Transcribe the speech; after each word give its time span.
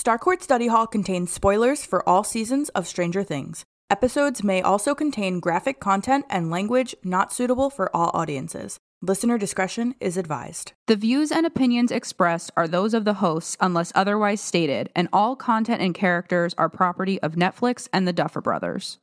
Starcourt 0.00 0.40
Study 0.40 0.68
Hall 0.68 0.86
contains 0.86 1.30
spoilers 1.30 1.84
for 1.84 2.08
all 2.08 2.24
seasons 2.24 2.70
of 2.70 2.86
Stranger 2.86 3.22
Things. 3.22 3.66
Episodes 3.90 4.42
may 4.42 4.62
also 4.62 4.94
contain 4.94 5.40
graphic 5.40 5.78
content 5.78 6.24
and 6.30 6.50
language 6.50 6.94
not 7.04 7.34
suitable 7.34 7.68
for 7.68 7.94
all 7.94 8.10
audiences. 8.14 8.78
Listener 9.02 9.36
discretion 9.36 9.94
is 10.00 10.16
advised. 10.16 10.72
The 10.86 10.96
views 10.96 11.30
and 11.30 11.44
opinions 11.44 11.92
expressed 11.92 12.50
are 12.56 12.66
those 12.66 12.94
of 12.94 13.04
the 13.04 13.12
hosts 13.20 13.58
unless 13.60 13.92
otherwise 13.94 14.40
stated, 14.40 14.88
and 14.96 15.10
all 15.12 15.36
content 15.36 15.82
and 15.82 15.94
characters 15.94 16.54
are 16.56 16.70
property 16.70 17.20
of 17.20 17.34
Netflix 17.34 17.86
and 17.92 18.08
the 18.08 18.14
Duffer 18.14 18.40
Brothers. 18.40 19.00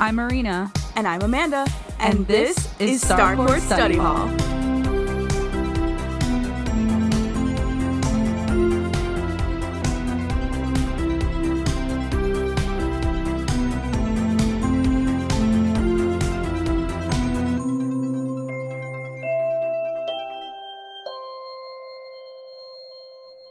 I'm 0.00 0.16
Marina, 0.16 0.72
And 0.96 1.06
I'm 1.06 1.22
Amanda, 1.22 1.64
and, 2.00 2.26
this, 2.26 2.56
is 2.80 3.04
Starcourt 3.04 3.60
Study 3.60 3.98
Hall. 3.98 4.28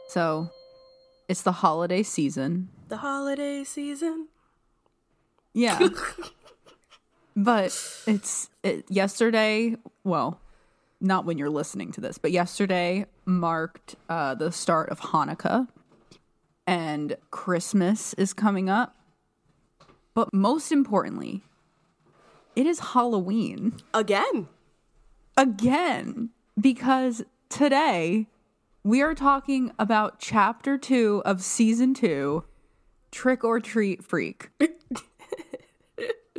So, 0.08 0.50
it's 1.28 1.42
the 1.42 1.52
holiday 1.52 2.02
season. 2.02 2.70
The 2.88 2.96
holiday 2.96 3.62
season. 3.64 4.28
Yeah. 5.52 5.88
but 7.36 7.66
it's 8.06 8.48
it, 8.62 8.84
yesterday, 8.88 9.76
well, 10.04 10.40
not 11.00 11.24
when 11.24 11.38
you're 11.38 11.50
listening 11.50 11.92
to 11.92 12.00
this, 12.00 12.18
but 12.18 12.32
yesterday 12.32 13.06
marked 13.24 13.96
uh, 14.08 14.34
the 14.34 14.50
start 14.50 14.88
of 14.88 15.00
Hanukkah 15.00 15.68
and 16.66 17.16
Christmas 17.30 18.14
is 18.14 18.32
coming 18.32 18.68
up. 18.68 18.96
But 20.14 20.32
most 20.32 20.72
importantly, 20.72 21.42
it 22.56 22.66
is 22.66 22.80
Halloween 22.80 23.74
Again. 23.94 24.48
again 25.36 26.30
because 26.60 27.22
today 27.48 28.26
we 28.88 29.02
are 29.02 29.14
talking 29.14 29.70
about 29.78 30.18
chapter 30.18 30.78
2 30.78 31.22
of 31.26 31.42
season 31.42 31.92
2 31.92 32.42
Trick 33.10 33.44
or 33.44 33.60
Treat 33.60 34.02
Freak. 34.02 34.50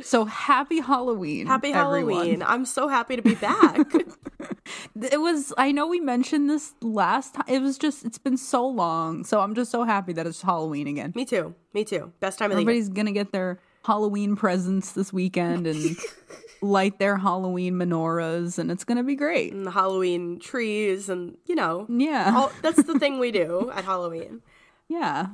so 0.02 0.24
happy 0.24 0.80
Halloween. 0.80 1.46
Happy 1.46 1.72
everyone. 1.72 2.14
Halloween. 2.14 2.42
I'm 2.42 2.64
so 2.64 2.88
happy 2.88 3.14
to 3.16 3.22
be 3.22 3.36
back. 3.36 3.78
It 5.02 5.20
was 5.20 5.52
I 5.58 5.72
know 5.72 5.86
we 5.86 5.98
mentioned 6.00 6.48
this 6.48 6.74
last 6.80 7.34
time. 7.34 7.44
It 7.48 7.60
was 7.60 7.76
just 7.78 8.04
it's 8.04 8.18
been 8.18 8.36
so 8.36 8.66
long. 8.66 9.24
So 9.24 9.40
I'm 9.40 9.54
just 9.54 9.70
so 9.70 9.84
happy 9.84 10.12
that 10.12 10.26
it's 10.26 10.42
Halloween 10.42 10.86
again. 10.86 11.12
Me 11.16 11.24
too. 11.24 11.54
Me 11.74 11.84
too. 11.84 12.12
Best 12.20 12.38
time 12.38 12.50
of 12.50 12.56
the 12.56 12.62
year. 12.62 12.70
Everybody's 12.70 12.88
going 12.88 13.06
to 13.06 13.12
get 13.12 13.32
their 13.32 13.58
Halloween 13.84 14.36
presents 14.36 14.92
this 14.92 15.12
weekend 15.12 15.66
and 15.66 15.96
light 16.62 16.98
their 16.98 17.16
Halloween 17.16 17.74
menorahs 17.74 18.58
and 18.58 18.70
it's 18.70 18.84
going 18.84 18.98
to 18.98 19.04
be 19.04 19.14
great. 19.14 19.52
And 19.52 19.66
the 19.66 19.70
Halloween 19.70 20.38
trees 20.38 21.08
and, 21.08 21.36
you 21.46 21.54
know, 21.54 21.86
Yeah. 21.88 22.32
all, 22.36 22.52
that's 22.62 22.82
the 22.82 22.98
thing 22.98 23.18
we 23.18 23.30
do 23.44 23.70
at 23.74 23.84
Halloween. 23.84 24.42
Yeah. 24.88 25.28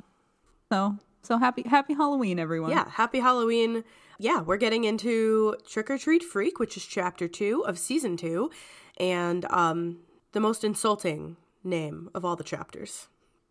So 0.71 0.97
so 1.23 1.37
happy 1.37 1.63
happy 1.67 1.93
Halloween 1.93 2.39
everyone. 2.39 2.71
Yeah, 2.71 2.89
happy 2.89 3.19
Halloween. 3.19 3.83
Yeah, 4.19 4.41
we're 4.41 4.57
getting 4.57 4.83
into 4.85 5.55
Trick 5.67 5.89
or 5.91 5.97
Treat 5.97 6.23
Freak, 6.23 6.59
which 6.59 6.75
is 6.77 6.85
chapter 6.85 7.27
two 7.27 7.63
of 7.65 7.77
season 7.77 8.17
two, 8.17 8.49
and 8.97 9.45
um, 9.51 9.99
the 10.31 10.39
most 10.39 10.63
insulting 10.63 11.37
name 11.63 12.09
of 12.15 12.23
all 12.25 12.35
the 12.35 12.43
chapters. 12.43 13.07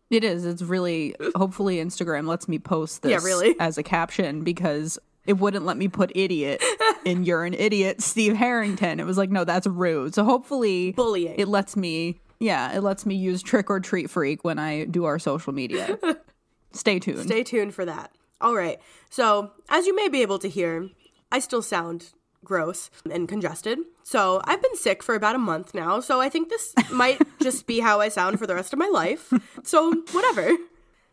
It 0.09 0.23
is. 0.23 0.45
It's 0.45 0.61
really 0.61 1.15
hopefully 1.35 1.77
Instagram 1.77 2.27
lets 2.27 2.47
me 2.47 2.59
post 2.59 3.01
this 3.03 3.11
Yeah, 3.11 3.19
really? 3.23 3.55
as 3.59 3.77
a 3.77 3.83
caption 3.83 4.43
because 4.43 4.97
it 5.27 5.33
wouldn't 5.33 5.65
let 5.65 5.77
me 5.77 5.87
put 5.87 6.11
idiot 6.15 6.63
in 7.05 7.23
you're 7.23 7.43
an 7.43 7.53
idiot 7.53 8.01
Steve 8.01 8.35
Harrington. 8.35 8.99
It 8.99 9.05
was 9.05 9.17
like, 9.17 9.29
no, 9.29 9.43
that's 9.43 9.67
rude. 9.67 10.15
So 10.15 10.23
hopefully 10.23 10.93
Bullying. 10.93 11.35
it 11.37 11.47
lets 11.47 11.75
me 11.75 12.19
yeah, 12.39 12.75
it 12.75 12.81
lets 12.81 13.05
me 13.05 13.15
use 13.15 13.41
trick 13.41 13.69
or 13.69 13.79
treat 13.79 14.09
freak 14.09 14.43
when 14.43 14.59
I 14.59 14.85
do 14.85 15.05
our 15.05 15.19
social 15.19 15.53
media. 15.53 15.97
Stay 16.71 16.99
tuned. 16.99 17.23
Stay 17.23 17.43
tuned 17.43 17.73
for 17.73 17.85
that. 17.85 18.11
All 18.39 18.55
right. 18.55 18.79
So, 19.09 19.51
as 19.69 19.87
you 19.87 19.95
may 19.95 20.09
be 20.09 20.21
able 20.21 20.37
to 20.39 20.49
hear, 20.49 20.89
I 21.31 21.39
still 21.39 21.63
sound 21.63 22.11
gross 22.43 22.91
and 23.09 23.27
congested. 23.27 23.79
So, 24.03 24.41
I've 24.43 24.61
been 24.61 24.75
sick 24.75 25.01
for 25.01 25.15
about 25.15 25.35
a 25.35 25.39
month 25.39 25.73
now. 25.73 25.99
So, 25.99 26.21
I 26.21 26.29
think 26.29 26.49
this 26.49 26.73
might 26.91 27.19
just 27.41 27.65
be 27.65 27.79
how 27.79 27.99
I 27.99 28.09
sound 28.09 28.37
for 28.37 28.45
the 28.45 28.53
rest 28.53 28.73
of 28.73 28.79
my 28.79 28.87
life. 28.87 29.33
So, 29.63 29.91
whatever. 30.11 30.55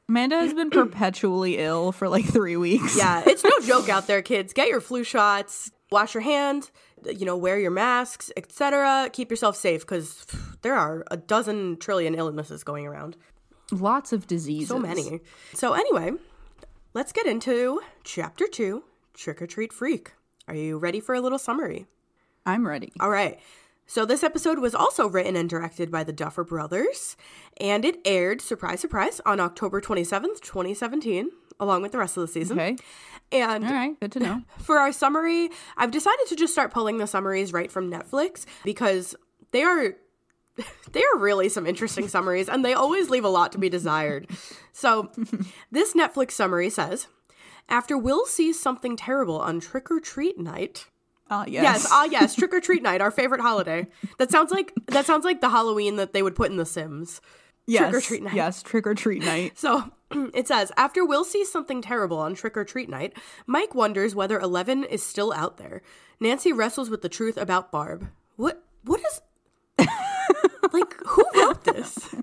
Amanda 0.08 0.36
has 0.36 0.54
been 0.54 0.70
perpetually 0.70 1.58
ill 1.58 1.92
for 1.92 2.08
like 2.08 2.24
3 2.24 2.56
weeks. 2.56 2.96
Yeah, 2.96 3.22
it's 3.26 3.44
no 3.44 3.58
joke 3.60 3.88
out 3.88 4.06
there, 4.06 4.22
kids. 4.22 4.52
Get 4.52 4.68
your 4.68 4.80
flu 4.80 5.04
shots, 5.04 5.70
wash 5.90 6.14
your 6.14 6.22
hands, 6.22 6.70
you 7.04 7.24
know, 7.24 7.36
wear 7.36 7.58
your 7.58 7.70
masks, 7.70 8.30
etc. 8.36 9.08
Keep 9.12 9.30
yourself 9.30 9.56
safe 9.56 9.80
because 9.80 10.26
there 10.62 10.74
are 10.74 11.04
a 11.10 11.16
dozen 11.16 11.76
trillion 11.78 12.14
illnesses 12.14 12.64
going 12.64 12.86
around. 12.86 13.16
Lots 13.70 14.12
of 14.12 14.26
diseases. 14.26 14.68
So 14.68 14.78
many. 14.78 15.20
So, 15.54 15.72
anyway, 15.72 16.12
let's 16.92 17.12
get 17.12 17.26
into 17.26 17.80
chapter 18.04 18.46
two 18.46 18.84
Trick 19.14 19.40
or 19.40 19.46
Treat 19.46 19.72
Freak. 19.72 20.12
Are 20.46 20.54
you 20.54 20.76
ready 20.76 21.00
for 21.00 21.14
a 21.14 21.20
little 21.20 21.38
summary? 21.38 21.86
I'm 22.44 22.66
ready. 22.66 22.92
All 23.00 23.08
right. 23.08 23.40
So, 23.86 24.06
this 24.06 24.22
episode 24.22 24.58
was 24.58 24.74
also 24.74 25.06
written 25.06 25.36
and 25.36 25.48
directed 25.48 25.90
by 25.90 26.04
the 26.04 26.12
Duffer 26.12 26.42
Brothers, 26.44 27.16
and 27.58 27.84
it 27.84 28.00
aired, 28.04 28.40
surprise, 28.40 28.80
surprise, 28.80 29.20
on 29.26 29.40
October 29.40 29.80
27th, 29.80 30.40
2017, 30.40 31.30
along 31.60 31.82
with 31.82 31.92
the 31.92 31.98
rest 31.98 32.16
of 32.16 32.22
the 32.22 32.28
season. 32.28 32.58
Okay. 32.58 32.76
And 33.30 33.64
All 33.64 33.72
right, 33.72 33.98
good 34.00 34.12
to 34.12 34.20
know. 34.20 34.42
for 34.58 34.78
our 34.78 34.92
summary, 34.92 35.50
I've 35.76 35.90
decided 35.90 36.26
to 36.28 36.36
just 36.36 36.52
start 36.52 36.72
pulling 36.72 36.98
the 36.98 37.06
summaries 37.06 37.52
right 37.52 37.70
from 37.70 37.90
Netflix 37.90 38.46
because 38.64 39.14
they 39.50 39.62
are 39.62 39.94
they 40.92 41.02
are 41.02 41.18
really 41.18 41.48
some 41.48 41.66
interesting 41.66 42.08
summaries 42.08 42.48
and 42.48 42.64
they 42.64 42.74
always 42.74 43.10
leave 43.10 43.24
a 43.24 43.28
lot 43.28 43.52
to 43.52 43.58
be 43.58 43.68
desired. 43.68 44.28
So, 44.72 45.10
this 45.70 45.94
Netflix 45.94 46.32
summary 46.32 46.70
says, 46.70 47.08
after 47.68 47.98
Will 47.98 48.26
sees 48.26 48.60
something 48.60 48.96
terrible 48.96 49.40
on 49.40 49.60
trick 49.60 49.90
or 49.90 50.00
treat 50.00 50.38
night. 50.38 50.86
Ah, 51.34 51.44
yes. 51.48 51.62
Yes, 51.64 51.88
ah 51.90 52.04
yes, 52.04 52.34
trick 52.34 52.54
or 52.54 52.60
treat 52.60 52.82
night, 52.82 53.00
our 53.00 53.10
favorite 53.10 53.40
holiday. 53.40 53.86
That 54.18 54.30
sounds 54.30 54.52
like 54.52 54.72
that 54.86 55.04
sounds 55.06 55.24
like 55.24 55.40
the 55.40 55.48
Halloween 55.50 55.96
that 55.96 56.12
they 56.12 56.22
would 56.22 56.36
put 56.36 56.50
in 56.50 56.56
the 56.56 56.66
Sims. 56.66 57.20
yes. 57.66 57.80
trick 57.90 57.94
or 57.94 58.00
treat 58.00 58.22
night. 58.22 58.34
Yes, 58.34 58.62
trick 58.62 58.86
or 58.86 58.94
treat 58.94 59.22
night. 59.24 59.58
So 59.58 59.90
it 60.34 60.46
says 60.46 60.70
After 60.76 61.04
Will 61.04 61.24
sees 61.24 61.50
something 61.50 61.82
terrible 61.82 62.18
on 62.18 62.34
trick 62.34 62.56
or 62.56 62.64
treat 62.64 62.88
night, 62.88 63.14
Mike 63.46 63.74
wonders 63.74 64.14
whether 64.14 64.38
Eleven 64.38 64.84
is 64.84 65.02
still 65.02 65.32
out 65.32 65.56
there. 65.56 65.82
Nancy 66.20 66.52
wrestles 66.52 66.88
with 66.90 67.02
the 67.02 67.08
truth 67.08 67.36
about 67.36 67.72
Barb. 67.72 68.08
What? 68.36 68.62
What 68.84 69.00
is. 69.00 69.20
like, 70.72 70.94
who 71.06 71.24
wrote 71.34 71.64
this? 71.64 72.14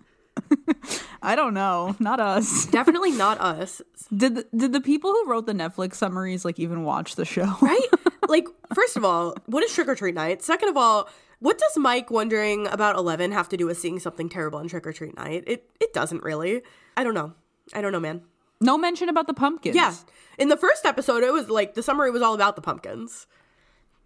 I 1.22 1.36
don't 1.36 1.54
know. 1.54 1.96
Not 2.00 2.20
us. 2.20 2.66
Definitely 2.68 3.12
not 3.12 3.40
us, 3.40 3.82
Did 4.16 4.36
the, 4.36 4.48
did 4.56 4.74
the 4.74 4.82
people 4.82 5.12
who 5.12 5.30
wrote 5.30 5.46
the 5.46 5.54
Netflix 5.54 5.96
summaries 5.96 6.44
like 6.46 6.60
even 6.60 6.84
watch 6.84 7.16
the 7.16 7.26
show? 7.26 7.56
right? 7.62 7.88
like, 8.30 8.48
first 8.74 8.98
of 8.98 9.04
all, 9.06 9.36
what 9.46 9.64
is 9.64 9.74
trick 9.74 9.88
or 9.88 9.96
treat 9.96 10.16
night? 10.16 10.42
Second 10.44 10.70
of 10.70 10.78
all, 10.78 11.10
what 11.40 11.58
does 11.58 11.76
Mike 11.78 12.12
wondering 12.12 12.68
about 12.68 12.96
Eleven 12.96 13.32
have 13.32 13.50
to 13.50 13.58
do 13.58 13.66
with 13.66 13.78
seeing 13.80 14.00
something 14.00 14.30
terrible 14.30 14.60
on 14.60 14.68
trick 14.68 14.86
or 14.86 14.94
treat 14.94 15.16
night? 15.16 15.44
It 15.48 15.70
it 15.80 15.94
doesn't 15.94 16.24
really. 16.24 16.62
I 16.96 17.04
don't 17.04 17.14
know. 17.16 17.34
I 17.74 17.82
don't 17.82 17.92
know, 17.92 18.00
man. 18.00 18.22
No 18.60 18.78
mention 18.78 19.10
about 19.10 19.26
the 19.28 19.34
pumpkins. 19.34 19.76
Yeah. 19.76 19.94
In 20.38 20.50
the 20.50 20.58
first 20.58 20.86
episode, 20.86 21.24
it 21.24 21.34
was 21.34 21.50
like 21.50 21.74
the 21.74 21.82
summary 21.82 22.12
was 22.12 22.22
all 22.22 22.36
about 22.36 22.56
the 22.56 22.62
pumpkins, 22.62 23.26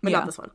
but 0.02 0.12
Yeah. 0.12 0.20
not 0.20 0.26
this 0.28 0.38
one. 0.38 0.52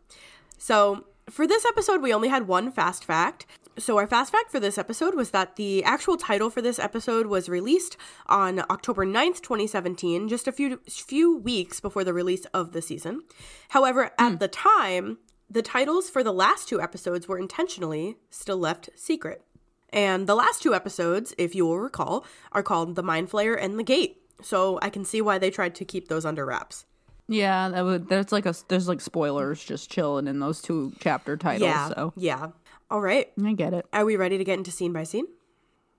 So 0.56 1.04
for 1.30 1.46
this 1.46 1.64
episode, 1.64 2.02
we 2.02 2.12
only 2.12 2.28
had 2.28 2.46
one 2.48 2.70
fast 2.70 3.04
fact. 3.04 3.46
So 3.78 3.96
our 3.98 4.06
fast 4.06 4.32
fact 4.32 4.50
for 4.50 4.60
this 4.60 4.76
episode 4.76 5.14
was 5.14 5.30
that 5.30 5.56
the 5.56 5.82
actual 5.84 6.16
title 6.16 6.50
for 6.50 6.60
this 6.60 6.78
episode 6.78 7.26
was 7.26 7.48
released 7.48 7.96
on 8.26 8.60
October 8.68 9.06
9th, 9.06 9.40
2017, 9.40 10.28
just 10.28 10.48
a 10.48 10.52
few 10.52 10.80
few 10.88 11.38
weeks 11.38 11.80
before 11.80 12.04
the 12.04 12.12
release 12.12 12.44
of 12.46 12.72
the 12.72 12.82
season. 12.82 13.22
However, 13.70 14.10
at 14.18 14.32
hmm. 14.32 14.36
the 14.36 14.48
time, 14.48 15.18
the 15.48 15.62
titles 15.62 16.10
for 16.10 16.22
the 16.22 16.32
last 16.32 16.68
two 16.68 16.80
episodes 16.80 17.26
were 17.26 17.38
intentionally 17.38 18.16
still 18.30 18.58
left 18.58 18.90
secret. 18.96 19.44
And 19.92 20.26
the 20.26 20.36
last 20.36 20.62
two 20.62 20.74
episodes, 20.74 21.34
if 21.38 21.54
you 21.54 21.66
will 21.66 21.78
recall, 21.78 22.24
are 22.52 22.62
called 22.62 22.94
The 22.94 23.02
Mind 23.02 23.30
Flayer 23.30 23.60
and 23.60 23.78
The 23.78 23.84
Gate. 23.84 24.18
So 24.42 24.78
I 24.82 24.90
can 24.90 25.04
see 25.04 25.20
why 25.20 25.38
they 25.38 25.50
tried 25.50 25.74
to 25.76 25.84
keep 25.84 26.08
those 26.08 26.24
under 26.24 26.46
wraps. 26.46 26.86
Yeah, 27.30 27.68
that 27.68 27.84
would 27.84 28.08
there's 28.08 28.32
like 28.32 28.44
a 28.44 28.54
there's 28.66 28.88
like 28.88 29.00
spoilers 29.00 29.62
just 29.62 29.88
chilling 29.88 30.26
in 30.26 30.40
those 30.40 30.60
two 30.60 30.92
chapter 30.98 31.36
titles, 31.36 31.70
yeah. 31.70 31.88
so 31.88 32.12
Yeah. 32.16 32.48
All 32.90 33.00
right. 33.00 33.30
I 33.44 33.52
get 33.52 33.72
it. 33.72 33.86
Are 33.92 34.04
we 34.04 34.16
ready 34.16 34.36
to 34.36 34.42
get 34.42 34.58
into 34.58 34.72
scene 34.72 34.92
by 34.92 35.04
scene? 35.04 35.26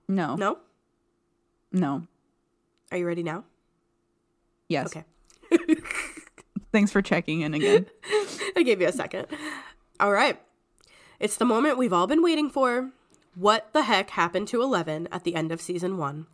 No. 0.08 0.36
No? 0.36 0.58
No. 1.72 2.06
Are 2.90 2.98
you 2.98 3.06
ready 3.06 3.22
now? 3.22 3.44
Yes. 4.68 4.94
Okay. 4.94 5.04
Thanks 6.72 6.92
for 6.92 7.00
checking 7.00 7.40
in 7.40 7.54
again. 7.54 7.86
I 8.56 8.62
gave 8.62 8.82
you 8.82 8.88
a 8.88 8.92
second. 8.92 9.26
All 10.00 10.12
right. 10.12 10.38
It's 11.18 11.36
the 11.38 11.46
moment 11.46 11.78
we've 11.78 11.94
all 11.94 12.06
been 12.06 12.22
waiting 12.22 12.50
for. 12.50 12.90
What 13.34 13.72
the 13.72 13.84
heck 13.84 14.10
happened 14.10 14.48
to 14.48 14.60
Eleven 14.60 15.08
at 15.10 15.24
the 15.24 15.34
end 15.34 15.52
of 15.52 15.60
season 15.62 15.96
one. 15.96 16.26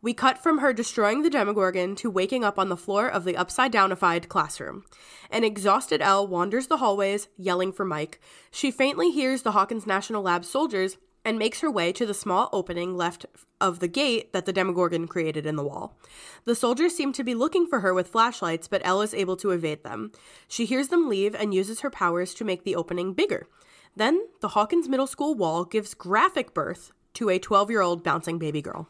We 0.00 0.14
cut 0.14 0.42
from 0.42 0.58
her 0.58 0.72
destroying 0.72 1.20
the 1.20 1.28
Demogorgon 1.28 1.96
to 1.96 2.08
waking 2.08 2.44
up 2.44 2.58
on 2.58 2.70
the 2.70 2.78
floor 2.78 3.08
of 3.08 3.24
the 3.24 3.36
upside 3.36 3.72
downified 3.72 4.30
classroom. 4.30 4.84
An 5.30 5.44
exhausted 5.44 6.00
El 6.00 6.26
wanders 6.26 6.68
the 6.68 6.78
hallways, 6.78 7.28
yelling 7.36 7.72
for 7.72 7.84
Mike. 7.84 8.22
She 8.50 8.70
faintly 8.70 9.10
hears 9.10 9.42
the 9.42 9.52
Hawkins 9.52 9.86
National 9.86 10.22
Lab 10.22 10.46
soldiers 10.46 10.96
and 11.26 11.38
makes 11.38 11.60
her 11.60 11.70
way 11.70 11.92
to 11.92 12.06
the 12.06 12.14
small 12.14 12.48
opening 12.54 12.96
left 12.96 13.26
of 13.60 13.80
the 13.80 13.88
gate 13.88 14.32
that 14.32 14.46
the 14.46 14.52
Demogorgon 14.52 15.08
created 15.08 15.44
in 15.44 15.56
the 15.56 15.64
wall. 15.64 15.98
The 16.46 16.54
soldiers 16.54 16.94
seem 16.94 17.12
to 17.14 17.24
be 17.24 17.34
looking 17.34 17.66
for 17.66 17.80
her 17.80 17.92
with 17.92 18.08
flashlights, 18.08 18.66
but 18.66 18.80
El 18.82 19.02
is 19.02 19.12
able 19.12 19.36
to 19.38 19.50
evade 19.50 19.84
them. 19.84 20.10
She 20.48 20.64
hears 20.64 20.88
them 20.88 21.08
leave 21.08 21.34
and 21.34 21.52
uses 21.52 21.80
her 21.80 21.90
powers 21.90 22.32
to 22.34 22.44
make 22.44 22.64
the 22.64 22.76
opening 22.76 23.12
bigger. 23.12 23.46
Then, 23.96 24.20
the 24.40 24.48
Hawkins 24.48 24.88
Middle 24.88 25.06
School 25.06 25.34
wall 25.34 25.64
gives 25.64 25.94
graphic 25.94 26.52
birth 26.52 26.92
to 27.14 27.30
a 27.30 27.38
12 27.38 27.70
year 27.70 27.80
old 27.80 28.04
bouncing 28.04 28.38
baby 28.38 28.60
girl. 28.60 28.88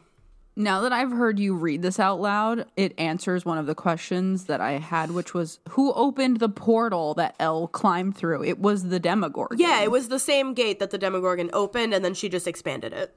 Now 0.59 0.81
that 0.81 0.91
I've 0.91 1.11
heard 1.11 1.37
you 1.37 1.53
read 1.53 1.83
this 1.83 1.99
out 1.99 2.19
loud, 2.19 2.65
it 2.75 2.99
answers 2.99 3.45
one 3.45 3.59
of 3.59 3.67
the 3.67 3.75
questions 3.75 4.45
that 4.45 4.59
I 4.59 4.71
had, 4.71 5.11
which 5.11 5.33
was 5.33 5.59
who 5.69 5.93
opened 5.93 6.39
the 6.39 6.49
portal 6.49 7.13
that 7.13 7.35
El 7.39 7.67
climbed 7.67 8.17
through? 8.17 8.43
It 8.43 8.57
was 8.59 8.85
the 8.85 8.99
Demogorgon. 8.99 9.59
Yeah, 9.59 9.81
it 9.81 9.91
was 9.91 10.09
the 10.09 10.17
same 10.17 10.55
gate 10.55 10.79
that 10.79 10.89
the 10.89 10.97
Demogorgon 10.97 11.51
opened, 11.53 11.93
and 11.93 12.03
then 12.03 12.15
she 12.15 12.27
just 12.27 12.47
expanded 12.47 12.91
it. 12.91 13.15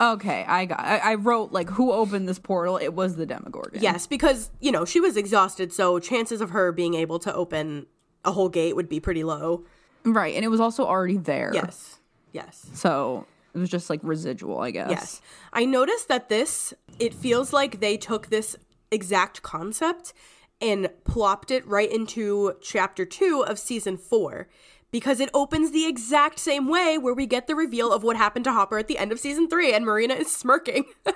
Okay, 0.00 0.44
I 0.48 0.64
got. 0.64 0.80
I, 0.80 0.96
I 0.96 1.14
wrote 1.16 1.52
like 1.52 1.68
who 1.68 1.92
opened 1.92 2.26
this 2.28 2.38
portal? 2.38 2.78
It 2.78 2.94
was 2.94 3.16
the 3.16 3.26
Demogorgon. 3.26 3.82
Yes, 3.82 4.06
because, 4.06 4.50
you 4.58 4.72
know, 4.72 4.86
she 4.86 5.00
was 5.00 5.18
exhausted, 5.18 5.70
so 5.70 5.98
chances 5.98 6.40
of 6.40 6.50
her 6.50 6.72
being 6.72 6.94
able 6.94 7.18
to 7.20 7.34
open 7.34 7.86
a 8.24 8.32
whole 8.32 8.48
gate 8.48 8.74
would 8.74 8.88
be 8.88 9.00
pretty 9.00 9.22
low. 9.22 9.66
Right, 10.04 10.34
and 10.34 10.44
it 10.44 10.48
was 10.48 10.60
also 10.60 10.84
already 10.84 11.16
there. 11.16 11.50
Yes. 11.54 11.98
Yes. 12.32 12.66
So 12.74 13.26
it 13.54 13.58
was 13.58 13.70
just 13.70 13.88
like 13.88 14.00
residual, 14.02 14.58
I 14.60 14.70
guess. 14.70 14.90
Yes. 14.90 15.22
I 15.52 15.64
noticed 15.64 16.08
that 16.08 16.28
this, 16.28 16.74
it 16.98 17.14
feels 17.14 17.52
like 17.52 17.80
they 17.80 17.96
took 17.96 18.28
this 18.28 18.56
exact 18.90 19.42
concept 19.42 20.12
and 20.60 20.88
plopped 21.04 21.50
it 21.50 21.66
right 21.66 21.90
into 21.90 22.54
chapter 22.60 23.04
two 23.04 23.44
of 23.46 23.58
season 23.58 23.96
four 23.96 24.48
because 24.90 25.20
it 25.20 25.28
opens 25.34 25.72
the 25.72 25.86
exact 25.86 26.38
same 26.38 26.68
way 26.68 26.96
where 26.98 27.14
we 27.14 27.26
get 27.26 27.46
the 27.46 27.54
reveal 27.54 27.92
of 27.92 28.02
what 28.02 28.16
happened 28.16 28.44
to 28.44 28.52
Hopper 28.52 28.78
at 28.78 28.88
the 28.88 28.98
end 28.98 29.10
of 29.12 29.18
season 29.18 29.48
three 29.48 29.72
and 29.72 29.84
Marina 29.84 30.14
is 30.14 30.32
smirking. 30.32 30.84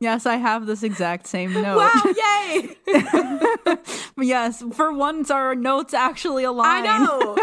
Yes, 0.00 0.26
I 0.26 0.36
have 0.36 0.66
this 0.66 0.82
exact 0.82 1.26
same 1.26 1.54
note. 1.54 1.76
wow, 1.76 2.14
yay! 2.14 2.76
yes, 4.18 4.62
for 4.72 4.92
once 4.92 5.30
our 5.30 5.54
notes 5.54 5.94
actually 5.94 6.44
align. 6.44 6.86
I 6.86 6.98
know. 6.98 7.36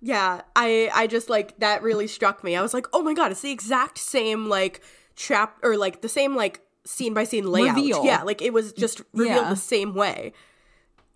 Yeah, 0.00 0.42
I 0.54 0.90
I 0.94 1.06
just 1.06 1.28
like 1.28 1.58
that 1.58 1.82
really 1.82 2.06
struck 2.06 2.44
me. 2.44 2.56
I 2.56 2.62
was 2.62 2.74
like, 2.74 2.86
"Oh 2.92 3.02
my 3.02 3.14
god, 3.14 3.30
it's 3.32 3.42
the 3.42 3.50
exact 3.50 3.98
same 3.98 4.46
like 4.48 4.80
chap 5.16 5.58
or 5.62 5.76
like 5.76 6.02
the 6.02 6.08
same 6.08 6.36
like 6.36 6.60
scene 6.84 7.14
by 7.14 7.24
scene 7.24 7.46
layout." 7.46 7.76
Reveal. 7.76 8.04
Yeah, 8.04 8.22
like 8.22 8.40
it 8.42 8.52
was 8.52 8.72
just 8.72 9.02
revealed 9.12 9.44
Yeah. 9.44 9.50
the 9.50 9.56
same 9.56 9.94
way. 9.94 10.32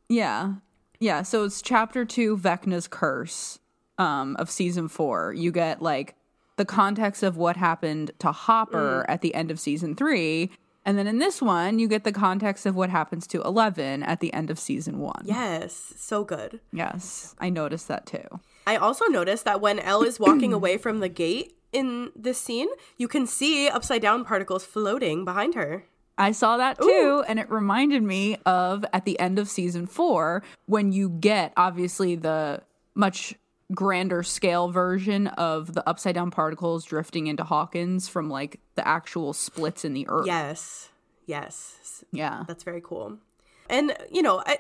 Yeah. 0.09 0.55
Yeah. 1.01 1.23
So 1.23 1.45
it's 1.45 1.63
chapter 1.63 2.05
two, 2.05 2.37
Vecna's 2.37 2.89
Curse, 2.89 3.59
um, 3.99 4.37
of 4.37 4.51
season 4.51 4.89
four. 4.89 5.33
You 5.33 5.51
get 5.53 5.81
like 5.83 6.15
the 6.57 6.65
context 6.65 7.23
of 7.23 7.37
what 7.37 7.57
happened 7.57 8.11
to 8.19 8.31
Hopper 8.31 9.07
at 9.09 9.21
the 9.23 9.35
end 9.35 9.51
of 9.51 9.59
season 9.59 9.97
three. 9.97 10.51
And 10.85 10.99
then 10.99 11.07
in 11.07 11.19
this 11.19 11.41
one, 11.41 11.79
you 11.79 11.87
get 11.87 12.03
the 12.03 12.13
context 12.13 12.67
of 12.67 12.75
what 12.75 12.91
happens 12.91 13.27
to 13.29 13.41
Eleven 13.43 14.03
at 14.03 14.19
the 14.21 14.33
end 14.35 14.51
of 14.51 14.59
season 14.59 14.99
one. 14.99 15.23
Yes, 15.25 15.95
so 15.97 16.25
good. 16.25 16.61
Yes. 16.73 17.35
I 17.39 17.51
noticed 17.51 17.87
that 17.89 18.05
too. 18.05 18.41
I 18.67 18.77
also 18.77 19.07
noticed 19.07 19.45
that 19.45 19.61
when 19.61 19.79
El 19.79 20.03
is 20.03 20.21
walking 20.21 20.53
away 20.59 20.77
from 20.79 21.01
the 21.01 21.09
gate 21.09 21.57
in 21.73 22.11
this 22.15 22.39
scene, 22.39 22.69
you 22.97 23.09
can 23.09 23.27
see 23.27 23.69
upside 23.69 24.03
down 24.03 24.25
particles 24.25 24.65
floating 24.65 25.25
behind 25.25 25.55
her. 25.55 25.85
I 26.19 26.33
saw 26.33 26.59
that 26.59 26.79
too, 26.81 27.25
and 27.27 27.39
it 27.39 27.51
reminded 27.51 28.03
me 28.03 28.37
of 28.45 28.85
at 28.93 29.05
the 29.07 29.19
end 29.19 29.39
of 29.39 29.49
season 29.49 29.87
four 29.87 30.43
when 30.67 30.93
you 30.93 31.09
get 31.09 31.53
obviously 31.57 32.15
the 32.17 32.63
much 32.95 33.35
grander 33.75 34.23
scale 34.23 34.71
version 34.71 35.29
of 35.29 35.73
the 35.73 35.89
upside 35.89 36.15
down 36.15 36.31
particles 36.31 36.85
drifting 36.85 37.27
into 37.29 37.43
Hawkins 37.43 38.07
from 38.09 38.29
like 38.29 38.61
the 38.75 38.87
actual 38.87 39.33
splits 39.33 39.85
in 39.87 39.95
the 39.95 40.07
earth. 40.09 40.27
Yes, 40.27 40.91
yes, 41.25 42.05
Yeah. 42.13 42.45
that's 42.47 42.63
very 42.63 42.83
cool. 42.83 43.17
And 43.71 43.97
you 44.11 44.21
know, 44.21 44.43
I, 44.47 44.59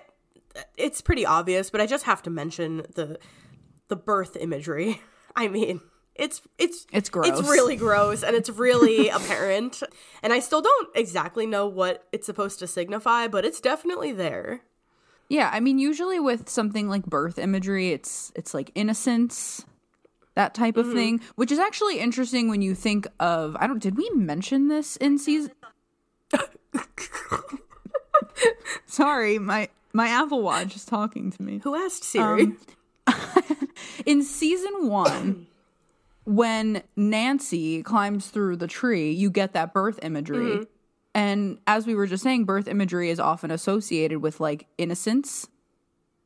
it's 0.78 1.02
pretty 1.02 1.26
obvious, 1.26 1.68
but 1.68 1.82
I 1.82 1.86
just 1.86 2.04
have 2.04 2.22
to 2.22 2.30
mention 2.30 2.78
the 2.94 3.18
the 3.92 3.96
birth 3.96 4.36
imagery. 4.36 5.02
I 5.36 5.48
mean, 5.48 5.82
it's 6.14 6.40
it's 6.56 6.86
It's 6.92 7.10
gross. 7.10 7.28
It's 7.28 7.42
really 7.42 7.76
gross 7.76 8.22
and 8.22 8.34
it's 8.34 8.48
really 8.48 9.08
apparent. 9.18 9.82
And 10.22 10.32
I 10.32 10.40
still 10.40 10.62
don't 10.62 10.88
exactly 10.94 11.44
know 11.46 11.66
what 11.66 12.06
it's 12.10 12.24
supposed 12.24 12.58
to 12.60 12.66
signify, 12.66 13.28
but 13.28 13.44
it's 13.44 13.60
definitely 13.60 14.12
there. 14.12 14.62
Yeah, 15.28 15.50
I 15.52 15.60
mean 15.60 15.78
usually 15.78 16.18
with 16.18 16.48
something 16.48 16.88
like 16.88 17.04
birth 17.04 17.38
imagery, 17.38 17.90
it's 17.90 18.32
it's 18.34 18.54
like 18.54 18.70
innocence, 18.74 19.66
that 20.36 20.54
type 20.54 20.78
of 20.78 20.86
mm-hmm. 20.86 20.94
thing, 20.94 21.20
which 21.34 21.52
is 21.52 21.58
actually 21.58 21.98
interesting 21.98 22.48
when 22.48 22.62
you 22.62 22.74
think 22.74 23.06
of 23.20 23.54
I 23.60 23.66
don't 23.66 23.82
did 23.82 23.98
we 23.98 24.08
mention 24.14 24.68
this 24.68 24.96
in 24.96 25.18
season 25.18 25.52
Sorry, 28.86 29.38
my 29.38 29.68
my 29.92 30.08
Apple 30.08 30.40
Watch 30.40 30.76
is 30.76 30.86
talking 30.86 31.30
to 31.30 31.42
me. 31.42 31.60
Who 31.62 31.74
asked 31.74 32.16
um, 32.16 32.38
Siri? 32.38 32.56
In 34.06 34.22
season 34.22 34.88
1 34.88 35.46
when 36.24 36.82
Nancy 36.96 37.82
climbs 37.82 38.28
through 38.28 38.56
the 38.56 38.66
tree, 38.66 39.10
you 39.10 39.30
get 39.30 39.52
that 39.54 39.72
birth 39.72 39.98
imagery. 40.02 40.56
Mm-hmm. 40.56 40.62
And 41.14 41.58
as 41.66 41.86
we 41.86 41.94
were 41.94 42.06
just 42.06 42.22
saying, 42.22 42.44
birth 42.44 42.68
imagery 42.68 43.10
is 43.10 43.20
often 43.20 43.50
associated 43.50 44.20
with 44.20 44.40
like 44.40 44.66
innocence. 44.78 45.48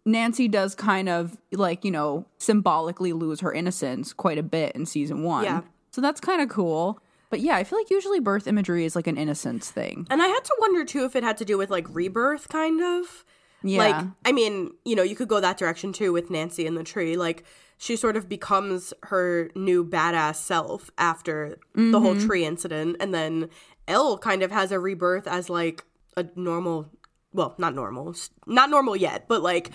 Nancy 0.05 0.47
does 0.47 0.75
kind 0.75 1.09
of 1.09 1.37
like, 1.53 1.85
you 1.85 1.91
know, 1.91 2.27
symbolically 2.39 3.13
lose 3.13 3.41
her 3.41 3.53
innocence 3.53 4.13
quite 4.13 4.39
a 4.39 4.43
bit 4.43 4.77
in 4.77 4.87
season 4.87 5.25
one. 5.25 5.45
Yeah. 5.45 5.63
So 5.91 6.01
that's 6.01 6.21
kind 6.21 6.41
of 6.41 6.49
cool. 6.49 7.01
But 7.29 7.41
yeah, 7.41 7.57
I 7.57 7.65
feel 7.65 7.79
like 7.79 7.91
usually 7.91 8.21
birth 8.21 8.47
imagery 8.47 8.85
is 8.85 8.95
like 8.95 9.09
an 9.09 9.17
innocence 9.17 9.71
thing. 9.71 10.07
And 10.11 10.23
I 10.23 10.29
had 10.29 10.45
to 10.45 10.57
wonder 10.61 10.85
too 10.85 11.05
if 11.05 11.17
it 11.17 11.25
had 11.25 11.37
to 11.39 11.45
do 11.45 11.59
with 11.59 11.71
like 11.71 11.87
rebirth, 11.91 12.49
kind 12.49 12.81
of. 12.81 13.25
Yeah. 13.67 13.79
Like, 13.79 14.07
I 14.25 14.33
mean, 14.33 14.73
you 14.85 14.95
know, 14.95 15.03
you 15.03 15.17
could 15.17 15.29
go 15.29 15.41
that 15.41 15.59
direction 15.59 15.93
too 15.93 16.13
with 16.13 16.31
Nancy 16.31 16.67
and 16.67 16.77
the 16.77 16.85
tree. 16.85 17.17
Like, 17.17 17.45
she 17.79 17.97
sort 17.97 18.17
of 18.17 18.29
becomes 18.29 18.95
her 19.05 19.51
new 19.55 19.85
badass 19.85 20.37
self 20.37 20.91
after 20.97 21.59
the 21.75 22.01
whole 22.01 22.15
mm-hmm. 22.15 22.27
tree 22.27 22.45
incident. 22.45 22.97
And 23.01 23.13
then 23.13 23.51
El 23.87 24.19
kind 24.19 24.43
of 24.43 24.51
has 24.51 24.73
a 24.73 24.79
rebirth 24.79 25.27
as 25.27 25.51
like 25.51 25.85
a 26.17 26.27
normal, 26.37 26.91
well, 27.33 27.55
not 27.59 27.75
normal, 27.75 28.15
not 28.47 28.71
normal 28.71 28.97
yet, 28.97 29.29
but 29.29 29.43
like 29.43 29.71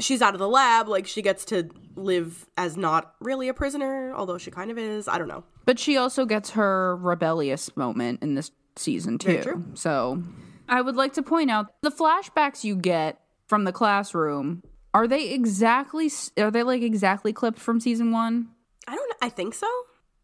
she's 0.00 0.22
out 0.22 0.34
of 0.34 0.40
the 0.40 0.48
lab. 0.48 0.88
Like, 0.88 1.06
she 1.06 1.22
gets 1.22 1.44
to 1.46 1.68
live 1.94 2.46
as 2.56 2.76
not 2.76 3.14
really 3.20 3.48
a 3.48 3.54
prisoner, 3.54 4.12
although 4.14 4.38
she 4.38 4.50
kind 4.50 4.70
of 4.70 4.78
is. 4.78 5.08
I 5.08 5.18
don't 5.18 5.28
know. 5.28 5.44
But 5.64 5.78
she 5.78 5.96
also 5.96 6.24
gets 6.24 6.50
her 6.50 6.96
rebellious 6.96 7.76
moment 7.76 8.22
in 8.22 8.34
this 8.34 8.50
season 8.76 9.18
too. 9.18 9.42
true. 9.42 9.64
So 9.74 10.22
I 10.68 10.80
would 10.80 10.96
like 10.96 11.14
to 11.14 11.22
point 11.22 11.50
out 11.50 11.72
the 11.82 11.90
flashbacks 11.90 12.64
you 12.64 12.76
get 12.76 13.20
from 13.46 13.64
the 13.64 13.72
classroom 13.72 14.62
are 14.94 15.06
they 15.06 15.30
exactly 15.32 16.10
are 16.38 16.50
they 16.50 16.62
like 16.62 16.82
exactly 16.82 17.32
clipped 17.32 17.58
from 17.58 17.80
season 17.80 18.12
1? 18.12 18.48
I 18.88 18.94
don't. 18.94 19.12
I 19.20 19.28
think 19.28 19.54
so. 19.54 19.68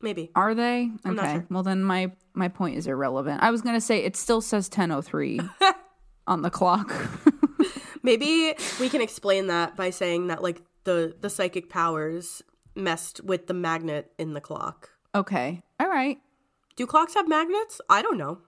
Maybe. 0.01 0.31
Are 0.35 0.55
they? 0.55 0.91
Okay. 1.07 1.33
sure. 1.33 1.47
Well 1.51 1.63
then 1.63 1.83
my 1.85 2.13
my 2.35 2.49
point 2.49 2.77
is 2.77 2.87
irrelevant. 2.87 3.43
I 3.43 3.51
was 3.51 3.61
going 3.61 3.75
to 3.75 3.81
say 3.81 4.03
it 4.05 4.17
still 4.17 4.41
says 4.41 4.69
10:03 4.71 5.49
on 6.27 6.43
the 6.43 6.51
clock. 6.51 6.93
Maybe 8.03 8.55
we 8.81 8.89
can 8.89 9.01
explain 9.01 9.49
that 9.49 9.77
by 9.77 9.91
saying 9.91 10.29
that 10.29 10.43
like 10.43 10.63
the 10.85 11.15
the 11.21 11.29
psychic 11.31 11.69
powers 11.69 12.43
messed 12.75 13.23
with 13.23 13.47
the 13.47 13.55
magnet 13.55 14.11
in 14.19 14.33
the 14.33 14.41
clock. 14.41 14.91
okay. 15.15 15.63
All 15.79 15.89
right. 15.89 16.19
Do 16.77 16.87
clocks 16.87 17.13
have 17.15 17.29
magnets? 17.29 17.81
I 17.91 18.01
don't 18.01 18.17
know. 18.17 18.39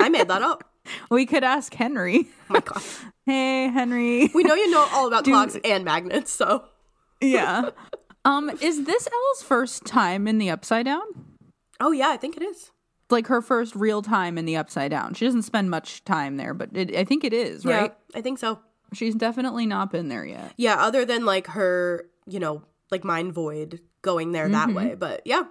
I 0.00 0.08
made 0.08 0.26
that 0.28 0.42
up. 0.42 0.64
We 1.10 1.26
could 1.26 1.44
ask 1.44 1.72
Henry. 1.74 2.28
Oh 2.50 2.54
my 2.54 2.60
god. 2.60 2.82
hey, 3.26 3.68
Henry. 3.68 4.30
We 4.34 4.42
know 4.44 4.54
you 4.54 4.70
know 4.70 4.86
all 4.92 5.06
about 5.08 5.24
clocks 5.24 5.56
and 5.64 5.84
magnets, 5.84 6.32
so 6.32 6.64
yeah. 7.20 7.70
Um 8.24 8.50
is 8.60 8.84
this 8.84 9.08
El's 9.12 9.42
first 9.42 9.84
time 9.84 10.26
in 10.26 10.38
the 10.38 10.50
upside 10.50 10.84
down? 10.86 11.02
Oh 11.80 11.92
yeah, 11.92 12.08
I 12.08 12.16
think 12.16 12.36
it 12.36 12.42
is. 12.42 12.70
like 13.10 13.26
her 13.28 13.40
first 13.40 13.76
real 13.76 14.02
time 14.02 14.36
in 14.38 14.44
the 14.46 14.56
upside 14.56 14.90
down. 14.90 15.14
She 15.14 15.24
doesn't 15.24 15.42
spend 15.42 15.70
much 15.70 16.04
time 16.04 16.36
there, 16.36 16.54
but 16.54 16.70
it, 16.74 16.96
I 16.96 17.04
think 17.04 17.22
it 17.24 17.32
is, 17.32 17.64
right? 17.64 17.92
Yeah, 17.92 18.18
I 18.18 18.22
think 18.22 18.38
so. 18.38 18.58
She's 18.92 19.14
definitely 19.14 19.66
not 19.66 19.90
been 19.92 20.08
there 20.08 20.24
yet. 20.24 20.52
Yeah, 20.56 20.76
other 20.76 21.04
than 21.04 21.24
like 21.24 21.48
her, 21.48 22.08
you 22.26 22.40
know, 22.40 22.62
like 22.90 23.04
mind 23.04 23.32
void 23.32 23.80
going 24.02 24.32
there 24.32 24.48
that 24.48 24.72
way. 24.72 24.94
But 24.96 25.22
yeah, 25.24 25.42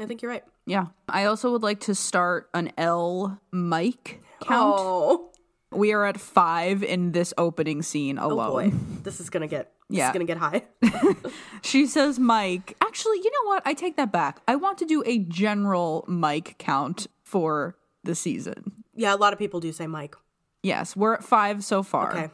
I 0.00 0.06
think 0.06 0.22
you're 0.22 0.30
right. 0.30 0.44
Yeah. 0.66 0.86
I 1.08 1.24
also 1.26 1.50
would 1.52 1.62
like 1.62 1.80
to 1.80 1.94
start 1.94 2.48
an 2.54 2.72
El 2.78 3.40
Mike 3.52 4.22
count. 4.44 4.76
Oh. 4.78 5.30
We 5.72 5.92
are 5.92 6.04
at 6.04 6.20
five 6.20 6.84
in 6.84 7.10
this 7.12 7.34
opening 7.36 7.82
scene 7.82 8.16
Oh 8.18 8.28
alone. 8.30 8.50
boy, 8.70 8.76
this 9.02 9.18
is 9.20 9.28
gonna 9.28 9.48
get 9.48 9.72
this 9.90 9.98
Yeah. 9.98 10.08
is 10.08 10.12
gonna 10.12 10.24
get 10.24 10.36
high. 10.38 10.62
She 11.62 11.86
says 11.86 12.18
Mike. 12.18 12.76
Actually, 12.80 13.18
you 13.18 13.30
know 13.30 13.48
what? 13.48 13.62
I 13.66 13.74
take 13.74 13.96
that 13.96 14.12
back. 14.12 14.40
I 14.46 14.54
want 14.56 14.78
to 14.78 14.84
do 14.84 15.02
a 15.06 15.18
general 15.18 16.04
Mike 16.06 16.56
count 16.58 17.06
for 17.24 17.76
the 18.04 18.14
season. 18.14 18.84
yeah, 18.94 19.14
a 19.14 19.16
lot 19.16 19.32
of 19.32 19.38
people 19.38 19.58
do 19.60 19.72
say 19.72 19.86
Mike. 19.86 20.14
Yes, 20.62 20.94
we're 20.94 21.14
at 21.14 21.24
five 21.24 21.64
so 21.64 21.82
far. 21.82 22.10
Okay, 22.12 22.30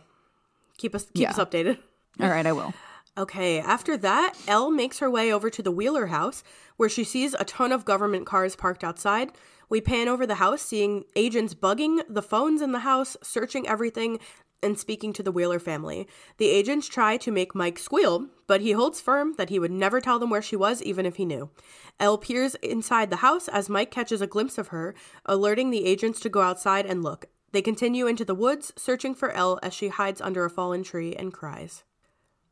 keep 0.76 0.94
us 0.94 1.06
keep 1.14 1.30
us 1.30 1.38
updated. 1.38 1.78
All 2.20 2.28
right, 2.28 2.44
I 2.46 2.52
will. 2.52 2.74
Okay, 3.18 3.58
after 3.58 3.96
that, 3.98 4.34
El 4.46 4.70
makes 4.70 5.00
her 5.00 5.10
way 5.10 5.32
over 5.32 5.50
to 5.50 5.62
the 5.62 5.72
Wheeler 5.72 6.06
house 6.06 6.42
where 6.76 6.88
she 6.88 7.02
sees 7.04 7.34
a 7.34 7.44
ton 7.44 7.72
of 7.72 7.84
government 7.84 8.24
cars 8.24 8.54
parked 8.56 8.84
outside. 8.84 9.32
We 9.70 9.80
pan 9.80 10.08
over 10.08 10.26
the 10.26 10.34
house, 10.34 10.60
seeing 10.60 11.04
agents 11.14 11.54
bugging 11.54 12.02
the 12.08 12.22
phones 12.22 12.60
in 12.60 12.72
the 12.72 12.80
house, 12.80 13.16
searching 13.22 13.68
everything, 13.68 14.18
and 14.62 14.78
speaking 14.78 15.12
to 15.14 15.22
the 15.22 15.32
Wheeler 15.32 15.60
family. 15.60 16.06
The 16.36 16.48
agents 16.48 16.88
try 16.88 17.16
to 17.18 17.30
make 17.30 17.54
Mike 17.54 17.78
squeal, 17.78 18.26
but 18.46 18.60
he 18.60 18.72
holds 18.72 19.00
firm 19.00 19.34
that 19.38 19.48
he 19.48 19.58
would 19.58 19.70
never 19.70 20.00
tell 20.00 20.18
them 20.18 20.28
where 20.28 20.42
she 20.42 20.56
was, 20.56 20.82
even 20.82 21.06
if 21.06 21.16
he 21.16 21.24
knew. 21.24 21.50
El 21.98 22.18
peers 22.18 22.56
inside 22.56 23.10
the 23.10 23.16
house 23.16 23.48
as 23.48 23.70
Mike 23.70 23.90
catches 23.90 24.20
a 24.20 24.26
glimpse 24.26 24.58
of 24.58 24.68
her, 24.68 24.94
alerting 25.24 25.70
the 25.70 25.86
agents 25.86 26.20
to 26.20 26.28
go 26.28 26.42
outside 26.42 26.84
and 26.84 27.02
look. 27.02 27.26
They 27.52 27.62
continue 27.62 28.06
into 28.06 28.24
the 28.24 28.34
woods, 28.34 28.72
searching 28.76 29.14
for 29.14 29.30
El 29.30 29.58
as 29.62 29.72
she 29.72 29.88
hides 29.88 30.20
under 30.20 30.44
a 30.44 30.50
fallen 30.50 30.82
tree 30.82 31.14
and 31.14 31.32
cries. 31.32 31.84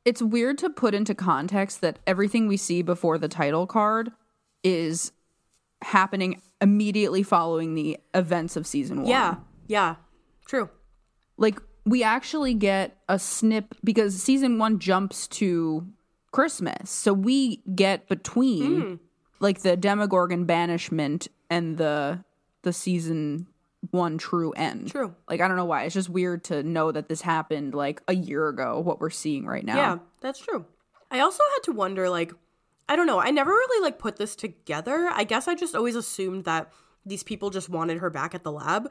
It's 0.05 0.23
weird 0.23 0.57
to 0.59 0.71
put 0.71 0.95
into 0.95 1.15
context 1.15 1.81
that 1.83 1.99
everything 2.07 2.47
we 2.47 2.57
see 2.57 2.81
before 2.83 3.19
the 3.19 3.29
title 3.29 3.67
card 3.67 4.13
is 4.65 5.13
happening 5.83 6.41
immediately 6.61 7.23
following 7.23 7.75
the 7.75 7.99
events 8.15 8.57
of 8.57 8.67
season 8.67 8.99
one. 9.03 9.07
Yeah, 9.11 9.37
yeah, 9.67 9.97
true. 10.47 10.69
Like 11.37 11.61
we 11.85 12.03
actually 12.03 12.55
get 12.55 12.99
a 13.09 13.19
snip 13.19 13.75
because 13.85 14.21
season 14.23 14.59
one 14.59 14.79
jumps 14.79 15.27
to 15.29 15.87
Christmas. 16.33 16.91
So 16.91 17.13
we 17.13 17.63
get 17.75 18.09
between 18.09 18.81
Hmm. 18.81 18.95
like 19.41 19.61
the 19.63 19.77
Demogorgon 19.77 20.45
banishment 20.45 21.29
and 21.49 21.79
the 21.79 22.25
the 22.63 22.73
season 22.73 23.47
one 23.93 24.19
true 24.19 24.51
end. 24.53 24.91
True. 24.91 25.15
Like 25.31 25.41
I 25.41 25.47
don't 25.49 25.57
know 25.57 25.65
why. 25.65 25.85
It's 25.85 25.95
just 25.95 26.11
weird 26.11 26.45
to 26.45 26.63
know 26.65 26.91
that 26.93 27.09
this 27.09 27.21
happened 27.23 27.73
like 27.75 28.03
a 28.09 28.15
year 28.15 28.49
ago, 28.49 28.81
what 28.81 29.01
we're 29.01 29.11
seeing 29.11 29.47
right 29.47 29.65
now. 29.65 29.77
Yeah, 29.77 29.99
that's 30.21 30.41
true. 30.41 30.67
I 31.11 31.21
also 31.21 31.43
had 31.55 31.63
to 31.63 31.73
wonder, 31.73 32.11
like, 32.11 32.33
I 32.89 32.97
don't 32.97 33.07
know, 33.07 33.19
I 33.21 33.31
never 33.31 33.51
really 33.51 33.83
like 33.85 33.99
put 33.99 34.17
this 34.17 34.35
together. 34.35 35.11
I 35.13 35.25
guess 35.25 35.47
I 35.49 35.55
just 35.55 35.75
always 35.75 35.95
assumed 35.97 36.45
that 36.45 36.73
these 37.05 37.23
people 37.23 37.51
just 37.51 37.69
wanted 37.69 37.99
her 37.99 38.11
back 38.11 38.35
at 38.35 38.43
the 38.45 38.53
lab, 38.53 38.91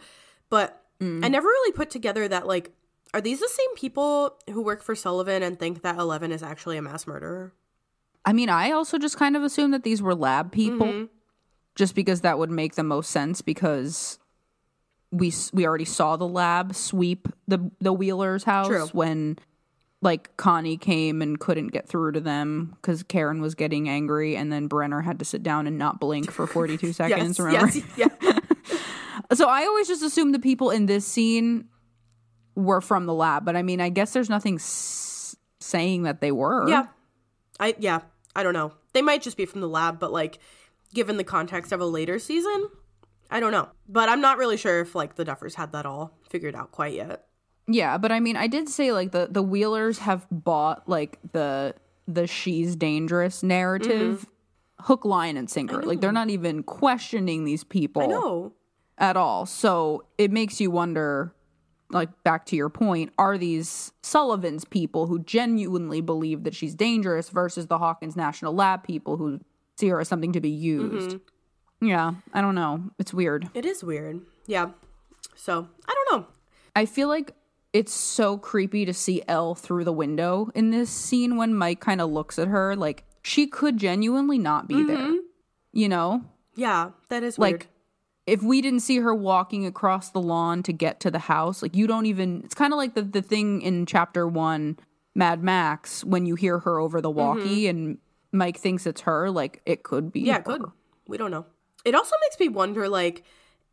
but 0.50 0.84
I 1.02 1.28
never 1.28 1.48
really 1.48 1.72
put 1.74 1.90
together 1.92 2.28
that 2.28 2.48
like, 2.48 2.72
are 3.14 3.22
these 3.22 3.40
the 3.40 3.48
same 3.48 3.76
people 3.76 4.36
who 4.50 4.62
work 4.64 4.82
for 4.82 4.96
Sullivan 4.96 5.44
and 5.44 5.60
think 5.60 5.82
that 5.84 5.98
Eleven 5.98 6.32
is 6.32 6.42
actually 6.44 6.78
a 6.78 6.82
mass 6.82 7.06
murderer? 7.06 7.54
I 8.26 8.34
mean, 8.34 8.50
I 8.50 8.72
also 8.72 8.98
just 8.98 9.18
kind 9.18 9.36
of 9.38 9.44
assumed 9.44 9.74
that 9.74 9.84
these 9.84 10.02
were 10.02 10.16
lab 10.16 10.52
people, 10.52 10.88
Mm-hmm. 10.88 11.06
just 11.76 11.96
because 11.96 12.22
that 12.22 12.38
would 12.40 12.50
make 12.52 12.76
the 12.76 12.84
most 12.84 13.12
sense 13.12 13.42
because 13.42 14.20
we 15.12 15.32
we 15.54 15.66
already 15.66 15.86
saw 15.86 16.18
the 16.18 16.28
lab 16.28 16.76
sweep 16.76 17.28
the 17.48 17.72
the 17.80 17.94
Wheeler's 17.94 18.44
house 18.44 18.68
True. 18.68 18.88
when 18.88 19.38
like 20.02 20.36
Connie 20.38 20.78
came 20.78 21.22
and 21.22 21.40
couldn't 21.40 21.68
get 21.70 21.88
through 21.88 22.12
to 22.14 22.20
them 22.20 22.76
because 22.76 23.04
Karen 23.04 23.42
was 23.42 23.56
getting 23.56 23.90
angry, 23.90 24.36
and 24.36 24.52
then 24.52 24.68
Brenner 24.68 25.02
had 25.02 25.20
to 25.20 25.26
sit 25.26 25.42
down 25.44 25.66
and 25.68 25.78
not 25.78 26.00
blink 26.00 26.32
for 26.32 26.46
forty 26.48 26.78
two 26.78 26.94
seconds. 26.94 27.38
Yes, 27.38 27.40
remember? 27.40 27.78
yes, 27.98 28.12
yeah. 28.24 28.34
So 29.34 29.50
I 29.50 29.64
always 29.66 29.90
just 29.90 30.04
assumed 30.04 30.34
the 30.34 30.40
people 30.40 30.70
in 30.72 30.86
this 30.86 31.06
scene 31.06 31.66
were 32.56 32.80
from 32.80 33.06
the 33.08 33.14
lab, 33.14 33.44
but 33.44 33.58
I 33.58 33.62
mean, 33.62 33.82
I 33.82 33.90
guess 33.90 34.14
there's 34.14 34.30
nothing 34.30 34.56
s- 34.56 35.36
saying 35.60 36.04
that 36.04 36.22
they 36.22 36.32
were. 36.32 36.70
Yeah. 36.70 36.86
I 37.60 37.76
yeah, 37.78 38.00
I 38.36 38.44
don't 38.44 38.54
know. 38.54 38.72
They 38.94 39.02
might 39.02 39.22
just 39.22 39.36
be 39.36 39.46
from 39.46 39.60
the 39.62 39.68
lab, 39.68 40.00
but 40.00 40.14
like 40.14 40.40
given 40.94 41.18
the 41.18 41.26
context 41.26 41.74
of 41.74 41.82
a 41.82 41.86
later 41.86 42.20
season, 42.20 42.70
I 43.30 43.42
don't 43.42 43.52
know. 43.52 43.68
But 43.90 44.08
I'm 44.08 44.22
not 44.22 44.38
really 44.38 44.56
sure 44.58 44.80
if 44.80 44.96
like 44.96 45.16
the 45.16 45.26
Duffers 45.26 45.56
had 45.56 45.74
that 45.74 45.86
all 45.86 46.18
figured 46.30 46.56
out 46.56 46.72
quite 46.72 46.94
yet. 46.94 47.27
Yeah, 47.68 47.98
but 47.98 48.12
I 48.12 48.20
mean, 48.20 48.36
I 48.38 48.48
did 48.48 48.70
say 48.70 48.92
like 48.92 49.12
the 49.12 49.28
the 49.30 49.44
Wheelers 49.44 50.00
have 50.00 50.26
bought 50.32 50.88
like 50.88 51.20
the 51.34 51.76
the 52.08 52.28
she's 52.28 52.76
dangerous 52.76 53.44
narrative 53.44 54.20
Mm-hmm. 54.22 54.84
hook 54.86 55.04
line 55.06 55.36
and 55.38 55.50
sinker. 55.50 55.82
Like 55.84 56.00
they're 56.02 56.12
not 56.14 56.30
even 56.30 56.64
questioning 56.64 57.44
these 57.44 57.64
people 57.64 58.54
at 58.98 59.18
all. 59.18 59.46
So 59.46 60.06
it 60.18 60.32
makes 60.32 60.62
you 60.62 60.72
wonder 60.72 61.34
like 61.90 62.10
back 62.24 62.46
to 62.48 62.56
your 62.56 62.70
point, 62.70 63.12
are 63.18 63.38
these 63.38 63.92
Sullivan's 64.02 64.66
people 64.66 65.08
who 65.08 65.20
genuinely 65.20 66.02
believe 66.02 66.44
that 66.44 66.54
she's 66.54 66.76
dangerous 66.76 67.30
versus 67.30 67.68
the 67.68 67.78
Hawkins 67.78 68.16
National 68.18 68.54
Lab 68.54 68.84
people 68.84 69.16
who 69.18 69.40
see 69.78 69.88
her 69.88 70.00
as 70.02 70.08
something 70.10 70.34
to 70.34 70.42
be 70.42 70.50
used? 70.50 71.18
Mm-hmm. 71.18 71.88
Yeah, 71.88 72.14
I 72.34 72.42
don't 72.42 72.56
know. 72.56 72.90
It's 73.00 73.14
weird. 73.14 73.50
It 73.54 73.66
is 73.66 73.84
weird. 73.84 74.20
Yeah. 74.48 74.72
So, 75.36 75.68
I 75.88 75.94
don't 75.94 76.20
know. 76.22 76.28
I 76.76 76.86
feel 76.86 77.08
like 77.08 77.32
it's 77.78 77.94
so 77.94 78.40
creepy 78.40 78.86
to 78.86 78.94
see 78.94 79.22
El 79.28 79.54
through 79.54 79.84
the 79.84 79.94
window 79.94 80.50
in 80.56 80.72
this 80.72 80.90
scene 80.90 81.38
when 81.38 81.54
Mike 81.54 81.80
kind 81.80 82.02
of 82.02 82.10
looks 82.10 82.40
at 82.40 82.48
her. 82.48 82.76
Like, 82.76 83.04
she 83.22 83.46
could 83.46 83.78
genuinely 83.78 84.40
not 84.40 84.68
be 84.68 84.82
there. 84.82 84.98
Mm-hmm. 84.98 85.18
You 85.74 85.90
know? 85.90 86.24
Yeah, 86.56 86.90
that 87.10 87.22
is 87.22 87.38
Like, 87.38 87.52
weird. 87.52 87.68
if 88.26 88.42
we 88.42 88.64
didn't 88.64 88.80
see 88.80 88.98
her 88.98 89.14
walking 89.14 89.68
across 89.68 90.10
the 90.10 90.20
lawn 90.20 90.64
to 90.64 90.74
get 90.74 91.00
to 91.02 91.12
the 91.12 91.20
house, 91.20 91.62
like, 91.62 91.76
you 91.76 91.86
don't 91.86 92.08
even. 92.08 92.42
It's 92.44 92.56
kind 92.56 92.74
of 92.74 92.78
like 92.78 92.96
the, 92.96 93.04
the 93.04 93.22
thing 93.22 93.62
in 93.62 93.86
chapter 93.86 94.28
one, 94.28 94.80
Mad 95.14 95.44
Max, 95.44 96.04
when 96.04 96.26
you 96.26 96.34
hear 96.34 96.58
her 96.58 96.80
over 96.80 97.00
the 97.00 97.12
walkie 97.12 97.66
mm-hmm. 97.66 97.70
and 97.70 97.98
Mike 98.32 98.58
thinks 98.58 98.88
it's 98.88 99.02
her. 99.02 99.30
Like, 99.30 99.62
it 99.68 99.84
could 99.84 100.12
be. 100.12 100.22
Yeah, 100.22 100.34
her. 100.34 100.40
it 100.40 100.46
could. 100.46 100.64
We 101.08 101.20
don't 101.20 101.30
know. 101.30 101.46
It 101.86 101.94
also 101.94 102.16
makes 102.22 102.40
me 102.40 102.50
wonder 102.50 102.90
like 102.90 103.24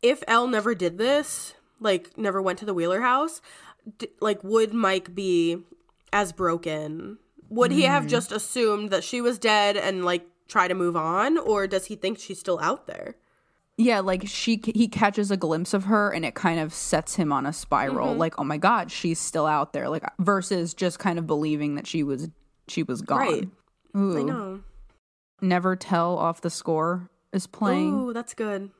if 0.03 0.23
El 0.27 0.47
never 0.47 0.75
did 0.75 0.99
this, 0.99 1.55
like 1.79 2.15
never 2.17 2.39
went 2.39 2.59
to 2.59 2.65
the 2.65 2.73
Wheeler 2.73 3.01
house, 3.01 3.41
like 4.19 4.43
would 4.43 4.73
Mike 4.73 5.13
be 5.13 5.57
as 6.13 6.31
broken? 6.31 7.17
Would 7.49 7.71
he 7.71 7.83
have 7.83 8.07
just 8.07 8.31
assumed 8.31 8.89
that 8.89 9.03
she 9.03 9.21
was 9.21 9.37
dead 9.37 9.77
and 9.77 10.03
like 10.03 10.25
try 10.47 10.67
to 10.67 10.73
move 10.73 10.95
on 10.95 11.37
or 11.37 11.67
does 11.67 11.85
he 11.85 11.95
think 11.95 12.19
she's 12.19 12.39
still 12.39 12.59
out 12.59 12.87
there? 12.87 13.15
Yeah, 13.77 13.99
like 13.99 14.27
she 14.27 14.61
he 14.73 14.87
catches 14.87 15.31
a 15.31 15.37
glimpse 15.37 15.73
of 15.73 15.85
her 15.85 16.11
and 16.11 16.23
it 16.23 16.33
kind 16.33 16.59
of 16.59 16.73
sets 16.73 17.15
him 17.15 17.33
on 17.33 17.45
a 17.45 17.51
spiral. 17.51 18.09
Mm-hmm. 18.09 18.19
Like, 18.19 18.39
oh 18.39 18.43
my 18.45 18.57
god, 18.57 18.89
she's 18.89 19.19
still 19.19 19.45
out 19.45 19.73
there. 19.73 19.89
Like 19.89 20.03
versus 20.17 20.73
just 20.73 20.97
kind 20.97 21.19
of 21.19 21.27
believing 21.27 21.75
that 21.75 21.85
she 21.85 22.01
was 22.01 22.29
she 22.67 22.83
was 22.83 23.01
gone. 23.01 23.19
Right. 23.19 23.49
Ooh. 23.95 24.17
I 24.17 24.23
know. 24.23 24.61
Never 25.41 25.75
tell 25.75 26.17
off 26.17 26.41
the 26.41 26.49
score 26.49 27.09
is 27.33 27.47
playing. 27.47 27.93
Ooh, 27.93 28.13
that's 28.13 28.33
good. 28.33 28.71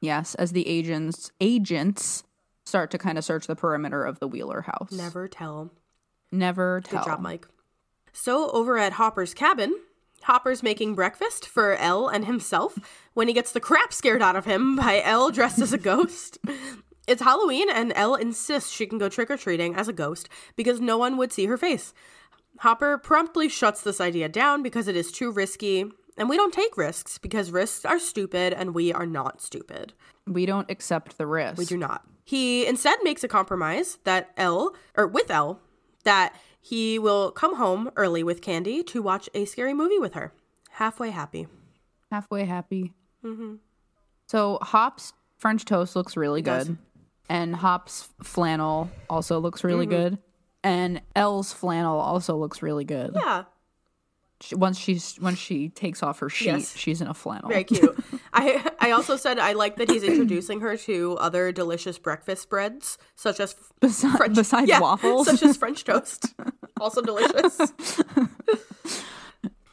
Yes, 0.00 0.34
as 0.34 0.52
the 0.52 0.66
agents 0.66 1.30
agents 1.40 2.24
start 2.70 2.90
to 2.92 2.98
kind 2.98 3.18
of 3.18 3.24
search 3.24 3.46
the 3.46 3.56
perimeter 3.56 4.04
of 4.04 4.18
the 4.18 4.28
Wheeler 4.28 4.62
house. 4.62 4.92
Never 4.92 5.28
tell. 5.28 5.70
Never 6.32 6.80
tell. 6.80 7.04
Good 7.04 7.10
job, 7.10 7.20
Mike. 7.20 7.46
So, 8.12 8.50
over 8.50 8.78
at 8.78 8.94
Hopper's 8.94 9.34
cabin, 9.34 9.74
Hopper's 10.22 10.62
making 10.62 10.94
breakfast 10.94 11.46
for 11.46 11.76
El 11.76 12.08
and 12.08 12.24
himself 12.24 12.78
when 13.14 13.28
he 13.28 13.34
gets 13.34 13.52
the 13.52 13.60
crap 13.60 13.92
scared 13.92 14.22
out 14.22 14.36
of 14.36 14.44
him 14.46 14.76
by 14.76 15.02
El 15.04 15.30
dressed 15.30 15.60
as 15.60 15.72
a 15.72 15.78
ghost. 15.78 16.38
It's 17.06 17.22
Halloween, 17.22 17.68
and 17.68 17.92
El 17.96 18.14
insists 18.14 18.70
she 18.70 18.86
can 18.86 18.98
go 18.98 19.08
trick 19.08 19.32
or 19.32 19.36
treating 19.36 19.74
as 19.74 19.88
a 19.88 19.92
ghost 19.92 20.28
because 20.54 20.80
no 20.80 20.96
one 20.96 21.16
would 21.16 21.32
see 21.32 21.46
her 21.46 21.56
face. 21.56 21.92
Hopper 22.58 22.98
promptly 22.98 23.48
shuts 23.48 23.82
this 23.82 24.00
idea 24.00 24.28
down 24.28 24.62
because 24.62 24.86
it 24.86 24.94
is 24.94 25.10
too 25.10 25.32
risky, 25.32 25.86
and 26.16 26.28
we 26.28 26.36
don't 26.36 26.54
take 26.54 26.76
risks 26.76 27.18
because 27.18 27.50
risks 27.50 27.84
are 27.84 27.98
stupid 27.98 28.52
and 28.52 28.74
we 28.74 28.92
are 28.92 29.06
not 29.06 29.42
stupid. 29.42 29.92
We 30.26 30.46
don't 30.46 30.70
accept 30.70 31.18
the 31.18 31.26
risk. 31.26 31.58
We 31.58 31.64
do 31.64 31.78
not. 31.78 32.06
He 32.30 32.64
instead 32.64 32.98
makes 33.02 33.24
a 33.24 33.28
compromise 33.28 33.98
that 34.04 34.30
El 34.36 34.74
or 34.96 35.06
with 35.08 35.30
El 35.32 35.58
that 36.04 36.32
he 36.60 36.96
will 36.96 37.32
come 37.32 37.56
home 37.56 37.90
early 37.96 38.22
with 38.22 38.40
Candy 38.40 38.84
to 38.84 39.02
watch 39.02 39.28
a 39.34 39.44
scary 39.46 39.74
movie 39.74 39.98
with 39.98 40.14
her. 40.14 40.32
Halfway 40.70 41.10
happy. 41.10 41.48
halfway 42.12 42.44
happy. 42.44 42.92
Mm-hmm. 43.24 43.54
So 44.28 44.58
Hop's 44.62 45.12
French 45.38 45.64
toast 45.64 45.96
looks 45.96 46.16
really 46.16 46.40
good, 46.42 46.78
and 47.28 47.56
Hop's 47.56 48.08
flannel 48.22 48.88
also 49.08 49.40
looks 49.40 49.64
really 49.64 49.86
Mm-hmm. 49.86 50.02
good, 50.02 50.18
and 50.62 51.02
El's 51.16 51.52
flannel 51.52 51.98
also 51.98 52.36
looks 52.36 52.62
really 52.62 52.84
good. 52.84 53.10
Yeah, 53.16 53.44
Once 54.52 54.78
she's 54.78 55.18
once 55.20 55.38
she 55.38 55.68
takes 55.68 56.02
off 56.02 56.18
her 56.20 56.30
sheet, 56.30 56.46
Yes. 56.46 56.74
she's 56.76 57.00
in 57.02 57.06
a 57.08 57.14
flannel. 57.14 57.50
very 57.50 57.64
cute. 57.64 57.96
I 58.32 58.70
I 58.80 58.90
also 58.92 59.16
said 59.16 59.38
I 59.38 59.52
like 59.52 59.76
that 59.76 59.90
he's 59.90 60.02
introducing 60.02 60.60
her 60.60 60.76
to 60.78 61.16
other 61.18 61.52
delicious 61.52 61.98
breakfast 61.98 62.48
breads, 62.48 62.96
such 63.16 63.38
as 63.38 63.54
Besi- 63.82 64.16
French 64.16 64.34
besides 64.34 64.68
yeah, 64.68 64.80
waffles, 64.86 65.26
such 65.26 65.42
as 65.42 65.56
French 65.58 65.84
toast, 65.84 66.34
also 66.80 67.02
delicious. 67.02 67.60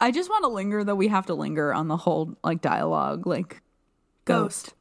I 0.00 0.10
just 0.12 0.30
want 0.30 0.44
to 0.44 0.48
linger 0.48 0.84
though. 0.84 0.94
We 0.94 1.08
have 1.08 1.26
to 1.26 1.34
linger 1.34 1.72
on 1.74 1.88
the 1.88 1.96
whole 1.96 2.36
like 2.44 2.60
dialogue, 2.60 3.26
like 3.26 3.62
Ghost. 4.26 4.74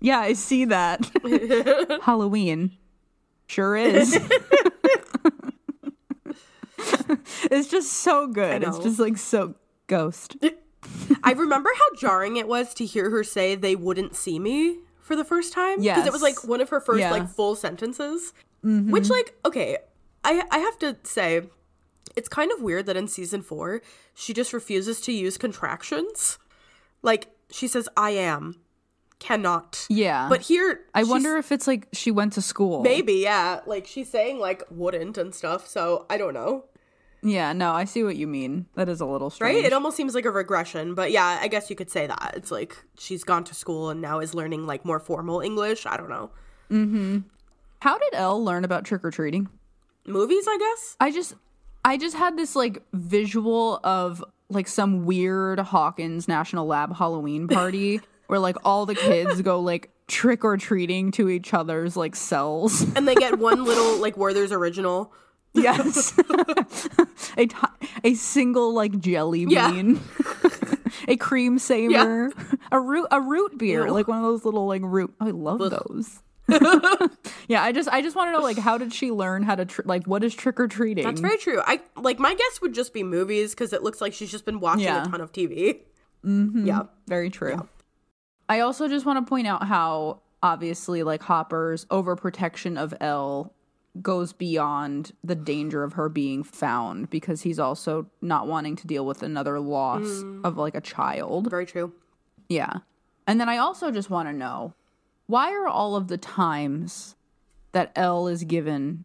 Yeah, 0.00 0.18
I 0.20 0.32
see 0.34 0.64
that. 0.66 1.10
Halloween. 2.02 2.76
Sure 3.48 3.76
is. 3.76 4.16
it's 7.50 7.68
just 7.68 7.92
so 7.92 8.26
good. 8.26 8.62
It's 8.62 8.78
just 8.78 8.98
like 8.98 9.16
so 9.18 9.54
ghost. 9.86 10.36
I 11.24 11.32
remember 11.32 11.70
how 11.74 11.96
jarring 11.98 12.36
it 12.36 12.48
was 12.48 12.74
to 12.74 12.84
hear 12.84 13.10
her 13.10 13.22
say 13.24 13.54
they 13.54 13.76
wouldn't 13.76 14.16
see 14.16 14.38
me 14.38 14.78
for 15.00 15.14
the 15.16 15.24
first 15.24 15.52
time. 15.52 15.80
Because 15.80 16.06
it 16.06 16.12
was 16.12 16.22
like 16.22 16.44
one 16.44 16.60
of 16.60 16.68
her 16.70 16.80
first 16.80 17.00
Yeah. 17.00 17.10
like 17.10 17.28
full 17.28 17.54
sentences. 17.54 18.32
Mm-hmm. 18.64 18.90
Which 18.90 19.10
like, 19.10 19.34
okay, 19.44 19.78
I 20.24 20.42
I 20.50 20.58
have 20.58 20.78
to 20.80 20.96
say, 21.04 21.42
it's 22.16 22.28
kind 22.28 22.50
of 22.52 22.62
weird 22.62 22.86
that 22.86 22.96
in 22.96 23.08
season 23.08 23.42
four, 23.42 23.82
she 24.14 24.32
just 24.32 24.52
refuses 24.52 25.00
to 25.02 25.12
use 25.12 25.36
contractions. 25.38 26.38
Like 27.02 27.28
she 27.50 27.66
says, 27.68 27.88
I 27.96 28.10
am, 28.10 28.60
cannot. 29.18 29.86
Yeah. 29.88 30.28
But 30.28 30.42
here 30.42 30.80
I 30.94 31.02
wonder 31.04 31.36
if 31.36 31.50
it's 31.52 31.66
like 31.66 31.88
she 31.92 32.10
went 32.10 32.32
to 32.34 32.42
school. 32.42 32.82
maybe, 32.82 33.14
yeah. 33.14 33.60
Like 33.66 33.86
she's 33.86 34.08
saying 34.10 34.38
like 34.38 34.62
wouldn't 34.70 35.18
and 35.18 35.34
stuff, 35.34 35.66
so 35.66 36.06
I 36.10 36.16
don't 36.18 36.34
know. 36.34 36.64
Yeah, 37.22 37.52
no, 37.52 37.72
I 37.72 37.84
see 37.84 38.02
what 38.02 38.16
you 38.16 38.26
mean. 38.26 38.66
That 38.74 38.88
is 38.88 39.00
a 39.00 39.06
little 39.06 39.30
strange. 39.30 39.56
Right? 39.56 39.64
It 39.64 39.72
almost 39.72 39.96
seems 39.96 40.14
like 40.14 40.24
a 40.24 40.30
regression, 40.30 40.94
but 40.94 41.12
yeah, 41.12 41.38
I 41.40 41.48
guess 41.48 41.70
you 41.70 41.76
could 41.76 41.90
say 41.90 42.06
that. 42.06 42.32
It's 42.36 42.50
like 42.50 42.76
she's 42.98 43.22
gone 43.22 43.44
to 43.44 43.54
school 43.54 43.90
and 43.90 44.00
now 44.00 44.18
is 44.18 44.34
learning 44.34 44.66
like 44.66 44.84
more 44.84 44.98
formal 44.98 45.40
English. 45.40 45.86
I 45.86 45.96
don't 45.96 46.10
know. 46.10 46.30
Mm-hmm. 46.70 47.18
How 47.80 47.98
did 47.98 48.14
El 48.14 48.42
learn 48.44 48.64
about 48.64 48.84
trick 48.84 49.04
or 49.04 49.10
treating? 49.10 49.48
Movies, 50.04 50.46
I 50.48 50.58
guess? 50.58 50.96
I 51.00 51.10
just 51.12 51.34
I 51.84 51.96
just 51.96 52.16
had 52.16 52.36
this 52.36 52.56
like 52.56 52.82
visual 52.92 53.78
of 53.84 54.24
like 54.48 54.68
some 54.68 55.04
weird 55.04 55.60
Hawkins 55.60 56.26
National 56.28 56.66
Lab 56.66 56.94
Halloween 56.96 57.48
party 57.48 58.00
where 58.26 58.38
like 58.38 58.56
all 58.64 58.84
the 58.86 58.94
kids 58.94 59.42
go 59.42 59.60
like 59.60 59.90
trick 60.08 60.44
or 60.44 60.56
treating 60.56 61.10
to 61.12 61.28
each 61.28 61.54
other's 61.54 61.96
like 61.96 62.16
cells. 62.16 62.82
And 62.96 63.06
they 63.06 63.14
get 63.14 63.38
one 63.38 63.64
little 63.66 63.98
like 63.98 64.16
Werther's 64.16 64.52
original. 64.52 65.12
Yes. 65.54 66.14
a 67.38 67.48
a 68.04 68.14
single 68.14 68.72
like 68.72 68.98
jelly 68.98 69.44
Yeah. 69.48 69.70
bean. 69.70 70.00
a 71.08 71.16
Creme 71.16 71.58
Saver. 71.58 72.30
A 72.70 72.80
root 72.80 73.06
a 73.10 73.20
root 73.20 73.58
beer, 73.58 73.90
like 73.90 74.08
one 74.08 74.18
of 74.18 74.24
those 74.24 74.44
little 74.44 74.66
like 74.66 74.82
root 74.84 75.12
I 75.20 75.30
love 75.30 75.58
those. 75.58 76.22
yeah, 77.48 77.62
I 77.62 77.72
just 77.72 77.88
I 77.88 78.02
just 78.02 78.16
want 78.16 78.28
to 78.28 78.32
know 78.32 78.42
like 78.42 78.58
how 78.58 78.76
did 78.78 78.92
she 78.92 79.10
learn 79.10 79.42
how 79.42 79.54
to 79.54 79.64
tr- 79.64 79.82
like 79.84 80.06
what 80.06 80.24
is 80.24 80.34
trick 80.34 80.58
or 80.58 80.68
treating? 80.68 81.04
That's 81.04 81.20
very 81.20 81.38
true. 81.38 81.60
I 81.64 81.80
like 81.96 82.18
my 82.18 82.34
guess 82.34 82.60
would 82.60 82.74
just 82.74 82.92
be 82.92 83.02
movies 83.02 83.50
because 83.50 83.72
it 83.72 83.82
looks 83.82 84.00
like 84.00 84.12
she's 84.12 84.30
just 84.30 84.44
been 84.44 84.58
watching 84.60 84.84
Yeah. 84.84 85.02
a 85.04 85.08
ton 85.08 85.20
of 85.20 85.32
TV. 85.32 85.80
Mm-hmm. 86.24 86.66
Yeah. 86.66 86.82
Very 87.08 87.30
true. 87.30 87.68
I 88.48 88.60
also 88.60 88.88
just 88.88 89.06
want 89.06 89.24
to 89.24 89.28
point 89.28 89.46
out 89.46 89.66
how 89.66 90.22
obviously 90.42 91.02
like 91.02 91.22
Hopper's 91.22 91.84
overprotection 91.86 92.76
of 92.76 92.92
El 93.00 93.54
goes 94.00 94.32
beyond 94.32 95.12
the 95.22 95.34
danger 95.34 95.82
of 95.84 95.92
her 95.94 96.08
being 96.08 96.42
found 96.42 97.10
because 97.10 97.42
he's 97.42 97.58
also 97.58 98.06
not 98.22 98.46
wanting 98.46 98.74
to 98.76 98.86
deal 98.86 99.04
with 99.04 99.22
another 99.22 99.60
loss 99.60 100.22
of 100.44 100.56
like 100.56 100.74
a 100.74 100.80
child. 100.80 101.50
Very 101.50 101.66
true. 101.66 101.92
Yeah. 102.48 102.78
And 103.26 103.38
then 103.40 103.48
I 103.48 103.58
also 103.58 103.90
just 103.90 104.08
want 104.08 104.28
to 104.28 104.32
know 104.32 104.72
why 105.26 105.52
are 105.52 105.66
all 105.66 105.94
of 105.94 106.08
the 106.08 106.16
times 106.18 107.16
that 107.72 107.92
El 107.94 108.28
is 108.28 108.44
given 108.44 109.04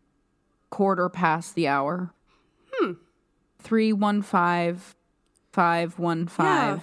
quarter 0.70 1.10
past 1.10 1.56
the 1.56 1.68
hour? 1.68 2.14
Hmm. 2.74 2.94
315 3.60 4.82
515 5.52 6.46
Yeah. 6.46 6.80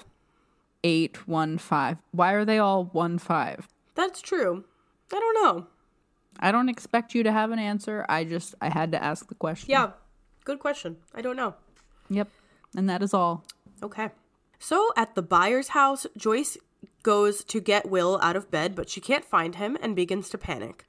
815. 0.82 1.98
Why 2.12 2.32
are 2.32 2.44
they 2.44 2.58
all 2.58 2.84
1 2.86 3.18
5? 3.18 3.68
That's 3.94 4.20
true. 4.20 4.64
I 5.12 5.20
don't 5.20 5.42
know. 5.42 5.66
I 6.40 6.52
don't 6.52 6.68
expect 6.68 7.14
you 7.14 7.22
to 7.22 7.32
have 7.32 7.50
an 7.50 7.58
answer. 7.58 8.04
I 8.08 8.24
just 8.24 8.54
I 8.60 8.68
had 8.68 8.92
to 8.92 9.02
ask 9.02 9.28
the 9.28 9.34
question. 9.34 9.70
Yeah. 9.70 9.90
Good 10.44 10.58
question. 10.58 10.96
I 11.14 11.22
don't 11.22 11.36
know. 11.36 11.54
Yep. 12.10 12.28
And 12.76 12.88
that 12.90 13.02
is 13.02 13.14
all. 13.14 13.44
Okay. 13.82 14.10
So 14.58 14.92
at 14.96 15.14
the 15.14 15.22
Byers' 15.22 15.68
house, 15.68 16.06
Joyce 16.16 16.56
goes 17.02 17.44
to 17.44 17.60
get 17.60 17.90
Will 17.90 18.18
out 18.22 18.36
of 18.36 18.50
bed, 18.50 18.74
but 18.74 18.88
she 18.88 19.00
can't 19.00 19.24
find 19.24 19.56
him 19.56 19.76
and 19.80 19.96
begins 19.96 20.28
to 20.30 20.38
panic. 20.38 20.86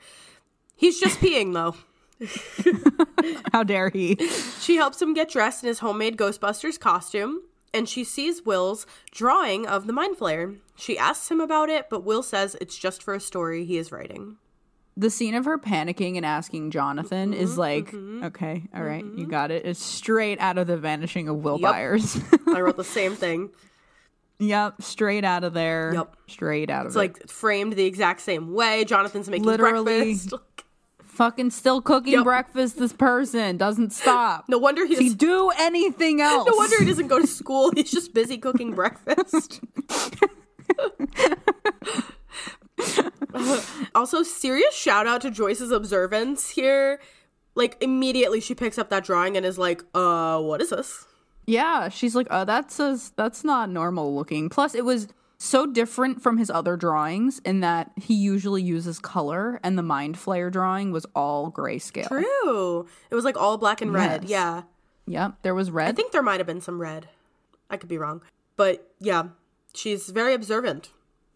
He's 0.75 0.99
just 0.99 1.19
peeing 1.21 1.53
though. 1.53 1.75
How 3.51 3.63
dare 3.63 3.89
he? 3.89 4.15
She 4.59 4.77
helps 4.77 5.01
him 5.01 5.13
get 5.13 5.29
dressed 5.29 5.63
in 5.63 5.67
his 5.67 5.79
homemade 5.79 6.17
Ghostbusters 6.17 6.79
costume, 6.79 7.41
and 7.73 7.89
she 7.89 8.03
sees 8.05 8.45
Will's 8.45 8.87
drawing 9.11 9.67
of 9.67 9.85
the 9.85 9.93
Mind 9.93 10.17
Flayer. 10.17 10.57
She 10.77 10.97
asks 10.97 11.29
him 11.29 11.41
about 11.41 11.69
it, 11.69 11.89
but 11.89 12.05
Will 12.05 12.23
says 12.23 12.55
it's 12.61 12.77
just 12.77 13.03
for 13.03 13.13
a 13.13 13.19
story 13.19 13.65
he 13.65 13.77
is 13.77 13.91
writing. 13.91 14.37
The 14.97 15.09
scene 15.09 15.35
of 15.35 15.45
her 15.45 15.57
panicking 15.57 16.15
and 16.17 16.25
asking 16.25 16.71
Jonathan 16.71 17.31
Mm-hmm, 17.33 17.41
is 17.41 17.57
like, 17.57 17.93
okay, 17.93 18.63
all 18.73 18.83
right, 18.83 19.03
you 19.15 19.27
got 19.27 19.51
it. 19.51 19.65
It's 19.65 19.81
straight 19.83 20.39
out 20.39 20.57
of 20.57 20.67
the 20.67 20.77
vanishing 20.77 21.27
of 21.27 21.37
Will 21.43 21.59
Yep. 21.59 21.71
Byers. 21.71 22.17
I 22.47 22.61
wrote 22.61 22.77
the 22.77 22.83
same 22.99 23.15
thing. 23.15 23.49
yep, 24.39 24.81
straight 24.81 25.23
out 25.25 25.43
of 25.43 25.53
there. 25.53 25.91
Yep. 25.93 26.15
Straight 26.27 26.69
out 26.69 26.81
of 26.81 26.87
It's 26.87 26.95
it. 26.95 26.99
like 26.99 27.27
framed 27.29 27.73
the 27.73 27.85
exact 27.85 28.21
same 28.21 28.53
way. 28.53 28.85
Jonathan's 28.85 29.29
making 29.29 29.45
Literally. 29.45 30.13
breakfast. 30.13 30.33
fucking 31.03 31.49
still 31.49 31.81
cooking 31.81 32.11
Yep. 32.13 32.23
breakfast. 32.25 32.77
This 32.77 32.91
person 32.93 33.55
doesn't 33.57 33.91
stop. 33.93 34.45
No 34.49 34.57
wonder 34.57 34.85
he 34.85 34.95
he 34.95 35.03
doesn't, 35.05 35.17
do 35.19 35.49
anything 35.57 36.19
else? 36.21 36.45
no 36.49 36.55
wonder 36.57 36.75
he 36.79 36.85
doesn't 36.85 37.07
go 37.07 37.19
to 37.19 37.27
school. 37.27 37.71
He's 37.75 37.91
just 37.91 38.13
busy 38.13 38.37
cooking 38.37 38.73
breakfast. 38.73 39.61
also, 43.95 44.23
serious 44.23 44.75
shout 44.75 45.07
out 45.07 45.21
to 45.21 45.31
Joyce's 45.31 45.71
observance 45.71 46.49
here. 46.49 46.99
Like 47.55 47.77
immediately 47.81 48.41
she 48.41 48.53
picks 48.53 48.77
up 48.77 48.89
that 48.89 49.03
drawing 49.05 49.37
and 49.37 49.45
is 49.45 49.57
like, 49.57 49.83
"Uh, 49.93 50.39
what 50.41 50.61
is 50.61 50.69
this?" 50.69 51.05
Yeah, 51.47 51.89
she's 51.89 52.15
like, 52.15 52.27
oh, 52.31 52.45
that's 52.45 52.79
a, 52.79 52.97
that's 53.15 53.43
not 53.43 53.69
normal 53.69 54.15
looking. 54.15 54.49
Plus, 54.49 54.73
it 54.73 54.83
was 54.83 55.07
so 55.37 55.65
different 55.65 56.21
from 56.21 56.37
his 56.37 56.49
other 56.49 56.75
drawings 56.75 57.39
in 57.39 57.59
that 57.59 57.91
he 58.01 58.15
usually 58.15 58.63
uses 58.63 58.99
color, 58.99 59.59
and 59.63 59.77
the 59.77 59.83
Mind 59.83 60.15
Flayer 60.15 60.51
drawing 60.51 60.91
was 60.91 61.05
all 61.15 61.51
grayscale. 61.51 62.07
True. 62.07 62.87
It 63.09 63.15
was 63.15 63.25
like 63.25 63.37
all 63.37 63.57
black 63.57 63.81
and 63.81 63.93
red. 63.93 64.23
Yes. 64.23 64.29
Yeah. 64.31 64.61
Yep, 65.07 65.35
there 65.43 65.53
was 65.53 65.69
red. 65.69 65.89
I 65.89 65.91
think 65.91 66.11
there 66.11 66.23
might 66.23 66.39
have 66.39 66.47
been 66.47 66.61
some 66.61 66.81
red. 66.81 67.09
I 67.69 67.77
could 67.77 67.89
be 67.89 67.97
wrong. 67.97 68.23
But 68.55 68.91
yeah, 68.99 69.27
she's 69.73 70.09
very 70.09 70.33
observant. 70.33 70.89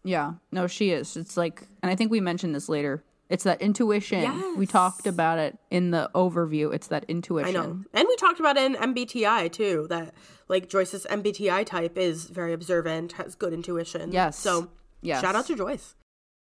Yeah, 0.03 0.33
no, 0.51 0.67
she 0.67 0.91
is. 0.91 1.17
It's 1.17 1.35
like, 1.37 1.63
and 1.83 1.91
I 1.91 1.95
think 1.95 2.11
we 2.11 2.19
mentioned 2.21 2.55
this 2.55 2.69
later. 2.69 3.03
It's 3.29 3.43
that 3.43 3.61
intuition. 3.61 4.57
We 4.57 4.65
talked 4.65 5.05
about 5.05 5.37
it 5.37 5.55
in 5.69 5.91
the 5.91 6.09
overview. 6.15 6.73
It's 6.73 6.87
that 6.87 7.05
intuition. 7.07 7.55
I 7.55 7.59
know. 7.59 7.79
And 7.93 8.07
we 8.07 8.15
talked 8.15 8.39
about 8.39 8.57
it 8.57 8.63
in 8.63 8.73
MBTI 8.75 9.51
too, 9.51 9.85
that 9.89 10.15
like 10.47 10.67
Joyce's 10.67 11.05
MBTI 11.07 11.63
type 11.65 11.95
is 11.95 12.25
very 12.25 12.53
observant, 12.53 13.11
has 13.13 13.35
good 13.35 13.53
intuition. 13.53 14.11
Yes. 14.11 14.39
So 14.39 14.69
Yes. 15.01 15.21
shout 15.21 15.35
out 15.35 15.45
to 15.45 15.55
Joyce. 15.55 15.95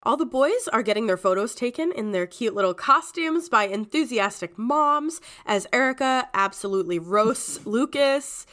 All 0.03 0.19
the 0.19 0.27
boys 0.27 0.69
are 0.73 0.83
getting 0.83 1.07
their 1.07 1.17
photos 1.17 1.55
taken 1.55 1.91
in 1.91 2.13
their 2.13 2.27
cute 2.27 2.55
little 2.55 2.75
costumes 2.75 3.49
by 3.49 3.65
enthusiastic 3.67 4.57
moms 4.59 5.21
as 5.47 5.67
Erica 5.73 6.29
absolutely 6.35 6.99
roasts 6.99 7.65
Lucas. 7.67 8.47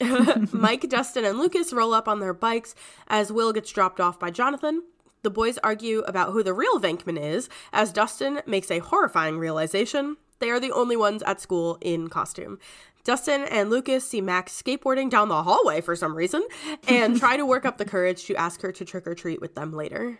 Mike, 0.52 0.88
Dustin, 0.88 1.24
and 1.24 1.38
Lucas 1.38 1.72
roll 1.72 1.92
up 1.94 2.08
on 2.08 2.20
their 2.20 2.34
bikes 2.34 2.74
as 3.08 3.32
Will 3.32 3.52
gets 3.52 3.70
dropped 3.70 4.00
off 4.00 4.18
by 4.18 4.30
Jonathan. 4.30 4.82
The 5.22 5.30
boys 5.30 5.58
argue 5.62 6.00
about 6.00 6.32
who 6.32 6.42
the 6.42 6.54
real 6.54 6.80
Venkman 6.80 7.20
is 7.20 7.48
as 7.72 7.92
Dustin 7.92 8.40
makes 8.46 8.70
a 8.70 8.78
horrifying 8.78 9.38
realization. 9.38 10.16
They 10.38 10.48
are 10.50 10.58
the 10.60 10.72
only 10.72 10.96
ones 10.96 11.22
at 11.24 11.40
school 11.40 11.76
in 11.82 12.08
costume. 12.08 12.58
Dustin 13.04 13.42
and 13.42 13.68
Lucas 13.70 14.06
see 14.08 14.20
Max 14.20 14.60
skateboarding 14.60 15.10
down 15.10 15.28
the 15.28 15.42
hallway 15.42 15.80
for 15.80 15.94
some 15.96 16.14
reason 16.14 16.42
and 16.88 17.18
try 17.18 17.36
to 17.36 17.44
work 17.46 17.64
up 17.66 17.76
the 17.78 17.84
courage 17.84 18.24
to 18.24 18.34
ask 18.36 18.60
her 18.62 18.72
to 18.72 18.84
trick 18.84 19.06
or 19.06 19.14
treat 19.14 19.40
with 19.40 19.54
them 19.54 19.72
later. 19.72 20.18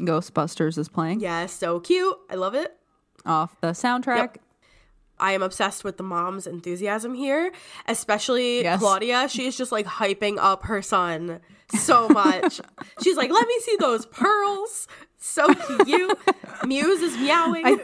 Ghostbusters 0.00 0.78
is 0.78 0.88
playing 0.88 1.20
Yeah, 1.20 1.46
so 1.46 1.80
cute. 1.80 2.16
I 2.30 2.34
love 2.34 2.54
it. 2.54 2.76
off 3.24 3.58
the 3.60 3.68
soundtrack. 3.68 4.16
Yep. 4.16 4.38
I 5.22 5.32
am 5.32 5.42
obsessed 5.42 5.84
with 5.84 5.96
the 5.96 6.02
mom's 6.02 6.46
enthusiasm 6.46 7.14
here, 7.14 7.52
especially 7.86 8.62
Yes. 8.62 8.80
Claudia. 8.80 9.28
She's 9.28 9.56
just 9.56 9.72
like 9.72 9.86
hyping 9.86 10.36
up 10.38 10.64
her 10.64 10.82
son 10.82 11.40
so 11.74 12.08
much. 12.08 12.60
She's 13.02 13.16
like, 13.16 13.30
"Let 13.30 13.46
me 13.46 13.54
see 13.60 13.76
those 13.78 14.04
pearls." 14.06 14.88
So 15.18 15.54
cute. 15.84 16.18
Muse 16.66 17.00
is 17.00 17.16
meowing. 17.16 17.80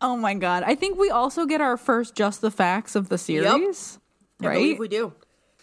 Oh 0.00 0.16
my 0.16 0.34
god! 0.34 0.62
I 0.64 0.74
think 0.74 0.98
we 0.98 1.10
also 1.10 1.46
get 1.46 1.60
our 1.60 1.76
first 1.76 2.14
just 2.14 2.40
the 2.40 2.50
facts 2.50 2.96
of 2.96 3.08
the 3.10 3.18
series, 3.18 3.98
I 4.42 4.46
right? 4.46 4.54
believe 4.54 4.78
we 4.78 4.88
do. 4.88 5.12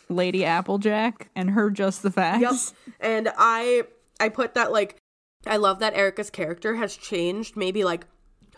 Lady 0.10 0.46
Applejack 0.46 1.30
and 1.36 1.50
her 1.52 1.70
just 1.72 2.04
the 2.04 2.12
facts. 2.12 2.42
Yep. 2.88 2.94
And 3.00 3.30
I 3.38 3.84
I 4.20 4.30
put 4.30 4.54
that 4.54 4.72
like 4.72 4.98
I 5.46 5.58
love 5.58 5.80
that 5.80 5.94
Erica's 5.96 6.30
character 6.30 6.76
has 6.76 6.96
changed 6.96 7.58
maybe 7.58 7.84
like 7.84 8.06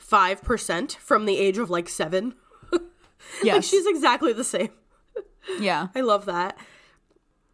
5% 0.09 0.95
from 0.97 1.25
the 1.25 1.37
age 1.37 1.57
of 1.57 1.69
like 1.69 1.89
7. 1.89 2.35
Yes. 3.43 3.55
Like 3.55 3.63
she's 3.63 3.87
exactly 3.87 4.33
the 4.33 4.43
same. 4.43 4.69
yeah. 5.59 5.87
I 5.95 6.01
love 6.01 6.25
that. 6.25 6.57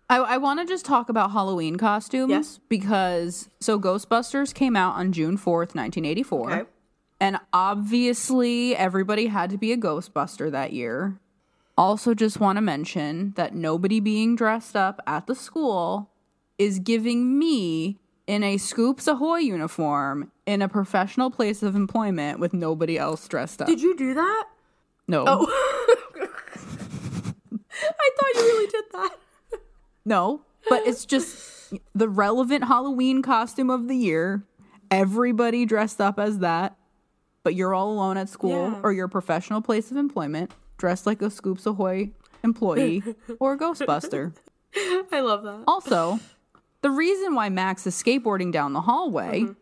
I, 0.10 0.18
I 0.18 0.38
want 0.38 0.60
to 0.60 0.66
just 0.66 0.84
talk 0.86 1.08
about 1.08 1.32
Halloween 1.32 1.78
costumes 1.78 2.30
Yes. 2.30 2.60
because 2.68 3.48
so 3.62 3.80
Ghostbusters 3.80 4.54
came 4.54 4.76
out 4.76 4.96
on 4.96 5.14
June 5.14 5.38
fourth, 5.38 5.74
nineteen 5.74 6.04
eighty 6.04 6.24
four. 6.24 6.52
Okay. 6.52 6.70
And 7.22 7.38
obviously, 7.54 8.76
everybody 8.76 9.28
had 9.28 9.50
to 9.52 9.58
be 9.58 9.72
a 9.72 9.78
Ghostbuster 9.78 10.52
that 10.52 10.74
year. 10.74 11.20
Also, 11.78 12.14
just 12.14 12.40
want 12.42 12.58
to 12.58 12.62
mention 12.62 13.32
that 13.38 13.56
nobody 13.56 14.00
being 14.02 14.36
dressed 14.36 14.76
up 14.76 15.00
at 15.08 15.26
the 15.26 15.36
school 15.36 16.10
is 16.58 16.80
giving 16.80 17.40
me 17.40 17.98
in 18.32 18.44
a 18.44 18.56
Scoops 18.58 19.08
Ahoy 19.08 19.40
uniform 19.40 20.32
in 20.46 20.62
a 20.62 20.70
professional 20.70 21.30
place 21.30 21.62
of 21.62 21.76
employment 21.76 22.40
with 22.40 22.54
nobody 22.54 22.98
else 22.98 23.28
dressed 23.28 23.62
up. 23.62 23.68
Did 23.68 23.82
you 23.82 23.94
do 23.98 24.14
that? 24.14 24.46
no. 25.08 25.26
Oh. 25.28 25.48
I 27.84 28.10
thought 28.18 28.36
you 28.36 28.42
really 28.42 28.68
did 28.68 28.84
that. 28.94 29.10
No, 30.06 30.44
but 30.70 30.88
it's 30.88 31.04
just 31.06 31.74
the 31.94 32.08
relevant 32.08 32.64
Halloween 32.66 33.22
costume 33.22 33.70
of 33.70 33.90
the 33.90 33.96
year. 33.98 34.44
Everybody 34.90 35.66
dressed 35.66 36.00
up 36.00 36.18
as 36.18 36.40
that, 36.40 36.78
but 37.44 37.54
you're 37.56 37.74
all 37.76 37.92
alone 37.92 38.16
at 38.18 38.30
school 38.30 38.72
Yeah. 38.72 38.80
or 38.82 38.94
your 38.94 39.08
professional 39.10 39.62
place 39.62 39.92
of 39.92 39.98
employment, 39.98 40.52
dressed 40.78 41.06
like 41.06 41.22
a 41.22 41.30
Scoops 41.30 41.66
Ahoy 41.66 42.12
employee 42.44 43.04
or 43.40 43.54
a 43.54 43.58
Ghostbuster. 43.58 44.34
I 45.12 45.20
love 45.20 45.44
that. 45.44 45.64
Also, 45.68 46.20
the 46.82 46.90
reason 46.92 47.36
why 47.36 47.50
Max 47.50 47.86
is 47.88 47.96
skateboarding 47.96 48.52
down 48.52 48.74
the 48.74 48.82
hallway 48.82 49.42
Mm-hmm. 49.42 49.54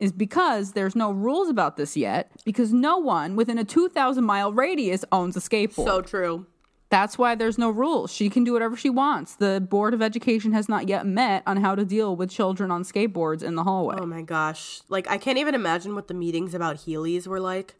is 0.00 0.12
because 0.12 0.72
there's 0.72 0.94
no 0.94 1.10
rules 1.10 1.48
about 1.48 1.76
this 1.76 1.96
yet, 1.96 2.30
because 2.44 2.72
no 2.72 2.98
one 2.98 3.34
within 3.36 3.58
a 3.58 3.64
2,000 3.64 4.22
mile 4.24 4.52
radius 4.52 5.04
owns 5.10 5.36
a 5.36 5.40
skateboard. 5.40 5.84
So 5.84 6.00
true. 6.02 6.46
That's 6.90 7.18
why 7.18 7.34
there's 7.34 7.58
no 7.58 7.68
rules. 7.68 8.10
She 8.10 8.30
can 8.30 8.44
do 8.44 8.54
whatever 8.54 8.74
she 8.74 8.88
wants. 8.88 9.34
The 9.36 9.60
Board 9.60 9.92
of 9.92 10.00
Education 10.00 10.52
has 10.52 10.70
not 10.70 10.88
yet 10.88 11.04
met 11.04 11.42
on 11.46 11.58
how 11.58 11.74
to 11.74 11.84
deal 11.84 12.16
with 12.16 12.30
children 12.30 12.70
on 12.70 12.82
skateboards 12.82 13.42
in 13.42 13.56
the 13.56 13.64
hallway. 13.64 13.96
Oh 13.98 14.06
my 14.06 14.22
gosh. 14.22 14.80
Like 14.88 15.06
I 15.10 15.18
can't 15.18 15.36
even 15.36 15.54
imagine 15.54 15.94
what 15.94 16.08
the 16.08 16.14
meetings 16.14 16.54
about 16.54 16.76
Heelys 16.76 17.26
were 17.26 17.40
like. 17.40 17.74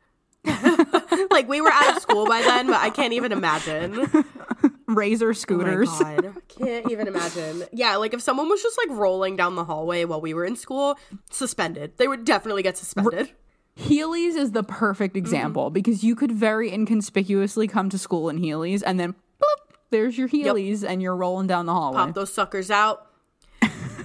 like 1.31 1.49
we 1.49 1.61
were 1.63 1.71
out 1.73 1.97
of 1.97 2.03
school 2.03 2.27
by 2.27 2.43
then, 2.43 2.67
but 2.67 2.77
I 2.81 2.91
can't 2.91 3.15
even 3.15 3.33
imagine. 3.33 4.09
Razor 4.88 5.29
Oh 5.31 5.33
scooters. 5.33 5.88
my 6.01 6.16
god. 6.16 6.35
Can't 6.48 6.90
even 6.90 7.07
imagine. 7.07 7.64
Yeah, 7.72 7.96
like 7.96 8.14
if 8.14 8.22
someone 8.22 8.48
was 8.48 8.62
just 8.62 8.77
like 8.79 8.88
rolling 8.98 9.37
down 9.37 9.55
the 9.55 9.64
hallway 9.64 10.05
while 10.05 10.20
we 10.20 10.35
were 10.35 10.44
in 10.44 10.57
school, 10.57 10.98
suspended. 11.31 11.92
They 11.98 12.09
would 12.09 12.24
definitely 12.24 12.62
get 12.62 12.77
suspended. 12.77 13.31
Heelys 13.79 14.37
is 14.37 14.53
the 14.53 14.64
perfect 14.64 15.14
Mm-hmm. 15.14 15.24
example 15.24 15.70
because 15.70 16.03
you 16.03 16.16
could 16.16 16.33
very 16.33 16.72
inconspicuously 16.72 17.68
come 17.68 17.88
to 17.90 17.98
school 17.98 18.29
in 18.29 18.38
Heelys 18.40 18.83
and 18.85 18.98
then 18.98 19.12
bloop, 19.40 19.74
there's 19.90 20.18
your 20.18 20.29
Heelys 20.29 20.83
and 20.88 21.01
you're 21.01 21.14
rolling 21.14 21.46
down 21.46 21.66
the 21.66 21.72
hallway. 21.74 21.98
Pop 21.98 22.14
those 22.14 22.33
suckers 22.33 22.70
out. 22.70 23.05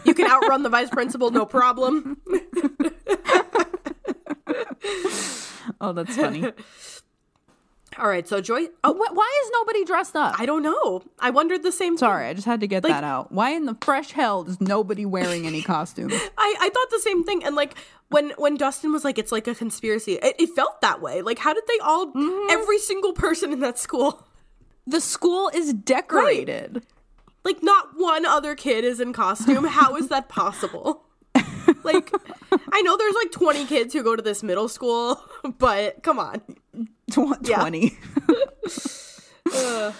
You 0.05 0.13
can 0.13 0.29
outrun 0.29 0.63
the 0.63 0.69
vice 0.69 0.89
principal, 0.89 1.31
no 1.31 1.45
problem. 1.45 2.17
Oh, 5.81 5.93
that's 5.93 6.15
funny. 6.15 6.51
All 7.99 8.08
right, 8.08 8.27
so 8.27 8.41
Joy. 8.41 8.67
Oh, 8.84 8.93
Wh- 8.93 9.15
Why 9.15 9.41
is 9.45 9.51
nobody 9.53 9.86
dressed 9.86 10.15
up? 10.15 10.39
I 10.39 10.45
don't 10.45 10.63
know. 10.63 11.03
I 11.19 11.29
wondered 11.29 11.63
the 11.63 11.71
same. 11.71 11.93
thing. 11.93 11.99
Sorry, 11.99 12.27
I 12.27 12.34
just 12.34 12.45
had 12.47 12.60
to 12.62 12.67
get 12.67 12.84
that 12.84 13.03
out. 13.03 13.32
Why 13.32 13.51
in 13.51 13.65
the 13.65 13.77
fresh 13.82 14.12
hell 14.12 14.45
is 14.47 14.60
nobody 14.60 15.06
wearing 15.06 15.45
any 15.45 15.62
costume? 15.73 16.10
I, 16.12 16.56
I 16.60 16.69
thought 16.69 16.89
the 16.91 16.99
same 16.99 17.23
thing 17.23 17.43
and 17.43 17.56
like 17.56 17.75
when 18.10 18.32
when 18.38 18.58
dustin 18.58 18.91
was 18.91 19.03
like 19.03 19.17
it's 19.17 19.32
like 19.32 19.47
a 19.47 19.56
conspiracy 19.56 20.13
it, 20.13 20.36
it 20.39 20.49
felt 20.49 20.82
that 20.82 21.01
way 21.01 21.21
like 21.23 21.39
how 21.39 21.53
did 21.53 21.63
they 21.67 21.79
all 21.82 22.08
Mm-hmm. 22.13 22.49
every 22.51 22.77
single 22.77 23.13
person 23.13 23.51
in 23.51 23.60
that 23.62 23.79
school 23.79 24.27
the 24.88 25.01
school 25.01 25.49
is 25.53 25.73
decorated. 25.73 26.84
like 27.43 27.63
not 27.63 27.89
one 27.95 28.25
other 28.25 28.53
kid 28.56 28.84
is 28.84 28.99
in 28.99 29.13
costume 29.13 29.63
how 29.65 29.95
is 29.95 30.10
that 30.10 30.29
possible 30.29 31.06
like 31.84 32.12
i 32.71 32.82
know 32.84 32.95
there's 32.97 33.15
like 33.15 33.32
20 33.32 33.65
kids 33.65 33.93
who 33.93 34.03
go 34.03 34.15
to 34.15 34.21
this 34.21 34.43
middle 34.43 34.67
school 34.67 35.19
but 35.58 36.03
come 36.03 36.19
on 36.19 36.41
Tw- 37.11 37.37
Yeah. 37.41 37.59
20. 37.59 37.97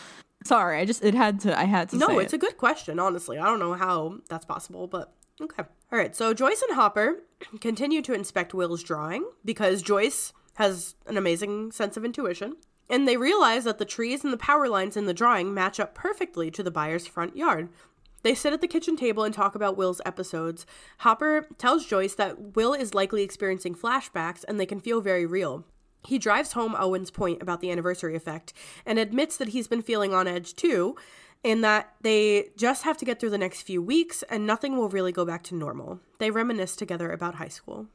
Sorry, 0.46 0.80
I 0.80 0.86
just 0.86 1.04
it 1.04 1.14
had 1.14 1.40
to 1.42 1.58
I 1.58 1.64
had 1.64 1.90
to 1.90 1.98
no 1.98 2.20
it's 2.20 2.34
it. 2.34 2.38
a 2.38 2.40
good 2.40 2.58
question 2.58 3.00
honestly 3.00 3.38
i 3.38 3.46
don't 3.46 3.60
know 3.60 3.74
how 3.74 4.18
that's 4.30 4.46
possible 4.46 4.88
but 4.88 5.14
okay 5.42 5.64
all 5.92 5.98
right 5.98 6.16
so 6.16 6.34
joyce 6.34 6.62
and 6.62 6.76
hopper 6.76 7.24
continue 7.62 8.02
to 8.02 8.14
inspect 8.14 8.54
will's 8.54 8.84
drawing 8.84 9.26
because 9.46 9.82
joyce 9.82 10.34
has 10.56 10.96
an 11.08 11.16
amazing 11.18 11.72
sense 11.72 11.96
of 11.98 12.04
intuition 12.04 12.56
and 12.90 13.08
they 13.08 13.16
realize 13.16 13.64
that 13.64 13.78
the 13.78 13.86
trees 13.86 14.24
and 14.26 14.34
the 14.34 14.38
power 14.38 14.68
lines 14.68 14.98
in 14.98 15.06
the 15.06 15.14
drawing 15.14 15.54
match 15.54 15.80
up 15.80 15.96
perfectly 15.96 16.52
to 16.52 16.62
the 16.62 16.72
Byers' 16.72 17.08
front 17.08 17.38
yard 17.38 17.70
they 18.24 18.36
sit 18.36 18.54
at 18.54 18.62
the 18.62 18.68
kitchen 18.68 18.96
table 18.96 19.24
and 19.24 19.34
talk 19.34 19.54
about 19.54 19.76
Will's 19.76 20.00
episodes. 20.06 20.66
Hopper 21.00 21.46
tells 21.58 21.86
Joyce 21.86 22.16
that 22.16 22.56
Will 22.56 22.74
is 22.74 22.94
likely 22.94 23.22
experiencing 23.22 23.76
flashbacks 23.76 24.46
and 24.48 24.58
they 24.58 24.66
can 24.66 24.80
feel 24.80 25.02
very 25.02 25.26
real. 25.26 25.66
He 26.06 26.18
drives 26.20 26.54
home 26.54 26.76
Owens' 26.78 27.12
point 27.12 27.42
about 27.42 27.62
the 27.62 27.72
anniversary 27.72 28.16
effect 28.16 28.54
and 28.86 29.00
admits 29.00 29.38
that 29.38 29.50
he's 29.50 29.68
been 29.68 29.82
feeling 29.82 30.14
on 30.14 30.28
edge 30.28 30.56
too, 30.56 30.96
and 31.44 31.64
that 31.64 31.94
they 32.02 32.50
just 32.58 32.84
have 32.84 32.98
to 32.98 33.06
get 33.06 33.20
through 33.20 33.30
the 33.30 33.38
next 33.38 33.62
few 33.64 33.82
weeks 33.82 34.24
and 34.24 34.46
nothing 34.48 34.78
will 34.78 34.90
really 34.90 35.12
go 35.12 35.26
back 35.26 35.44
to 35.44 35.56
normal. 35.56 36.00
They 36.20 36.32
reminisce 36.32 36.76
together 36.76 37.12
about 37.12 37.36
high 37.36 37.48
school. 37.50 37.88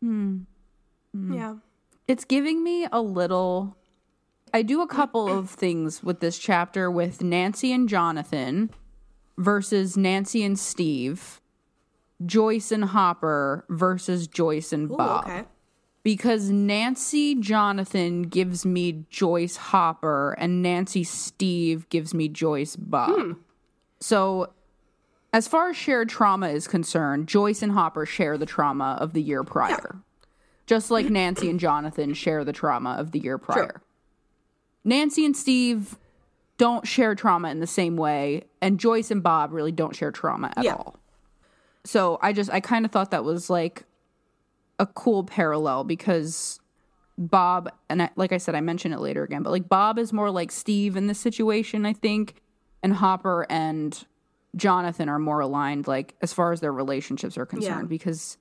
Hmm. 0.00 0.40
Yeah. 1.14 1.56
It's 2.06 2.24
giving 2.24 2.62
me 2.62 2.86
a 2.90 3.00
little 3.00 3.76
I 4.52 4.62
do 4.62 4.82
a 4.82 4.86
couple 4.86 5.28
of 5.28 5.50
things 5.64 6.02
with 6.02 6.20
this 6.20 6.38
chapter 6.38 6.90
with 6.90 7.22
Nancy 7.22 7.72
and 7.72 7.88
Jonathan 7.88 8.70
versus 9.38 9.96
Nancy 9.96 10.42
and 10.42 10.58
Steve, 10.58 11.40
Joyce 12.24 12.72
and 12.72 12.86
Hopper 12.86 13.64
versus 13.68 14.26
Joyce 14.26 14.72
and 14.72 14.90
Ooh, 14.90 14.96
Bob. 14.96 15.24
okay. 15.24 15.44
Because 16.02 16.50
Nancy 16.50 17.34
Jonathan 17.34 18.22
gives 18.22 18.64
me 18.64 19.04
Joyce 19.10 19.56
Hopper 19.56 20.32
and 20.38 20.62
Nancy 20.62 21.04
Steve 21.04 21.88
gives 21.88 22.14
me 22.14 22.28
Joyce 22.28 22.76
Bob. 22.76 23.10
Hmm. 23.20 23.32
So, 24.00 24.52
as 25.32 25.46
far 25.46 25.70
as 25.70 25.76
shared 25.76 26.08
trauma 26.08 26.48
is 26.48 26.66
concerned, 26.66 27.28
Joyce 27.28 27.62
and 27.62 27.72
Hopper 27.72 28.06
share 28.06 28.36
the 28.38 28.46
trauma 28.46 28.96
of 29.00 29.12
the 29.12 29.22
year 29.22 29.44
prior. 29.44 29.96
Just 30.66 30.90
like 30.90 31.06
Nancy 31.10 31.50
and 31.50 31.60
Jonathan 31.60 32.14
share 32.14 32.44
the 32.44 32.52
trauma 32.52 32.90
of 32.98 33.10
the 33.12 33.18
year 33.18 33.38
prior. 33.38 33.82
Nancy 34.84 35.24
and 35.26 35.36
Steve 35.36 35.96
don't 36.58 36.86
share 36.86 37.14
trauma 37.14 37.50
in 37.50 37.60
the 37.60 37.66
same 37.66 37.96
way, 37.96 38.44
and 38.62 38.78
Joyce 38.80 39.10
and 39.10 39.22
Bob 39.22 39.52
really 39.52 39.72
don't 39.72 39.94
share 39.94 40.10
trauma 40.10 40.52
at 40.56 40.64
Yeah. 40.64 40.74
all. 40.74 40.96
So 41.84 42.18
I 42.22 42.32
just 42.32 42.50
I 42.50 42.60
kind 42.60 42.84
of 42.84 42.90
thought 42.90 43.10
that 43.10 43.24
was 43.24 43.48
like 43.50 43.84
a 44.80 44.86
cool 44.86 45.22
parallel 45.22 45.84
because 45.84 46.58
Bob 47.16 47.70
and 47.88 48.02
I, 48.02 48.10
like 48.16 48.32
I 48.32 48.38
said 48.38 48.54
I 48.54 48.60
mentioned 48.60 48.94
it 48.94 49.00
later 49.00 49.22
again, 49.22 49.42
but 49.42 49.50
like 49.50 49.68
Bob 49.68 49.98
is 49.98 50.12
more 50.12 50.30
like 50.30 50.50
Steve 50.50 50.96
in 50.96 51.06
this 51.06 51.20
situation, 51.20 51.84
I 51.86 51.92
think, 51.92 52.40
and 52.82 52.94
Hopper 52.94 53.46
and 53.50 54.04
Jonathan 54.56 55.08
are 55.08 55.18
more 55.18 55.40
aligned 55.40 55.86
like 55.86 56.16
as 56.22 56.32
far 56.32 56.50
as 56.52 56.60
their 56.60 56.72
relationships 56.72 57.36
are 57.38 57.46
concerned 57.46 57.82
Yeah. 57.82 57.88
because 57.88 58.38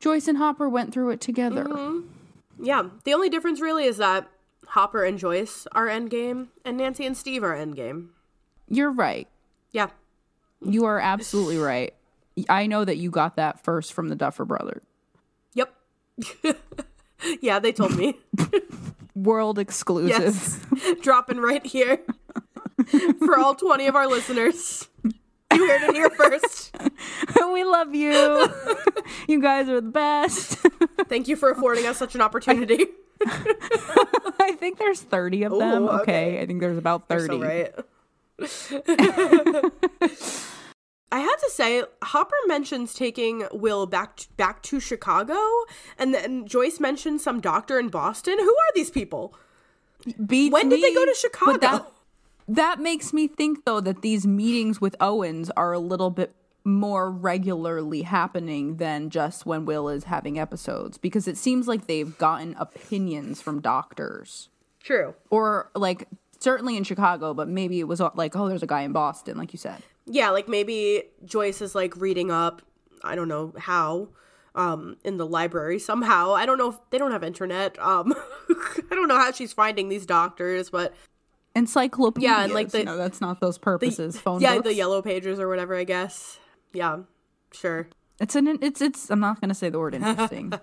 Joyce 0.00 0.26
and 0.26 0.38
Hopper 0.38 0.68
went 0.68 0.92
through 0.92 1.10
it 1.10 1.20
together. 1.20 1.64
Mm-hmm. 1.64 2.64
Yeah. 2.64 2.84
The 3.04 3.12
only 3.14 3.28
difference 3.28 3.60
really 3.60 3.84
is 3.84 3.98
that 3.98 4.26
Hopper 4.68 5.04
and 5.04 5.18
Joyce 5.18 5.66
are 5.72 5.86
endgame 5.86 6.48
and 6.64 6.78
Nancy 6.78 7.04
and 7.04 7.16
Steve 7.16 7.44
are 7.44 7.54
endgame. 7.54 8.08
You're 8.68 8.90
right. 8.90 9.28
Yeah. 9.70 9.88
You 10.64 10.86
are 10.86 10.98
absolutely 10.98 11.58
right. 11.58 11.92
I 12.48 12.66
know 12.66 12.84
that 12.84 12.96
you 12.96 13.10
got 13.10 13.36
that 13.36 13.62
first 13.62 13.92
from 13.92 14.08
the 14.08 14.16
Duffer 14.16 14.44
Brothers. 14.46 14.82
Yeah, 17.40 17.58
they 17.58 17.72
told 17.72 17.96
me. 17.96 18.18
World 19.14 19.58
exclusive. 19.58 20.10
Yes. 20.20 20.60
Dropping 21.00 21.38
right 21.38 21.64
here 21.64 22.00
for 23.18 23.38
all 23.38 23.54
20 23.54 23.86
of 23.86 23.96
our 23.96 24.06
listeners. 24.06 24.88
You 25.04 25.68
heard 25.68 25.82
it 25.82 25.94
here 25.94 26.10
first. 26.10 26.74
we 27.52 27.64
love 27.64 27.94
you. 27.94 28.48
you 29.28 29.40
guys 29.40 29.68
are 29.68 29.80
the 29.80 29.82
best. 29.82 30.58
Thank 31.08 31.28
you 31.28 31.36
for 31.36 31.50
affording 31.50 31.86
us 31.86 31.96
such 31.96 32.14
an 32.14 32.20
opportunity. 32.20 32.86
I 33.24 34.56
think 34.58 34.78
there's 34.78 35.00
30 35.00 35.44
of 35.44 35.52
them. 35.52 35.84
Ooh, 35.84 35.88
okay. 35.88 36.02
okay. 36.02 36.40
I 36.42 36.46
think 36.46 36.60
there's 36.60 36.78
about 36.78 37.08
30. 37.08 37.26
So 37.26 37.38
right. 37.40 37.72
I 41.14 41.20
had 41.20 41.36
to 41.36 41.50
say, 41.50 41.84
Hopper 42.02 42.34
mentions 42.48 42.92
taking 42.92 43.46
Will 43.52 43.86
back 43.86 44.16
to, 44.16 44.28
back 44.36 44.64
to 44.64 44.80
Chicago, 44.80 45.38
and 45.96 46.12
then 46.12 46.44
Joyce 46.44 46.80
mentions 46.80 47.22
some 47.22 47.40
doctor 47.40 47.78
in 47.78 47.88
Boston. 47.88 48.36
Who 48.36 48.48
are 48.48 48.72
these 48.74 48.90
people? 48.90 49.32
Beats 50.26 50.52
When 50.52 50.68
did 50.68 50.82
they 50.82 50.92
go 50.92 51.06
to 51.06 51.14
Chicago? 51.14 51.58
That, 51.58 51.92
that 52.48 52.80
makes 52.80 53.12
me 53.12 53.28
think, 53.28 53.64
though, 53.64 53.80
that 53.80 54.02
these 54.02 54.26
meetings 54.26 54.80
with 54.80 54.96
Owens 54.98 55.50
are 55.56 55.72
a 55.72 55.78
little 55.78 56.10
bit 56.10 56.34
more 56.64 57.12
regularly 57.12 58.02
happening 58.02 58.78
than 58.78 59.08
just 59.08 59.46
when 59.46 59.66
Will 59.66 59.88
is 59.88 60.04
having 60.04 60.36
episodes 60.36 60.98
because 60.98 61.28
it 61.28 61.36
seems 61.36 61.68
like 61.68 61.86
they've 61.86 62.18
gotten 62.18 62.56
opinions 62.58 63.40
from 63.40 63.60
doctors. 63.60 64.48
True. 64.80 65.14
Or, 65.30 65.70
like, 65.76 66.08
certainly 66.40 66.76
in 66.76 66.82
Chicago, 66.82 67.34
but 67.34 67.46
maybe 67.46 67.78
it 67.78 67.86
was 67.86 68.00
like, 68.00 68.34
oh, 68.34 68.48
there's 68.48 68.64
a 68.64 68.66
guy 68.66 68.82
in 68.82 68.90
Boston, 68.90 69.38
like 69.38 69.52
you 69.52 69.60
said. 69.60 69.80
Yeah, 70.06 70.30
like 70.30 70.48
maybe 70.48 71.04
Joyce 71.24 71.62
is 71.62 71.74
like 71.74 71.96
reading 71.96 72.30
up, 72.30 72.62
I 73.02 73.14
don't 73.14 73.28
know 73.28 73.52
how, 73.58 74.08
um, 74.54 74.96
in 75.04 75.16
the 75.16 75.26
library 75.26 75.78
somehow. 75.78 76.32
I 76.34 76.46
don't 76.46 76.58
know 76.58 76.70
if 76.70 76.76
they 76.90 76.98
don't 76.98 77.10
have 77.10 77.24
internet. 77.24 77.78
Um, 77.78 78.12
I 78.50 78.94
don't 78.94 79.08
know 79.08 79.16
how 79.18 79.32
she's 79.32 79.52
finding 79.52 79.88
these 79.88 80.06
doctors, 80.06 80.70
but 80.70 80.94
Encyclopedia. 81.56 82.28
Yeah, 82.28 82.44
and, 82.44 82.52
like, 82.52 82.70
the- 82.70 82.84
no, 82.84 82.96
that's 82.96 83.20
not 83.20 83.40
those 83.40 83.58
purposes. 83.58 84.18
Phone 84.18 84.40
yeah, 84.40 84.54
books. 84.56 84.64
the 84.68 84.74
yellow 84.74 85.00
pages 85.02 85.38
or 85.38 85.48
whatever. 85.48 85.74
I 85.76 85.84
guess. 85.84 86.38
Yeah, 86.72 86.98
sure. 87.52 87.88
It's 88.20 88.34
an 88.36 88.58
it's 88.60 88.80
it's. 88.82 89.08
I'm 89.10 89.20
not 89.20 89.40
gonna 89.40 89.54
say 89.54 89.70
the 89.70 89.78
word 89.78 89.94
interesting. 89.94 90.52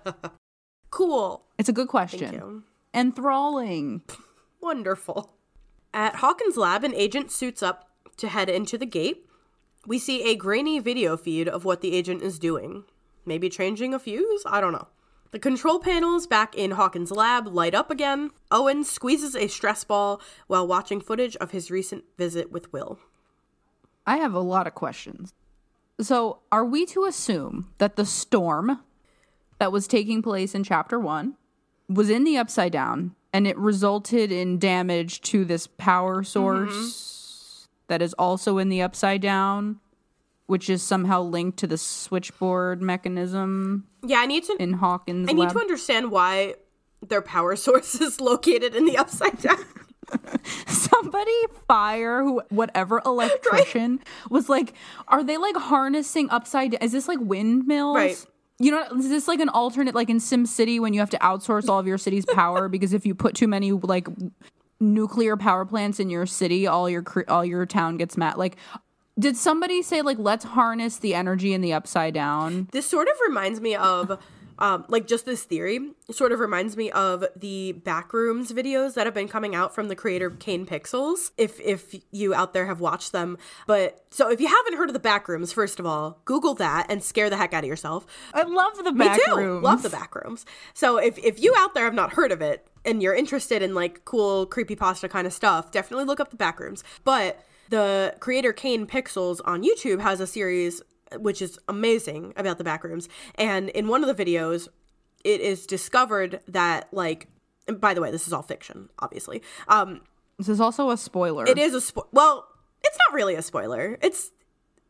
Cool. 0.90 1.42
it's 1.58 1.70
a 1.70 1.72
good 1.72 1.82
Thank 1.84 1.90
question. 1.90 2.32
you. 2.34 2.64
Enthralling. 2.92 4.02
Wonderful. 4.60 5.32
At 5.94 6.16
Hawkins' 6.16 6.58
lab, 6.58 6.84
an 6.84 6.94
agent 6.94 7.30
suits 7.30 7.62
up 7.62 7.88
to 8.18 8.28
head 8.28 8.50
into 8.50 8.76
the 8.76 8.84
gate. 8.84 9.26
We 9.86 9.98
see 9.98 10.30
a 10.30 10.36
grainy 10.36 10.78
video 10.78 11.16
feed 11.16 11.48
of 11.48 11.64
what 11.64 11.80
the 11.80 11.94
agent 11.94 12.22
is 12.22 12.38
doing. 12.38 12.84
Maybe 13.26 13.48
changing 13.48 13.94
a 13.94 13.98
fuse? 13.98 14.42
I 14.46 14.60
don't 14.60 14.72
know. 14.72 14.88
The 15.32 15.38
control 15.38 15.80
panels 15.80 16.26
back 16.26 16.54
in 16.54 16.72
Hawkins' 16.72 17.10
lab 17.10 17.46
light 17.46 17.74
up 17.74 17.90
again. 17.90 18.30
Owens 18.50 18.90
squeezes 18.90 19.34
a 19.34 19.48
stress 19.48 19.82
ball 19.82 20.20
while 20.46 20.66
watching 20.66 21.00
footage 21.00 21.36
of 21.36 21.52
his 21.52 21.70
recent 21.70 22.04
visit 22.18 22.52
with 22.52 22.72
Will. 22.72 22.98
I 24.06 24.18
have 24.18 24.34
a 24.34 24.40
lot 24.40 24.66
of 24.66 24.74
questions. 24.74 25.32
So, 26.00 26.40
are 26.50 26.64
we 26.64 26.84
to 26.86 27.04
assume 27.04 27.72
that 27.78 27.96
the 27.96 28.04
storm 28.04 28.80
that 29.58 29.72
was 29.72 29.86
taking 29.86 30.22
place 30.22 30.54
in 30.54 30.64
chapter 30.64 30.98
one 30.98 31.36
was 31.88 32.10
in 32.10 32.24
the 32.24 32.36
upside 32.36 32.72
down 32.72 33.14
and 33.32 33.46
it 33.46 33.56
resulted 33.56 34.30
in 34.30 34.58
damage 34.58 35.20
to 35.22 35.44
this 35.44 35.66
power 35.66 36.16
mm-hmm. 36.16 36.24
source 36.24 37.21
that 37.92 38.00
is 38.00 38.14
also 38.14 38.56
in 38.56 38.70
the 38.70 38.80
upside 38.80 39.20
down, 39.20 39.78
which 40.46 40.70
is 40.70 40.82
somehow 40.82 41.20
linked 41.20 41.58
to 41.58 41.66
the 41.66 41.76
switchboard 41.76 42.80
mechanism 42.80 43.84
Yeah, 44.02 44.20
I 44.20 44.26
need 44.26 44.44
to 44.44 44.56
in 44.58 44.72
Hawkins' 44.72 45.28
I 45.28 45.32
need 45.34 45.42
lab? 45.42 45.52
to 45.52 45.58
understand 45.60 46.10
why 46.10 46.54
their 47.06 47.20
power 47.20 47.54
source 47.66 48.00
is 48.00 48.18
located 48.18 48.74
in 48.74 48.86
the 48.86 48.96
upside 48.96 49.38
down. 49.42 49.58
somebody 50.66 51.32
fire 51.68 52.22
who 52.22 52.42
whatever 52.50 53.00
electrician 53.06 54.00
was 54.30 54.48
like 54.48 54.72
are 55.08 55.22
they 55.22 55.36
like 55.36 55.56
harnessing 55.56 56.28
upside 56.30 56.72
down 56.72 56.80
is 56.82 56.92
this 56.92 57.08
like 57.08 57.18
windmills 57.20 57.96
Right. 57.96 58.26
you 58.58 58.70
know 58.70 58.82
is 58.98 59.08
this 59.08 59.26
like 59.28 59.40
an 59.40 59.48
alternate 59.48 59.94
like 59.94 60.10
in 60.10 60.20
sim 60.20 60.44
city 60.44 60.78
when 60.80 60.92
you 60.92 61.00
have 61.00 61.10
to 61.10 61.18
outsource 61.18 61.68
all 61.68 61.78
of 61.78 61.86
your 61.86 61.98
city's 61.98 62.26
power 62.26 62.68
because 62.68 62.92
if 62.92 63.06
you 63.06 63.14
put 63.14 63.34
too 63.34 63.48
many 63.48 63.72
like 63.72 64.06
nuclear 64.82 65.36
power 65.36 65.64
plants 65.64 65.98
in 66.00 66.10
your 66.10 66.26
city 66.26 66.66
all 66.66 66.90
your 66.90 67.04
all 67.28 67.44
your 67.44 67.64
town 67.64 67.96
gets 67.96 68.16
mad 68.16 68.36
like 68.36 68.56
did 69.18 69.36
somebody 69.36 69.82
say 69.82 70.02
like 70.02 70.18
let's 70.18 70.44
harness 70.44 70.96
the 70.96 71.14
energy 71.14 71.52
in 71.52 71.60
the 71.60 71.72
upside 71.72 72.14
down? 72.14 72.68
This 72.72 72.86
sort 72.86 73.08
of 73.08 73.14
reminds 73.26 73.60
me 73.60 73.74
of, 73.74 74.18
um, 74.62 74.84
like 74.86 75.08
just 75.08 75.26
this 75.26 75.42
theory 75.42 75.80
sort 76.12 76.30
of 76.30 76.38
reminds 76.38 76.76
me 76.76 76.88
of 76.92 77.24
the 77.34 77.74
backrooms 77.84 78.52
videos 78.52 78.94
that 78.94 79.06
have 79.06 79.12
been 79.12 79.26
coming 79.26 79.56
out 79.56 79.74
from 79.74 79.88
the 79.88 79.96
creator 79.96 80.30
Kane 80.30 80.64
Pixels. 80.64 81.32
If 81.36 81.60
if 81.60 81.96
you 82.12 82.32
out 82.32 82.54
there 82.54 82.66
have 82.66 82.78
watched 82.78 83.10
them, 83.10 83.38
but 83.66 84.04
so 84.10 84.30
if 84.30 84.40
you 84.40 84.46
haven't 84.46 84.76
heard 84.76 84.88
of 84.88 84.94
the 84.94 85.00
backrooms, 85.00 85.52
first 85.52 85.80
of 85.80 85.84
all, 85.86 86.20
Google 86.26 86.54
that 86.54 86.86
and 86.88 87.02
scare 87.02 87.28
the 87.28 87.36
heck 87.36 87.52
out 87.52 87.64
of 87.64 87.68
yourself. 87.68 88.06
i 88.34 88.42
love 88.42 88.76
the 88.76 88.92
Backrooms. 88.92 89.16
Me 89.16 89.24
too. 89.24 89.36
rooms. 89.36 89.64
Love 89.64 89.82
the 89.82 89.88
backrooms. 89.88 90.44
So 90.74 90.96
if 90.96 91.18
if 91.18 91.42
you 91.42 91.52
out 91.58 91.74
there 91.74 91.84
have 91.84 91.94
not 91.94 92.12
heard 92.12 92.30
of 92.30 92.40
it 92.40 92.64
and 92.84 93.02
you're 93.02 93.14
interested 93.14 93.62
in 93.62 93.74
like 93.74 94.04
cool 94.04 94.46
creepy 94.46 94.76
pasta 94.76 95.08
kind 95.08 95.26
of 95.26 95.32
stuff, 95.32 95.72
definitely 95.72 96.04
look 96.04 96.20
up 96.20 96.30
the 96.30 96.36
backrooms. 96.36 96.84
But 97.02 97.44
the 97.70 98.14
creator 98.20 98.52
Kane 98.52 98.86
Pixels 98.86 99.40
on 99.44 99.64
YouTube 99.64 100.00
has 100.00 100.20
a 100.20 100.26
series 100.28 100.82
which 101.18 101.42
is 101.42 101.58
amazing 101.68 102.32
about 102.36 102.58
the 102.58 102.64
backrooms. 102.64 103.08
And 103.36 103.68
in 103.70 103.88
one 103.88 104.04
of 104.04 104.14
the 104.14 104.24
videos, 104.24 104.68
it 105.24 105.40
is 105.40 105.66
discovered 105.66 106.40
that 106.48 106.88
like 106.92 107.28
by 107.78 107.94
the 107.94 108.00
way, 108.00 108.10
this 108.10 108.26
is 108.26 108.32
all 108.32 108.42
fiction, 108.42 108.88
obviously. 108.98 109.42
Um 109.68 110.00
this 110.38 110.48
is 110.48 110.60
also 110.60 110.90
a 110.90 110.96
spoiler 110.96 111.46
it 111.46 111.58
is 111.58 111.74
a 111.74 111.78
spo- 111.78 112.08
well, 112.12 112.48
it's 112.84 112.98
not 113.08 113.14
really 113.14 113.34
a 113.34 113.42
spoiler. 113.42 113.98
It's 114.02 114.30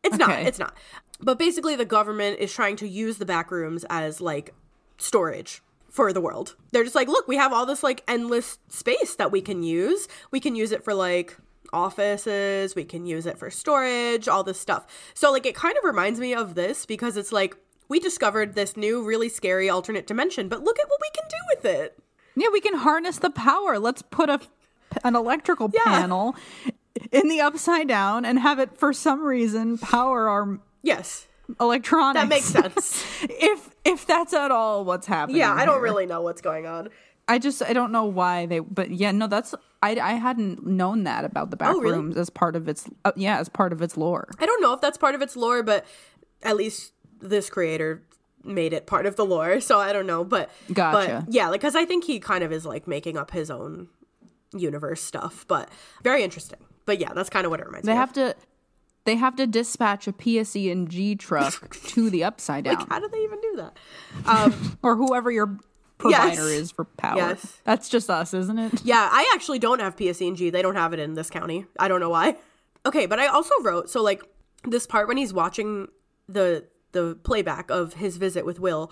it's 0.03 0.17
not. 0.17 0.41
It's 0.41 0.59
not. 0.59 0.75
But 1.19 1.39
basically 1.39 1.75
the 1.75 1.85
government 1.85 2.39
is 2.39 2.51
trying 2.53 2.75
to 2.77 2.87
use 2.87 3.17
the 3.17 3.25
back 3.25 3.51
rooms 3.51 3.85
as 3.89 4.19
like 4.19 4.53
storage 4.97 5.61
for 5.89 6.11
the 6.11 6.19
world. 6.19 6.55
They're 6.71 6.83
just 6.83 6.95
like, 6.95 7.07
look, 7.07 7.27
we 7.27 7.35
have 7.37 7.53
all 7.53 7.65
this 7.65 7.83
like 7.83 8.03
endless 8.07 8.57
space 8.67 9.15
that 9.15 9.31
we 9.31 9.41
can 9.41 9.63
use. 9.63 10.07
We 10.31 10.39
can 10.39 10.55
use 10.55 10.71
it 10.71 10.83
for 10.83 10.93
like 10.93 11.37
offices, 11.73 12.75
we 12.75 12.85
can 12.85 13.05
use 13.05 13.25
it 13.25 13.37
for 13.37 13.49
storage, 13.49 14.27
all 14.27 14.43
this 14.43 14.59
stuff. 14.59 14.85
So 15.13 15.31
like 15.31 15.45
it 15.45 15.55
kind 15.55 15.75
of 15.77 15.83
reminds 15.83 16.19
me 16.19 16.33
of 16.33 16.55
this 16.55 16.85
because 16.85 17.17
it's 17.17 17.31
like 17.31 17.55
we 17.89 17.99
discovered 17.99 18.55
this 18.55 18.77
new 18.77 19.03
really 19.03 19.29
scary 19.29 19.69
alternate 19.69 20.07
dimension, 20.07 20.47
but 20.47 20.63
look 20.63 20.79
at 20.79 20.87
what 20.87 20.99
we 21.01 21.09
can 21.13 21.27
do 21.29 21.37
with 21.55 21.65
it. 21.65 21.99
Yeah, 22.35 22.47
we 22.51 22.61
can 22.61 22.75
harness 22.75 23.17
the 23.19 23.29
power. 23.29 23.77
Let's 23.79 24.01
put 24.01 24.29
a 24.29 24.39
an 25.03 25.15
electrical 25.15 25.71
Yeah. 25.73 25.81
panel 25.85 26.35
in 27.11 27.27
the 27.27 27.41
upside 27.41 27.87
down 27.87 28.25
and 28.25 28.37
have 28.39 28.59
it 28.59 28.77
for 28.77 28.93
some 28.93 29.23
reason 29.23 29.77
power 29.79 30.29
our 30.29 30.59
Yes. 30.83 31.25
electronics. 31.59 32.21
That 32.21 32.29
makes 32.29 32.45
sense. 32.45 33.03
if 33.29 33.69
if 33.83 34.05
that's 34.05 34.33
at 34.33 34.51
all 34.51 34.85
what's 34.85 35.07
happening. 35.07 35.37
yeah, 35.37 35.51
I 35.53 35.65
don't 35.65 35.75
here. 35.75 35.83
really 35.83 36.05
know 36.05 36.21
what's 36.21 36.41
going 36.41 36.65
on. 36.67 36.89
I 37.27 37.39
just 37.39 37.61
I 37.63 37.73
don't 37.73 37.91
know 37.91 38.05
why 38.05 38.45
they. 38.45 38.59
But 38.59 38.91
yeah, 38.91 39.11
no, 39.11 39.27
that's 39.27 39.55
I 39.83 39.99
I 39.99 40.13
hadn't 40.13 40.65
known 40.65 41.03
that 41.03 41.25
about 41.25 41.49
the 41.51 41.57
back 41.57 41.75
Oh, 41.75 41.79
really? 41.79 41.97
rooms 41.97 42.17
as 42.17 42.29
part 42.29 42.55
of 42.55 42.67
its 42.67 42.89
uh, 43.05 43.11
yeah 43.15 43.37
as 43.39 43.49
part 43.49 43.73
of 43.73 43.81
its 43.81 43.97
lore. 43.97 44.29
I 44.39 44.45
don't 44.45 44.61
know 44.61 44.73
if 44.73 44.81
that's 44.81 44.97
part 44.97 45.15
of 45.15 45.21
its 45.21 45.35
lore, 45.35 45.61
but 45.63 45.85
at 46.41 46.55
least 46.55 46.93
this 47.21 47.49
creator 47.49 48.01
made 48.43 48.73
it 48.73 48.85
part 48.85 49.05
of 49.05 49.15
the 49.15 49.25
lore. 49.25 49.59
So 49.61 49.79
I 49.79 49.93
don't 49.93 50.07
know, 50.07 50.23
but 50.23 50.49
Gotcha. 50.73 51.23
But 51.25 51.33
yeah, 51.33 51.49
like 51.49 51.61
because 51.61 51.75
I 51.75 51.85
think 51.85 52.03
he 52.05 52.19
kind 52.19 52.43
of 52.43 52.51
is 52.51 52.65
like 52.65 52.87
making 52.87 53.17
up 53.17 53.31
his 53.31 53.49
own 53.51 53.87
universe 54.53 55.01
stuff, 55.01 55.45
but 55.47 55.69
very 56.03 56.23
interesting. 56.23 56.59
But 56.85 56.99
yeah, 56.99 57.13
that's 57.13 57.29
kind 57.29 57.45
of 57.45 57.51
what 57.51 57.59
it 57.59 57.65
reminds 57.65 57.85
They 57.85 57.91
me. 57.93 57.95
They 57.95 57.99
have 57.99 58.13
to 58.13 58.35
they 59.05 59.15
have 59.15 59.35
to 59.35 59.47
dispatch 59.47 60.07
a 60.07 60.13
PSE 60.13 60.71
and 60.71 60.89
G 60.89 61.15
truck 61.15 61.75
to 61.87 62.09
the 62.09 62.23
upside 62.23 62.65
down 62.65 62.81
of. 62.81 62.87
How 62.89 62.99
do 62.99 63.07
they 63.09 63.19
even 63.23 63.39
do 63.41 63.55
that? 63.57 63.77
Um, 64.25 64.77
or 64.83 64.95
whoever 64.95 65.29
your 65.31 65.57
provider 66.03 66.49
Yes. 66.49 66.61
is 66.61 66.71
for 66.71 66.85
power. 66.85 67.17
Yes. 67.17 67.59
That's 67.63 67.89
just 67.89 68.09
us, 68.09 68.33
isn't 68.33 68.59
it? 68.59 68.83
yeah, 68.83 69.09
I 69.11 69.29
actually 69.33 69.59
don't 69.59 69.79
have 69.79 69.95
PSE&G. 69.95 70.49
They 70.49 70.61
don't 70.61 70.75
have 70.75 70.93
it 70.93 70.99
in 70.99 71.13
this 71.15 71.29
county. 71.29 71.65
I 71.79 71.87
don't 71.87 71.99
know 71.99 72.09
why. 72.09 72.37
Okay, 72.85 73.05
but 73.05 73.19
I 73.19 73.27
also 73.27 73.53
wrote 73.61 73.89
so 73.89 74.01
like 74.01 74.23
this 74.65 74.85
part 74.85 75.07
when 75.07 75.17
he's 75.17 75.33
watching 75.33 75.87
the 76.27 76.65
the 76.91 77.17
playback 77.23 77.71
of 77.71 77.93
his 77.95 78.17
visit 78.17 78.45
with 78.45 78.59
Will. 78.59 78.91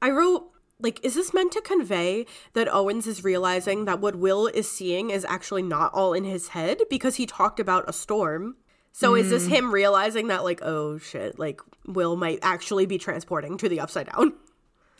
I 0.00 0.10
wrote 0.10 0.48
like 0.78 1.04
is 1.04 1.14
this 1.14 1.34
meant 1.34 1.52
to 1.52 1.60
convey 1.60 2.26
that 2.54 2.72
Owens 2.72 3.06
is 3.06 3.24
realizing 3.24 3.84
that 3.84 4.00
what 4.00 4.16
Will 4.16 4.46
is 4.46 4.70
seeing 4.70 5.10
is 5.10 5.24
actually 5.28 5.62
not 5.62 5.92
all 5.92 6.12
in 6.12 6.24
his 6.24 6.48
head 6.48 6.78
because 6.88 7.16
he 7.16 7.26
talked 7.26 7.60
about 7.60 7.88
a 7.88 7.92
storm. 7.92 8.56
So 8.94 9.14
is 9.14 9.30
this 9.30 9.46
hmm. 9.46 9.54
him 9.54 9.74
realizing 9.74 10.28
that 10.28 10.44
like 10.44 10.60
oh 10.62 10.98
shit, 10.98 11.38
like 11.38 11.60
Will 11.86 12.16
might 12.16 12.38
actually 12.42 12.86
be 12.86 12.98
transporting 12.98 13.56
to 13.58 13.68
the 13.68 13.80
upside 13.80 14.10
down? 14.12 14.34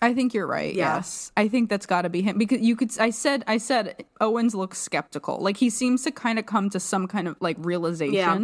I 0.03 0.13
think 0.13 0.35
you're 0.35 0.47
right. 0.47 0.75
Yeah. 0.75 0.97
Yes, 0.97 1.33
I 1.37 1.49
think 1.49 1.71
that's 1.71 1.87
got 1.87 2.03
to 2.03 2.11
be 2.11 2.21
him 2.23 2.37
because 2.37 2.61
you 2.61 2.77
could. 2.77 2.91
I 2.99 3.11
said, 3.11 3.45
I 3.47 3.57
said, 3.59 4.05
Owens 4.21 4.55
looks 4.55 4.79
skeptical. 4.79 5.39
Like 5.39 5.57
he 5.57 5.71
seems 5.71 6.03
to 6.05 6.11
kind 6.11 6.39
of 6.39 6.45
come 6.47 6.69
to 6.71 6.81
some 6.81 7.07
kind 7.07 7.29
of 7.29 7.37
like 7.41 7.57
realization 7.61 8.13
Yeah. 8.15 8.39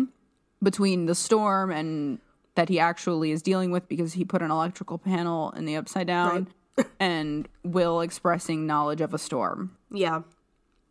between 0.62 1.06
the 1.06 1.14
storm 1.14 1.70
and 1.70 2.20
that 2.54 2.68
he 2.68 2.78
actually 2.80 3.30
is 3.32 3.42
dealing 3.42 3.70
with 3.70 3.88
because 3.88 4.14
he 4.14 4.24
put 4.24 4.40
an 4.40 4.50
electrical 4.50 4.98
panel 4.98 5.50
in 5.52 5.64
the 5.64 5.76
upside 5.76 6.06
down, 6.06 6.48
and 7.00 7.48
Will 7.64 8.00
expressing 8.00 8.66
knowledge 8.66 9.00
of 9.00 9.12
a 9.12 9.18
storm. 9.18 9.76
Yeah. 9.90 10.22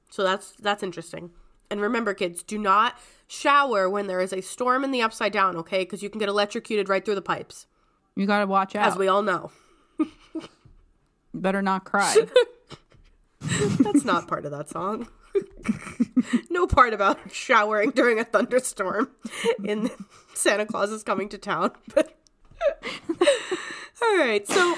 So 0.09 0.23
that's 0.23 0.51
that's 0.59 0.83
interesting. 0.83 1.31
And 1.69 1.81
remember, 1.81 2.13
kids, 2.13 2.43
do 2.43 2.57
not 2.57 2.97
shower 3.27 3.89
when 3.89 4.07
there 4.07 4.21
is 4.21 4.31
a 4.31 4.41
storm 4.41 4.85
in 4.85 4.91
the 4.91 5.01
upside 5.01 5.33
down, 5.33 5.57
okay? 5.57 5.79
Because 5.79 6.01
you 6.01 6.09
can 6.09 6.19
get 6.19 6.29
electrocuted 6.29 6.87
right 6.87 7.03
through 7.03 7.15
the 7.15 7.21
pipes, 7.21 7.67
You 8.15 8.25
got 8.25 8.39
to 8.39 8.47
watch 8.47 8.73
out. 8.75 8.87
as 8.87 8.95
we 8.97 9.09
all 9.09 9.21
know. 9.21 9.51
You 11.37 11.41
better 11.41 11.61
not 11.61 11.83
cry. 11.83 12.15
That's 13.41 14.03
not 14.03 14.27
part 14.27 14.45
of 14.45 14.51
that 14.51 14.69
song. 14.69 15.07
no 16.49 16.65
part 16.65 16.95
about 16.95 17.31
showering 17.31 17.91
during 17.91 18.17
a 18.17 18.23
thunderstorm 18.23 19.11
in 19.63 19.91
Santa 20.33 20.65
Claus 20.65 20.89
is 20.89 21.03
coming 21.03 21.29
to 21.29 21.37
town. 21.37 21.73
But 21.93 22.17
all 24.01 24.17
right, 24.17 24.47
so 24.47 24.77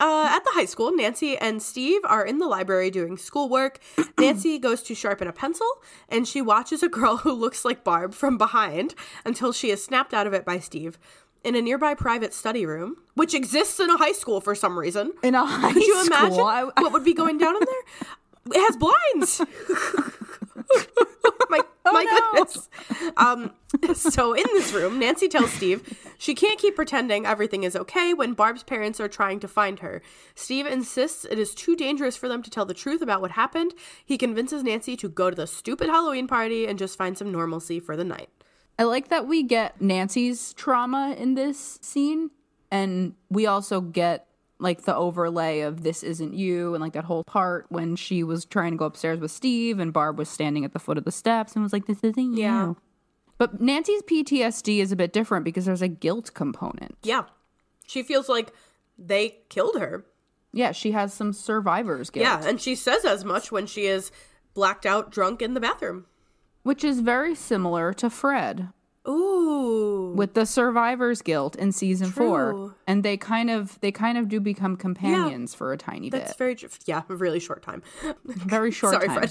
uh, 0.00 0.28
at 0.32 0.40
the 0.40 0.50
high 0.54 0.64
school, 0.64 0.90
Nancy 0.90 1.36
and 1.36 1.62
Steve 1.62 2.00
are 2.04 2.26
in 2.26 2.38
the 2.38 2.48
library 2.48 2.90
doing 2.90 3.16
schoolwork. 3.16 3.78
Nancy 4.18 4.58
goes 4.58 4.82
to 4.82 4.96
sharpen 4.96 5.28
a 5.28 5.32
pencil, 5.32 5.68
and 6.08 6.26
she 6.26 6.42
watches 6.42 6.82
a 6.82 6.88
girl 6.88 7.18
who 7.18 7.32
looks 7.32 7.64
like 7.64 7.84
Barb 7.84 8.14
from 8.14 8.36
behind 8.36 8.96
until 9.24 9.52
she 9.52 9.70
is 9.70 9.84
snapped 9.84 10.12
out 10.12 10.26
of 10.26 10.32
it 10.32 10.44
by 10.44 10.58
Steve. 10.58 10.98
In 11.42 11.54
a 11.54 11.62
nearby 11.62 11.94
private 11.94 12.34
study 12.34 12.66
room, 12.66 12.96
which 13.14 13.32
exists 13.34 13.80
in 13.80 13.88
a 13.88 13.96
high 13.96 14.12
school 14.12 14.40
for 14.42 14.54
some 14.54 14.78
reason. 14.78 15.12
In 15.22 15.34
a 15.34 15.44
high 15.46 15.70
school. 15.70 15.72
Could 15.72 15.86
you 15.86 16.06
imagine 16.06 16.32
school, 16.34 16.44
I- 16.46 16.64
what 16.64 16.92
would 16.92 17.04
be 17.04 17.14
going 17.14 17.38
down 17.38 17.56
in 17.56 17.62
there? 17.64 18.56
It 18.56 18.60
has 18.66 18.76
blinds. 18.76 19.40
my 21.50 21.60
Oh, 21.86 21.92
my 21.92 22.04
no. 22.04 22.44
this. 22.44 22.68
Um, 23.16 23.52
so 23.94 24.34
in 24.34 24.44
this 24.52 24.72
room, 24.72 24.98
Nancy 24.98 25.28
tells 25.28 25.50
Steve 25.52 25.98
she 26.18 26.34
can't 26.34 26.58
keep 26.58 26.76
pretending 26.76 27.24
everything 27.26 27.64
is 27.64 27.74
okay 27.74 28.12
when 28.14 28.34
Barb's 28.34 28.62
parents 28.62 29.00
are 29.00 29.08
trying 29.08 29.40
to 29.40 29.48
find 29.48 29.78
her. 29.80 30.02
Steve 30.34 30.66
insists 30.66 31.24
it 31.24 31.38
is 31.38 31.54
too 31.54 31.74
dangerous 31.74 32.16
for 32.16 32.28
them 32.28 32.42
to 32.42 32.50
tell 32.50 32.66
the 32.66 32.74
truth 32.74 33.00
about 33.02 33.20
what 33.22 33.30
happened. 33.32 33.72
He 34.04 34.18
convinces 34.18 34.62
Nancy 34.62 34.94
to 34.98 35.08
go 35.08 35.30
to 35.30 35.36
the 35.36 35.46
stupid 35.46 35.88
Halloween 35.88 36.28
party 36.28 36.66
and 36.66 36.78
just 36.78 36.98
find 36.98 37.16
some 37.16 37.32
normalcy 37.32 37.80
for 37.80 37.96
the 37.96 38.04
night. 38.04 38.28
I 38.80 38.84
like 38.84 39.08
that 39.08 39.26
we 39.26 39.42
get 39.42 39.80
Nancy's 39.80 40.54
trauma 40.54 41.14
in 41.18 41.34
this 41.34 41.78
scene, 41.82 42.30
and 42.70 43.14
we 43.28 43.46
also 43.46 43.80
get 43.82 44.26
like 44.58 44.82
the 44.82 44.94
overlay 44.96 45.60
of 45.60 45.82
this 45.82 46.02
isn't 46.02 46.34
you 46.34 46.74
and 46.74 46.82
like 46.82 46.92
that 46.94 47.04
whole 47.04 47.24
part 47.24 47.66
when 47.68 47.94
she 47.96 48.22
was 48.22 48.44
trying 48.44 48.72
to 48.72 48.76
go 48.76 48.84
upstairs 48.86 49.18
with 49.20 49.30
Steve 49.30 49.78
and 49.78 49.92
Barb 49.92 50.18
was 50.18 50.28
standing 50.28 50.64
at 50.64 50.72
the 50.72 50.78
foot 50.78 50.98
of 50.98 51.04
the 51.04 51.12
steps 51.12 51.54
and 51.54 51.62
was 51.62 51.72
like, 51.72 51.86
This 51.86 52.02
isn't 52.02 52.36
Yeah. 52.36 52.66
you. 52.68 52.76
But 53.38 53.60
Nancy's 53.60 54.02
PTSD 54.02 54.78
is 54.80 54.92
a 54.92 54.96
bit 54.96 55.12
different 55.14 55.44
because 55.46 55.64
there's 55.64 55.80
a 55.82 55.88
guilt 55.88 56.32
component. 56.34 56.96
Yeah. 57.02 57.24
She 57.86 58.02
feels 58.02 58.28
like 58.28 58.52
they 58.98 59.38
killed 59.48 59.78
her. 59.78 60.04
Yeah, 60.52 60.72
she 60.72 60.90
has 60.92 61.14
some 61.14 61.32
survivor's 61.32 62.10
guilt. 62.10 62.24
Yeah, 62.26 62.46
and 62.46 62.60
she 62.60 62.74
says 62.74 63.04
as 63.06 63.24
much 63.24 63.50
when 63.50 63.66
she 63.66 63.86
is 63.86 64.10
blacked 64.52 64.84
out 64.84 65.10
drunk 65.10 65.40
in 65.42 65.54
the 65.54 65.60
bathroom. 65.60 66.04
Which 66.62 66.84
is 66.84 67.00
very 67.00 67.34
similar 67.34 67.92
to 67.94 68.10
Fred 68.10 68.68
Ooh. 69.08 70.12
with 70.14 70.34
the 70.34 70.44
survivor's 70.44 71.22
guilt 71.22 71.56
in 71.56 71.72
season 71.72 72.10
four. 72.10 72.76
And 72.86 73.02
they 73.02 73.16
kind 73.16 73.50
of 73.50 73.80
they 73.80 73.90
kind 73.92 74.18
of 74.18 74.28
do 74.28 74.40
become 74.40 74.76
companions 74.76 75.54
for 75.54 75.72
a 75.72 75.78
tiny 75.78 76.10
That's 76.10 76.32
bit. 76.32 76.38
very 76.38 76.54
tr- 76.56 76.66
yeah, 76.86 77.02
a 77.08 77.14
really 77.14 77.40
short 77.40 77.62
time. 77.62 77.82
Very 78.24 78.70
short 78.70 78.94
Sorry, 78.94 79.08
time. 79.08 79.28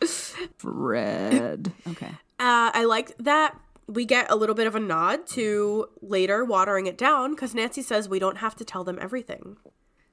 Fred. 0.00 0.10
Fred. 0.58 1.72
Okay. 1.88 2.10
Uh, 2.38 2.70
I 2.72 2.84
like 2.84 3.16
that 3.18 3.58
we 3.86 4.04
get 4.04 4.30
a 4.30 4.36
little 4.36 4.54
bit 4.54 4.66
of 4.66 4.74
a 4.74 4.80
nod 4.80 5.26
to 5.28 5.86
later 6.02 6.44
watering 6.44 6.86
it 6.86 6.98
down 6.98 7.34
because 7.34 7.54
Nancy 7.54 7.82
says 7.82 8.08
we 8.08 8.18
don't 8.18 8.38
have 8.38 8.56
to 8.56 8.64
tell 8.64 8.82
them 8.82 8.98
everything. 9.00 9.56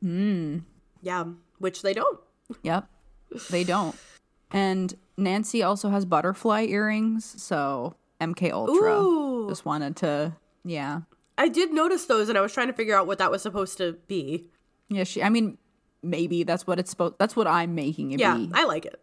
Hmm. 0.01 0.59
Yeah, 1.01 1.25
which 1.57 1.81
they 1.81 1.93
don't. 1.93 2.19
Yep. 2.61 2.87
They 3.49 3.63
don't. 3.63 3.95
And 4.51 4.93
Nancy 5.17 5.61
also 5.63 5.89
has 5.89 6.05
butterfly 6.05 6.63
earrings, 6.63 7.41
so 7.41 7.95
MK 8.21 8.51
Ultra. 8.51 8.99
Ooh. 8.99 9.47
Just 9.49 9.65
wanted 9.65 9.95
to 9.97 10.33
yeah. 10.65 11.01
I 11.37 11.47
did 11.49 11.73
notice 11.73 12.05
those, 12.05 12.29
and 12.29 12.37
I 12.37 12.41
was 12.41 12.53
trying 12.53 12.67
to 12.67 12.73
figure 12.73 12.95
out 12.95 13.07
what 13.07 13.17
that 13.17 13.31
was 13.31 13.41
supposed 13.41 13.77
to 13.79 13.93
be. 14.07 14.45
Yeah, 14.89 15.03
she 15.03 15.21
I 15.23 15.29
mean 15.29 15.57
maybe 16.01 16.43
that's 16.43 16.67
what 16.67 16.79
it's 16.79 16.89
supposed 16.89 17.15
that's 17.17 17.35
what 17.35 17.47
I'm 17.47 17.75
making 17.75 18.11
it 18.11 18.19
Yeah, 18.19 18.35
be. 18.35 18.51
I 18.53 18.65
like 18.65 18.85
it. 18.85 18.99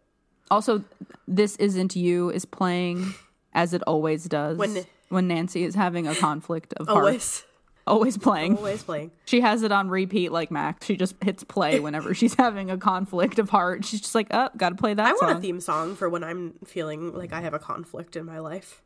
Also, 0.49 0.83
This 1.27 1.55
Isn't 1.57 1.95
You 1.95 2.29
is 2.29 2.43
playing 2.45 3.13
as 3.53 3.73
it 3.73 3.81
always 3.87 4.25
does 4.25 4.57
When- 4.57 4.85
when 5.09 5.27
Nancy 5.27 5.63
is 5.63 5.75
having 5.75 6.07
a 6.07 6.15
conflict 6.15 6.73
of 6.75 6.87
heart. 6.87 6.97
Always, 6.99 7.43
Always 7.87 8.17
playing. 8.17 8.57
always 8.57 8.83
playing. 8.83 9.11
She 9.25 9.41
has 9.41 9.63
it 9.63 9.71
on 9.71 9.89
repeat 9.89 10.31
like 10.31 10.51
Max. 10.51 10.85
She 10.85 10.95
just 10.95 11.15
hits 11.23 11.43
play 11.43 11.79
whenever 11.79 12.13
she's 12.13 12.35
having 12.35 12.69
a 12.69 12.77
conflict 12.77 13.39
of 13.39 13.49
heart. 13.49 13.85
She's 13.85 14.01
just 14.01 14.15
like, 14.15 14.27
oh, 14.31 14.49
gotta 14.57 14.75
play 14.75 14.93
that 14.93 15.05
I 15.07 15.13
want 15.13 15.37
a 15.37 15.41
theme 15.41 15.59
song 15.59 15.95
for 15.95 16.07
when 16.09 16.23
I'm 16.23 16.53
feeling 16.65 17.13
like 17.13 17.33
I 17.33 17.41
have 17.41 17.53
a 17.53 17.59
conflict 17.59 18.15
in 18.15 18.25
my 18.25 18.39
life. 18.39 18.81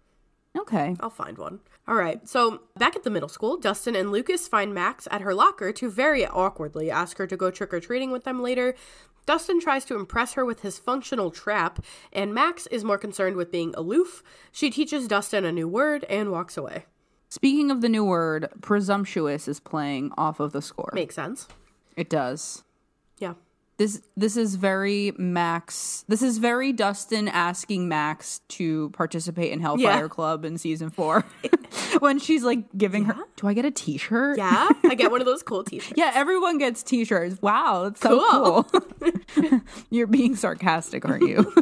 okay. 0.57 0.95
I'll 0.99 1.09
find 1.09 1.37
one. 1.37 1.59
All 1.87 1.95
right. 1.95 2.27
So, 2.27 2.61
back 2.77 2.95
at 2.95 3.03
the 3.03 3.09
middle 3.09 3.29
school, 3.29 3.57
Dustin 3.57 3.95
and 3.95 4.11
Lucas 4.11 4.47
find 4.47 4.73
Max 4.73 5.07
at 5.11 5.21
her 5.21 5.33
locker 5.33 5.71
to 5.73 5.89
very 5.91 6.25
awkwardly 6.25 6.89
ask 6.89 7.17
her 7.17 7.27
to 7.27 7.37
go 7.37 7.51
trick 7.51 7.73
or 7.73 7.79
treating 7.79 8.11
with 8.11 8.23
them 8.23 8.41
later. 8.41 8.73
Dustin 9.27 9.59
tries 9.59 9.85
to 9.85 9.95
impress 9.95 10.33
her 10.33 10.45
with 10.45 10.61
his 10.61 10.77
functional 10.79 11.31
trap, 11.31 11.83
and 12.13 12.33
Max 12.33 12.67
is 12.67 12.83
more 12.83 12.97
concerned 12.97 13.35
with 13.35 13.51
being 13.51 13.73
aloof. 13.75 14.23
She 14.51 14.69
teaches 14.69 15.07
Dustin 15.07 15.45
a 15.45 15.51
new 15.51 15.67
word 15.67 16.05
and 16.09 16.31
walks 16.31 16.57
away. 16.57 16.85
Speaking 17.35 17.69
of 17.69 17.81
the 17.81 17.89
new 17.89 18.05
word, 18.05 18.47
presumptuous 18.61 19.49
is 19.49 19.59
playing 19.59 20.13
off 20.17 20.39
of 20.39 20.53
the 20.53 20.61
score. 20.61 20.89
Makes 20.93 21.15
sense. 21.15 21.49
It 21.97 22.09
does. 22.09 22.63
Yeah. 23.19 23.33
This 23.75 24.01
this 24.15 24.37
is 24.37 24.55
very 24.55 25.11
Max. 25.17 26.05
This 26.07 26.21
is 26.21 26.37
very 26.37 26.71
Dustin 26.71 27.27
asking 27.27 27.89
Max 27.89 28.39
to 28.47 28.89
participate 28.91 29.51
in 29.51 29.59
Hellfire 29.59 30.03
Yeah. 30.03 30.07
Club 30.07 30.45
in 30.45 30.57
season 30.57 30.89
four. 30.89 31.25
when 31.99 32.19
she's 32.19 32.45
like 32.45 32.71
giving 32.77 33.03
her, 33.03 33.15
do 33.35 33.49
I 33.49 33.53
get 33.53 33.65
a 33.65 33.71
T-shirt? 33.71 34.37
Yeah. 34.37 34.69
I 34.85 34.95
get 34.95 35.11
one 35.11 35.19
of 35.19 35.25
those 35.27 35.43
cool 35.43 35.63
t 35.65 35.79
shirts. 35.79 35.97
Yeah, 35.97 36.13
everyone 36.15 36.57
gets 36.57 36.83
T-shirts. 36.83 37.41
Wow, 37.41 37.83
that's 37.83 37.99
so 37.99 38.23
cool. 38.31 38.63
Cool. 38.63 39.61
You're 39.89 40.07
being 40.07 40.37
sarcastic, 40.37 41.03
aren't 41.03 41.27
you? 41.27 41.53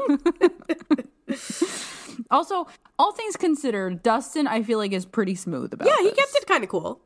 Also, 2.34 2.68
all 3.00 3.14
things 3.14 3.38
considered, 3.38 4.04
Dustin, 4.04 4.48
I 4.48 4.64
feel 4.64 4.78
like 4.80 4.92
is 4.92 5.06
pretty 5.06 5.36
smooth 5.36 5.74
about. 5.74 5.88
Yeah, 5.88 5.96
he 6.00 6.10
this. 6.10 6.16
kept 6.16 6.36
it 6.36 6.48
kind 6.48 6.64
of 6.64 6.70
cool. 6.70 7.00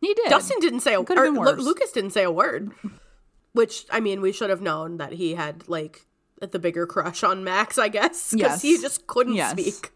He 0.00 0.12
did. 0.14 0.28
Dustin 0.30 0.58
didn't 0.60 0.80
say 0.80 0.94
a 0.94 1.04
Could've 1.04 1.22
er, 1.22 1.30
Lu- 1.30 1.62
Lucas 1.62 1.92
didn't 1.92 2.10
say 2.10 2.24
a 2.24 2.30
word. 2.30 2.72
Which 3.52 3.84
I 3.90 4.00
mean, 4.00 4.20
we 4.20 4.32
should 4.32 4.50
have 4.50 4.62
known 4.62 4.96
that 4.96 5.12
he 5.12 5.34
had 5.34 5.68
like 5.68 6.06
the 6.40 6.58
bigger 6.58 6.86
crush 6.86 7.22
on 7.22 7.44
Max, 7.44 7.78
I 7.78 7.88
guess, 7.88 8.32
because 8.32 8.62
he 8.62 8.80
just 8.80 9.06
couldn't 9.06 9.34
Yes. 9.34 9.52
speak. 9.52 9.92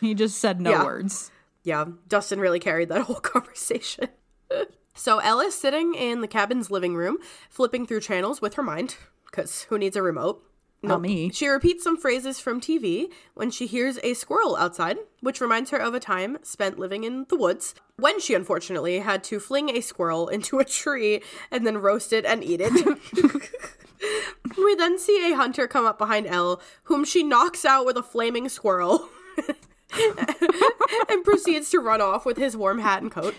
He 0.00 0.14
just 0.14 0.38
said 0.38 0.60
no 0.60 0.70
Yeah. 0.70 0.84
words. 0.84 1.30
Yeah, 1.62 1.84
Dustin 2.08 2.40
really 2.40 2.58
carried 2.58 2.88
that 2.88 3.02
whole 3.06 3.20
conversation. 3.20 4.08
so 4.94 5.18
Ella's 5.18 5.54
sitting 5.54 5.94
in 5.94 6.20
the 6.20 6.26
cabin's 6.26 6.70
living 6.70 6.96
room, 6.96 7.18
flipping 7.48 7.86
through 7.86 8.00
channels 8.00 8.40
with 8.40 8.54
her 8.54 8.62
mind, 8.62 8.96
because 9.26 9.62
who 9.64 9.78
needs 9.78 9.94
a 9.94 10.02
remote? 10.02 10.42
Not 10.82 11.00
me. 11.00 11.30
She 11.30 11.46
repeats 11.46 11.84
some 11.84 11.96
phrases 11.96 12.40
from 12.40 12.60
TV 12.60 13.06
when 13.34 13.50
she 13.52 13.66
hears 13.66 13.98
a 14.02 14.14
squirrel 14.14 14.56
outside, 14.56 14.98
which 15.20 15.40
reminds 15.40 15.70
her 15.70 15.78
of 15.78 15.94
a 15.94 16.00
time 16.00 16.38
spent 16.42 16.78
living 16.78 17.04
in 17.04 17.26
the 17.28 17.36
woods 17.36 17.74
when 17.96 18.18
she 18.18 18.34
unfortunately 18.34 18.98
had 18.98 19.22
to 19.24 19.38
fling 19.38 19.70
a 19.70 19.80
squirrel 19.80 20.28
into 20.28 20.58
a 20.58 20.64
tree 20.64 21.22
and 21.52 21.64
then 21.64 21.78
roast 21.78 22.12
it 22.12 22.24
and 22.24 22.42
eat 22.42 22.60
it. 22.60 22.72
we 24.58 24.74
then 24.74 24.98
see 24.98 25.30
a 25.30 25.36
hunter 25.36 25.68
come 25.68 25.86
up 25.86 25.98
behind 25.98 26.26
El, 26.26 26.60
whom 26.84 27.04
she 27.04 27.22
knocks 27.22 27.64
out 27.64 27.86
with 27.86 27.96
a 27.96 28.02
flaming 28.02 28.48
squirrel. 28.48 29.08
and 31.08 31.24
proceeds 31.24 31.70
to 31.70 31.78
run 31.78 32.00
off 32.00 32.24
with 32.26 32.36
his 32.36 32.56
warm 32.56 32.78
hat 32.78 33.02
and 33.02 33.12
coat. 33.12 33.34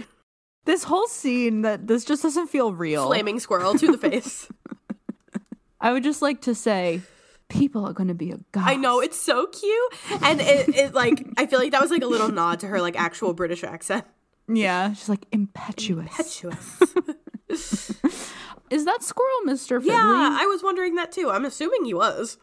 This 0.66 0.86
whole 0.86 1.08
scene 1.08 1.62
that 1.64 1.88
this 1.88 2.06
just 2.06 2.24
doesn't 2.24 2.48
feel 2.48 2.74
real. 2.74 3.08
Flaming 3.08 3.40
squirrel 3.40 3.74
to 3.76 3.92
the 3.92 3.98
face. 3.98 4.48
I 5.82 5.92
would 5.92 6.04
just 6.04 6.22
like 6.22 6.42
to 6.42 6.56
say, 6.56 7.02
people 7.50 7.86
are 7.86 7.94
going 7.94 8.08
to 8.08 8.14
be 8.14 8.32
a 8.32 8.40
god. 8.52 8.64
I 8.68 8.76
know 8.76 9.00
it's 9.00 9.20
so 9.20 9.48
cute, 9.48 9.94
and 10.22 10.42
it, 10.42 10.70
it 10.76 10.94
like 10.94 11.26
I 11.38 11.46
feel 11.46 11.60
like 11.60 11.72
that 11.72 11.82
was 11.82 11.92
like 11.92 12.04
a 12.04 12.08
little 12.08 12.30
nod 12.30 12.60
to 12.62 12.68
her 12.68 12.82
like 12.82 13.00
actual 13.00 13.34
British 13.34 13.64
accent. 13.64 14.06
Yeah, 14.48 14.94
she's 14.94 15.10
like 15.10 15.26
impetuous. 15.32 16.10
Impetuous. 16.12 16.82
Is 18.70 18.86
that 18.86 19.04
squirrel 19.04 19.42
Mr. 19.46 19.80
Yeah, 19.84 19.96
I 19.96 20.46
was 20.48 20.64
wondering 20.64 20.96
that 20.96 21.12
too. 21.12 21.30
I'm 21.30 21.46
assuming 21.46 21.86
he 21.86 21.94
was. 21.94 22.38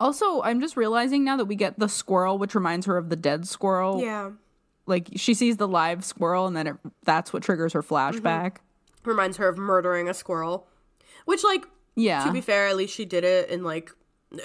Also, 0.00 0.42
I'm 0.42 0.60
just 0.60 0.76
realizing 0.76 1.24
now 1.24 1.36
that 1.36 1.46
we 1.46 1.56
get 1.56 1.78
the 1.78 1.88
squirrel, 1.88 2.38
which 2.38 2.54
reminds 2.54 2.86
her 2.86 2.96
of 2.96 3.10
the 3.10 3.16
dead 3.16 3.46
squirrel. 3.46 4.00
Yeah, 4.00 4.30
Like 4.86 5.08
she 5.16 5.34
sees 5.34 5.56
the 5.56 5.68
live 5.68 6.04
squirrel, 6.04 6.46
and 6.46 6.56
then 6.56 6.66
it, 6.66 6.76
that's 7.04 7.32
what 7.32 7.42
triggers 7.42 7.72
her 7.72 7.82
mm-hmm. 7.82 8.26
flashback. 8.26 8.56
reminds 9.04 9.36
her 9.36 9.48
of 9.48 9.58
murdering 9.58 10.08
a 10.08 10.14
squirrel, 10.14 10.66
which 11.24 11.44
like 11.44 11.64
Yeah. 11.94 12.24
to 12.24 12.32
be 12.32 12.40
fair, 12.40 12.68
at 12.68 12.76
least 12.76 12.94
she 12.94 13.04
did 13.04 13.24
it 13.24 13.48
in 13.48 13.62
like 13.62 13.92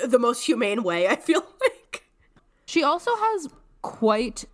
the 0.06 0.20
most 0.20 0.46
humane 0.46 0.84
way. 0.84 1.08
I 1.08 1.16
feel 1.16 1.46
like. 1.62 2.06
She 2.66 2.84
also 2.84 3.12
has 3.16 3.50
quite 3.82 4.46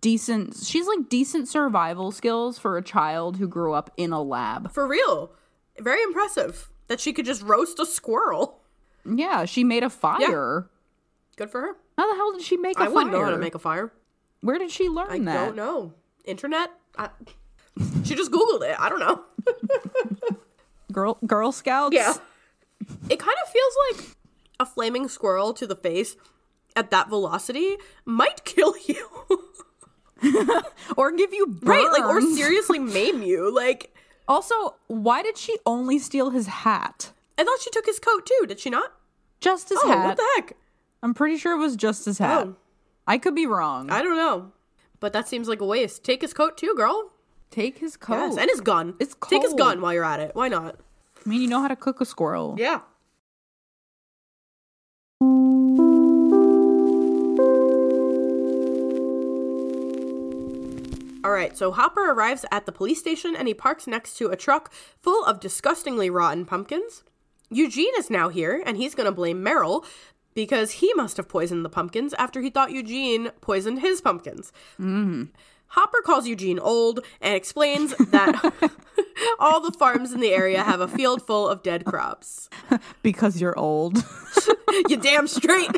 decent. 0.00 0.56
She's 0.56 0.86
like 0.86 1.08
decent 1.08 1.48
survival 1.48 2.10
skills 2.12 2.58
for 2.58 2.76
a 2.76 2.82
child 2.82 3.36
who 3.36 3.48
grew 3.48 3.72
up 3.72 3.90
in 3.96 4.12
a 4.12 4.22
lab. 4.22 4.72
For 4.72 4.86
real. 4.86 5.32
Very 5.78 6.02
impressive 6.02 6.70
that 6.88 7.00
she 7.00 7.12
could 7.12 7.24
just 7.26 7.42
roast 7.42 7.78
a 7.78 7.86
squirrel. 7.86 8.60
Yeah, 9.04 9.44
she 9.44 9.64
made 9.64 9.82
a 9.84 9.90
fire. 9.90 10.68
Good 11.36 11.50
for 11.50 11.60
her. 11.60 11.76
How 11.96 12.10
the 12.10 12.16
hell 12.16 12.32
did 12.32 12.42
she 12.42 12.56
make 12.56 12.78
a 12.78 12.82
I 12.82 12.84
fire? 12.86 12.90
I 12.90 12.94
wouldn't 12.94 13.12
know 13.12 13.24
how 13.24 13.30
to 13.30 13.38
make 13.38 13.54
a 13.54 13.58
fire. 13.58 13.92
Where 14.40 14.58
did 14.58 14.70
she 14.70 14.88
learn 14.88 15.10
I 15.10 15.18
that? 15.32 15.44
don't 15.46 15.56
know. 15.56 15.92
Internet? 16.24 16.70
I, 16.96 17.10
she 18.04 18.14
just 18.14 18.30
Googled 18.32 18.62
it. 18.62 18.76
I 18.78 18.88
don't 18.88 19.00
know. 19.00 19.22
Girl, 20.92 21.18
Girl 21.26 21.52
Scouts. 21.52 21.94
Yeah. 21.94 22.14
It 23.10 23.18
kind 23.18 23.36
of 23.44 23.52
feels 23.52 23.74
like 23.90 24.16
a 24.60 24.66
flaming 24.66 25.08
squirrel 25.08 25.52
to 25.54 25.66
the 25.66 25.76
face 25.76 26.16
at 26.76 26.90
that 26.90 27.08
velocity 27.08 27.76
might 28.04 28.44
kill 28.44 28.74
you. 28.86 29.06
or 30.96 31.12
give 31.12 31.32
you 31.32 31.46
burns. 31.46 31.62
right? 31.68 31.90
Like, 31.92 32.04
or 32.04 32.20
seriously 32.20 32.78
maim 32.96 33.22
you. 33.22 33.54
Like, 33.54 33.94
Also, 34.26 34.74
why 34.88 35.22
did 35.22 35.36
she 35.38 35.56
only 35.64 35.98
steal 35.98 36.30
his 36.30 36.46
hat? 36.48 37.12
I 37.38 37.44
thought 37.44 37.60
she 37.60 37.70
took 37.70 37.86
his 37.86 38.00
coat 38.00 38.26
too. 38.26 38.46
Did 38.46 38.58
she 38.60 38.70
not? 38.70 38.92
Just 39.40 39.68
his 39.68 39.78
Oh, 39.82 39.88
hat. 39.88 40.04
what 40.04 40.16
the 40.16 40.26
heck? 40.36 40.56
I'm 41.02 41.14
pretty 41.14 41.36
sure 41.36 41.52
it 41.52 41.58
was 41.58 41.76
just 41.76 42.04
his 42.04 42.18
hat. 42.18 42.46
Oh. 42.48 42.56
I 43.06 43.18
could 43.18 43.34
be 43.36 43.46
wrong. 43.46 43.90
I 43.90 44.02
don't 44.02 44.16
know. 44.16 44.52
But 45.00 45.12
that 45.12 45.28
seems 45.28 45.48
like 45.48 45.60
a 45.60 45.64
waste. 45.64 46.02
Take 46.02 46.22
his 46.22 46.34
coat 46.34 46.58
too, 46.58 46.74
girl. 46.76 47.12
Take 47.52 47.78
his 47.78 47.96
coat. 47.96 48.14
Yes, 48.14 48.36
and 48.36 48.50
his 48.50 48.60
gun. 48.60 48.94
It's 48.98 49.16
Take 49.28 49.42
his 49.42 49.54
gun 49.54 49.80
while 49.80 49.94
you're 49.94 50.04
at 50.04 50.18
it. 50.20 50.32
Why 50.34 50.48
not? 50.48 50.80
I 51.24 51.28
mean, 51.28 51.40
you 51.40 51.48
know 51.48 51.62
how 51.62 51.68
to 51.68 51.76
cook 51.76 52.00
a 52.00 52.04
squirrel. 52.04 52.56
Yeah. 52.58 52.80
Alright, 61.24 61.58
so 61.58 61.72
Hopper 61.72 62.12
arrives 62.12 62.44
at 62.52 62.66
the 62.66 62.72
police 62.72 63.00
station 63.00 63.34
and 63.34 63.48
he 63.48 63.54
parks 63.54 63.88
next 63.88 64.16
to 64.18 64.28
a 64.28 64.36
truck 64.36 64.72
full 65.00 65.24
of 65.24 65.40
disgustingly 65.40 66.08
rotten 66.08 66.44
pumpkins. 66.44 67.02
Eugene 67.50 67.92
is 67.98 68.10
now 68.10 68.28
here 68.28 68.62
and 68.64 68.76
he's 68.76 68.94
going 68.94 69.06
to 69.06 69.12
blame 69.12 69.42
Merrill 69.42 69.84
because 70.34 70.70
he 70.72 70.94
must 70.94 71.16
have 71.16 71.28
poisoned 71.28 71.64
the 71.64 71.68
pumpkins 71.68 72.14
after 72.14 72.40
he 72.40 72.50
thought 72.50 72.70
Eugene 72.70 73.30
poisoned 73.40 73.80
his 73.80 74.00
pumpkins. 74.00 74.52
Mm. 74.78 75.30
Hopper 75.68 76.00
calls 76.02 76.26
Eugene 76.26 76.58
old 76.58 77.00
and 77.20 77.34
explains 77.34 77.94
that 77.96 78.52
all 79.38 79.60
the 79.60 79.72
farms 79.72 80.12
in 80.12 80.20
the 80.20 80.32
area 80.32 80.62
have 80.62 80.80
a 80.80 80.88
field 80.88 81.26
full 81.26 81.48
of 81.48 81.62
dead 81.62 81.84
crops. 81.84 82.48
Because 83.02 83.40
you're 83.40 83.58
old. 83.58 84.04
You 84.88 84.98
damn 84.98 85.26
straight. 85.26 85.70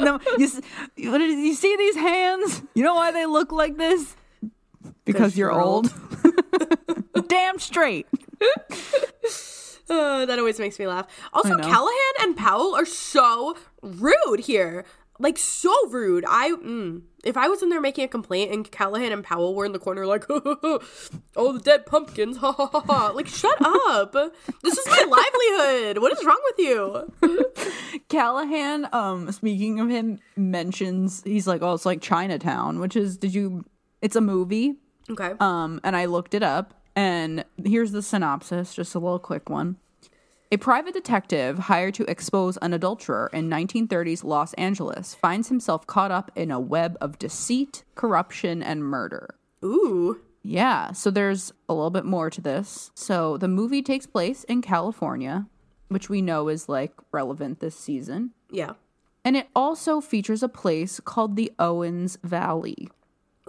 no, 0.00 0.20
you, 0.38 0.48
you 0.96 1.54
see 1.54 1.76
these 1.76 1.96
hands? 1.96 2.62
You 2.74 2.84
know 2.84 2.94
why 2.94 3.10
they 3.10 3.26
look 3.26 3.50
like 3.50 3.76
this? 3.76 4.14
Because 5.04 5.36
you're 5.36 5.50
you're 5.50 5.60
old. 5.60 5.92
Damn 7.28 7.58
straight. 7.58 8.06
Uh, 9.90 10.24
that 10.24 10.38
always 10.38 10.58
makes 10.58 10.78
me 10.78 10.86
laugh. 10.86 11.06
Also, 11.32 11.56
Callahan 11.58 12.14
and 12.20 12.36
Powell 12.36 12.74
are 12.74 12.86
so 12.86 13.56
rude 13.82 14.40
here. 14.40 14.84
Like, 15.22 15.38
so 15.38 15.72
rude. 15.88 16.24
I, 16.28 16.50
mm, 16.50 17.02
if 17.22 17.36
I 17.36 17.46
was 17.46 17.62
in 17.62 17.68
there 17.68 17.80
making 17.80 18.04
a 18.04 18.08
complaint 18.08 18.50
and 18.50 18.68
Callahan 18.68 19.12
and 19.12 19.22
Powell 19.22 19.54
were 19.54 19.64
in 19.64 19.70
the 19.70 19.78
corner, 19.78 20.04
like, 20.04 20.24
oh, 20.28 20.80
the 21.36 21.60
dead 21.62 21.86
pumpkins, 21.86 22.38
ha 22.38 22.50
ha 22.50 22.66
ha 22.66 22.80
ha. 22.80 23.12
Like, 23.14 23.28
shut 23.28 23.56
up. 23.60 24.12
This 24.62 24.76
is 24.76 24.86
my 24.88 25.04
livelihood. 25.08 25.98
What 25.98 26.12
is 26.12 26.24
wrong 26.24 26.40
with 26.44 26.58
you? 26.58 28.00
Callahan, 28.08 28.88
um, 28.92 29.30
speaking 29.30 29.78
of 29.78 29.88
him, 29.88 30.18
mentions 30.36 31.22
he's 31.22 31.46
like, 31.46 31.62
oh, 31.62 31.74
it's 31.74 31.86
like 31.86 32.00
Chinatown, 32.00 32.80
which 32.80 32.96
is 32.96 33.16
did 33.16 33.32
you? 33.32 33.64
It's 34.00 34.16
a 34.16 34.20
movie. 34.20 34.74
Okay. 35.08 35.34
Um, 35.38 35.80
and 35.84 35.94
I 35.94 36.06
looked 36.06 36.34
it 36.34 36.42
up, 36.42 36.74
and 36.96 37.44
here's 37.64 37.92
the 37.92 38.02
synopsis, 38.02 38.74
just 38.74 38.96
a 38.96 38.98
little 38.98 39.20
quick 39.20 39.48
one. 39.48 39.76
A 40.52 40.58
private 40.58 40.92
detective 40.92 41.58
hired 41.58 41.94
to 41.94 42.04
expose 42.10 42.58
an 42.58 42.74
adulterer 42.74 43.30
in 43.32 43.48
1930s 43.48 44.22
Los 44.22 44.52
Angeles 44.54 45.14
finds 45.14 45.48
himself 45.48 45.86
caught 45.86 46.10
up 46.10 46.30
in 46.36 46.50
a 46.50 46.60
web 46.60 46.98
of 47.00 47.18
deceit, 47.18 47.84
corruption, 47.94 48.62
and 48.62 48.84
murder. 48.84 49.34
Ooh. 49.64 50.20
Yeah, 50.42 50.92
so 50.92 51.10
there's 51.10 51.54
a 51.70 51.72
little 51.72 51.88
bit 51.88 52.04
more 52.04 52.28
to 52.28 52.42
this. 52.42 52.90
So 52.94 53.38
the 53.38 53.48
movie 53.48 53.80
takes 53.80 54.06
place 54.06 54.44
in 54.44 54.60
California, 54.60 55.46
which 55.88 56.10
we 56.10 56.20
know 56.20 56.48
is 56.48 56.68
like 56.68 56.92
relevant 57.12 57.60
this 57.60 57.78
season. 57.78 58.32
Yeah. 58.50 58.72
And 59.24 59.38
it 59.38 59.48
also 59.56 60.02
features 60.02 60.42
a 60.42 60.50
place 60.50 61.00
called 61.00 61.36
the 61.36 61.50
Owens 61.58 62.18
Valley. 62.22 62.90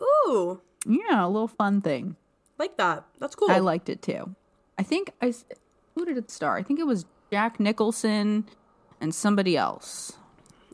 Ooh. 0.02 0.62
Yeah, 0.86 1.26
a 1.26 1.28
little 1.28 1.50
fun 1.50 1.82
thing. 1.82 2.16
Like 2.58 2.78
that. 2.78 3.04
That's 3.20 3.36
cool. 3.36 3.52
I 3.52 3.60
liked 3.60 3.90
it 3.90 4.02
too. 4.02 4.38
I 4.78 4.84
think 4.84 5.12
I 5.22 5.34
who 5.96 6.06
did 6.06 6.18
it 6.18 6.32
star? 6.32 6.58
I 6.58 6.64
think 6.64 6.80
it 6.80 6.88
was 6.88 7.06
Jack 7.32 7.60
Nicholson 7.60 8.46
and 9.00 9.14
somebody 9.14 9.58
else. 9.58 10.14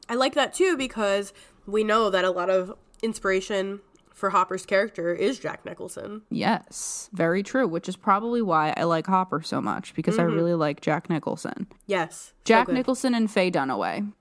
I 0.07 0.15
like 0.15 0.33
that 0.33 0.53
too 0.53 0.75
because 0.77 1.33
we 1.65 1.83
know 1.83 2.09
that 2.09 2.25
a 2.25 2.31
lot 2.31 2.49
of 2.49 2.73
inspiration 3.01 3.81
for 4.19 4.31
Hopper's 4.31 4.65
character 4.65 5.13
is 5.13 5.39
Jack 5.39 5.65
Nicholson. 5.65 6.23
Yes, 6.29 7.09
very 7.13 7.41
true, 7.41 7.67
which 7.67 7.87
is 7.87 7.95
probably 7.95 8.41
why 8.41 8.73
I 8.75 8.83
like 8.83 9.07
Hopper 9.07 9.41
so 9.41 9.61
much 9.61 9.95
because 9.95 10.19
I 10.19 10.23
mm-hmm. 10.23 10.35
really 10.35 10.53
like 10.53 10.81
Jack 10.81 11.09
Nicholson. 11.09 11.67
Yes. 11.87 12.33
Jack 12.43 12.65
good. 12.65 12.75
Nicholson 12.75 13.15
and 13.15 13.31
Faye 13.31 13.49
Dunaway. 13.49 14.11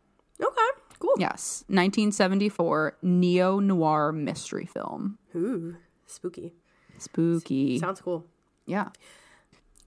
Okay. 0.41 0.63
Cool. 1.01 1.15
Yes, 1.19 1.65
1974 1.69 2.99
neo 3.03 3.61
noir 3.61 4.13
mystery 4.13 4.67
film. 4.67 5.19
Ooh. 5.35 5.77
Spooky. 6.07 6.55
Spooky. 6.99 7.79
Sounds 7.79 8.01
cool. 8.01 8.25
yeah. 8.67 8.89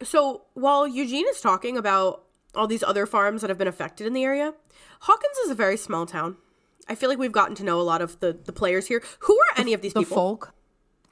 So 0.03 0.43
while 0.53 0.87
Eugene 0.87 1.27
is 1.29 1.41
talking 1.41 1.77
about 1.77 2.23
all 2.55 2.67
these 2.67 2.83
other 2.83 3.05
farms 3.05 3.41
that 3.41 3.49
have 3.49 3.57
been 3.57 3.67
affected 3.67 4.07
in 4.07 4.13
the 4.13 4.23
area, 4.23 4.53
Hawkins 5.01 5.37
is 5.45 5.51
a 5.51 5.55
very 5.55 5.77
small 5.77 6.05
town. 6.05 6.37
I 6.87 6.95
feel 6.95 7.09
like 7.09 7.19
we've 7.19 7.31
gotten 7.31 7.55
to 7.55 7.63
know 7.63 7.79
a 7.79 7.83
lot 7.83 8.01
of 8.01 8.19
the, 8.19 8.33
the 8.43 8.51
players 8.51 8.87
here. 8.87 9.01
Who 9.19 9.33
are 9.35 9.59
any 9.59 9.73
of 9.73 9.81
these 9.81 9.93
The 9.93 10.01
people? 10.01 10.15
The 10.15 10.19
folk. 10.21 10.53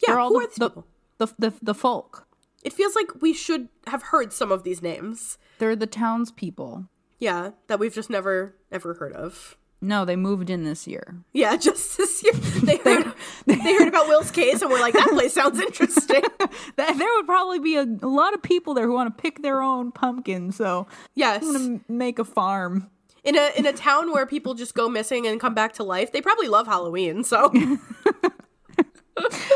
yeah, 0.01 0.13
They're 0.13 0.19
all 0.19 0.29
who 0.29 0.39
the, 0.39 0.45
are 0.45 0.47
these 0.47 0.55
the, 0.57 0.69
people? 0.69 0.87
the, 1.19 1.27
the, 1.37 1.53
the 1.61 1.73
folk. 1.73 2.27
It 2.63 2.73
feels 2.73 2.95
like 2.95 3.21
we 3.21 3.33
should 3.33 3.69
have 3.87 4.03
heard 4.03 4.33
some 4.33 4.51
of 4.51 4.63
these 4.63 4.81
names. 4.81 5.37
They're 5.59 5.75
the 5.75 5.87
townspeople. 5.87 6.89
Yeah, 7.19 7.51
that 7.67 7.79
we've 7.79 7.93
just 7.93 8.09
never 8.09 8.55
ever 8.71 8.95
heard 8.95 9.13
of. 9.13 9.57
No, 9.81 10.03
they 10.03 10.15
moved 10.17 10.49
in 10.49 10.63
this 10.65 10.87
year. 10.87 11.15
Yeah, 11.33 11.55
just 11.67 11.97
this 11.97 12.21
year 12.23 12.33
they 12.63 12.77
heard 12.77 13.13
they 13.45 13.55
heard 13.55 13.87
about 13.87 14.07
Will's 14.07 14.31
case 14.31 14.61
and 14.61 14.69
we're 14.69 14.79
like, 14.81 14.93
that 14.93 15.09
place 15.09 15.33
sounds 15.33 15.59
interesting. 15.59 16.21
That, 16.77 16.97
there 16.97 17.07
would 17.17 17.25
probably 17.25 17.59
be 17.59 17.75
a, 17.75 17.83
a 17.83 18.07
lot 18.07 18.33
of 18.33 18.41
people 18.41 18.73
there 18.73 18.85
who 18.87 18.93
want 18.93 19.15
to 19.15 19.21
pick 19.21 19.41
their 19.41 19.61
own 19.61 19.91
pumpkin, 19.91 20.51
so 20.51 20.87
Yes, 21.15 21.43
I'm 21.43 21.51
gonna 21.53 21.79
make 21.87 22.19
a 22.19 22.23
farm. 22.25 22.89
in 23.23 23.35
a 23.37 23.51
in 23.57 23.65
a 23.65 23.73
town 23.73 24.11
where 24.11 24.25
people 24.25 24.53
just 24.53 24.73
go 24.73 24.87
missing 24.89 25.27
and 25.27 25.39
come 25.39 25.53
back 25.53 25.73
to 25.73 25.83
life, 25.83 26.11
they 26.11 26.21
probably 26.21 26.47
love 26.47 26.67
Halloween. 26.67 27.23
So 27.23 27.51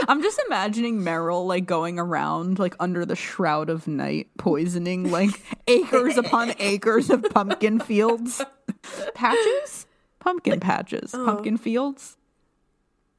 I'm 0.10 0.22
just 0.22 0.42
imagining 0.46 1.04
Merrill 1.04 1.46
like 1.46 1.66
going 1.66 1.98
around 1.98 2.60
like 2.60 2.76
under 2.82 3.06
the 3.06 3.16
shroud 3.16 3.70
of 3.70 3.88
night, 3.88 4.28
poisoning 4.38 5.10
like 5.10 5.42
acres 5.68 6.18
upon 6.18 6.54
acres 6.60 7.10
of 7.10 7.24
pumpkin 7.32 7.80
fields, 7.80 8.42
patches, 9.14 9.86
pumpkin 10.24 10.60
patches, 10.60 11.12
pumpkin 11.12 11.58
fields. 11.58 12.18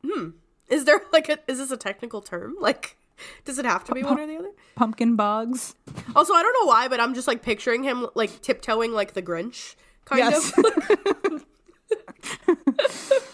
Hmm. 0.06 0.30
Is 0.68 0.84
there 0.84 1.02
like 1.12 1.28
a 1.28 1.38
is 1.46 1.58
this 1.58 1.70
a 1.70 1.76
technical 1.76 2.20
term? 2.22 2.54
Like, 2.60 2.96
does 3.44 3.58
it 3.58 3.64
have 3.66 3.84
to 3.84 3.92
be 3.94 4.02
one 4.02 4.18
or 4.18 4.26
the 4.26 4.36
other? 4.36 4.50
Pumpkin 4.74 5.14
bogs. 5.16 5.74
Also, 6.16 6.32
I 6.34 6.42
don't 6.42 6.56
know 6.62 6.66
why, 6.68 6.88
but 6.88 7.00
I'm 7.00 7.14
just 7.14 7.28
like 7.28 7.42
picturing 7.42 7.82
him 7.82 8.06
like 8.14 8.40
tiptoeing 8.42 8.92
like 8.92 9.12
the 9.14 9.22
Grinch, 9.22 9.74
kind 10.04 10.20
Yes. 10.20 10.52
of. 10.56 11.44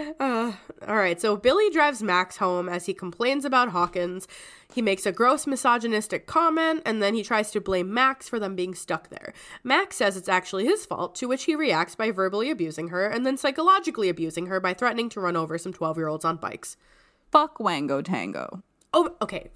Uh, 0.20 0.52
all 0.86 0.96
right, 0.96 1.20
so 1.20 1.36
Billy 1.36 1.70
drives 1.70 2.02
Max 2.02 2.36
home 2.36 2.68
as 2.68 2.86
he 2.86 2.94
complains 2.94 3.44
about 3.44 3.70
Hawkins. 3.70 4.28
He 4.72 4.82
makes 4.82 5.06
a 5.06 5.12
gross 5.12 5.46
misogynistic 5.46 6.26
comment 6.26 6.82
and 6.84 7.02
then 7.02 7.14
he 7.14 7.22
tries 7.22 7.50
to 7.52 7.60
blame 7.60 7.92
Max 7.92 8.28
for 8.28 8.38
them 8.38 8.54
being 8.54 8.74
stuck 8.74 9.08
there. 9.08 9.32
Max 9.64 9.96
says 9.96 10.16
it's 10.16 10.28
actually 10.28 10.66
his 10.66 10.86
fault, 10.86 11.14
to 11.16 11.26
which 11.26 11.44
he 11.44 11.54
reacts 11.54 11.94
by 11.94 12.10
verbally 12.10 12.50
abusing 12.50 12.88
her 12.88 13.06
and 13.06 13.24
then 13.24 13.36
psychologically 13.36 14.08
abusing 14.08 14.46
her 14.46 14.60
by 14.60 14.74
threatening 14.74 15.08
to 15.10 15.20
run 15.20 15.36
over 15.36 15.58
some 15.58 15.72
12 15.72 15.96
year 15.96 16.08
olds 16.08 16.24
on 16.24 16.36
bikes. 16.36 16.76
Fuck 17.30 17.58
Wango 17.58 18.02
Tango. 18.02 18.62
Oh, 18.92 19.16
okay. 19.22 19.50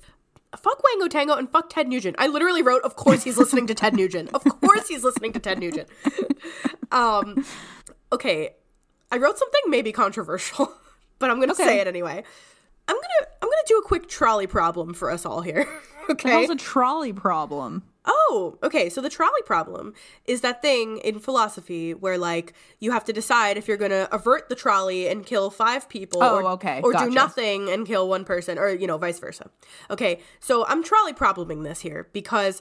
Fuck 0.56 0.82
Wango 0.82 1.08
Tango 1.08 1.34
and 1.34 1.50
fuck 1.50 1.70
Ted 1.70 1.88
Nugent. 1.88 2.16
I 2.18 2.26
literally 2.26 2.62
wrote, 2.62 2.82
of 2.82 2.96
course 2.96 3.24
he's 3.24 3.36
listening 3.36 3.66
to 3.66 3.74
Ted 3.74 3.94
Nugent. 3.94 4.30
Of 4.32 4.44
course 4.44 4.88
he's 4.88 5.04
listening 5.04 5.32
to 5.34 5.40
Ted 5.40 5.58
Nugent. 5.58 5.88
um, 6.92 7.44
okay. 8.12 8.54
I 9.14 9.18
wrote 9.18 9.38
something 9.38 9.60
maybe 9.68 9.92
controversial, 9.92 10.72
but 11.20 11.30
I'm 11.30 11.38
gonna 11.38 11.52
Okay. 11.52 11.64
say 11.64 11.80
it 11.80 11.86
anyway. 11.86 12.24
I'm 12.88 12.96
gonna 12.96 13.30
I'm 13.40 13.48
gonna 13.48 13.62
do 13.66 13.78
a 13.78 13.82
quick 13.82 14.08
trolley 14.08 14.46
problem 14.48 14.92
for 14.94 15.10
us 15.10 15.24
all 15.24 15.40
here. 15.42 15.66
Okay. 16.10 16.28
hell's 16.28 16.50
a 16.50 16.54
trolley 16.56 17.14
problem? 17.14 17.82
Oh, 18.04 18.58
okay. 18.62 18.90
So 18.90 19.00
the 19.00 19.08
trolley 19.08 19.40
problem 19.46 19.94
is 20.26 20.42
that 20.42 20.60
thing 20.60 20.98
in 20.98 21.18
philosophy 21.18 21.94
where 21.94 22.18
like 22.18 22.52
you 22.78 22.90
have 22.90 23.04
to 23.04 23.12
decide 23.14 23.56
if 23.56 23.66
you're 23.66 23.78
going 23.78 23.90
to 23.90 24.14
avert 24.14 24.50
the 24.50 24.54
trolley 24.54 25.08
and 25.08 25.24
kill 25.24 25.48
five 25.48 25.88
people 25.88 26.22
Oh, 26.22 26.36
or, 26.42 26.48
okay. 26.50 26.82
or 26.84 26.92
Gotcha. 26.92 27.06
do 27.06 27.10
nothing 27.14 27.70
and 27.70 27.86
kill 27.86 28.06
one 28.06 28.26
person 28.26 28.58
or 28.58 28.68
you 28.68 28.86
know 28.86 28.98
vice 28.98 29.18
versa. 29.18 29.48
Okay. 29.90 30.20
So 30.40 30.66
I'm 30.66 30.84
trolley 30.84 31.14
probleming 31.14 31.62
this 31.62 31.80
here 31.80 32.06
because 32.12 32.60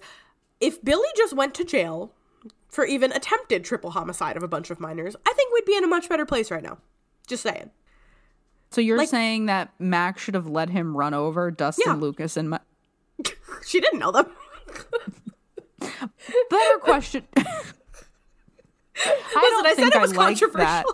if 0.61 0.81
Billy 0.81 1.09
just 1.17 1.33
went 1.33 1.53
to 1.55 1.65
jail 1.65 2.13
for 2.73 2.85
even 2.85 3.11
attempted 3.11 3.63
triple 3.63 3.91
homicide 3.91 4.35
of 4.35 4.43
a 4.43 4.47
bunch 4.47 4.69
of 4.71 4.79
minors, 4.79 5.15
I 5.25 5.33
think 5.33 5.53
we'd 5.53 5.65
be 5.65 5.75
in 5.77 5.83
a 5.83 5.87
much 5.87 6.09
better 6.09 6.25
place 6.25 6.49
right 6.51 6.63
now. 6.63 6.79
Just 7.27 7.43
saying. 7.43 7.69
So 8.71 8.81
you're 8.81 8.97
Like- 8.97 9.09
saying 9.09 9.45
that 9.45 9.71
Max 9.79 10.21
should 10.23 10.33
have 10.33 10.47
let 10.47 10.69
him 10.69 10.97
run 10.97 11.13
over 11.13 11.51
Dustin 11.51 11.83
Yeah. 11.87 11.93
Lucas 11.93 12.35
and 12.35 12.49
my 12.49 12.59
She 13.67 13.79
didn't 13.79 13.99
know 13.99 14.11
them. 14.11 14.25
better 16.49 16.77
question. 16.79 17.27
I 17.35 17.43
don't 19.33 19.65
I 19.65 19.69
said 19.69 19.75
think 19.75 19.95
it 19.95 20.01
was 20.01 20.13
I 20.13 20.17
like 20.17 20.39
that. 20.39 20.85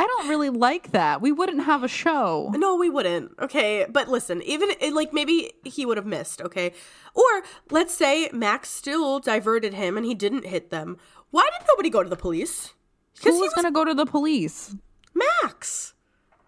I 0.00 0.06
don't 0.06 0.28
really 0.30 0.48
like 0.48 0.92
that. 0.92 1.20
We 1.20 1.30
wouldn't 1.30 1.64
have 1.64 1.84
a 1.84 1.88
show. 1.88 2.50
No, 2.54 2.74
we 2.74 2.88
wouldn't. 2.88 3.32
Okay, 3.38 3.84
but 3.86 4.08
listen, 4.08 4.40
even 4.44 4.70
like 4.94 5.12
maybe 5.12 5.52
he 5.62 5.84
would 5.84 5.98
have 5.98 6.06
missed. 6.06 6.40
Okay, 6.40 6.72
or 7.14 7.42
let's 7.70 7.92
say 7.92 8.30
Max 8.32 8.70
still 8.70 9.20
diverted 9.20 9.74
him 9.74 9.98
and 9.98 10.06
he 10.06 10.14
didn't 10.14 10.46
hit 10.46 10.70
them. 10.70 10.96
Why 11.30 11.46
did 11.52 11.66
nobody 11.68 11.90
go 11.90 12.02
to 12.02 12.08
the 12.08 12.16
police? 12.16 12.72
Who 13.24 13.32
was 13.32 13.40
was 13.40 13.52
going 13.52 13.66
to 13.66 13.70
go 13.70 13.84
to 13.84 13.92
the 13.92 14.06
police? 14.06 14.74
Max. 15.12 15.92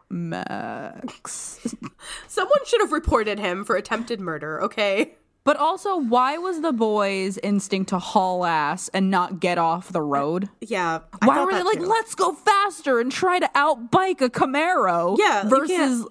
Max. 0.08 1.74
Someone 2.28 2.64
should 2.64 2.80
have 2.80 2.92
reported 2.92 3.38
him 3.38 3.66
for 3.66 3.76
attempted 3.76 4.18
murder. 4.18 4.62
Okay. 4.62 5.16
But 5.44 5.56
also, 5.56 5.96
why 5.96 6.38
was 6.38 6.60
the 6.60 6.72
boy's 6.72 7.36
instinct 7.38 7.88
to 7.88 7.98
haul 7.98 8.44
ass 8.44 8.88
and 8.94 9.10
not 9.10 9.40
get 9.40 9.58
off 9.58 9.92
the 9.92 10.00
road? 10.02 10.48
Yeah. 10.60 11.00
I 11.20 11.26
Why 11.26 11.44
were 11.44 11.52
they 11.52 11.62
like, 11.64 11.78
too. 11.80 11.86
let's 11.86 12.14
go 12.14 12.32
faster 12.32 13.00
and 13.00 13.10
try 13.10 13.40
to 13.40 13.50
outbike 13.54 14.20
a 14.20 14.30
Camaro? 14.30 15.16
Yeah, 15.18 15.48
versus 15.48 16.06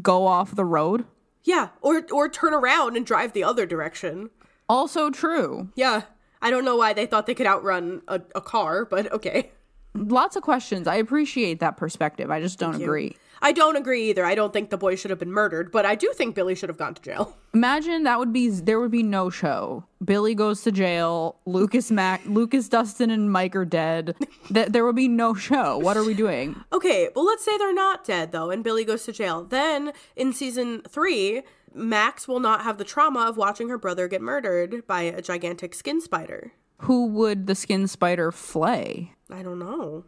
go 0.00 0.26
off 0.26 0.54
the 0.54 0.64
road. 0.64 1.04
Yeah, 1.44 1.68
or 1.82 2.02
or 2.10 2.28
turn 2.28 2.54
around 2.54 2.96
and 2.96 3.04
drive 3.04 3.32
the 3.32 3.44
other 3.44 3.66
direction. 3.66 4.30
Also 4.68 5.10
true. 5.10 5.68
Yeah. 5.74 6.02
I 6.42 6.50
don't 6.50 6.64
know 6.64 6.76
why 6.76 6.94
they 6.94 7.04
thought 7.04 7.26
they 7.26 7.34
could 7.34 7.46
outrun 7.46 8.00
a, 8.08 8.20
a 8.34 8.40
car, 8.40 8.86
but 8.86 9.12
okay. 9.12 9.50
Lots 9.94 10.36
of 10.36 10.42
questions. 10.42 10.86
I 10.86 10.94
appreciate 10.96 11.60
that 11.60 11.76
perspective. 11.76 12.30
I 12.30 12.40
just 12.40 12.58
don't 12.58 12.80
agree. 12.80 13.16
I 13.42 13.52
don't 13.52 13.76
agree 13.76 14.10
either. 14.10 14.24
I 14.24 14.34
don't 14.34 14.52
think 14.52 14.70
the 14.70 14.76
boy 14.76 14.96
should 14.96 15.10
have 15.10 15.18
been 15.18 15.32
murdered, 15.32 15.72
but 15.72 15.86
I 15.86 15.94
do 15.94 16.12
think 16.14 16.34
Billy 16.34 16.54
should 16.54 16.68
have 16.68 16.76
gone 16.76 16.94
to 16.94 17.02
jail. 17.02 17.36
Imagine 17.54 18.02
that 18.04 18.18
would 18.18 18.32
be 18.32 18.48
there 18.48 18.78
would 18.78 18.90
be 18.90 19.02
no 19.02 19.30
show. 19.30 19.84
Billy 20.04 20.34
goes 20.34 20.62
to 20.62 20.72
jail. 20.72 21.36
Lucas 21.46 21.90
Mac, 21.90 22.20
Lucas, 22.26 22.68
Dustin, 22.68 23.10
and 23.10 23.32
Mike 23.32 23.56
are 23.56 23.64
dead. 23.64 24.16
That 24.50 24.72
there 24.72 24.84
would 24.84 24.96
be 24.96 25.06
no 25.06 25.32
show. 25.34 25.78
What 25.78 25.96
are 25.96 26.02
we 26.02 26.12
doing? 26.12 26.56
Okay, 26.72 27.08
well 27.14 27.24
let's 27.24 27.44
say 27.44 27.56
they're 27.56 27.72
not 27.72 28.04
dead 28.04 28.32
though, 28.32 28.50
and 28.50 28.64
Billy 28.64 28.84
goes 28.84 29.04
to 29.04 29.12
jail. 29.12 29.44
Then 29.44 29.92
in 30.16 30.32
season 30.32 30.82
three, 30.88 31.42
Max 31.72 32.26
will 32.26 32.40
not 32.40 32.62
have 32.62 32.76
the 32.76 32.84
trauma 32.84 33.20
of 33.20 33.36
watching 33.36 33.68
her 33.68 33.78
brother 33.78 34.08
get 34.08 34.20
murdered 34.20 34.86
by 34.88 35.02
a 35.02 35.22
gigantic 35.22 35.72
skin 35.72 36.00
spider. 36.00 36.52
Who 36.78 37.06
would 37.06 37.46
the 37.46 37.54
skin 37.54 37.86
spider 37.86 38.32
flay? 38.32 39.12
I 39.30 39.42
don't 39.42 39.60
know. 39.60 40.04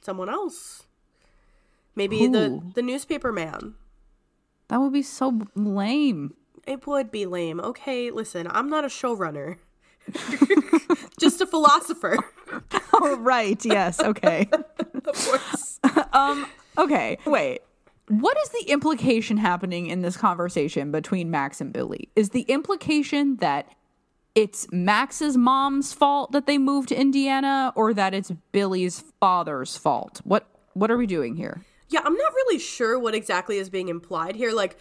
Someone 0.00 0.28
else. 0.28 0.86
Maybe 1.96 2.26
the 2.26 2.62
the 2.74 2.82
newspaper 2.82 3.32
man. 3.32 3.74
That 4.68 4.78
would 4.78 4.92
be 4.92 5.02
so 5.02 5.40
lame. 5.54 6.34
It 6.66 6.86
would 6.86 7.10
be 7.10 7.26
lame. 7.26 7.60
Okay, 7.60 8.10
listen, 8.10 8.46
I'm 8.50 8.68
not 8.68 8.84
a 8.84 8.88
showrunner. 8.88 9.56
Just 11.18 11.40
a 11.40 11.46
philosopher. 11.46 12.16
Oh 12.98 13.16
right, 13.16 13.62
yes, 13.64 14.00
okay. 14.00 14.48
Of 14.94 15.26
course. 15.26 15.80
um 16.14 16.46
Okay, 16.78 17.18
wait. 17.26 17.60
What 18.08 18.38
is 18.38 18.48
the 18.50 18.70
implication 18.70 19.36
happening 19.36 19.88
in 19.88 20.00
this 20.00 20.16
conversation 20.16 20.92
between 20.92 21.30
Max 21.30 21.60
and 21.60 21.72
Billy? 21.72 22.08
Is 22.16 22.30
the 22.30 22.42
implication 22.42 23.36
that 23.38 23.68
it's 24.34 24.66
Max's 24.72 25.36
mom's 25.36 25.92
fault 25.92 26.32
that 26.32 26.46
they 26.46 26.56
moved 26.56 26.88
to 26.90 26.94
Indiana 26.98 27.72
or 27.74 27.92
that 27.92 28.14
it's 28.14 28.30
Billy's 28.52 29.02
father's 29.20 29.76
fault? 29.76 30.20
What 30.24 30.46
what 30.72 30.90
are 30.90 30.96
we 30.96 31.06
doing 31.06 31.36
here? 31.36 31.62
Yeah, 31.88 32.00
I'm 32.04 32.14
not 32.14 32.32
really 32.32 32.58
sure 32.58 32.98
what 32.98 33.14
exactly 33.14 33.58
is 33.58 33.70
being 33.70 33.88
implied 33.88 34.36
here. 34.36 34.52
Like, 34.52 34.76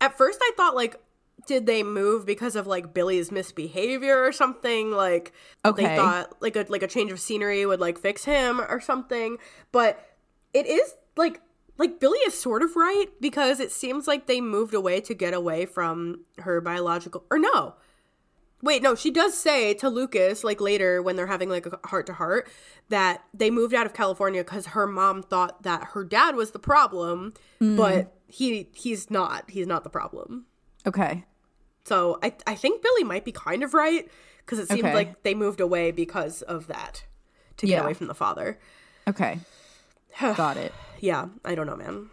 at 0.00 0.16
first 0.18 0.38
I 0.42 0.52
thought, 0.56 0.74
like, 0.74 1.00
did 1.46 1.66
they 1.66 1.82
move 1.82 2.24
because 2.24 2.54
of 2.54 2.66
like 2.66 2.94
Billy's 2.94 3.32
misbehavior 3.32 4.22
or 4.22 4.32
something? 4.32 4.90
Like, 4.92 5.32
Okay. 5.64 5.82
they 5.82 5.96
thought 5.96 6.40
like 6.40 6.54
a 6.56 6.66
like 6.68 6.82
a 6.82 6.86
change 6.86 7.10
of 7.10 7.18
scenery 7.18 7.66
would 7.66 7.80
like 7.80 7.98
fix 7.98 8.24
him 8.24 8.60
or 8.60 8.80
something. 8.80 9.38
But 9.72 9.98
it 10.52 10.66
is 10.66 10.94
like 11.16 11.40
like 11.78 11.98
Billy 11.98 12.18
is 12.20 12.38
sort 12.38 12.62
of 12.62 12.76
right 12.76 13.06
because 13.20 13.58
it 13.58 13.72
seems 13.72 14.06
like 14.06 14.26
they 14.26 14.40
moved 14.40 14.74
away 14.74 15.00
to 15.00 15.14
get 15.14 15.34
away 15.34 15.66
from 15.66 16.20
her 16.38 16.60
biological 16.60 17.24
or 17.30 17.38
no. 17.38 17.74
Wait, 18.62 18.80
no, 18.82 18.94
she 18.94 19.10
does 19.10 19.36
say 19.36 19.74
to 19.74 19.88
Lucas, 19.90 20.44
like 20.44 20.60
later 20.60 21.02
when 21.02 21.16
they're 21.16 21.26
having 21.26 21.48
like 21.48 21.66
a 21.66 21.78
heart 21.88 22.06
to 22.06 22.12
heart, 22.12 22.48
that 22.90 23.24
they 23.34 23.50
moved 23.50 23.74
out 23.74 23.86
of 23.86 23.92
California 23.92 24.44
because 24.44 24.66
her 24.66 24.86
mom 24.86 25.22
thought 25.22 25.64
that 25.64 25.88
her 25.94 26.04
dad 26.04 26.36
was 26.36 26.52
the 26.52 26.58
problem, 26.60 27.34
hmm. 27.58 27.76
but 27.76 28.14
he 28.28 28.68
he's 28.72 29.10
not. 29.10 29.50
He's 29.50 29.66
not 29.66 29.82
the 29.82 29.90
problem. 29.90 30.46
Okay. 30.86 31.24
So 31.84 32.18
I 32.22 32.34
I 32.46 32.54
think 32.54 32.82
Billy 32.82 33.04
might 33.04 33.24
be 33.24 33.32
kind 33.32 33.64
of 33.64 33.74
right 33.74 34.08
because 34.38 34.58
it 34.60 34.68
seemed 34.68 34.84
Okay. 34.84 34.94
like 34.94 35.22
they 35.24 35.34
moved 35.34 35.60
away 35.60 35.90
because 35.90 36.42
of 36.42 36.68
that 36.68 37.04
to 37.56 37.66
get 37.66 37.72
Yeah. 37.74 37.82
away 37.82 37.94
from 37.94 38.06
the 38.06 38.14
father. 38.14 38.58
Okay. 39.08 39.40
Got 40.20 40.56
it. 40.56 40.72
Yeah, 41.00 41.26
I 41.44 41.56
don't 41.56 41.66
know, 41.66 41.76
man. 41.76 42.10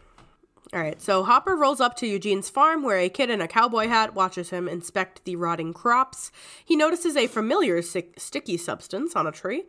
All 0.72 0.80
right, 0.80 1.02
so 1.02 1.24
Hopper 1.24 1.56
rolls 1.56 1.82
up 1.82 1.96
to 1.98 2.06
Eugene's 2.08 2.48
farm 2.50 2.84
where 2.84 3.00
a 3.00 3.10
kid 3.10 3.32
in 3.32 3.42
a 3.42 3.48
cowboy 3.48 3.88
hat 3.88 4.14
watches 4.14 4.52
him 4.52 4.68
inspect 4.68 5.26
the 5.26 5.36
rotting 5.36 5.74
crops. 5.74 6.32
He 6.64 6.76
notices 6.76 7.16
a 7.18 7.26
familiar 7.26 7.82
sick, 7.82 8.14
sticky 8.20 8.58
substance 8.58 9.16
on 9.16 9.26
a 9.26 9.32
tree. 9.32 9.62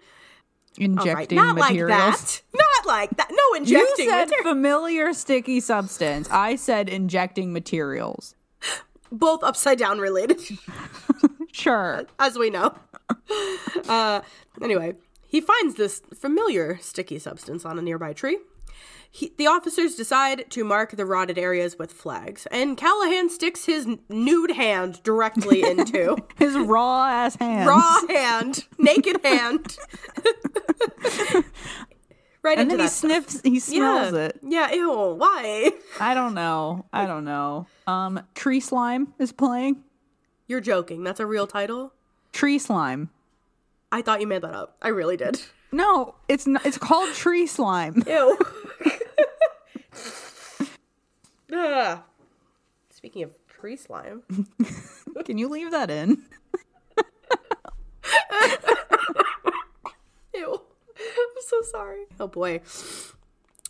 All 0.79 0.87
right, 0.87 0.99
Injecting 0.99 1.37
not 1.37 1.57
materials. 1.57 1.89
like 1.91 1.99
that. 1.99 2.43
Not 2.55 2.87
like 2.87 3.17
that. 3.17 3.29
No 3.33 3.57
injecting. 3.57 4.05
You 4.05 4.11
said 4.11 4.25
material. 4.29 4.53
familiar 4.53 5.13
sticky 5.15 5.61
substance. 5.61 6.29
I 6.31 6.55
said 6.57 6.89
injecting 6.89 7.53
materials. 7.53 8.35
Both 9.11 9.43
upside 9.43 9.79
down 9.79 9.99
related, 10.01 10.41
Sure. 11.53 12.05
as 12.19 12.39
we 12.39 12.51
know. 12.51 12.75
Uh, 13.89 14.21
anyway, 14.63 14.95
he 15.27 15.41
finds 15.41 15.75
this 15.75 16.03
familiar 16.15 16.79
sticky 16.81 17.19
substance 17.19 17.65
on 17.65 17.79
a 17.79 17.83
nearby 17.83 18.13
tree. 18.13 18.39
He, 19.13 19.33
the 19.37 19.49
officers 19.49 19.97
decide 19.97 20.49
to 20.51 20.63
mark 20.63 20.93
the 20.93 21.05
rotted 21.05 21.37
areas 21.37 21.77
with 21.77 21.93
flags, 21.93 22.47
and 22.53 22.77
Callahan 22.77 23.29
sticks 23.29 23.65
his 23.65 23.89
nude 24.09 24.53
hand 24.53 25.03
directly 25.03 25.63
into 25.69 26.17
His 26.37 26.57
raw 26.57 27.07
ass 27.09 27.35
hand, 27.35 27.67
raw 27.67 28.07
hand, 28.09 28.67
naked 28.79 29.21
hand, 29.25 29.77
right 32.43 32.57
and 32.59 32.71
into 32.71 32.77
then 32.77 32.81
he 32.81 32.89
stuff. 32.89 33.11
sniffs 33.29 33.41
he 33.43 33.59
smells 33.59 34.13
yeah. 34.15 34.27
it. 34.27 34.41
Yeah, 34.43 34.73
ew, 34.73 35.15
why? 35.17 35.73
I 35.99 36.15
don't 36.15 36.35
know. 36.35 36.87
I 36.93 37.07
don't 37.07 37.25
know. 37.25 37.67
Um 37.87 38.23
Tree 38.35 38.61
Slime 38.61 39.13
is 39.19 39.33
playing. 39.33 39.83
You're 40.47 40.61
joking. 40.61 41.03
That's 41.05 41.21
a 41.21 41.27
real 41.27 41.47
title? 41.47 41.93
Tree 42.33 42.59
Slime. 42.59 43.11
I 43.93 44.03
thought 44.03 44.21
you 44.21 44.27
made 44.27 44.43
that 44.43 44.55
up. 44.55 44.77
I 44.81 44.89
really 44.89 45.17
did. 45.17 45.41
No, 45.73 46.15
it's 46.29 46.47
not, 46.47 46.65
it's 46.65 46.79
called 46.79 47.13
Tree 47.15 47.47
Slime. 47.47 48.03
Ew. 48.07 48.39
Ugh. 51.53 51.99
Speaking 52.91 53.23
of 53.23 53.31
tree 53.49 53.77
slime. 53.77 54.23
Can 55.25 55.39
you 55.39 55.49
leave 55.49 55.71
that 55.71 55.91
in? 55.91 56.23
Ew. 60.35 60.53
I'm 60.99 61.43
so 61.47 61.61
sorry. 61.71 62.05
Oh 62.19 62.29
boy. 62.29 62.61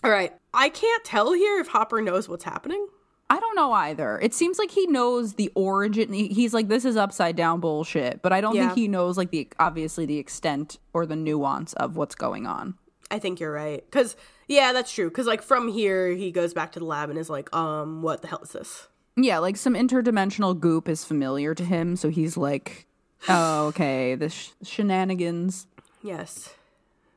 All 0.04 0.10
right. 0.10 0.32
I 0.52 0.68
can't 0.68 1.04
tell 1.04 1.32
here 1.32 1.58
if 1.60 1.68
Hopper 1.68 2.00
knows 2.00 2.28
what's 2.28 2.44
happening. 2.44 2.86
I 3.28 3.38
don't 3.38 3.54
know 3.54 3.70
either. 3.72 4.18
It 4.20 4.34
seems 4.34 4.58
like 4.58 4.72
he 4.72 4.86
knows 4.88 5.34
the 5.34 5.52
origin. 5.54 6.12
He's 6.12 6.52
like, 6.52 6.66
this 6.66 6.84
is 6.84 6.96
upside 6.96 7.36
down 7.36 7.60
bullshit, 7.60 8.22
but 8.22 8.32
I 8.32 8.40
don't 8.40 8.56
Yeah. 8.56 8.66
think 8.68 8.78
he 8.78 8.88
knows 8.88 9.16
like 9.16 9.30
the 9.30 9.48
obviously 9.60 10.04
the 10.04 10.18
extent 10.18 10.78
or 10.92 11.06
the 11.06 11.14
nuance 11.16 11.72
of 11.74 11.96
what's 11.96 12.16
going 12.16 12.46
on. 12.46 12.74
I 13.10 13.18
think 13.18 13.40
you're 13.40 13.52
right. 13.52 13.88
Cause 13.90 14.16
yeah, 14.48 14.72
that's 14.72 14.92
true. 14.92 15.10
Cause 15.10 15.26
like 15.26 15.42
from 15.42 15.68
here 15.68 16.10
he 16.10 16.30
goes 16.30 16.54
back 16.54 16.72
to 16.72 16.78
the 16.78 16.84
lab 16.84 17.10
and 17.10 17.18
is 17.18 17.30
like, 17.30 17.54
um, 17.54 18.02
what 18.02 18.22
the 18.22 18.28
hell 18.28 18.40
is 18.42 18.50
this? 18.52 18.88
Yeah, 19.16 19.38
like 19.38 19.56
some 19.56 19.74
interdimensional 19.74 20.58
goop 20.58 20.88
is 20.88 21.04
familiar 21.04 21.54
to 21.54 21.64
him, 21.64 21.96
so 21.96 22.08
he's 22.08 22.36
like, 22.36 22.86
oh, 23.28 23.66
okay, 23.66 24.14
the 24.14 24.28
sh- 24.30 24.50
shenanigans. 24.62 25.66
Yes. 26.02 26.54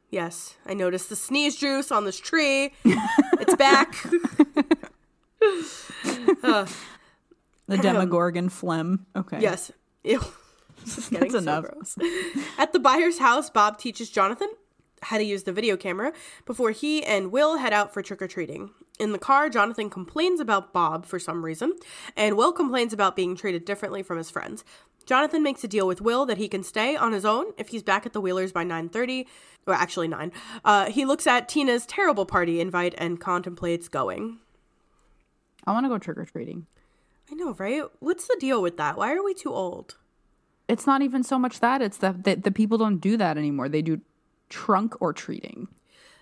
Yes. 0.09 0.55
I 0.65 0.73
noticed 0.73 1.09
the 1.09 1.15
sneeze 1.15 1.55
juice 1.55 1.91
on 1.91 2.05
this 2.05 2.19
tree. 2.19 2.73
it's 2.85 3.55
back. 3.55 3.95
The 7.67 7.77
Demogorgon 7.77 8.49
phlegm. 8.49 9.05
Okay. 9.15 9.39
yes. 9.39 9.71
Ew. 10.03 10.21
This 10.83 10.97
is 10.97 11.09
getting 11.09 11.31
That's 11.31 11.45
so 11.45 11.51
enough. 11.51 11.65
gross. 11.65 11.95
At 12.57 12.73
the 12.73 12.79
Byers' 12.79 13.19
house, 13.19 13.49
Bob 13.49 13.77
teaches 13.77 14.09
Jonathan 14.09 14.49
how 15.03 15.17
to 15.17 15.23
use 15.23 15.43
the 15.43 15.53
video 15.53 15.77
camera 15.77 16.13
before 16.45 16.71
he 16.71 17.03
and 17.03 17.31
Will 17.31 17.57
head 17.57 17.73
out 17.73 17.93
for 17.93 18.01
trick 18.01 18.21
or 18.21 18.27
treating. 18.27 18.71
In 18.99 19.11
the 19.11 19.19
car, 19.19 19.49
Jonathan 19.49 19.89
complains 19.89 20.39
about 20.39 20.73
Bob 20.73 21.05
for 21.05 21.19
some 21.19 21.43
reason, 21.43 21.73
and 22.15 22.37
Will 22.37 22.51
complains 22.51 22.93
about 22.93 23.15
being 23.15 23.35
treated 23.35 23.65
differently 23.65 24.03
from 24.03 24.17
his 24.17 24.29
friends. 24.29 24.63
Jonathan 25.05 25.43
makes 25.43 25.63
a 25.63 25.67
deal 25.67 25.87
with 25.87 26.01
Will 26.01 26.25
that 26.25 26.37
he 26.37 26.47
can 26.47 26.63
stay 26.63 26.95
on 26.95 27.11
his 27.11 27.25
own 27.25 27.47
if 27.57 27.69
he's 27.69 27.83
back 27.83 28.05
at 28.05 28.13
the 28.13 28.21
Wheelers 28.21 28.51
by 28.51 28.63
9:30, 28.63 29.25
or 29.67 29.73
actually 29.73 30.07
9. 30.07 30.31
Uh, 30.63 30.85
he 30.85 31.05
looks 31.05 31.27
at 31.27 31.49
Tina's 31.49 31.85
terrible 31.85 32.25
party 32.25 32.59
invite 32.59 32.93
and 32.97 33.19
contemplates 33.19 33.87
going. 33.87 34.39
I 35.65 35.71
want 35.71 35.85
to 35.85 35.89
go 35.89 35.97
trick 35.97 36.17
or 36.17 36.25
treating. 36.25 36.67
I 37.31 37.35
know, 37.35 37.53
right? 37.53 37.83
What's 37.99 38.27
the 38.27 38.37
deal 38.39 38.61
with 38.61 38.77
that? 38.77 38.97
Why 38.97 39.13
are 39.13 39.23
we 39.23 39.33
too 39.33 39.53
old? 39.53 39.95
It's 40.67 40.87
not 40.87 41.01
even 41.01 41.23
so 41.23 41.37
much 41.37 41.59
that, 41.59 41.81
it's 41.81 41.97
that 41.97 42.23
the, 42.23 42.35
the 42.35 42.51
people 42.51 42.77
don't 42.77 42.97
do 42.97 43.17
that 43.17 43.37
anymore. 43.37 43.69
They 43.69 43.81
do 43.81 44.01
trunk 44.53 45.01
or 45.01 45.11
treating. 45.11 45.67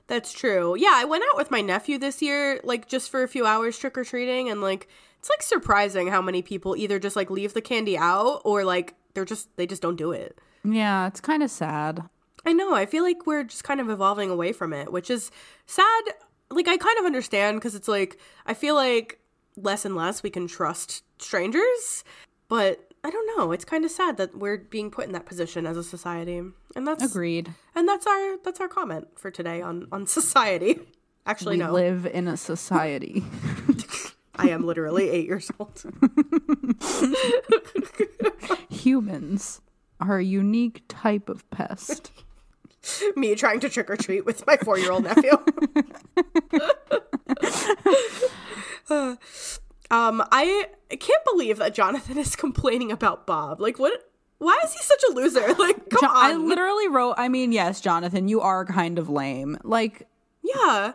That's 0.08 0.32
true. 0.32 0.76
Yeah, 0.78 0.94
I 0.94 1.06
went 1.06 1.24
out 1.30 1.38
with 1.38 1.52
my 1.52 1.62
nephew 1.62 1.98
this 1.98 2.22
year, 2.22 2.62
like 2.64 2.88
just 2.88 3.12
for 3.12 3.24
a 3.24 3.28
few 3.28 3.46
hours 3.46 3.78
trick 3.78 3.98
or 3.98 4.04
treating, 4.04 4.50
and 4.50 4.62
like 4.62 4.88
it's 5.20 5.30
like 5.30 5.42
surprising 5.42 6.08
how 6.08 6.22
many 6.22 6.42
people 6.42 6.76
either 6.76 6.98
just 6.98 7.16
like 7.16 7.30
leave 7.30 7.54
the 7.54 7.62
candy 7.62 7.98
out 7.98 8.42
or 8.46 8.64
like 8.64 8.96
they're 9.14 9.26
just 9.26 9.56
they 9.58 9.68
just 9.68 9.82
don't 9.82 9.98
do 9.98 10.12
it. 10.14 10.40
Yeah, 10.64 11.08
it's 11.08 11.20
kind 11.20 11.44
of 11.44 11.52
sad. 11.52 12.04
I 12.46 12.54
know. 12.54 12.74
I 12.74 12.86
feel 12.86 13.04
like 13.04 13.28
we're 13.28 13.44
just 13.44 13.64
kind 13.64 13.80
of 13.80 13.90
evolving 13.90 14.30
away 14.30 14.54
from 14.54 14.74
it, 14.74 14.92
which 14.92 15.10
is 15.10 15.30
sad. 15.66 16.04
Like 16.50 16.68
I 16.68 16.78
kind 16.78 16.98
of 17.00 17.06
understand 17.06 17.58
because 17.58 17.76
it's 17.76 17.88
like 17.88 18.18
I 18.46 18.54
feel 18.54 18.76
like 18.76 19.20
less 19.58 19.86
and 19.86 19.96
less 19.96 20.24
we 20.24 20.30
can 20.30 20.48
trust 20.48 21.04
strangers, 21.20 22.04
but 22.48 22.91
I 23.04 23.10
don't 23.10 23.38
know. 23.38 23.52
It's 23.52 23.66
kind 23.66 23.84
of 23.84 23.92
sad 23.92 24.18
that 24.18 24.38
we're 24.38 24.58
being 24.60 24.92
put 24.92 25.06
in 25.06 25.12
that 25.14 25.26
position 25.26 25.66
as 25.66 25.76
a 25.76 25.84
society, 25.84 26.38
and 26.76 26.88
that's 26.88 27.04
Agreed. 27.04 27.54
and 27.76 27.88
that's 27.88 28.06
our 28.06 28.38
that's 28.44 28.60
our 28.60 28.68
comment 28.68 29.08
for 29.16 29.32
today 29.32 29.62
on 29.62 29.88
on 29.92 30.06
society. 30.20 30.80
Actually, 31.26 31.58
We 31.58 31.64
no. 31.64 31.72
live 31.72 32.06
in 32.06 32.28
a 32.28 32.38
society. 32.38 33.24
I 34.36 34.50
am 34.50 34.66
literally 34.66 35.10
eight 35.10 35.28
years 35.28 35.52
old. 35.60 35.80
Humans 38.70 39.62
are 40.00 40.18
a 40.18 40.24
unique 40.24 40.84
type 40.88 41.30
of 41.30 41.48
pest. 41.52 42.12
Me 43.16 43.36
trying 43.36 43.60
to 43.60 43.70
trick 43.70 43.90
or 43.90 43.98
treat 43.98 44.26
with 44.26 44.46
my 44.48 44.58
four 44.58 44.80
year 44.80 44.92
old 44.92 45.04
nephew. 45.04 45.38
Um, 49.92 50.24
I 50.32 50.68
can't 50.90 51.24
believe 51.26 51.58
that 51.58 51.74
Jonathan 51.76 52.18
is 52.18 52.36
complaining 52.46 52.92
about 52.92 53.28
Bob. 53.28 53.60
Like, 53.62 53.78
what? 53.78 54.08
Why 54.40 54.60
is 54.64 54.74
he 54.74 54.80
such 54.80 55.04
a 55.10 55.14
loser? 55.14 55.54
Like, 55.60 55.90
come 55.90 56.00
Jo- 56.02 56.08
on. 56.08 56.16
I 56.26 56.34
literally 56.34 56.88
wrote, 56.88 57.14
I 57.18 57.28
mean, 57.30 57.52
yes, 57.52 57.80
Jonathan, 57.80 58.28
you 58.28 58.42
are 58.42 58.66
kind 58.66 58.98
of 58.98 59.08
lame. 59.10 59.60
Like, 59.64 60.08
yeah. 60.44 60.94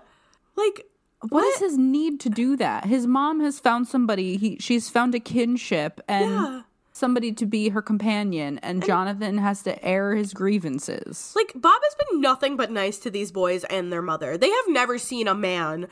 Like, 0.57 0.85
what 1.29 1.45
is 1.55 1.61
his 1.61 1.79
need 1.79 2.19
to 2.21 2.29
do 2.29 2.57
that? 2.57 2.87
His 2.87 3.07
mom 3.07 3.41
has 3.41 3.61
found 3.61 3.87
somebody, 3.87 4.37
he 4.37 4.57
she's 4.59 4.89
found 4.91 5.15
a 5.15 5.21
kinship 5.21 6.01
and 6.09 6.31
Yeah. 6.31 6.63
somebody 6.93 7.33
to 7.33 7.47
be 7.47 7.69
her 7.71 7.81
companion, 7.83 8.59
and 8.59 8.85
Jonathan 8.85 9.39
has 9.39 9.63
to 9.63 9.83
air 9.85 10.15
his 10.17 10.35
grievances. 10.35 11.33
Like 11.37 11.53
Bob 11.55 11.81
has 11.85 11.95
been 12.11 12.21
nothing 12.21 12.57
but 12.57 12.71
nice 12.73 12.99
to 12.99 13.11
these 13.11 13.31
boys 13.33 13.65
and 13.65 13.93
their 13.93 14.03
mother. 14.03 14.37
They 14.37 14.51
have 14.51 14.69
never 14.69 14.99
seen 14.99 15.29
a 15.29 15.35
man 15.35 15.87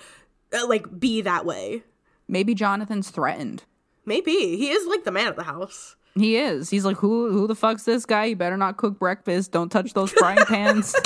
uh, 0.53 0.67
like 0.69 0.99
be 1.01 1.21
that 1.23 1.45
way. 1.47 1.83
Maybe 2.29 2.55
Jonathan's 2.55 3.11
threatened. 3.11 3.65
Maybe 4.07 4.33
he 4.33 4.71
is 4.71 4.87
like 4.87 5.05
the 5.05 5.11
man 5.13 5.29
of 5.29 5.37
the 5.37 5.43
house. 5.45 5.97
He 6.17 6.37
is. 6.37 6.71
He's 6.71 6.85
like, 6.85 6.97
who 6.99 7.31
who 7.33 7.47
the 7.47 7.55
fuck's 7.55 7.85
this 7.85 8.07
guy? 8.07 8.27
You 8.27 8.37
better 8.37 8.57
not 8.57 8.77
cook 8.77 8.99
breakfast. 8.99 9.51
Don't 9.53 9.71
touch 9.71 9.95
those 9.95 10.13
frying 10.13 10.45
pans. 10.47 10.95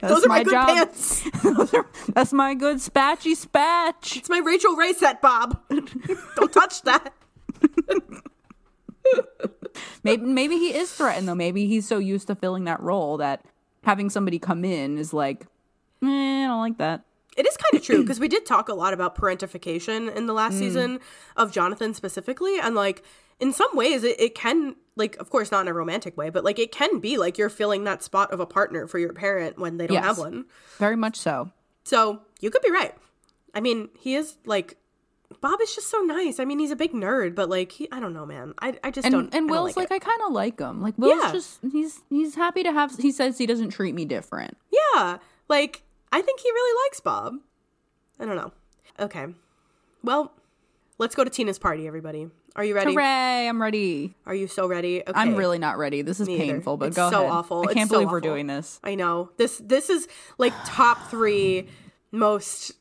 That's 0.00 0.12
Those 0.12 0.24
are 0.26 0.28
my, 0.28 0.38
my 0.38 0.44
good 0.44 0.52
job. 0.52 0.68
pants. 0.68 1.24
Those 1.42 1.74
are- 1.74 1.86
That's 2.14 2.32
my 2.34 2.54
good 2.54 2.76
spatchy 2.76 3.34
spatch. 3.34 4.16
It's 4.18 4.28
my 4.28 4.38
Rachael 4.38 4.76
Ray 4.76 4.92
set, 4.92 5.20
Bob. 5.22 5.58
Don't 6.36 6.52
touch 6.52 6.82
that. 6.82 7.12
Maybe 10.04 10.24
maybe 10.24 10.56
he 10.58 10.74
is 10.74 10.92
threatened 10.92 11.28
though. 11.28 11.34
Maybe 11.34 11.66
he's 11.66 11.86
so 11.86 11.98
used 11.98 12.26
to 12.28 12.34
filling 12.34 12.64
that 12.64 12.80
role 12.80 13.16
that 13.18 13.44
having 13.84 14.10
somebody 14.10 14.38
come 14.38 14.64
in 14.64 14.98
is 14.98 15.12
like, 15.12 15.46
eh, 16.02 16.44
I 16.44 16.46
don't 16.46 16.60
like 16.60 16.78
that. 16.78 17.04
It 17.40 17.46
is 17.46 17.56
kind 17.56 17.80
of 17.80 17.82
true 17.86 18.00
because 18.04 18.20
we 18.20 18.28
did 18.28 18.44
talk 18.46 18.68
a 18.68 18.74
lot 18.74 18.92
about 18.92 19.16
parentification 19.16 20.14
in 20.14 20.26
the 20.26 20.32
last 20.32 20.54
mm. 20.54 20.58
season 20.58 21.00
of 21.36 21.50
Jonathan 21.52 21.94
specifically. 21.94 22.58
And 22.60 22.74
like, 22.74 23.02
in 23.40 23.52
some 23.52 23.74
ways, 23.74 24.04
it, 24.04 24.20
it 24.20 24.34
can, 24.34 24.76
like, 24.96 25.16
of 25.16 25.30
course, 25.30 25.50
not 25.50 25.62
in 25.62 25.68
a 25.68 25.72
romantic 25.74 26.16
way, 26.16 26.28
but 26.30 26.44
like, 26.44 26.58
it 26.58 26.70
can 26.72 27.00
be 27.00 27.16
like 27.16 27.38
you're 27.38 27.48
filling 27.48 27.84
that 27.84 28.02
spot 28.02 28.30
of 28.32 28.40
a 28.40 28.46
partner 28.46 28.86
for 28.86 28.98
your 28.98 29.12
parent 29.14 29.58
when 29.58 29.78
they 29.78 29.86
don't 29.86 29.94
Yes. 29.94 30.04
have 30.04 30.18
one. 30.18 30.44
Very 30.78 30.96
much 30.96 31.16
so. 31.16 31.50
So 31.84 32.20
you 32.40 32.50
could 32.50 32.62
be 32.62 32.70
right. 32.70 32.94
I 33.54 33.60
mean, 33.60 33.88
he 33.98 34.14
is 34.14 34.36
like, 34.44 34.76
Bob 35.40 35.60
is 35.62 35.74
just 35.74 35.88
so 35.88 36.00
nice. 36.02 36.38
I 36.40 36.44
mean, 36.44 36.58
he's 36.58 36.70
a 36.72 36.76
big 36.76 36.92
nerd, 36.92 37.34
but 37.34 37.48
like, 37.48 37.72
he, 37.72 37.88
I 37.90 38.00
don't 38.00 38.12
know, 38.12 38.26
man. 38.26 38.52
I, 38.60 38.78
I 38.84 38.90
just 38.90 39.06
And 39.06 39.12
don't. 39.12 39.34
I 39.34 39.38
and 39.38 39.46
don't 39.48 39.50
Will's 39.50 39.76
like, 39.76 39.90
like. 39.90 40.02
I 40.02 40.06
kind 40.10 40.20
of 40.26 40.32
like 40.32 40.58
him. 40.60 40.82
Like 40.82 40.94
Will's 40.98 41.22
Yeah. 41.24 41.32
just 41.32 41.60
he's 41.72 42.00
he's 42.10 42.34
happy 42.34 42.62
to 42.64 42.72
have. 42.72 42.94
He 42.98 43.10
says 43.12 43.38
he 43.38 43.46
doesn't 43.46 43.70
treat 43.70 43.94
me 43.94 44.04
different. 44.04 44.56
yeah, 44.70 45.16
like, 45.48 45.82
I 46.12 46.22
think 46.22 46.40
he 46.40 46.50
really 46.50 46.86
likes 46.88 47.00
Bob. 47.00 47.34
I 48.18 48.26
don't 48.26 48.36
know. 48.36 48.52
Okay. 48.98 49.26
Well, 50.02 50.32
let's 50.98 51.14
go 51.14 51.24
to 51.24 51.30
Tina's 51.30 51.58
party, 51.58 51.86
everybody. 51.86 52.28
Are 52.56 52.64
you 52.64 52.74
ready? 52.74 52.92
Hooray! 52.92 53.48
I'm 53.48 53.62
ready. 53.62 54.14
Are 54.26 54.34
you 54.34 54.48
so 54.48 54.66
ready? 54.66 55.02
Okay. 55.02 55.12
I'm 55.14 55.36
really 55.36 55.58
not 55.58 55.78
ready. 55.78 56.02
This 56.02 56.18
is 56.18 56.26
Me 56.26 56.34
either. 56.34 56.44
painful, 56.44 56.76
but 56.76 56.88
It's 56.88 56.96
go 56.96 57.10
so 57.10 57.20
ahead. 57.20 57.30
awful. 57.30 57.64
I 57.68 57.72
can't 57.72 57.88
so 57.88 57.96
believe 57.96 58.10
we're 58.10 58.20
doing 58.20 58.48
this. 58.48 58.80
I 58.82 58.96
know. 58.96 59.30
This 59.36 59.58
this 59.64 59.88
is 59.88 60.08
like 60.36 60.52
top 60.64 61.08
3 61.10 61.68
most 62.10 62.72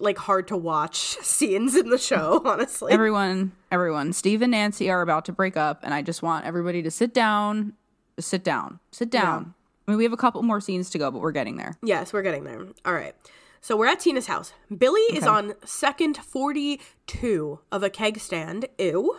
like 0.00 0.18
hard 0.18 0.48
to 0.48 0.56
watch 0.56 0.96
scenes 1.22 1.76
in 1.76 1.90
the 1.90 1.98
show, 1.98 2.42
honestly. 2.44 2.92
Everyone, 2.92 3.52
everyone, 3.70 4.12
Steve 4.12 4.42
and 4.42 4.50
Nancy 4.50 4.90
are 4.90 5.00
about 5.00 5.24
to 5.26 5.32
break 5.32 5.56
up, 5.56 5.80
and 5.84 5.94
I 5.94 6.02
just 6.02 6.20
want 6.22 6.44
everybody 6.44 6.82
to 6.82 6.90
sit 6.90 7.14
down. 7.14 7.74
Sit 8.18 8.42
down. 8.42 8.80
Sit 8.90 9.10
down. 9.10 9.54
I 9.86 9.90
mean, 9.90 9.98
we 9.98 10.04
have 10.04 10.12
a 10.12 10.16
couple 10.18 10.42
more 10.42 10.60
scenes 10.60 10.90
to 10.90 10.98
go, 10.98 11.10
but 11.10 11.20
we're 11.20 11.32
getting 11.32 11.56
there. 11.56 11.76
Yes, 11.82 12.12
we're 12.12 12.22
getting 12.22 12.44
there. 12.44 12.66
All 12.84 12.94
right. 12.94 13.14
So 13.60 13.76
we're 13.76 13.86
at 13.86 14.00
Tina's 14.00 14.26
house. 14.26 14.52
Billy 14.76 15.00
is 15.12 15.26
on 15.26 15.54
second 15.64 16.18
42 16.18 17.60
of 17.72 17.82
a 17.82 17.90
keg 17.90 18.18
stand. 18.18 18.66
Ew. 18.78 19.18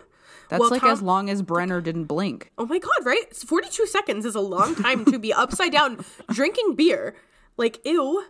That's 0.49 0.59
Well, 0.59 0.69
like 0.69 0.81
Tom- 0.81 0.91
as 0.91 1.01
long 1.01 1.29
as 1.29 1.41
Brenner 1.41 1.81
didn't 1.81 2.05
blink. 2.05 2.51
Oh 2.57 2.65
my 2.65 2.77
god, 2.79 3.03
right? 3.03 3.35
42 3.35 3.87
seconds 3.87 4.25
is 4.25 4.35
a 4.35 4.39
long 4.41 4.75
time 4.75 5.03
to 5.05 5.17
be 5.17 5.33
upside 5.33 5.71
down 5.71 6.05
drinking 6.31 6.75
beer. 6.75 7.15
Like, 7.57 7.79
ew. 7.85 8.25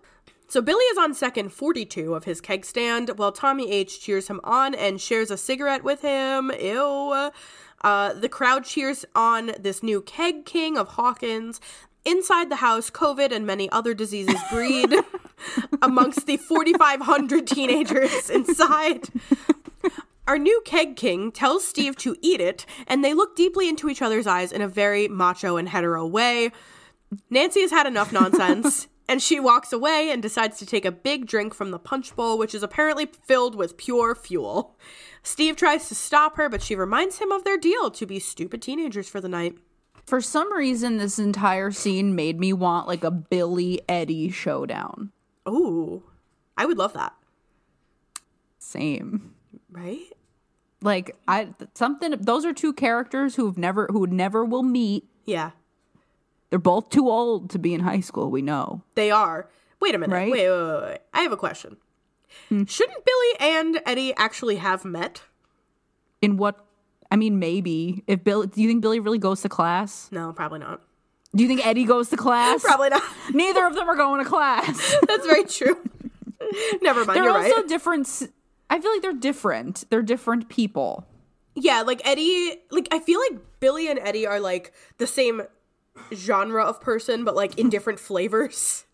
So 0.47 0.61
Billy 0.61 0.83
is 0.85 0.97
on 0.97 1.13
second 1.13 1.49
42 1.51 2.13
of 2.13 2.23
his 2.25 2.39
keg 2.39 2.63
stand 2.65 3.11
while 3.17 3.31
Tommy 3.31 3.71
H 3.71 3.99
cheers 3.99 4.27
him 4.29 4.39
on 4.43 4.73
and 4.75 5.01
shares 5.01 5.31
a 5.31 5.37
cigarette 5.37 5.83
with 5.83 6.01
him. 6.01 6.51
Ew. 6.59 7.31
Uh, 7.81 8.13
the 8.13 8.29
crowd 8.29 8.63
cheers 8.63 9.03
on 9.15 9.51
this 9.59 9.83
new 9.83 10.01
keg 10.01 10.45
king 10.45 10.77
of 10.77 10.89
Hawkins. 10.89 11.59
Inside 12.05 12.49
the 12.49 12.57
house, 12.57 12.91
COVID 12.91 13.31
and 13.31 13.47
many 13.47 13.69
other 13.71 13.95
diseases 13.95 14.39
breed 14.51 14.93
amongst 15.81 16.27
the 16.27 16.37
4,500 16.37 17.47
teenagers 17.47 18.29
inside. 18.29 19.09
Our 20.27 20.37
new 20.37 20.61
keg 20.65 20.95
king 20.95 21.31
tells 21.31 21.67
Steve 21.67 21.95
to 21.97 22.15
eat 22.21 22.41
it, 22.41 22.65
and 22.87 23.03
they 23.03 23.13
look 23.13 23.35
deeply 23.35 23.67
into 23.67 23.89
each 23.89 24.01
other's 24.01 24.25
eyes 24.27 24.51
in 24.51 24.61
a 24.61 24.67
very 24.67 25.07
macho 25.07 25.57
and 25.57 25.69
hetero 25.69 26.05
way. 26.05 26.51
Nancy 27.29 27.61
has 27.61 27.71
had 27.71 27.85
enough 27.85 28.11
nonsense, 28.11 28.87
and 29.07 29.21
she 29.21 29.39
walks 29.39 29.71
away 29.71 30.09
and 30.11 30.21
decides 30.21 30.57
to 30.57 30.65
take 30.65 30.85
a 30.85 30.91
big 30.91 31.27
drink 31.27 31.53
from 31.53 31.69
the 31.69 31.79
punch 31.79 32.15
bowl, 32.15 32.37
which 32.37 32.55
is 32.55 32.63
apparently 32.63 33.05
filled 33.05 33.55
with 33.55 33.77
pure 33.77 34.15
fuel. 34.15 34.75
Steve 35.21 35.55
tries 35.55 35.87
to 35.89 35.95
stop 35.95 36.37
her, 36.37 36.49
but 36.49 36.61
she 36.61 36.75
reminds 36.75 37.19
him 37.19 37.31
of 37.31 37.43
their 37.43 37.57
deal 37.57 37.91
to 37.91 38.05
be 38.05 38.19
stupid 38.19 38.61
teenagers 38.61 39.07
for 39.07 39.21
the 39.21 39.29
night. 39.29 39.57
For 40.05 40.21
some 40.21 40.53
reason, 40.53 40.97
this 40.97 41.17
entire 41.17 41.71
scene 41.71 42.15
made 42.15 42.39
me 42.39 42.53
want 42.53 42.87
like 42.87 43.03
a 43.03 43.09
Billy 43.11 43.81
Eddie 43.89 44.29
showdown. 44.29 45.11
Ooh, 45.49 46.03
I 46.57 46.65
would 46.65 46.77
love 46.77 46.93
that, 46.93 47.13
Same. 48.59 49.33
right? 49.71 50.05
Like 50.81 51.15
I 51.27 51.49
something. 51.73 52.11
Those 52.19 52.45
are 52.45 52.53
two 52.53 52.73
characters 52.73 53.35
who've 53.35 53.57
never 53.57 53.87
who 53.91 54.05
never 54.07 54.45
will 54.45 54.63
meet. 54.63 55.05
Yeah, 55.25 55.51
They're 56.51 56.59
both 56.59 56.89
too 56.89 57.09
old 57.09 57.49
to 57.51 57.59
be 57.59 57.73
in 57.73 57.81
high 57.81 58.01
school. 58.01 58.29
We 58.29 58.43
know. 58.43 58.83
they 58.93 59.09
are. 59.09 59.49
Wait 59.81 59.95
a 59.95 59.97
minute. 59.97 60.13
Right? 60.13 60.31
Wait, 60.31 60.47
wait, 60.49 60.63
wait, 60.71 60.81
wait. 60.83 60.99
I 61.13 61.21
have 61.21 61.31
a 61.31 61.37
question. 61.37 61.77
Hmm. 62.49 62.65
Shouldn't 62.65 63.03
Billy 63.05 63.51
and 63.51 63.81
Eddie 63.85 64.13
actually 64.15 64.57
have 64.57 64.85
met? 64.85 65.21
In 66.21 66.37
what? 66.37 66.63
I 67.11 67.15
mean, 67.15 67.39
maybe 67.39 68.03
if 68.07 68.23
Bill. 68.23 68.43
Do 68.43 68.61
you 68.61 68.67
think 68.67 68.81
Billy 68.81 68.99
really 68.99 69.19
goes 69.19 69.41
to 69.41 69.49
class? 69.49 70.09
No, 70.11 70.33
probably 70.33 70.59
not. 70.59 70.81
Do 71.35 71.43
you 71.43 71.49
think 71.49 71.65
Eddie 71.65 71.83
goes 71.83 72.09
to 72.09 72.17
class? 72.17 72.63
Probably 72.63 72.89
not. 72.89 73.03
Neither 73.33 73.65
of 73.65 73.75
them 73.75 73.89
are 73.89 73.95
going 73.95 74.23
to 74.23 74.29
class. 74.29 74.95
That's 75.07 75.25
very 75.25 75.43
true. 75.43 75.77
Never 76.81 77.03
mind. 77.03 77.17
They're 77.17 77.29
also 77.29 77.55
right. 77.57 77.67
different. 77.67 78.07
I 78.69 78.79
feel 78.79 78.91
like 78.91 79.01
they're 79.01 79.11
different. 79.13 79.83
They're 79.89 80.01
different 80.01 80.47
people. 80.47 81.05
Yeah, 81.55 81.81
like 81.81 82.01
Eddie. 82.07 82.61
Like 82.71 82.87
I 82.91 82.99
feel 82.99 83.19
like 83.19 83.41
Billy 83.59 83.89
and 83.89 83.99
Eddie 83.99 84.25
are 84.25 84.39
like 84.39 84.73
the 84.97 85.07
same 85.07 85.41
genre 86.13 86.63
of 86.63 86.79
person, 86.79 87.25
but 87.25 87.35
like 87.35 87.57
in 87.57 87.69
different 87.69 87.99
flavors. 87.99 88.85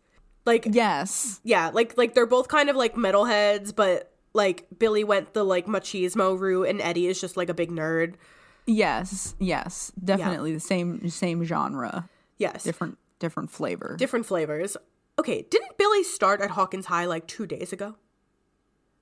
Like 0.46 0.68
Yes. 0.72 1.40
yeah, 1.44 1.70
like 1.72 1.96
like 1.98 2.16
they're 2.16 2.26
both 2.26 2.48
kind 2.48 2.70
of 2.70 2.76
like 2.76 2.96
metalheads, 2.96 3.76
but 3.76 4.11
like 4.34 4.66
Billy 4.78 5.04
went 5.04 5.34
the 5.34 5.44
like 5.44 5.66
machismo 5.68 6.38
route, 6.40 6.68
and 6.70 6.82
Eddie 6.82 7.08
is 7.08 7.20
just 7.20 7.38
like 7.38 7.50
a 7.50 7.54
big 7.54 7.70
nerd. 7.72 8.16
Yes. 8.68 9.36
Yes. 9.40 9.92
Definitely 10.04 10.54
the 10.54 10.60
same 10.60 11.10
same 11.10 11.44
genre. 11.44 12.10
Yes, 12.38 12.64
Different 12.64 12.98
different 13.20 13.52
flavor. 13.52 13.96
different 13.98 14.26
flavors. 14.26 14.78
Okay, 15.20 15.46
didn't 15.52 15.78
Billy 15.78 16.04
start 16.04 16.42
at 16.42 16.52
Hawkins 16.52 16.88
High 16.88 17.06
like 17.06 17.28
two 17.28 17.46
days 17.46 17.72
ago? 17.74 17.96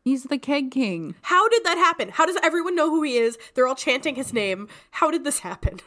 He's 0.03 0.23
the 0.23 0.37
keg 0.37 0.71
king. 0.71 1.15
How 1.23 1.47
did 1.49 1.63
that 1.65 1.77
happen? 1.77 2.09
How 2.09 2.25
does 2.25 2.37
everyone 2.41 2.75
know 2.75 2.89
who 2.89 3.03
he 3.03 3.17
is? 3.17 3.37
They're 3.53 3.67
all 3.67 3.75
chanting 3.75 4.15
his 4.15 4.33
name. 4.33 4.67
How 4.91 5.11
did 5.11 5.23
this 5.23 5.39
happen? 5.39 5.79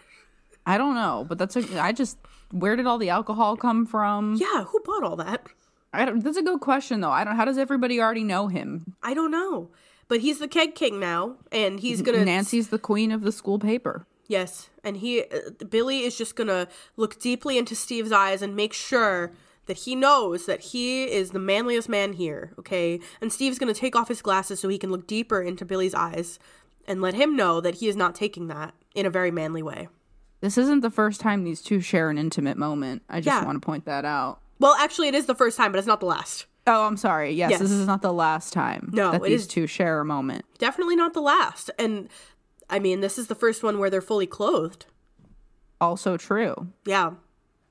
I 0.64 0.78
don't 0.78 0.94
know, 0.94 1.26
but 1.28 1.38
that's 1.38 1.56
a. 1.56 1.80
I 1.82 1.92
just. 1.92 2.18
Where 2.52 2.76
did 2.76 2.86
all 2.86 2.98
the 2.98 3.08
alcohol 3.10 3.56
come 3.56 3.84
from? 3.86 4.34
Yeah, 4.36 4.64
who 4.64 4.80
bought 4.84 5.02
all 5.02 5.16
that? 5.16 5.46
I 5.92 6.04
don't. 6.04 6.22
That's 6.22 6.36
a 6.36 6.42
good 6.42 6.60
question 6.60 7.00
though. 7.00 7.10
I 7.10 7.24
don't. 7.24 7.36
How 7.36 7.44
does 7.44 7.58
everybody 7.58 8.00
already 8.00 8.24
know 8.24 8.48
him? 8.48 8.94
I 9.02 9.14
don't 9.14 9.30
know. 9.30 9.70
But 10.08 10.20
he's 10.20 10.38
the 10.38 10.48
keg 10.48 10.74
king 10.74 10.98
now, 11.00 11.36
and 11.50 11.80
he's 11.80 12.02
gonna 12.02 12.24
Nancy's 12.24 12.68
the 12.68 12.78
queen 12.78 13.12
of 13.12 13.22
the 13.22 13.32
school 13.32 13.58
paper. 13.58 14.06
Yes, 14.26 14.70
and 14.84 14.96
he 14.98 15.22
uh, 15.22 15.64
Billy 15.68 16.00
is 16.00 16.16
just 16.16 16.36
gonna 16.36 16.68
look 16.96 17.18
deeply 17.18 17.58
into 17.58 17.74
Steve's 17.74 18.12
eyes 18.12 18.42
and 18.42 18.54
make 18.56 18.72
sure 18.72 19.32
that 19.66 19.78
he 19.78 19.94
knows 19.94 20.46
that 20.46 20.60
he 20.60 21.04
is 21.04 21.30
the 21.30 21.38
manliest 21.38 21.88
man 21.88 22.14
here. 22.14 22.52
Okay, 22.58 23.00
and 23.20 23.32
Steve's 23.32 23.58
gonna 23.58 23.74
take 23.74 23.94
off 23.96 24.08
his 24.08 24.22
glasses 24.22 24.60
so 24.60 24.68
he 24.68 24.78
can 24.78 24.90
look 24.90 25.06
deeper 25.06 25.40
into 25.42 25.64
Billy's 25.64 25.94
eyes 25.94 26.38
and 26.86 27.00
let 27.00 27.14
him 27.14 27.36
know 27.36 27.60
that 27.60 27.76
he 27.76 27.88
is 27.88 27.96
not 27.96 28.14
taking 28.14 28.48
that 28.48 28.74
in 28.94 29.06
a 29.06 29.10
very 29.10 29.30
manly 29.30 29.62
way. 29.62 29.88
This 30.40 30.58
isn't 30.58 30.80
the 30.80 30.90
first 30.90 31.20
time 31.20 31.44
these 31.44 31.62
two 31.62 31.80
share 31.80 32.10
an 32.10 32.18
intimate 32.18 32.58
moment. 32.58 33.02
I 33.08 33.20
just 33.20 33.26
Yeah. 33.40 33.44
want 33.44 33.62
to 33.62 33.64
point 33.64 33.84
that 33.84 34.04
out. 34.04 34.40
Well, 34.58 34.74
actually, 34.78 35.08
it 35.08 35.14
is 35.14 35.26
the 35.26 35.34
first 35.34 35.56
time, 35.56 35.72
but 35.72 35.78
it's 35.78 35.86
not 35.88 36.00
the 36.00 36.06
last. 36.06 36.46
Oh, 36.66 36.84
I'm 36.86 36.96
sorry. 36.96 37.32
Yes, 37.32 37.50
Yes. 37.52 37.60
this 37.60 37.70
is 37.72 37.86
not 37.86 38.02
the 38.02 38.12
last 38.12 38.52
time 38.52 38.90
No, 38.92 39.10
that 39.10 39.22
it 39.22 39.24
these 39.24 39.40
is- 39.42 39.46
two 39.48 39.66
share 39.66 40.00
a 40.00 40.04
moment. 40.04 40.44
Definitely 40.58 40.94
not 40.96 41.12
the 41.14 41.20
last. 41.20 41.70
And 41.78 42.08
I 42.70 42.78
mean, 42.78 43.00
this 43.00 43.18
is 43.18 43.26
the 43.26 43.34
first 43.34 43.62
one 43.64 43.78
where 43.78 43.90
they're 43.90 44.00
fully 44.00 44.26
clothed. 44.28 44.86
Also 45.80 46.16
true. 46.16 46.68
Yeah. 46.86 47.12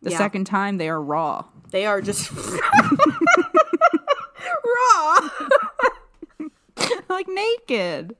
The 0.01 0.11
Yeah. 0.11 0.17
second 0.17 0.43
time 0.45 0.77
they 0.77 0.89
are 0.89 1.01
raw. 1.01 1.45
They 1.71 1.85
are 1.85 2.01
just 2.01 2.29
raw. 4.65 5.29
like 7.09 7.27
naked. 7.29 8.15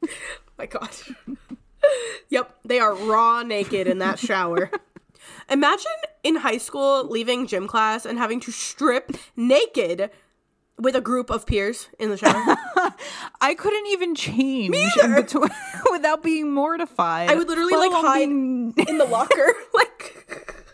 my 0.58 0.66
god. 0.66 0.90
yep, 2.28 2.54
they 2.64 2.78
are 2.80 2.94
raw 2.94 3.42
naked 3.42 3.86
in 3.86 3.98
that 3.98 4.18
shower. 4.18 4.70
Imagine 5.48 5.90
in 6.22 6.36
high 6.36 6.58
school 6.58 7.04
leaving 7.08 7.46
gym 7.46 7.66
class 7.66 8.04
and 8.04 8.18
having 8.18 8.40
to 8.40 8.50
strip 8.52 9.12
naked 9.36 10.10
with 10.78 10.94
a 10.96 11.00
group 11.00 11.28
of 11.30 11.46
peers 11.46 11.88
in 11.98 12.08
the 12.10 12.16
shower. 12.16 12.56
I 13.40 13.54
couldn't 13.54 13.86
even 13.88 14.14
change 14.14 14.74
between 15.14 15.50
without 15.90 16.22
being 16.22 16.52
mortified. 16.52 17.30
I 17.30 17.34
would 17.34 17.48
literally 17.48 17.74
like 17.74 17.92
hide 17.92 18.18
being- 18.26 18.74
in 18.88 18.98
the 18.98 19.04
locker 19.04 19.54
like 19.74 20.66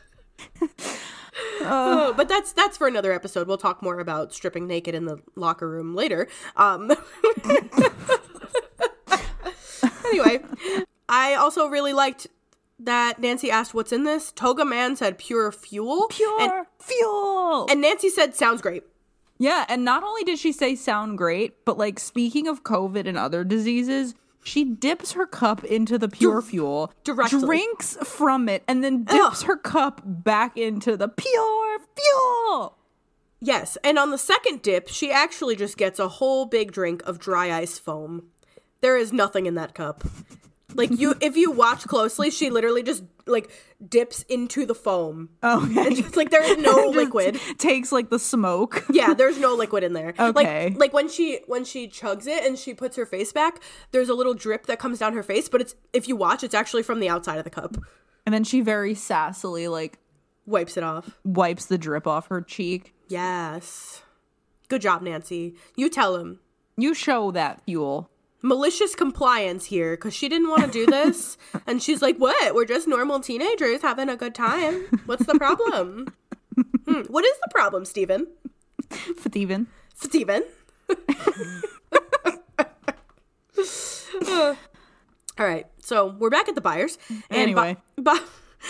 Oh, 1.60 2.14
but 2.16 2.28
that's 2.28 2.52
that's 2.52 2.76
for 2.78 2.86
another 2.86 3.12
episode. 3.12 3.46
We'll 3.48 3.58
talk 3.58 3.82
more 3.82 3.98
about 3.98 4.32
stripping 4.32 4.66
naked 4.66 4.94
in 4.94 5.04
the 5.04 5.18
locker 5.34 5.68
room 5.68 5.94
later. 5.94 6.28
Um 6.56 6.92
Anyway, 10.06 10.40
I 11.08 11.34
also 11.34 11.66
really 11.66 11.92
liked 11.92 12.28
that 12.78 13.18
Nancy 13.20 13.50
asked 13.50 13.74
what's 13.74 13.92
in 13.92 14.04
this. 14.04 14.32
Toga 14.32 14.64
Man 14.64 14.96
said 14.96 15.18
pure 15.18 15.50
fuel. 15.52 16.06
pure 16.10 16.40
And, 16.40 16.66
fuel. 16.80 17.66
and 17.70 17.80
Nancy 17.80 18.08
said 18.10 18.34
sounds 18.34 18.60
great. 18.60 18.82
yeah, 19.38 19.64
and 19.68 19.84
not 19.84 20.02
only 20.02 20.24
did 20.24 20.38
she 20.38 20.52
say 20.52 20.74
sound 20.74 21.18
great, 21.18 21.64
but 21.64 21.78
like 21.78 21.98
speaking 21.98 22.46
of 22.48 22.64
COVID 22.64 23.06
and 23.06 23.16
other 23.18 23.44
diseases, 23.44 24.14
she 24.44 24.64
dips 24.64 25.12
her 25.12 25.26
cup 25.26 25.64
into 25.64 25.98
the 25.98 26.08
pure 26.08 26.40
fuel, 26.40 26.92
directly. 27.02 27.40
drinks 27.40 27.96
from 28.04 28.48
it, 28.48 28.62
and 28.68 28.84
then 28.84 29.02
dips 29.04 29.42
her 29.42 29.56
cup 29.56 30.00
back 30.04 30.56
into 30.56 30.96
the 30.96 31.08
pure 31.08 31.78
fuel. 31.96 32.78
Yes, 33.40 33.76
and 33.82 33.98
on 33.98 34.10
the 34.10 34.18
second 34.18 34.62
dip, 34.62 34.88
she 34.88 35.10
actually 35.10 35.56
just 35.56 35.76
gets 35.76 35.98
a 35.98 36.08
whole 36.08 36.46
big 36.46 36.70
drink 36.72 37.02
of 37.06 37.18
dry 37.18 37.52
ice 37.52 37.78
foam. 37.78 38.28
There 38.82 38.96
is 38.96 39.12
nothing 39.12 39.46
in 39.46 39.54
that 39.56 39.74
cup. 39.74 40.04
Like 40.76 40.90
you 40.98 41.14
if 41.20 41.36
you 41.36 41.50
watch 41.50 41.84
closely, 41.86 42.30
she 42.30 42.50
literally 42.50 42.82
just 42.82 43.02
like 43.26 43.50
dips 43.88 44.22
into 44.28 44.64
the 44.66 44.74
foam. 44.74 45.30
Oh, 45.42 45.64
okay. 45.70 45.88
It's 45.94 46.16
like 46.16 46.30
there 46.30 46.42
is 46.44 46.58
no 46.58 46.88
liquid. 46.94 47.40
Takes 47.58 47.90
like 47.92 48.10
the 48.10 48.18
smoke. 48.18 48.84
Yeah, 48.90 49.14
there's 49.14 49.38
no 49.38 49.54
liquid 49.54 49.82
in 49.82 49.92
there. 49.92 50.14
Okay. 50.18 50.68
Like 50.70 50.78
like 50.78 50.92
when 50.92 51.08
she 51.08 51.40
when 51.46 51.64
she 51.64 51.88
chugs 51.88 52.26
it 52.26 52.44
and 52.44 52.58
she 52.58 52.74
puts 52.74 52.96
her 52.96 53.06
face 53.06 53.32
back, 53.32 53.60
there's 53.92 54.08
a 54.08 54.14
little 54.14 54.34
drip 54.34 54.66
that 54.66 54.78
comes 54.78 54.98
down 54.98 55.14
her 55.14 55.22
face, 55.22 55.48
but 55.48 55.60
it's 55.60 55.74
if 55.92 56.06
you 56.08 56.14
watch, 56.16 56.44
it's 56.44 56.54
actually 56.54 56.82
from 56.82 57.00
the 57.00 57.08
outside 57.08 57.38
of 57.38 57.44
the 57.44 57.50
cup. 57.50 57.76
And 58.24 58.34
then 58.34 58.44
she 58.44 58.60
very 58.60 58.94
sassily 58.94 59.70
like 59.70 59.98
Wipes 60.46 60.76
it 60.76 60.84
off. 60.84 61.18
wipes 61.24 61.66
the 61.66 61.76
drip 61.78 62.06
off 62.06 62.28
her 62.28 62.40
cheek. 62.40 62.94
Yes. 63.08 64.02
Good 64.68 64.80
job, 64.82 65.02
Nancy. 65.02 65.54
You 65.76 65.88
tell 65.88 66.16
him. 66.16 66.38
You 66.76 66.94
show 66.94 67.30
that 67.32 67.62
fuel. 67.64 68.10
Malicious 68.42 68.94
compliance 68.94 69.64
here 69.66 69.96
because 69.96 70.14
she 70.14 70.28
didn't 70.28 70.48
want 70.48 70.62
to 70.64 70.70
do 70.70 70.86
this. 70.86 71.36
and 71.66 71.82
she's 71.82 72.02
like, 72.02 72.16
What? 72.18 72.54
We're 72.54 72.64
just 72.66 72.86
normal 72.86 73.20
teenagers 73.20 73.82
having 73.82 74.08
a 74.08 74.16
good 74.16 74.34
time. 74.34 74.84
What's 75.06 75.26
the 75.26 75.34
problem? 75.38 76.08
Hmm, 76.86 77.00
What 77.08 77.24
is 77.24 77.34
the 77.42 77.48
problem, 77.50 77.84
Steven? 77.84 78.28
Steven. 79.18 79.66
Steven? 79.94 80.42
Uh, 80.88 80.94
all 85.38 85.46
right, 85.46 85.66
so 85.80 86.14
we're 86.18 86.30
back 86.30 86.48
at 86.48 86.54
the 86.54 86.60
Byers. 86.60 86.96
And 87.10 87.22
Anyway. 87.30 87.76
Bob, 87.98 88.20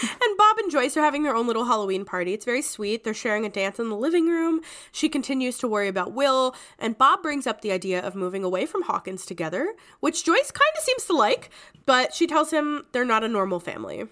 and 0.02 0.38
Bob 0.38 0.58
and 0.58 0.70
Joyce 0.70 0.96
are 0.96 1.02
having 1.02 1.22
their 1.22 1.34
own 1.34 1.46
little 1.46 1.64
Halloween 1.64 2.04
party. 2.04 2.32
It's 2.34 2.44
very 2.44 2.62
sweet. 2.62 3.04
They're 3.04 3.14
sharing 3.14 3.44
a 3.44 3.48
dance 3.48 3.78
in 3.78 3.88
the 3.88 3.96
living 3.96 4.26
room. 4.26 4.60
She 4.92 5.08
continues 5.08 5.58
to 5.58 5.68
worry 5.68 5.88
about 5.88 6.12
Will, 6.12 6.54
and 6.78 6.98
Bob 6.98 7.22
brings 7.22 7.46
up 7.46 7.60
the 7.60 7.72
idea 7.72 8.00
of 8.00 8.14
moving 8.14 8.44
away 8.44 8.66
from 8.66 8.82
Hawkins 8.82 9.26
together, 9.26 9.74
which 10.00 10.24
Joyce 10.24 10.50
kind 10.50 10.72
of 10.76 10.82
seems 10.82 11.04
to 11.06 11.14
like, 11.14 11.50
but 11.84 12.14
she 12.14 12.26
tells 12.26 12.52
him 12.52 12.84
they're 12.92 13.04
not 13.04 13.24
a 13.24 13.28
normal 13.28 13.60
family. 13.60 14.06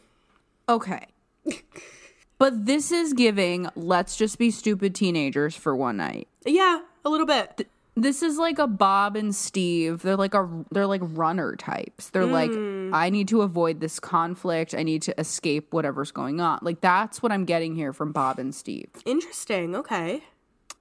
Okay. 0.68 1.07
but 2.39 2.66
this 2.66 2.91
is 2.91 3.12
giving 3.12 3.68
let's 3.74 4.16
just 4.16 4.39
be 4.39 4.51
stupid 4.51 4.95
teenagers 4.95 5.55
for 5.55 5.76
one 5.76 5.97
night. 5.97 6.28
Yeah, 6.45 6.80
a 7.05 7.11
little 7.11 7.26
bit. 7.26 7.68
This 7.97 8.23
is 8.23 8.39
like 8.39 8.59
a 8.59 8.67
Bob 8.67 9.15
and 9.15 9.35
Steve. 9.35 10.03
They're 10.03 10.17
like 10.17 10.35
a 10.35 10.49
they're 10.73 10.87
like 10.87 11.03
runner 11.05 11.55
types. 11.55 12.11
They're 12.11 12.27
like 12.27 12.51
I 12.51 13.09
need 13.11 13.29
to 13.29 13.43
avoid 13.43 13.81
this 13.81 14.01
conflict. 14.01 14.75
I 14.75 14.83
need 14.83 15.03
to 15.03 15.19
escape 15.21 15.73
whatever's 15.73 16.11
going 16.11 16.41
on. 16.41 16.59
Like 16.63 16.81
that's 16.81 17.23
what 17.23 17.31
I'm 17.31 17.45
getting 17.45 17.77
here 17.77 17.93
from 17.93 18.13
Bob 18.13 18.39
and 18.39 18.55
Steve. 18.55 18.89
Interesting. 19.05 19.77
Okay. 19.77 20.25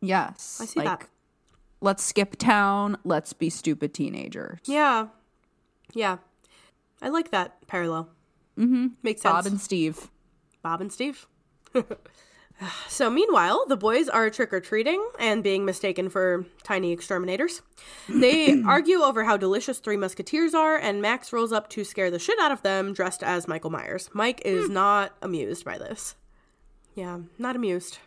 Yes. 0.01 0.59
I 0.61 0.65
see 0.65 0.79
like, 0.79 0.99
that. 0.99 1.09
Let's 1.81 2.03
skip 2.03 2.37
town. 2.37 2.97
Let's 3.03 3.33
be 3.33 3.49
stupid 3.49 3.93
teenagers. 3.93 4.59
Yeah. 4.65 5.07
Yeah. 5.93 6.17
I 7.01 7.09
like 7.09 7.31
that 7.31 7.67
parallel. 7.67 8.09
Mm-hmm. 8.57 8.87
Makes 9.03 9.21
sense. 9.21 9.33
Bob 9.33 9.45
and 9.45 9.61
Steve. 9.61 10.09
Bob 10.63 10.81
and 10.81 10.91
Steve. 10.91 11.27
so, 12.87 13.09
meanwhile, 13.09 13.65
the 13.67 13.77
boys 13.77 14.09
are 14.09 14.29
trick 14.29 14.53
or 14.53 14.59
treating 14.59 15.05
and 15.19 15.43
being 15.43 15.65
mistaken 15.65 16.09
for 16.09 16.45
tiny 16.63 16.91
exterminators. 16.91 17.61
They 18.07 18.61
argue 18.65 18.99
over 18.99 19.23
how 19.23 19.37
delicious 19.37 19.79
Three 19.79 19.97
Musketeers 19.97 20.53
are, 20.53 20.77
and 20.77 21.01
Max 21.01 21.33
rolls 21.33 21.51
up 21.51 21.69
to 21.69 21.83
scare 21.83 22.11
the 22.11 22.19
shit 22.19 22.39
out 22.39 22.51
of 22.51 22.61
them 22.61 22.93
dressed 22.93 23.23
as 23.23 23.47
Michael 23.47 23.69
Myers. 23.69 24.09
Mike 24.13 24.41
is 24.45 24.67
hmm. 24.67 24.73
not 24.73 25.13
amused 25.21 25.65
by 25.65 25.77
this. 25.77 26.15
Yeah, 26.95 27.19
not 27.37 27.55
amused. 27.55 27.97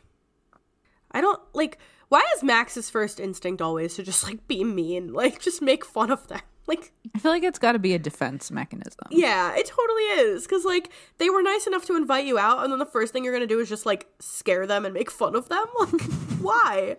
I 1.10 1.20
don't 1.20 1.40
like. 1.54 1.78
Why 2.08 2.22
is 2.36 2.44
Max's 2.44 2.88
first 2.88 3.18
instinct 3.18 3.60
always 3.60 3.94
to 3.96 4.02
just 4.04 4.22
like 4.24 4.46
be 4.46 4.62
mean? 4.62 5.12
Like, 5.12 5.40
just 5.40 5.60
make 5.60 5.84
fun 5.84 6.10
of 6.10 6.28
them? 6.28 6.40
Like, 6.66 6.92
I 7.14 7.18
feel 7.18 7.30
like 7.30 7.44
it's 7.44 7.58
got 7.58 7.72
to 7.72 7.78
be 7.78 7.94
a 7.94 7.98
defense 7.98 8.50
mechanism. 8.50 9.06
yeah, 9.10 9.54
it 9.54 9.66
totally 9.66 10.02
is. 10.02 10.42
Because, 10.42 10.64
like, 10.64 10.90
they 11.18 11.30
were 11.30 11.42
nice 11.42 11.66
enough 11.66 11.84
to 11.86 11.96
invite 11.96 12.26
you 12.26 12.38
out, 12.38 12.64
and 12.64 12.72
then 12.72 12.78
the 12.80 12.86
first 12.86 13.12
thing 13.12 13.22
you're 13.22 13.32
going 13.32 13.46
to 13.48 13.54
do 13.54 13.60
is 13.60 13.68
just, 13.68 13.86
like, 13.86 14.08
scare 14.18 14.66
them 14.66 14.84
and 14.84 14.92
make 14.92 15.10
fun 15.10 15.36
of 15.36 15.48
them? 15.48 15.66
Like, 15.78 16.02
why? 16.40 16.96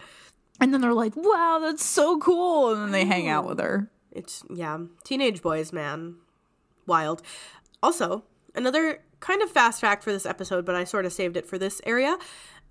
And 0.59 0.73
then 0.73 0.81
they're 0.81 0.93
like, 0.93 1.15
"Wow, 1.15 1.59
that's 1.61 1.85
so 1.85 2.17
cool," 2.19 2.73
and 2.73 2.81
then 2.81 2.91
they 2.91 3.05
hang 3.05 3.27
out 3.27 3.45
with 3.47 3.59
her. 3.59 3.91
It's, 4.11 4.43
yeah, 4.53 4.77
teenage 5.03 5.41
boys, 5.41 5.71
man. 5.71 6.15
Wild. 6.87 7.21
Also, 7.83 8.23
another 8.55 9.03
kind 9.19 9.41
of 9.43 9.51
fast 9.51 9.81
fact 9.81 10.03
for 10.03 10.11
this 10.11 10.25
episode, 10.25 10.65
but 10.65 10.73
I 10.75 10.83
sort 10.83 11.05
of 11.05 11.13
saved 11.13 11.37
it 11.37 11.45
for 11.45 11.57
this 11.57 11.81
area, 11.85 12.17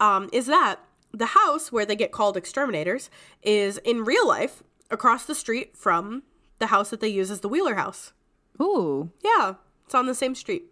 um, 0.00 0.28
is 0.32 0.46
that 0.46 0.76
the 1.12 1.26
house 1.26 1.70
where 1.70 1.86
they 1.86 1.94
get 1.96 2.10
called 2.12 2.36
exterminators 2.36 3.08
is 3.42 3.78
in 3.78 4.04
real 4.04 4.26
life 4.26 4.62
across 4.90 5.24
the 5.24 5.34
street 5.34 5.76
from 5.76 6.24
the 6.58 6.68
house 6.68 6.90
that 6.90 7.00
they 7.00 7.08
use 7.08 7.30
as 7.30 7.40
the 7.40 7.48
Wheeler 7.48 7.74
house. 7.74 8.12
Ooh, 8.60 9.10
Yeah, 9.22 9.54
it's 9.84 9.94
on 9.94 10.06
the 10.06 10.14
same 10.14 10.34
street. 10.34 10.64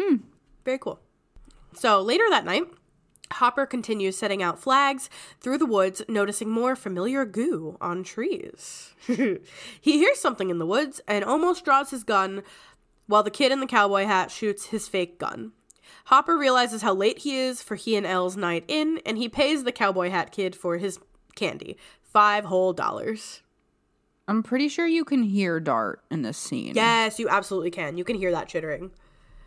Hmm. 0.00 0.16
Very 0.64 0.78
cool. 0.78 1.00
So 1.74 2.00
later 2.00 2.24
that 2.30 2.44
night, 2.44 2.64
Hopper 3.32 3.66
continues 3.66 4.16
setting 4.16 4.42
out 4.42 4.58
flags 4.58 5.10
through 5.40 5.58
the 5.58 5.66
woods, 5.66 6.02
noticing 6.08 6.48
more 6.50 6.74
familiar 6.76 7.24
goo 7.24 7.76
on 7.80 8.02
trees. 8.04 8.94
he 9.06 9.38
hears 9.80 10.18
something 10.18 10.48
in 10.50 10.58
the 10.58 10.66
woods 10.66 11.00
and 11.06 11.24
almost 11.24 11.64
draws 11.64 11.90
his 11.90 12.04
gun 12.04 12.42
while 13.06 13.22
the 13.22 13.30
kid 13.30 13.52
in 13.52 13.60
the 13.60 13.66
cowboy 13.66 14.04
hat 14.04 14.30
shoots 14.30 14.66
his 14.66 14.88
fake 14.88 15.18
gun. 15.18 15.52
Hopper 16.06 16.36
realizes 16.36 16.82
how 16.82 16.94
late 16.94 17.18
he 17.20 17.36
is 17.36 17.62
for 17.62 17.74
he 17.74 17.96
and 17.96 18.06
El's 18.06 18.36
night 18.36 18.64
in, 18.68 19.00
and 19.04 19.18
he 19.18 19.28
pays 19.28 19.64
the 19.64 19.72
cowboy 19.72 20.10
hat 20.10 20.30
kid 20.32 20.54
for 20.54 20.78
his 20.78 20.98
candy. 21.34 21.76
Five 22.02 22.44
whole 22.44 22.72
dollars. 22.72 23.42
I'm 24.28 24.42
pretty 24.42 24.68
sure 24.68 24.86
you 24.86 25.04
can 25.04 25.22
hear 25.22 25.60
Dart 25.60 26.00
in 26.10 26.22
this 26.22 26.36
scene. 26.38 26.72
Yes, 26.74 27.18
you 27.18 27.28
absolutely 27.28 27.70
can. 27.70 27.96
You 27.96 28.04
can 28.04 28.16
hear 28.16 28.32
that 28.32 28.48
chittering. 28.48 28.90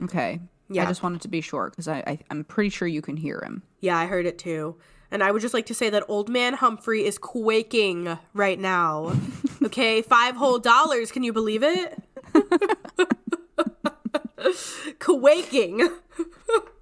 Okay. 0.04 0.40
Yeah. 0.70 0.84
I 0.84 0.86
just 0.86 1.04
wanted 1.04 1.22
to 1.22 1.28
be 1.28 1.42
sure 1.42 1.70
because 1.70 1.88
I, 1.88 2.04
I 2.08 2.20
I'm 2.30 2.44
pretty 2.44 2.70
sure 2.70 2.88
you 2.88 3.02
can 3.02 3.18
hear 3.18 3.42
him. 3.44 3.64
Yeah, 3.82 3.98
I 3.98 4.06
heard 4.06 4.26
it 4.26 4.38
too. 4.38 4.78
And 5.12 5.24
I 5.24 5.32
would 5.32 5.42
just 5.42 5.56
like 5.56 5.66
to 5.66 5.74
say 5.74 5.90
that 5.90 6.04
old 6.08 6.30
man 6.30 6.54
Humphrey 6.54 7.04
is 7.06 7.18
quaking 7.18 8.18
right 8.34 8.60
now. 8.60 9.14
Okay, 9.62 10.02
five 10.02 10.38
whole 10.38 10.58
dollars. 10.58 11.12
Can 11.12 11.22
you 11.22 11.34
believe 11.34 11.64
it? 11.64 12.02
quaking. 15.00 15.90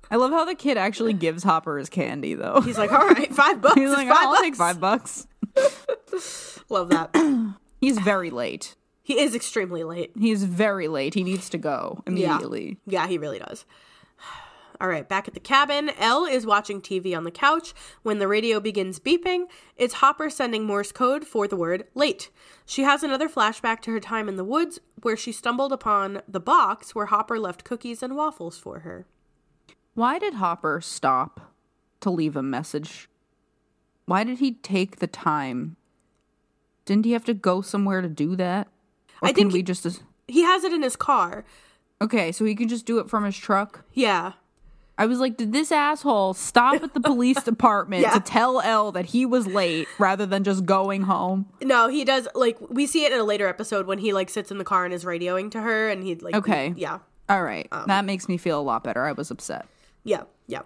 I 0.10 0.16
love 0.16 0.32
how 0.32 0.46
the 0.46 0.54
kid 0.54 0.78
actually 0.78 1.14
gives 1.14 1.44
Hopper 1.44 1.80
his 1.80 1.90
candy 1.90 2.36
though. 2.36 2.62
He's 2.62 2.78
like, 2.78 2.92
all 2.92 3.08
right, 3.08 3.34
five 3.34 3.62
bucks. 3.62 3.76
He's 3.80 3.90
like, 3.90 4.08
five 4.08 4.18
I'll 4.28 4.32
bucks. 4.32 4.42
take 4.42 4.56
five 4.56 4.80
bucks. 4.80 5.28
Love 6.70 6.90
that. 6.90 7.10
He's 7.80 8.00
very 8.00 8.30
late. 8.30 8.76
he 9.04 9.20
is 9.20 9.34
extremely 9.36 9.84
late. 9.84 10.12
He's 10.20 10.44
very 10.44 10.88
late. 10.88 11.14
He 11.14 11.24
needs 11.24 11.50
to 11.50 11.58
go 11.58 12.04
immediately. 12.06 12.78
Yeah, 12.86 13.08
he 13.08 13.18
really 13.18 13.40
does. 13.40 13.66
All 14.82 14.88
right, 14.90 15.08
back 15.08 15.28
at 15.28 15.34
the 15.34 15.40
cabin, 15.40 15.90
El 15.98 16.26
is 16.26 16.46
watching 16.46 16.82
TV 16.82 17.16
on 17.16 17.24
the 17.24 17.32
couch 17.32 17.74
when 18.04 18.20
the 18.20 18.28
radio 18.28 18.60
begins 18.60 19.00
beeping. 19.00 19.46
It's 19.78 19.96
Hopper 19.96 20.30
sending 20.30 20.66
Morse 20.66 20.92
code 20.92 21.26
for 21.26 21.48
the 21.48 21.56
word 21.56 21.86
late. 21.96 22.30
She 22.66 22.84
has 22.84 23.02
another 23.02 23.30
flashback 23.30 23.80
to 23.84 23.92
her 23.92 24.00
time 24.02 24.28
in 24.28 24.36
the 24.36 24.44
woods 24.44 24.80
where 25.02 25.16
she 25.18 25.32
stumbled 25.32 25.72
upon 25.72 26.22
the 26.28 26.42
box 26.42 26.94
where 26.94 27.06
Hopper 27.06 27.40
left 27.40 27.64
cookies 27.64 28.04
and 28.04 28.16
waffles 28.16 28.58
for 28.58 28.80
her. 28.80 29.06
Why 29.94 30.20
did 30.20 30.36
Hopper 30.36 30.82
stop 30.82 31.54
to 32.02 32.10
leave 32.10 32.36
a 32.36 32.44
message? 32.44 33.10
Why 34.06 34.24
did 34.26 34.40
he 34.40 34.52
take 34.52 34.98
the 34.98 35.08
time? 35.08 35.77
Didn't 36.88 37.06
he 37.06 37.12
have 37.12 37.26
to 37.26 37.36
go 37.36 37.62
somewhere 37.62 38.02
to 38.02 38.10
do 38.10 38.36
that? 38.38 38.68
Or 39.22 39.30
I 39.30 39.32
think 39.34 39.54
we 39.54 39.60
he- 39.60 39.64
just 39.64 39.86
as- 39.86 40.02
He 40.28 40.42
has 40.42 40.64
it 40.64 40.74
in 40.74 40.82
his 40.82 40.96
car. 40.96 41.46
Okay, 42.02 42.32
so 42.32 42.46
he 42.46 42.56
can 42.56 42.68
just 42.68 42.86
do 42.88 42.98
it 43.00 43.10
from 43.10 43.24
his 43.26 43.38
truck? 43.38 43.84
Yeah. 43.94 44.34
I 45.00 45.06
was 45.06 45.20
like, 45.20 45.38
did 45.38 45.54
this 45.54 45.72
asshole 45.72 46.34
stop 46.34 46.82
at 46.82 46.94
the 46.96 47.00
police 47.00 47.42
department 47.44 48.02
Yeah. 48.02 48.14
to 48.14 48.20
tell 48.20 48.60
El 48.62 48.92
that 48.94 49.06
he 49.06 49.28
was 49.28 49.46
late 49.46 49.88
rather 50.00 50.26
than 50.26 50.44
just 50.44 50.66
going 50.66 51.04
home? 51.04 51.46
No, 51.62 51.88
he 51.88 52.04
does 52.04 52.28
like 52.34 52.58
we 52.70 52.88
see 52.88 53.06
it 53.06 53.12
in 53.12 53.20
a 53.20 53.24
later 53.24 53.48
episode 53.48 53.86
when 53.86 54.00
he 54.00 54.12
like 54.12 54.30
sits 54.32 54.50
in 54.50 54.58
the 54.58 54.64
car 54.64 54.86
and 54.86 54.94
is 54.94 55.06
radioing 55.06 55.52
to 55.52 55.62
her 55.62 55.90
and 55.90 56.04
he 56.04 56.16
like 56.16 56.34
Okay. 56.36 56.74
Yeah. 56.76 56.98
All 57.30 57.44
right. 57.44 57.68
Um. 57.72 57.86
that 57.88 58.06
makes 58.06 58.28
me 58.28 58.38
feel 58.38 58.60
a 58.60 58.64
lot 58.64 58.84
better. 58.84 59.04
I 59.06 59.12
was 59.12 59.30
upset. 59.30 59.68
Yeah. 60.04 60.24
Yeah. 60.48 60.62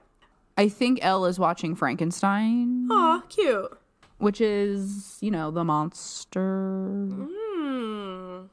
I 0.57 0.69
think 0.69 0.99
El 1.01 1.25
is 1.25 1.37
watching 1.39 1.75
Frankenstein, 1.75 2.87
Aw, 2.91 3.21
cute. 3.29 3.77
Which 4.21 4.39
is, 4.39 5.17
you 5.21 5.31
know, 5.31 5.51
the 5.51 5.63
monster. 5.63 6.85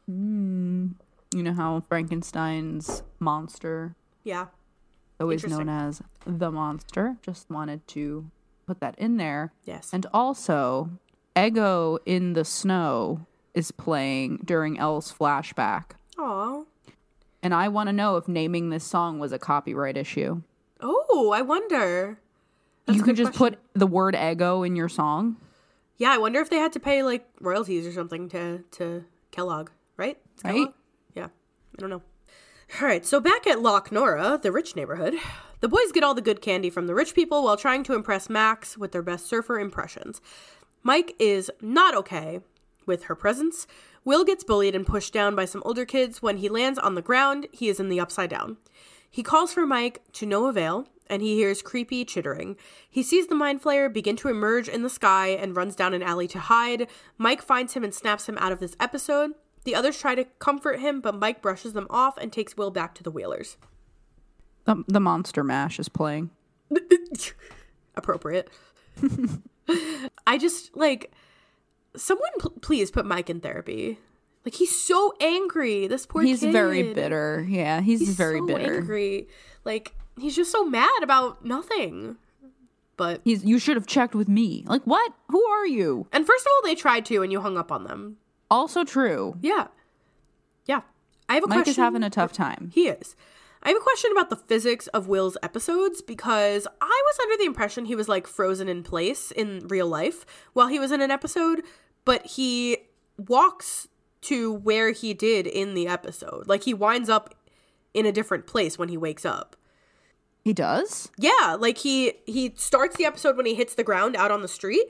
Hmm. 0.06 0.86
You 1.34 1.42
know 1.42 1.52
how 1.52 1.82
Frankenstein's 1.88 3.02
monster, 3.20 3.94
Yeah. 4.24 4.46
always 5.20 5.46
known 5.46 5.68
as 5.68 6.02
the 6.26 6.50
monster. 6.50 7.18
Just 7.22 7.50
wanted 7.50 7.86
to 7.88 8.30
put 8.66 8.80
that 8.80 8.98
in 8.98 9.18
there. 9.18 9.52
Yes. 9.64 9.90
And 9.92 10.06
also, 10.14 10.90
Eggo 11.36 11.98
in 12.06 12.32
the 12.32 12.44
Snow 12.44 13.26
is 13.52 13.70
playing 13.70 14.38
during 14.44 14.78
El's 14.78 15.12
flashback. 15.12 15.90
Aw. 16.18 16.64
And 17.42 17.54
I 17.54 17.68
want 17.68 17.88
to 17.88 17.92
know 17.92 18.16
if 18.16 18.26
naming 18.26 18.70
this 18.70 18.84
song 18.84 19.18
was 19.18 19.32
a 19.32 19.38
copyright 19.38 19.96
issue. 19.96 20.42
Oh, 20.80 21.30
I 21.34 21.42
wonder. 21.42 22.18
That's 22.86 22.96
you 22.96 23.02
could 23.04 23.16
just 23.16 23.34
question. 23.36 23.58
put 23.58 23.78
the 23.78 23.86
word 23.86 24.14
Eggo 24.14 24.66
in 24.66 24.74
your 24.76 24.88
song. 24.88 25.36
Yeah, 25.98 26.12
I 26.12 26.18
wonder 26.18 26.40
if 26.40 26.48
they 26.48 26.56
had 26.56 26.72
to 26.72 26.80
pay 26.80 27.02
like 27.02 27.26
royalties 27.40 27.86
or 27.86 27.92
something 27.92 28.28
to 28.30 28.64
to 28.72 29.04
Kellogg, 29.30 29.70
right? 29.96 30.16
It's 30.34 30.44
Right. 30.44 30.54
Kellogg? 30.54 30.74
Yeah. 31.14 31.26
I 31.26 31.80
don't 31.80 31.90
know. 31.90 32.02
All 32.80 32.86
right, 32.86 33.04
so 33.04 33.18
back 33.18 33.46
at 33.46 33.62
Loch 33.62 33.90
Nora, 33.90 34.38
the 34.42 34.52
rich 34.52 34.76
neighborhood, 34.76 35.14
the 35.60 35.68
boys 35.68 35.90
get 35.92 36.04
all 36.04 36.14
the 36.14 36.20
good 36.20 36.42
candy 36.42 36.68
from 36.68 36.86
the 36.86 36.94
rich 36.94 37.14
people 37.14 37.42
while 37.42 37.56
trying 37.56 37.82
to 37.84 37.94
impress 37.94 38.28
Max 38.28 38.76
with 38.76 38.92
their 38.92 39.02
best 39.02 39.26
surfer 39.26 39.58
impressions. 39.58 40.20
Mike 40.82 41.14
is 41.18 41.50
not 41.62 41.94
okay 41.94 42.40
with 42.84 43.04
her 43.04 43.14
presence. 43.14 43.66
Will 44.04 44.22
gets 44.24 44.44
bullied 44.44 44.74
and 44.74 44.86
pushed 44.86 45.12
down 45.14 45.34
by 45.34 45.46
some 45.46 45.62
older 45.64 45.84
kids. 45.86 46.20
When 46.22 46.36
he 46.38 46.48
lands 46.48 46.78
on 46.78 46.94
the 46.94 47.02
ground, 47.02 47.46
he 47.52 47.68
is 47.68 47.80
in 47.80 47.88
the 47.88 48.00
upside 48.00 48.30
down. 48.30 48.58
He 49.10 49.22
calls 49.22 49.52
for 49.52 49.66
Mike 49.66 50.02
to 50.12 50.26
no 50.26 50.46
avail, 50.46 50.86
and 51.10 51.22
he 51.22 51.34
hears 51.36 51.62
creepy 51.62 52.04
chittering. 52.04 52.56
He 52.88 53.02
sees 53.02 53.26
the 53.26 53.34
mind 53.34 53.62
flayer 53.62 53.92
begin 53.92 54.16
to 54.16 54.28
emerge 54.28 54.68
in 54.68 54.82
the 54.82 54.90
sky 54.90 55.28
and 55.28 55.56
runs 55.56 55.74
down 55.76 55.94
an 55.94 56.02
alley 56.02 56.28
to 56.28 56.38
hide. 56.38 56.86
Mike 57.16 57.42
finds 57.42 57.74
him 57.74 57.84
and 57.84 57.94
snaps 57.94 58.28
him 58.28 58.38
out 58.38 58.52
of 58.52 58.60
this 58.60 58.76
episode. 58.80 59.32
The 59.64 59.74
others 59.74 59.98
try 59.98 60.14
to 60.14 60.24
comfort 60.38 60.80
him, 60.80 61.00
but 61.00 61.14
Mike 61.14 61.42
brushes 61.42 61.72
them 61.72 61.86
off 61.90 62.16
and 62.18 62.32
takes 62.32 62.56
Will 62.56 62.70
back 62.70 62.94
to 62.94 63.02
the 63.02 63.10
Wheelers. 63.10 63.56
The, 64.64 64.84
the 64.86 65.00
Monster 65.00 65.42
Mash 65.44 65.78
is 65.78 65.88
playing. 65.88 66.30
Appropriate. 67.96 68.50
I 70.26 70.38
just 70.38 70.76
like 70.76 71.12
someone 71.96 72.30
pl- 72.38 72.54
please 72.60 72.90
put 72.90 73.04
Mike 73.06 73.28
in 73.30 73.40
therapy. 73.40 73.98
Like 74.44 74.54
he's 74.54 74.76
so 74.80 75.12
angry. 75.20 75.86
This 75.88 76.06
poor 76.06 76.22
He's 76.22 76.40
kid. 76.40 76.52
very 76.52 76.94
bitter. 76.94 77.44
Yeah, 77.48 77.80
he's, 77.80 78.00
He's 78.00 78.14
very 78.16 78.38
so 78.38 78.46
bitter. 78.46 78.76
angry. 78.78 79.28
Like 79.64 79.94
he's 80.20 80.36
just 80.36 80.50
so 80.52 80.64
mad 80.64 81.02
about 81.02 81.44
nothing. 81.44 82.16
But 82.96 83.20
He's 83.24 83.44
you 83.44 83.58
should 83.58 83.76
have 83.76 83.86
checked 83.86 84.14
with 84.14 84.28
me. 84.28 84.64
Like 84.66 84.82
what? 84.82 85.12
Who 85.30 85.42
are 85.44 85.66
you? 85.66 86.06
and 86.12 86.26
first 86.26 86.44
of 86.44 86.50
all, 86.50 86.68
they 86.68 86.74
tried 86.74 87.04
to, 87.06 87.22
and 87.22 87.30
you 87.30 87.40
hung 87.40 87.56
up 87.56 87.70
on 87.70 87.84
them. 87.84 88.16
Also 88.50 88.82
true. 88.84 89.36
Yeah, 89.40 89.68
yeah. 90.66 90.80
I 91.28 91.34
have 91.34 91.44
a 91.44 91.46
Mike 91.46 91.58
question. 91.58 91.70
is 91.72 91.76
having 91.76 92.02
a 92.02 92.10
tough 92.10 92.32
time. 92.32 92.70
He 92.74 92.88
is. 92.88 93.14
I 93.62 93.68
have 93.68 93.76
a 93.76 93.80
question 93.80 94.10
about 94.12 94.30
the 94.30 94.36
physics 94.36 94.86
of 94.88 95.08
Will's 95.08 95.36
episodes 95.42 96.00
because 96.00 96.66
I 96.80 97.02
was 97.06 97.18
under 97.22 97.36
the 97.36 97.44
impression 97.44 97.84
he 97.84 97.94
was 97.96 98.08
like 98.08 98.26
frozen 98.26 98.68
in 98.68 98.82
place 98.82 99.30
in 99.32 99.66
real 99.68 99.86
life 99.88 100.24
while 100.52 100.68
he 100.68 100.78
was 100.78 100.90
in 100.92 101.00
an 101.00 101.10
episode, 101.10 101.62
but 102.04 102.24
he 102.24 102.78
walks 103.16 103.88
to 104.22 104.52
where 104.52 104.92
he 104.92 105.12
did 105.12 105.46
in 105.46 105.74
the 105.74 105.86
episode. 105.88 106.46
Like 106.46 106.64
he 106.64 106.72
winds 106.74 107.08
up 107.08 107.34
in 107.94 108.06
a 108.06 108.12
different 108.12 108.46
place 108.46 108.78
when 108.78 108.88
he 108.88 108.96
wakes 108.96 109.24
up. 109.24 109.56
He 110.48 110.54
does? 110.54 111.10
Yeah, 111.18 111.58
like 111.60 111.76
he 111.76 112.14
he 112.24 112.54
starts 112.56 112.96
the 112.96 113.04
episode 113.04 113.36
when 113.36 113.44
he 113.44 113.54
hits 113.54 113.74
the 113.74 113.84
ground 113.84 114.16
out 114.16 114.30
on 114.30 114.40
the 114.40 114.48
street, 114.48 114.86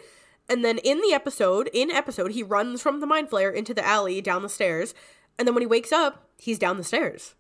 and 0.49 0.65
then 0.65 0.79
in 0.79 0.99
the 1.01 1.13
episode, 1.13 1.69
in 1.73 1.91
episode, 1.91 2.31
he 2.31 2.45
runs 2.45 2.81
from 2.81 3.01
the 3.01 3.07
mind 3.09 3.29
flayer 3.29 3.53
into 3.53 3.75
the 3.75 3.85
alley 3.85 4.21
down 4.21 4.43
the 4.45 4.49
stairs, 4.49 4.95
and 5.37 5.49
then 5.49 5.57
when 5.57 5.63
he 5.63 5.67
wakes 5.67 5.91
up, 5.91 6.29
he's 6.37 6.61
down 6.61 6.77
the 6.77 6.85
stairs. 6.85 7.35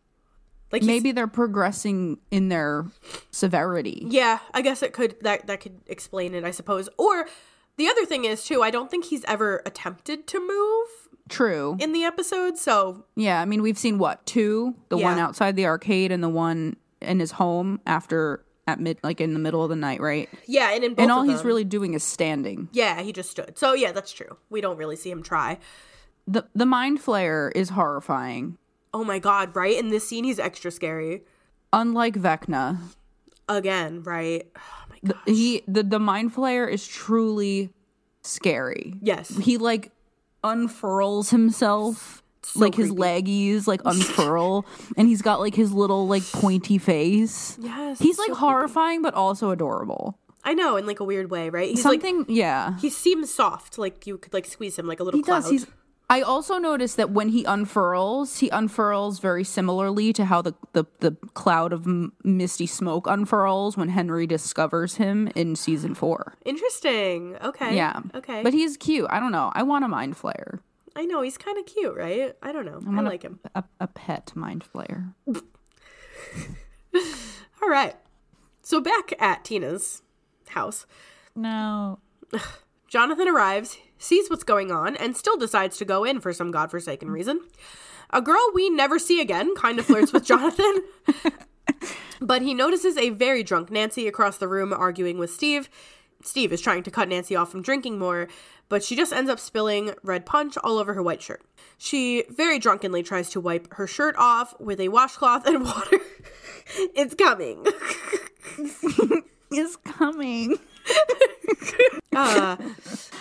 Like 0.72 0.82
Maybe 0.82 1.12
they're 1.12 1.28
progressing 1.28 2.18
in 2.32 2.48
their 2.48 2.86
severity. 3.30 4.02
yeah, 4.10 4.40
I 4.52 4.62
guess 4.62 4.82
it 4.82 4.92
could 4.92 5.14
that 5.20 5.46
that 5.46 5.60
could 5.60 5.78
explain 5.86 6.34
it, 6.34 6.42
I 6.42 6.50
suppose. 6.50 6.88
Or 6.98 7.28
the 7.76 7.86
other 7.86 8.04
thing 8.04 8.24
is 8.24 8.42
too, 8.42 8.64
I 8.64 8.72
don't 8.72 8.90
think 8.90 9.04
he's 9.04 9.24
ever 9.26 9.62
attempted 9.64 10.26
to 10.26 10.40
move 10.40 10.88
True. 11.28 11.76
in 11.78 11.92
the 11.92 12.02
episode, 12.02 12.58
so 12.58 13.04
Yeah, 13.14 13.40
I 13.40 13.44
mean 13.44 13.62
we've 13.62 13.78
seen 13.78 13.98
what, 13.98 14.26
two? 14.26 14.74
The 14.88 14.96
one 14.96 15.20
outside 15.20 15.54
the 15.54 15.66
arcade 15.66 16.10
and 16.10 16.20
the 16.20 16.28
one 16.28 16.74
in 17.01 17.20
his 17.20 17.32
home 17.32 17.80
after 17.86 18.44
at 18.66 18.80
mid 18.80 18.99
like 19.03 19.20
in 19.20 19.32
the 19.32 19.38
middle 19.38 19.62
of 19.62 19.70
the 19.70 19.76
night, 19.76 20.01
right? 20.01 20.28
yeah, 20.46 20.72
and 20.72 20.84
in 20.84 20.94
both 20.94 21.03
and 21.03 21.12
all 21.12 21.22
of 21.22 21.28
he's 21.28 21.44
really 21.44 21.64
doing 21.64 21.94
is 21.94 22.03
standing. 22.03 22.68
yeah, 22.72 23.01
he 23.01 23.12
just 23.12 23.30
stood. 23.30 23.59
So 23.59 23.72
yeah, 23.72 23.92
that's 23.92 24.12
true. 24.12 24.36
We 24.51 24.61
don't 24.61 24.76
really 24.76 24.96
see 24.96 25.11
him 25.11 25.22
try. 25.22 25.59
The 26.26 26.46
the 26.55 26.66
mind 26.66 27.01
flayer 27.01 27.51
is 27.55 27.70
horrifying. 27.70 28.59
Oh 28.92 29.05
my 29.05 29.18
god, 29.18 29.55
right? 29.57 29.76
In 29.78 29.88
this 29.88 30.07
scene, 30.09 30.24
he's 30.24 30.38
extra 30.38 30.70
scary 30.70 31.22
Unlike 31.72 32.14
Vecna, 32.14 32.78
again, 33.49 34.03
right? 34.03 34.46
Oh 34.57 34.84
my 34.88 35.12
god. 35.12 35.20
he 35.26 35.62
the, 35.68 35.82
the 35.82 35.99
mind 35.99 36.34
flayer 36.34 36.70
is 36.70 36.86
truly 36.86 37.70
scary. 38.22 38.94
Yes. 39.03 39.36
He 39.36 39.59
like 39.59 39.92
unfurls 40.42 41.30
himself. 41.30 42.22
So 42.53 42.61
like 42.61 42.74
his 42.74 42.90
leggies 42.90 43.66
like 43.66 43.80
unfurl 43.84 44.64
and 44.96 45.09
he's 45.09 45.22
got 45.22 45.40
like 45.40 45.55
his 45.55 45.72
little 45.72 46.07
like 46.07 46.22
pointy 46.32 46.78
face. 46.78 47.59
Yes, 47.61 47.99
He's 47.99 48.18
like 48.18 48.28
so 48.28 48.34
horrifying 48.36 49.03
but 49.03 49.14
also 49.14 49.51
adorable. 49.51 50.18
I 50.44 50.55
know, 50.55 50.76
in 50.76 50.86
like 50.86 51.01
a 51.01 51.05
weird 51.05 51.30
way, 51.30 51.51
right? 51.51 51.68
He's 51.68 51.84
like 51.84 52.01
Something 52.01 52.24
yeah. 52.34 52.78
he 52.78 52.88
seems 52.90 53.32
soft, 53.32 53.76
like 53.76 54.07
you 54.07 54.16
could 54.18 54.32
like 54.32 54.46
squeeze 54.46 54.78
him 54.78 54.86
like 54.86 55.01
a 55.01 55.03
little 55.05 55.18
He 55.18 55.22
cloud. 55.22 55.42
does. 55.42 55.51
He's. 55.51 55.66
I 56.11 56.22
also 56.22 56.57
noticed 56.57 56.96
that 56.96 57.11
when 57.11 57.28
he 57.28 57.44
unfurls, 57.44 58.38
he 58.38 58.49
unfurls 58.49 59.18
very 59.18 59.44
similarly 59.44 60.14
to 60.14 60.24
how 60.24 60.40
the 60.40 60.55
the, 60.72 60.86
the 61.01 61.11
cloud 61.34 61.74
of 61.74 61.86
m- 61.86 62.12
misty 62.24 62.66
smoke 62.66 63.07
unfurls 63.07 63.76
when 63.76 63.90
Henry 63.90 64.26
discovers 64.26 64.94
him 64.94 65.28
in 65.34 65.55
season 65.55 65.94
four. 65.94 66.34
Interesting. 66.46 67.36
Okay. 67.44 67.76
Yeah. 67.76 68.01
Okay. 68.14 68.42
But 68.42 68.55
he's 68.55 68.78
cute. 68.78 69.07
I 69.11 69.20
don't 69.20 69.32
know. 69.32 69.53
I 69.55 69.62
want 69.64 69.84
a 69.84 69.88
mind 69.88 70.16
flayer. 70.16 70.61
I 70.99 71.05
know 71.05 71.22
he's 71.22 71.38
kind 71.38 71.57
of 71.59 71.64
cute, 71.64 71.96
right? 71.96 72.34
I 72.42 72.51
don't 72.53 72.66
know. 72.66 72.80
I, 72.84 72.90
want 72.94 73.07
a- 73.07 73.11
like 73.11 73.22
him. 73.22 73.38
A, 73.55 73.62
a 73.80 73.86
pet 73.86 74.32
mind 74.34 74.64
flayer. 74.64 75.14
All 77.62 77.68
right. 77.68 77.94
So 78.62 78.80
back 78.80 79.12
at 79.20 79.44
Tina's 79.44 80.03
house, 80.49 80.86
No. 81.34 82.01
Jonathan 82.88 83.28
arrives, 83.28 83.76
sees 83.99 84.30
what's 84.30 84.44
going 84.44 84.70
on, 84.72 84.96
and 84.96 85.14
still 85.16 85.36
decides 85.36 85.76
to 85.76 85.84
go 85.84 86.05
in 86.05 86.20
for 86.20 86.32
some 86.32 86.51
godforsaken 86.51 87.11
reason. 87.11 87.40
A 88.11 88.22
girl 88.22 88.40
we 88.55 88.70
never 88.70 88.99
see 88.99 89.20
again 89.20 89.55
kind 89.55 89.78
of 89.78 89.84
flirts 89.84 90.11
with 90.12 90.24
Jonathan, 90.32 90.82
but 92.20 92.40
he 92.40 92.55
notices 92.55 92.96
a 92.96 93.11
very 93.11 93.42
drunk 93.42 93.70
Nancy 93.70 94.09
across 94.09 94.38
the 94.38 94.49
room 94.49 94.72
arguing 94.72 95.18
with 95.18 95.30
Steve. 95.30 95.68
Steve 96.22 96.51
is 96.51 96.62
trying 96.62 96.82
to 96.82 96.90
cut 96.90 97.09
Nancy 97.11 97.36
off 97.36 97.51
from 97.51 97.61
drinking 97.61 97.99
more, 97.99 98.28
but 98.68 98.82
she 98.84 98.94
just 98.96 99.12
ends 99.12 99.30
up 99.30 99.40
spilling 99.40 99.92
red 100.02 100.26
punch 100.26 100.56
all 100.58 100.78
over 100.78 100.94
her 100.94 101.02
white 101.02 101.22
shirt. 101.22 101.42
She 101.76 102.24
very 102.30 102.58
drunkenly 102.58 103.02
tries 103.02 103.30
to 103.30 103.40
wipe 103.40 103.72
her 103.74 103.86
shirt 103.86 104.14
off 104.18 104.58
with 104.60 104.80
a 104.80 104.88
washcloth 104.88 105.46
and 105.46 105.64
water. 105.64 105.98
it's 106.94 107.14
coming. 107.14 107.64
it's 109.50 109.76
coming. 109.76 110.56
Uh, 112.16 112.56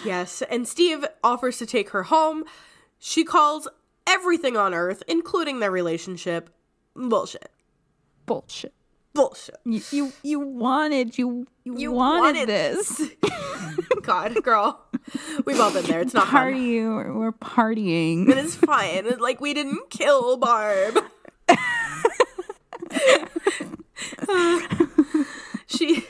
yes, 0.04 0.42
and 0.50 0.68
Steve 0.68 1.06
offers 1.24 1.60
to 1.60 1.68
take 1.68 1.90
her 1.92 2.04
home. 2.04 2.44
She 2.98 3.24
calls 3.24 3.68
everything 4.08 4.58
on 4.58 4.74
Earth, 4.74 5.04
including 5.08 5.60
their 5.60 5.70
relationship, 5.70 6.50
bullshit. 6.96 7.52
Bullshit. 8.26 8.74
Bullshit. 9.18 9.56
You 9.66 9.82
you, 9.92 10.14
you 10.24 10.40
wanted 10.40 11.18
you 11.18 11.46
you, 11.64 11.78
You 11.78 11.92
wanted, 11.92 12.48
wanted 12.48 12.50
this. 12.50 13.02
God, 14.04 14.42
girl. 14.44 14.80
We've 15.46 15.60
all 15.60 15.72
been 15.74 15.86
there. 15.86 16.00
It's 16.02 16.14
not 16.14 16.26
fun. 16.28 16.32
Party, 16.32 16.80
we're, 16.82 17.14
we're 17.14 17.32
partying. 17.32 18.30
It 18.30 18.38
is 18.38 18.56
fine. 18.56 19.06
It's 19.06 19.20
Like 19.20 19.42
we 19.42 19.54
didn't 19.54 19.90
kill 19.90 20.38
Barb. 20.38 21.00
she 25.66 26.06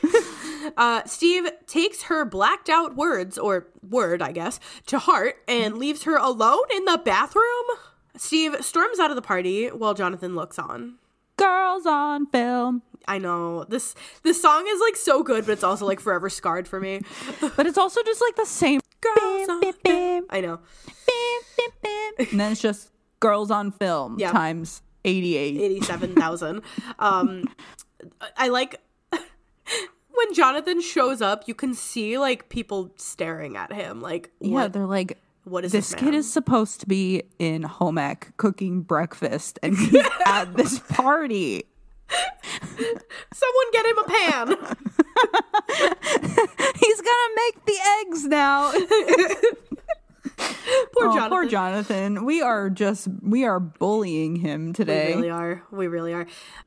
uh 0.76 1.02
Steve 1.06 1.48
takes 1.66 2.02
her 2.02 2.24
blacked 2.24 2.68
out 2.68 2.94
words 2.96 3.38
or 3.38 3.68
word, 3.88 4.22
I 4.22 4.32
guess, 4.32 4.60
to 4.86 4.98
heart 4.98 5.36
and 5.48 5.78
leaves 5.78 6.02
her 6.04 6.16
alone 6.16 6.64
in 6.74 6.84
the 6.84 7.00
bathroom. 7.04 7.44
Steve 8.16 8.56
storms 8.64 8.98
out 8.98 9.10
of 9.10 9.16
the 9.16 9.22
party 9.22 9.68
while 9.68 9.94
Jonathan 9.94 10.34
looks 10.34 10.58
on. 10.58 10.96
Girls 11.36 11.86
on 11.86 12.26
film, 12.26 12.82
I 13.08 13.18
know. 13.18 13.64
This 13.64 13.94
this 14.22 14.40
song 14.40 14.64
is 14.68 14.80
like 14.80 14.96
so 14.96 15.22
good, 15.22 15.46
but 15.46 15.52
it's 15.52 15.64
also 15.64 15.86
like 15.86 15.98
forever 16.00 16.28
scarred 16.28 16.68
for 16.68 16.78
me. 16.80 17.00
but 17.56 17.66
it's 17.66 17.78
also 17.78 18.02
just 18.04 18.20
like 18.20 18.36
the 18.36 18.46
same. 18.46 18.80
Girls 19.00 19.48
on 19.48 19.60
bim, 19.84 20.26
I 20.30 20.40
know. 20.40 20.58
And 22.18 22.40
then 22.40 22.52
it's 22.52 22.60
just 22.60 22.90
girls 23.20 23.50
on 23.50 23.70
film 23.70 24.16
Yeah. 24.18 24.32
times 24.32 24.82
eighty 25.04 25.36
eight. 25.36 25.56
87,000. 25.60 26.62
Um 26.98 27.44
I 28.36 28.48
like 28.48 28.80
when 29.12 30.34
Jonathan 30.34 30.80
shows 30.80 31.22
up, 31.22 31.44
you 31.46 31.54
can 31.54 31.74
see 31.74 32.18
like 32.18 32.48
people 32.48 32.90
staring 32.96 33.56
at 33.56 33.72
him 33.72 34.00
like 34.00 34.30
Yeah, 34.40 34.52
what, 34.54 34.72
they're 34.72 34.86
like. 34.86 35.18
what 35.44 35.64
is 35.64 35.72
This 35.72 35.90
this, 35.90 36.00
kid 36.00 36.14
is 36.14 36.30
supposed 36.32 36.80
to 36.80 36.86
be 36.86 37.22
in 37.38 37.62
home 37.62 37.98
ec 37.98 38.32
cooking 38.36 38.82
breakfast, 38.82 39.58
and 39.62 39.76
he's 39.78 40.04
at 40.26 40.56
this 40.56 40.80
party. 40.80 41.64
Someone 43.32 43.70
get 43.72 43.86
him 43.86 43.98
a 43.98 44.04
pan. 44.04 44.48
He's 46.78 47.00
gonna 47.00 47.34
make 47.36 47.64
the 47.66 47.78
eggs 48.00 48.24
now. 48.24 48.72
Poor 50.92 51.08
Oh, 51.08 51.14
Jonathan. 51.14 51.30
Poor 51.30 51.46
Jonathan. 51.46 52.24
We 52.24 52.40
are 52.42 52.70
just 52.70 53.08
we 53.22 53.44
are 53.44 53.60
bullying 53.60 54.36
him 54.36 54.72
today. 54.72 55.08
We 55.08 55.14
really 55.14 55.30
are. 55.30 55.62
We 55.70 55.86
really 55.88 56.12
are. 56.14 56.26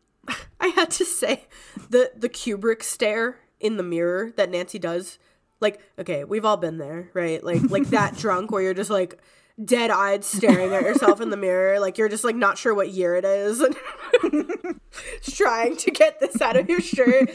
I 0.59 0.67
had 0.67 0.91
to 0.91 1.05
say 1.05 1.45
the 1.89 2.11
the 2.15 2.29
Kubrick 2.29 2.83
stare 2.83 3.39
in 3.59 3.77
the 3.77 3.83
mirror 3.83 4.31
that 4.37 4.49
Nancy 4.49 4.79
does. 4.79 5.17
Like, 5.59 5.79
okay, 5.99 6.23
we've 6.23 6.45
all 6.45 6.57
been 6.57 6.77
there, 6.77 7.09
right? 7.13 7.43
Like 7.43 7.69
like 7.69 7.87
that 7.89 8.17
drunk 8.17 8.51
where 8.51 8.61
you're 8.63 8.73
just 8.73 8.89
like 8.89 9.19
dead-eyed 9.65 10.23
staring 10.23 10.73
at 10.73 10.83
yourself 10.83 11.21
in 11.21 11.29
the 11.29 11.37
mirror, 11.37 11.79
like 11.79 11.97
you're 11.97 12.09
just 12.09 12.23
like 12.23 12.35
not 12.35 12.57
sure 12.57 12.73
what 12.73 12.89
year 12.89 13.15
it 13.15 13.25
is 13.25 13.59
and 13.59 13.75
just 15.21 15.37
trying 15.37 15.77
to 15.77 15.91
get 15.91 16.19
this 16.19 16.41
out 16.41 16.57
of 16.57 16.69
your 16.69 16.81
shirt, 16.81 17.31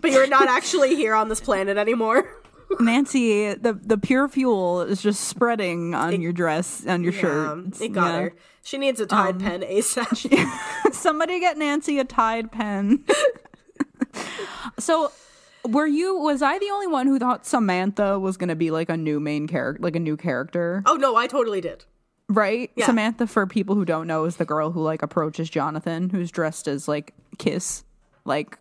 but 0.00 0.10
you're 0.10 0.26
not 0.26 0.48
actually 0.48 0.96
here 0.96 1.14
on 1.14 1.28
this 1.28 1.40
planet 1.40 1.76
anymore. 1.76 2.42
Nancy, 2.80 3.54
the 3.54 3.74
the 3.74 3.98
pure 3.98 4.28
fuel 4.28 4.82
is 4.82 5.02
just 5.02 5.28
spreading 5.28 5.94
on 5.94 6.20
your 6.20 6.32
dress, 6.32 6.86
on 6.86 7.02
your 7.02 7.12
shirt. 7.12 7.48
Um, 7.48 7.72
it 7.80 7.92
got 7.92 8.14
yeah. 8.14 8.20
her. 8.20 8.34
She 8.62 8.78
needs 8.78 9.00
a 9.00 9.06
Tide 9.06 9.40
pen 9.40 9.62
ASAP. 9.62 10.92
Somebody 10.92 11.40
get 11.40 11.58
Nancy 11.58 11.98
a 11.98 12.04
Tide 12.04 12.52
pen. 12.52 13.04
so, 14.78 15.10
were 15.68 15.86
you? 15.86 16.16
Was 16.18 16.42
I 16.42 16.58
the 16.58 16.70
only 16.70 16.86
one 16.86 17.06
who 17.06 17.18
thought 17.18 17.46
Samantha 17.46 18.18
was 18.18 18.36
going 18.36 18.48
to 18.48 18.56
be 18.56 18.70
like 18.70 18.88
a 18.88 18.96
new 18.96 19.20
main 19.20 19.46
character, 19.46 19.82
like 19.82 19.96
a 19.96 20.00
new 20.00 20.16
character? 20.16 20.82
oh 20.86 20.94
no, 20.94 21.16
I 21.16 21.26
totally 21.26 21.60
did. 21.60 21.84
Right? 22.28 22.70
Yeah. 22.76 22.86
Samantha, 22.86 23.26
for 23.26 23.46
people 23.46 23.74
who 23.74 23.84
don't 23.84 24.06
know, 24.06 24.24
is 24.24 24.36
the 24.36 24.44
girl 24.44 24.70
who 24.70 24.82
like 24.82 25.02
approaches 25.02 25.50
Jonathan, 25.50 26.08
who's 26.10 26.30
dressed 26.30 26.66
as 26.68 26.88
like 26.88 27.12
Kiss. 27.38 27.84
Like, 28.24 28.58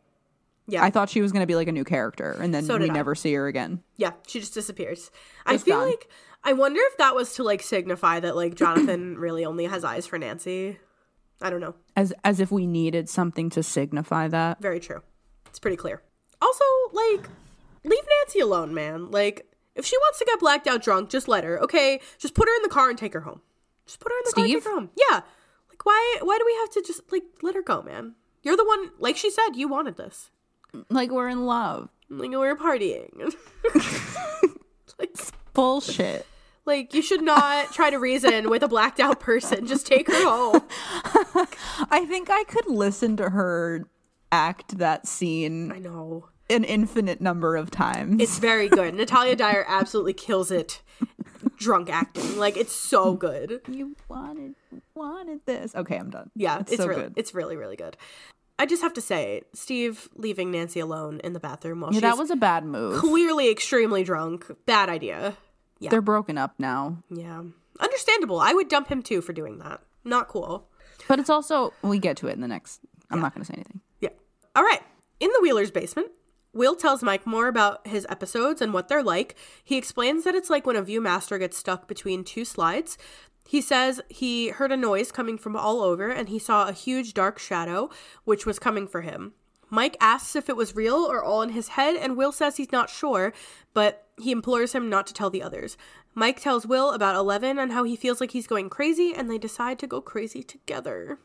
Yeah. 0.68 0.84
I 0.84 0.90
thought 0.90 1.10
she 1.10 1.22
was 1.22 1.32
going 1.32 1.42
to 1.42 1.48
be 1.48 1.56
like 1.56 1.68
a 1.68 1.72
new 1.72 1.84
character, 1.86 2.32
and 2.40 2.54
then 2.54 2.66
So 2.66 2.78
we 2.78 2.90
I. 2.90 2.94
never 2.94 3.16
see 3.16 3.34
her 3.34 3.48
again. 3.48 3.82
Yeah, 3.98 4.12
she 4.28 4.40
just 4.40 4.54
disappears. 4.54 5.10
I 5.46 5.58
feel 5.58 5.78
gone. 5.78 5.88
like 5.90 6.10
I 6.44 6.54
wonder 6.54 6.82
if 6.84 6.98
that 6.98 7.16
was 7.16 7.34
to 7.36 7.44
like 7.44 7.62
signify 7.62 8.20
that 8.20 8.36
like 8.36 8.56
Jonathan 8.56 9.18
really 9.20 9.46
only 9.46 9.66
has 9.66 9.84
eyes 9.86 10.06
for 10.08 10.18
Nancy. 10.18 10.80
I 11.42 11.50
don't 11.50 11.62
know. 11.62 11.76
As 11.96 12.14
as 12.24 12.40
if 12.40 12.52
we 12.52 12.68
needed 12.68 13.10
something 13.10 13.50
to 13.52 13.64
signify 13.64 14.28
that. 14.28 14.60
Very 14.62 14.80
true. 14.80 15.02
It's 15.48 15.60
pretty 15.60 15.78
clear. 15.78 16.02
Also, 16.42 16.64
like, 16.92 17.30
leave 17.84 18.04
Nancy 18.20 18.40
alone, 18.40 18.74
man. 18.74 19.12
Like, 19.12 19.52
if 19.76 19.86
she 19.86 19.98
wants 19.98 20.20
to 20.20 20.26
get 20.26 20.40
blacked 20.40 20.68
out 20.68 20.82
drunk, 20.82 21.10
just 21.10 21.28
let 21.28 21.44
her. 21.44 21.62
Okay, 21.62 22.02
just 22.18 22.34
put 22.34 22.48
her 22.48 22.56
in 22.56 22.64
the 22.64 22.70
car 22.70 22.90
and 22.90 22.98
take 22.98 23.14
her 23.14 23.22
home. 23.22 23.42
Just 23.86 24.00
put 24.00 24.12
her 24.12 24.18
in 24.18 24.24
the 24.26 24.32
car 24.34 24.44
and 24.44 24.54
take 24.54 24.64
her 24.64 24.72
home. 24.72 24.90
Yeah. 24.96 25.22
Like, 25.70 25.86
why? 25.86 26.18
Why 26.22 26.38
do 26.38 26.46
we 26.46 26.56
have 26.56 26.70
to 26.72 26.84
just 26.86 27.12
like 27.12 27.24
let 27.42 27.56
her 27.56 27.62
go, 27.62 27.82
man? 27.82 28.16
You're 28.44 28.58
the 28.58 28.66
one. 28.66 28.92
Like 29.00 29.18
she 29.18 29.30
said, 29.30 29.56
you 29.56 29.68
wanted 29.68 29.98
this. 29.98 30.30
Like 30.90 31.12
we're 31.12 31.30
in 31.30 31.46
love. 31.46 31.90
Like 32.10 32.32
we're 32.32 32.56
partying. 32.56 33.34
like, 35.00 35.16
Bullshit. 35.54 36.26
Like 36.66 36.94
you 36.94 37.02
should 37.02 37.24
not 37.24 37.74
try 37.74 37.90
to 37.90 37.98
reason 37.98 38.50
with 38.50 38.64
a 38.64 38.68
blacked 38.68 39.00
out 39.00 39.20
person. 39.20 39.66
Just 39.66 39.88
take 39.88 40.08
her 40.08 40.24
home. 40.24 40.62
I 41.90 42.06
think 42.08 42.30
I 42.30 42.44
could 42.46 42.68
listen 42.68 43.18
to 43.18 43.30
her 43.30 43.88
act 44.32 44.78
that 44.78 45.08
scene 45.08 45.72
I 45.72 45.80
know. 45.80 46.30
An 46.52 46.64
infinite 46.64 47.22
number 47.22 47.56
of 47.56 47.72
times. 47.72 48.22
It's 48.22 48.40
very 48.40 48.70
good. 48.70 48.94
Natalia 48.94 49.36
Dyer 49.36 49.66
absolutely 49.68 50.14
kills 50.14 50.52
it. 50.52 50.82
Drunk 51.58 51.90
acting. 51.90 52.38
Like 52.38 52.58
it's 52.58 52.76
so 52.76 53.14
good. 53.14 53.62
you 53.68 53.96
wanted 54.10 54.56
wanted 54.96 55.46
this. 55.46 55.76
Okay, 55.76 55.98
I'm 55.98 56.10
done. 56.10 56.32
Yeah, 56.36 56.60
it's, 56.60 56.72
it's, 56.72 56.82
so 56.82 56.88
really 56.88 57.04
good. 57.04 57.14
it's 57.16 57.34
really, 57.34 57.56
really 57.56 57.76
good. 57.76 57.98
I 58.60 58.66
just 58.66 58.84
have 58.84 58.94
to 58.94 59.02
say, 59.02 59.42
Steve 59.54 60.08
leaving 60.16 60.52
Nancy 60.52 60.80
alone 60.80 61.20
in 61.24 61.34
the 61.34 61.40
bathroom 61.40 61.82
while 61.82 61.94
Yeah, 61.94 62.02
that 62.02 62.18
was 62.18 62.30
a 62.30 62.36
bad 62.36 62.64
move. 62.64 63.00
clearly 63.00 63.50
extremely 63.50 64.04
drunk. 64.04 64.46
Bad 64.66 64.90
idea. 64.90 65.36
Yeah. 65.80 65.90
They're 65.90 66.02
broken 66.02 66.38
up 66.38 66.54
now. 66.60 66.98
Yeah. 67.10 67.42
Understandable. 67.80 68.40
I 68.40 68.54
would 68.54 68.70
dump 68.70 68.90
him 68.90 69.02
too 69.02 69.22
for 69.22 69.34
doing 69.34 69.58
that. 69.60 69.82
Not 70.04 70.28
cool. 70.28 70.68
But 71.08 71.20
it's 71.20 71.30
also 71.30 71.74
we 71.82 71.98
get 71.98 72.18
to 72.18 72.28
it 72.28 72.34
in 72.34 72.42
the 72.42 72.48
next 72.48 72.82
I'm 73.10 73.20
not 73.20 73.34
gonna 73.34 73.46
say 73.46 73.56
anything. 73.56 73.82
Yeah. 74.00 74.10
All 74.56 74.64
right. 74.64 74.82
In 75.20 75.30
the 75.30 75.40
Wheeler's 75.42 75.72
basement, 75.72 76.12
Will 76.54 76.76
tells 76.76 77.02
Mike 77.02 77.26
more 77.26 77.48
about 77.48 77.88
his 77.88 78.06
episodes 78.10 78.62
and 78.62 78.74
what 78.74 78.88
they're 78.88 79.04
like. 79.04 79.36
He 79.64 79.78
explains 79.78 80.24
that 80.24 80.36
it's 80.36 80.50
like 80.50 80.66
when 80.66 80.76
a 80.76 80.84
Viewmaster 80.84 81.40
gets 81.40 81.58
stuck 81.58 81.88
between 81.88 82.24
two 82.24 82.44
slides. 82.44 82.98
He 83.48 83.62
says 83.62 84.02
he 84.10 84.50
heard 84.50 84.72
a 84.72 84.78
noise 84.78 85.12
coming 85.12 85.38
from 85.38 85.56
all 85.56 85.82
over 85.82 86.10
and 86.10 86.30
he 86.30 86.40
saw 86.40 86.68
a 86.68 86.74
huge 86.74 87.14
dark 87.14 87.40
shadow, 87.40 87.90
which 88.24 88.46
was 88.46 88.60
coming 88.60 88.88
for 88.88 89.02
him. 89.02 89.34
Mike 89.70 89.96
asks 90.02 90.36
if 90.36 90.50
it 90.50 90.58
was 90.58 90.76
real 90.76 90.96
or 90.96 91.24
all 91.24 91.42
in 91.42 91.50
his 91.50 91.70
head, 91.70 91.96
and 91.96 92.18
Will 92.18 92.34
says 92.34 92.58
he's 92.58 92.74
not 92.74 92.90
sure, 92.90 93.32
but 93.74 94.06
he 94.20 94.32
implores 94.32 94.74
him 94.74 94.90
not 94.90 95.08
to 95.08 95.14
tell 95.14 95.30
the 95.30 95.42
others. 95.42 95.78
Mike 96.14 96.42
tells 96.42 96.68
Will 96.68 96.92
about 96.92 97.16
Eleven 97.16 97.58
and 97.58 97.72
how 97.72 97.86
he 97.86 97.96
feels 97.96 98.20
like 98.20 98.32
he's 98.32 98.48
going 98.48 98.70
crazy, 98.70 99.14
and 99.16 99.32
they 99.32 99.38
decide 99.38 99.80
to 99.80 99.88
go 99.88 100.02
crazy 100.02 100.44
together. 100.44 101.20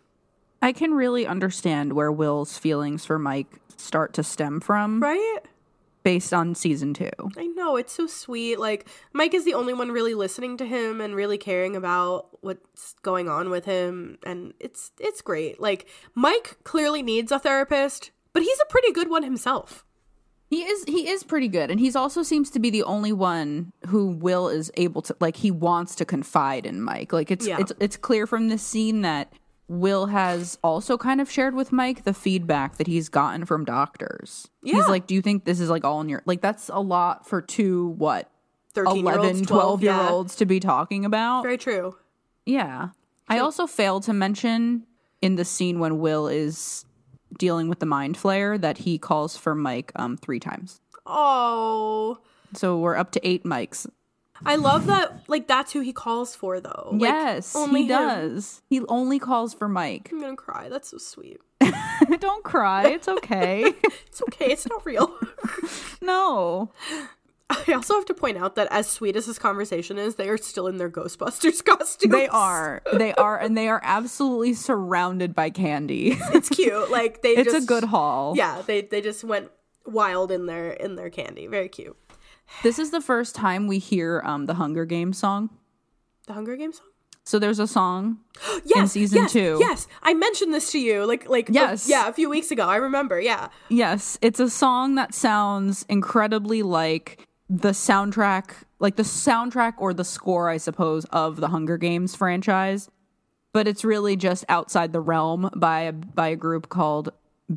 I 0.62 0.72
can 0.72 0.92
really 0.94 1.26
understand 1.26 1.92
where 1.92 2.10
Will's 2.10 2.58
feelings 2.58 3.04
for 3.04 3.18
Mike 3.18 3.60
start 3.76 4.12
to 4.14 4.22
stem 4.22 4.60
from 4.60 5.00
Right? 5.00 5.38
based 6.02 6.32
on 6.32 6.54
season 6.54 6.94
two. 6.94 7.10
I 7.36 7.46
know, 7.48 7.76
it's 7.76 7.92
so 7.92 8.06
sweet. 8.06 8.58
Like, 8.60 8.88
Mike 9.12 9.34
is 9.34 9.44
the 9.44 9.54
only 9.54 9.74
one 9.74 9.90
really 9.90 10.14
listening 10.14 10.56
to 10.58 10.64
him 10.64 11.00
and 11.00 11.16
really 11.16 11.36
caring 11.36 11.74
about 11.74 12.28
what's 12.42 12.94
going 13.02 13.28
on 13.28 13.50
with 13.50 13.64
him. 13.64 14.18
And 14.24 14.54
it's 14.60 14.92
it's 15.00 15.20
great. 15.20 15.60
Like, 15.60 15.88
Mike 16.14 16.58
clearly 16.64 17.02
needs 17.02 17.32
a 17.32 17.38
therapist, 17.40 18.12
but 18.32 18.42
he's 18.44 18.60
a 18.60 18.66
pretty 18.70 18.92
good 18.92 19.10
one 19.10 19.24
himself. 19.24 19.84
He 20.48 20.62
is 20.62 20.84
he 20.86 21.08
is 21.08 21.24
pretty 21.24 21.48
good 21.48 21.72
and 21.72 21.80
he's 21.80 21.96
also 21.96 22.22
seems 22.22 22.50
to 22.50 22.60
be 22.60 22.70
the 22.70 22.84
only 22.84 23.12
one 23.12 23.72
who 23.88 24.06
Will 24.12 24.48
is 24.48 24.70
able 24.76 25.02
to 25.02 25.16
like 25.18 25.34
he 25.36 25.50
wants 25.50 25.96
to 25.96 26.04
confide 26.04 26.66
in 26.66 26.80
Mike. 26.80 27.12
Like 27.12 27.32
it's 27.32 27.48
Yeah. 27.48 27.56
it's 27.58 27.72
it's 27.80 27.96
clear 27.96 28.28
from 28.28 28.46
this 28.46 28.62
scene 28.62 29.00
that 29.02 29.32
Will 29.68 30.06
has 30.06 30.58
also 30.62 30.96
kind 30.96 31.20
of 31.20 31.30
shared 31.30 31.54
with 31.54 31.72
Mike 31.72 32.04
the 32.04 32.14
feedback 32.14 32.76
that 32.76 32.86
he's 32.86 33.08
gotten 33.08 33.44
from 33.44 33.64
doctors. 33.64 34.48
Yeah. 34.62 34.76
He's 34.76 34.88
like, 34.88 35.06
"Do 35.06 35.14
you 35.14 35.22
think 35.22 35.44
this 35.44 35.58
is 35.58 35.68
like 35.68 35.84
all 35.84 36.00
in 36.00 36.08
your 36.08 36.22
like 36.24 36.40
that's 36.40 36.68
a 36.68 36.80
lot 36.80 37.26
for 37.26 37.42
two 37.42 37.88
what 37.98 38.30
13 38.74 39.04
year 39.04 39.14
11 39.14 39.36
olds, 39.36 39.48
12 39.48 39.82
year 39.82 39.92
yeah. 39.92 40.10
olds 40.10 40.36
to 40.36 40.46
be 40.46 40.60
talking 40.60 41.04
about?" 41.04 41.42
Very 41.42 41.58
true. 41.58 41.96
Yeah. 42.44 42.90
I 43.28 43.38
also 43.40 43.66
failed 43.66 44.04
to 44.04 44.12
mention 44.12 44.86
in 45.20 45.34
the 45.34 45.44
scene 45.44 45.80
when 45.80 45.98
Will 45.98 46.28
is 46.28 46.84
dealing 47.36 47.68
with 47.68 47.80
the 47.80 47.86
Mind 47.86 48.16
Flayer 48.16 48.60
that 48.60 48.78
he 48.78 48.98
calls 48.98 49.36
for 49.36 49.56
Mike 49.56 49.90
um 49.96 50.16
3 50.16 50.38
times. 50.38 50.80
Oh. 51.04 52.18
So 52.54 52.78
we're 52.78 52.96
up 52.96 53.10
to 53.12 53.28
8 53.28 53.44
Mikes. 53.44 53.88
I 54.44 54.56
love 54.56 54.86
that, 54.86 55.24
like, 55.28 55.46
that's 55.48 55.72
who 55.72 55.80
he 55.80 55.92
calls 55.92 56.34
for, 56.34 56.60
though. 56.60 56.90
Like, 56.92 57.00
yes, 57.00 57.56
only 57.56 57.82
he 57.82 57.86
him. 57.86 57.98
does. 57.98 58.62
He 58.68 58.80
only 58.86 59.18
calls 59.18 59.54
for 59.54 59.68
Mike. 59.68 60.10
I'm 60.12 60.20
gonna 60.20 60.36
cry. 60.36 60.68
That's 60.68 60.90
so 60.90 60.98
sweet. 60.98 61.38
Don't 62.20 62.44
cry. 62.44 62.88
It's 62.88 63.08
okay. 63.08 63.72
It's 64.06 64.22
okay. 64.22 64.46
It's 64.52 64.66
not 64.66 64.84
real. 64.86 65.14
no. 66.00 66.70
I 67.50 67.72
also 67.74 67.94
have 67.94 68.06
to 68.06 68.14
point 68.14 68.38
out 68.38 68.54
that 68.56 68.66
as 68.70 68.88
sweet 68.88 69.14
as 69.14 69.26
this 69.26 69.38
conversation 69.38 69.98
is, 69.98 70.14
they 70.16 70.28
are 70.30 70.38
still 70.38 70.66
in 70.66 70.78
their 70.78 70.88
Ghostbusters 70.90 71.62
costumes. 71.64 72.12
They 72.12 72.26
are. 72.28 72.82
They 72.94 73.12
are. 73.14 73.38
And 73.38 73.56
they 73.56 73.68
are 73.68 73.80
absolutely 73.84 74.54
surrounded 74.54 75.34
by 75.34 75.50
candy. 75.50 76.16
It's 76.32 76.48
cute. 76.48 76.90
Like 76.90 77.20
they 77.22 77.36
It's 77.36 77.52
just, 77.52 77.64
a 77.64 77.66
good 77.66 77.84
haul. 77.84 78.34
Yeah, 78.36 78.62
they 78.66 78.80
they 78.82 79.00
just 79.02 79.22
went 79.22 79.50
wild 79.84 80.32
in 80.32 80.46
their 80.46 80.70
in 80.70 80.96
their 80.96 81.10
candy. 81.10 81.46
Very 81.46 81.68
cute. 81.68 81.96
This 82.62 82.78
is 82.78 82.90
the 82.90 83.00
first 83.00 83.34
time 83.34 83.66
we 83.66 83.78
hear 83.78 84.22
um, 84.24 84.46
the 84.46 84.54
Hunger 84.54 84.84
Games 84.84 85.18
song. 85.18 85.50
The 86.26 86.32
Hunger 86.32 86.56
Games 86.56 86.78
song? 86.78 86.86
So 87.24 87.38
there's 87.38 87.58
a 87.58 87.66
song. 87.66 88.18
Yes, 88.64 88.92
season 88.92 89.22
yes, 89.22 89.32
two. 89.32 89.56
Yes, 89.60 89.86
I 90.02 90.12
mentioned 90.14 90.52
this 90.52 90.72
to 90.72 90.78
you 90.78 91.06
like 91.06 91.28
like 91.28 91.48
a- 91.48 91.52
Yes. 91.52 91.88
yeah, 91.88 92.08
a 92.08 92.12
few 92.12 92.28
weeks 92.28 92.50
ago. 92.50 92.66
I 92.68 92.76
remember. 92.76 93.20
Yeah. 93.20 93.48
Yes, 93.68 94.18
it's 94.20 94.40
a 94.40 94.50
song 94.50 94.96
that 94.96 95.14
sounds 95.14 95.84
incredibly 95.88 96.62
like 96.62 97.26
the 97.48 97.70
soundtrack, 97.70 98.50
like 98.80 98.96
the 98.96 99.02
soundtrack 99.04 99.74
or 99.78 99.94
the 99.94 100.04
score, 100.04 100.48
I 100.50 100.56
suppose, 100.56 101.04
of 101.06 101.36
the 101.36 101.48
Hunger 101.48 101.76
Games 101.78 102.14
franchise. 102.16 102.90
But 103.52 103.68
it's 103.68 103.84
really 103.84 104.16
just 104.16 104.44
outside 104.48 104.92
the 104.92 105.00
realm 105.00 105.48
by 105.56 105.90
by 105.92 106.28
a 106.28 106.36
group 106.36 106.68
called 106.68 107.10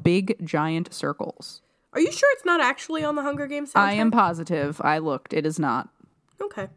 Big 0.03 0.45
Giant 0.45 0.93
Circles. 0.93 1.61
Are 1.93 1.99
you 1.99 2.11
sure 2.11 2.29
it's 2.33 2.45
not 2.45 2.61
actually 2.61 3.03
on 3.03 3.15
the 3.15 3.21
Hunger 3.23 3.47
Games 3.47 3.73
soundtrack? 3.73 3.79
I 3.81 3.93
am 3.93 4.11
positive. 4.11 4.79
I 4.83 4.99
looked. 4.99 5.33
It 5.33 5.45
is 5.45 5.57
not. 5.59 5.89
Okay. 6.41 6.67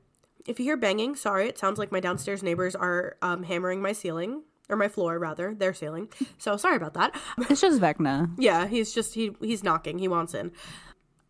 If 0.46 0.58
you 0.58 0.64
hear 0.64 0.76
banging, 0.76 1.14
sorry, 1.16 1.48
it 1.48 1.58
sounds 1.58 1.78
like 1.78 1.92
my 1.92 2.00
downstairs 2.00 2.42
neighbors 2.42 2.74
are 2.74 3.16
um, 3.22 3.42
hammering 3.44 3.80
my 3.82 3.92
ceiling 3.92 4.42
or 4.68 4.76
my 4.76 4.88
floor 4.88 5.18
rather, 5.18 5.54
their 5.54 5.74
ceiling. 5.74 6.08
So 6.38 6.56
sorry 6.56 6.76
about 6.76 6.94
that. 6.94 7.14
It's 7.50 7.60
just 7.60 7.80
Vecna. 7.80 8.30
yeah, 8.38 8.66
he's 8.66 8.92
just 8.92 9.14
he 9.14 9.32
he's 9.40 9.62
knocking. 9.62 9.98
He 9.98 10.08
wants 10.08 10.34
in. 10.34 10.50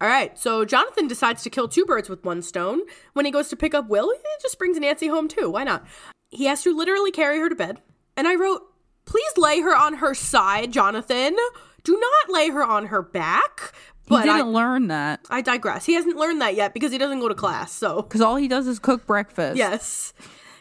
All 0.00 0.08
right, 0.08 0.36
so 0.38 0.64
Jonathan 0.64 1.06
decides 1.06 1.42
to 1.44 1.50
kill 1.50 1.68
two 1.68 1.84
birds 1.84 2.08
with 2.08 2.24
one 2.24 2.42
stone. 2.42 2.80
When 3.12 3.24
he 3.24 3.30
goes 3.30 3.48
to 3.50 3.56
pick 3.56 3.72
up 3.74 3.88
Will, 3.88 4.10
he 4.12 4.18
just 4.40 4.58
brings 4.58 4.78
Nancy 4.78 5.06
home 5.08 5.28
too. 5.28 5.50
Why 5.50 5.62
not? 5.64 5.84
He 6.30 6.46
has 6.46 6.62
to 6.64 6.76
literally 6.76 7.10
carry 7.12 7.38
her 7.38 7.48
to 7.48 7.54
bed. 7.54 7.80
And 8.16 8.26
I 8.26 8.34
wrote, 8.34 8.62
"Please 9.04 9.32
lay 9.36 9.60
her 9.60 9.76
on 9.76 9.94
her 9.94 10.14
side, 10.14 10.72
Jonathan. 10.72 11.36
Do 11.84 11.98
not 11.98 12.34
lay 12.34 12.50
her 12.50 12.64
on 12.64 12.86
her 12.86 13.02
back." 13.02 13.72
He 14.04 14.08
But 14.08 14.22
didn't 14.24 14.36
I, 14.36 14.40
learn 14.42 14.88
that 14.88 15.20
I 15.30 15.40
digress. 15.42 15.86
He 15.86 15.94
hasn't 15.94 16.16
learned 16.16 16.40
that 16.42 16.54
yet 16.56 16.74
because 16.74 16.90
he 16.92 16.98
doesn't 16.98 17.20
go 17.20 17.28
to 17.28 17.34
class. 17.34 17.72
So 17.72 18.02
because 18.02 18.20
all 18.20 18.36
he 18.36 18.48
does 18.48 18.66
is 18.66 18.78
cook 18.80 19.06
breakfast. 19.06 19.56
yes, 19.56 20.12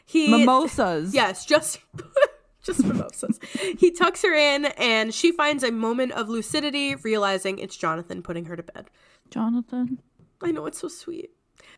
he 0.06 0.30
Mimosas. 0.30 1.14
Yes, 1.14 1.44
just 1.46 1.80
just 2.64 2.84
mimosas. 2.86 3.40
he 3.78 3.90
tucks 3.92 4.22
her 4.22 4.34
in 4.34 4.66
and 4.78 5.12
she 5.14 5.32
finds 5.32 5.64
a 5.64 5.72
moment 5.72 6.12
of 6.14 6.30
lucidity, 6.30 6.94
realizing 6.96 7.58
it's 7.58 7.76
Jonathan 7.76 8.22
putting 8.22 8.46
her 8.46 8.56
to 8.56 8.64
bed. 8.64 8.90
Jonathan. 9.32 10.00
I 10.44 10.52
know 10.52 10.66
it's 10.68 10.80
so 10.80 10.88
sweet. 10.88 11.32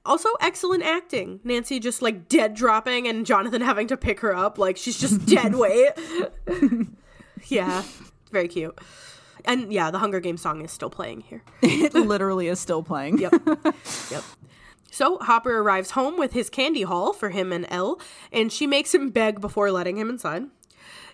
Also, 0.05 0.27
excellent 0.41 0.83
acting. 0.83 1.39
Nancy 1.45 1.79
just 1.79 2.01
like 2.01 2.27
dead 2.27 2.55
dropping 2.55 3.07
and 3.07 3.25
Jonathan 3.25 3.61
having 3.61 3.87
to 3.87 3.95
pick 3.97 4.19
her 4.19 4.35
up 4.35 4.57
like 4.57 4.75
she's 4.75 4.99
just 4.99 5.25
dead 5.25 5.55
weight. 5.63 5.91
yeah, 7.47 7.83
very 8.31 8.47
cute. 8.49 8.77
And 9.45 9.71
yeah, 9.71 9.91
the 9.91 9.99
Hunger 9.99 10.19
Games 10.19 10.41
song 10.41 10.63
is 10.63 10.71
still 10.71 10.89
playing 10.89 11.21
here. 11.21 11.43
It 11.61 11.93
literally 11.93 12.47
is 12.47 12.59
still 12.59 12.83
playing. 12.83 13.19
Yep. 13.19 13.33
yep. 14.11 14.23
So 14.91 15.17
Hopper 15.19 15.57
arrives 15.57 15.91
home 15.91 16.17
with 16.17 16.33
his 16.33 16.49
candy 16.49 16.83
haul 16.83 17.13
for 17.13 17.31
him 17.31 17.51
and 17.51 17.65
El, 17.69 17.99
and 18.31 18.51
she 18.51 18.67
makes 18.67 18.93
him 18.93 19.09
beg 19.09 19.41
before 19.41 19.71
letting 19.71 19.97
him 19.97 20.09
inside. 20.09 20.43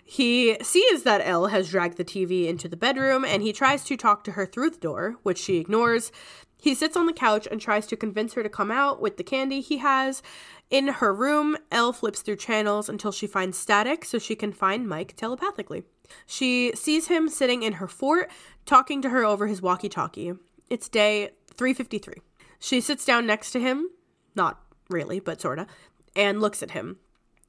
He 0.04 0.56
sees 0.62 1.04
that 1.04 1.22
El 1.24 1.46
has 1.46 1.70
dragged 1.70 1.96
the 1.96 2.04
TV 2.04 2.46
into 2.46 2.68
the 2.68 2.76
bedroom 2.76 3.24
and 3.24 3.42
he 3.42 3.52
tries 3.52 3.84
to 3.84 3.96
talk 3.96 4.24
to 4.24 4.32
her 4.32 4.44
through 4.44 4.70
the 4.70 4.78
door, 4.78 5.16
which 5.22 5.38
she 5.38 5.58
ignores. 5.58 6.10
He 6.58 6.74
sits 6.74 6.96
on 6.96 7.06
the 7.06 7.12
couch 7.12 7.48
and 7.50 7.60
tries 7.60 7.86
to 7.86 7.96
convince 7.96 8.34
her 8.34 8.42
to 8.42 8.48
come 8.48 8.70
out 8.70 9.00
with 9.00 9.16
the 9.16 9.24
candy 9.24 9.60
he 9.60 9.78
has. 9.78 10.22
In 10.68 10.88
her 10.88 11.14
room, 11.14 11.56
El 11.70 11.92
flips 11.92 12.22
through 12.22 12.36
channels 12.36 12.88
until 12.88 13.12
she 13.12 13.26
finds 13.26 13.56
static 13.56 14.04
so 14.04 14.18
she 14.18 14.34
can 14.34 14.52
find 14.52 14.88
Mike 14.88 15.14
telepathically. 15.16 15.84
She 16.26 16.72
sees 16.74 17.08
him 17.08 17.28
sitting 17.28 17.62
in 17.62 17.74
her 17.74 17.88
fort, 17.88 18.30
talking 18.66 19.02
to 19.02 19.10
her 19.10 19.24
over 19.24 19.46
his 19.46 19.60
walkie 19.62 19.88
talkie. 19.88 20.32
It's 20.68 20.88
day 20.88 21.30
353. 21.54 22.14
She 22.58 22.80
sits 22.80 23.04
down 23.04 23.26
next 23.26 23.50
to 23.52 23.60
him, 23.60 23.88
not 24.34 24.60
really, 24.88 25.20
but 25.20 25.40
sorta, 25.40 25.66
and 26.14 26.40
looks 26.40 26.62
at 26.62 26.72
him. 26.72 26.98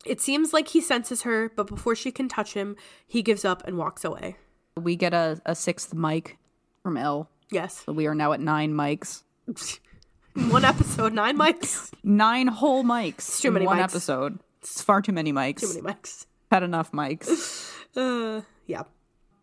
It 0.06 0.20
seems 0.22 0.54
like 0.54 0.70
he 0.70 0.82
senses 0.82 1.22
her, 1.24 1.50
but 1.56 1.68
before 1.68 1.96
she 1.96 2.12
can 2.12 2.28
touch 2.28 2.54
him, 2.54 2.76
he 3.06 3.22
gives 3.22 3.46
up 3.46 3.66
and 3.68 3.78
walks 3.78 4.04
away. 4.04 4.38
We 4.76 4.96
get 4.96 5.14
a, 5.14 5.40
a 5.46 5.54
sixth 5.54 5.94
Mike 5.94 6.38
from 6.82 6.98
El. 6.98 7.30
Yes. 7.52 7.84
So 7.86 7.92
we 7.92 8.08
are 8.08 8.16
now 8.16 8.34
at 8.34 8.40
nine 8.40 8.74
Mikes. 8.74 9.24
One 10.34 10.64
episode, 10.64 11.14
nine 11.14 11.36
Mikes. 11.36 11.92
Nine 12.04 12.48
whole 12.48 12.84
Mikes 12.84 13.42
too 13.42 13.50
in 13.50 13.54
many 13.56 13.66
one 13.66 13.78
Mikes. 13.78 13.94
episode. 13.94 14.40
It's 14.62 14.82
far 14.82 15.02
too 15.02 15.12
many 15.12 15.34
Mikes. 15.34 15.62
Too 15.62 15.68
many 15.68 15.82
Mikes. 15.82 16.26
Had 16.50 16.64
enough 16.64 16.94
Mikes. 16.94 17.68
Uh, 17.94 18.40
yeah. 18.66 18.84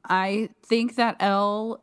I 0.05 0.49
think 0.65 0.97
that 0.97 1.17
El 1.21 1.83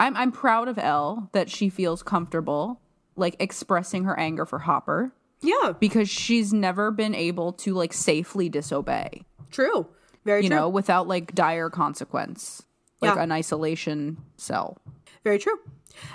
I'm 0.00 0.16
I'm 0.16 0.32
proud 0.32 0.68
of 0.68 0.78
El 0.78 1.28
that 1.32 1.50
she 1.50 1.68
feels 1.68 2.02
comfortable 2.02 2.80
like 3.16 3.36
expressing 3.40 4.04
her 4.04 4.18
anger 4.18 4.46
for 4.46 4.60
Hopper 4.60 5.12
Yeah, 5.40 5.72
because 5.80 6.08
she's 6.08 6.52
never 6.52 6.90
been 6.92 7.14
able 7.14 7.52
to 7.54 7.74
like 7.74 7.92
safely 7.92 8.48
disobey, 8.48 9.24
true. 9.50 9.86
Very 10.24 10.42
you 10.42 10.48
true. 10.50 10.56
know, 10.56 10.68
without 10.68 11.08
like 11.08 11.34
dire 11.34 11.70
consequence. 11.70 12.62
Like 13.00 13.14
Yeah. 13.14 13.22
an 13.22 13.32
isolation 13.32 14.18
cell. 14.36 14.76
Very 15.24 15.38
true. 15.38 15.56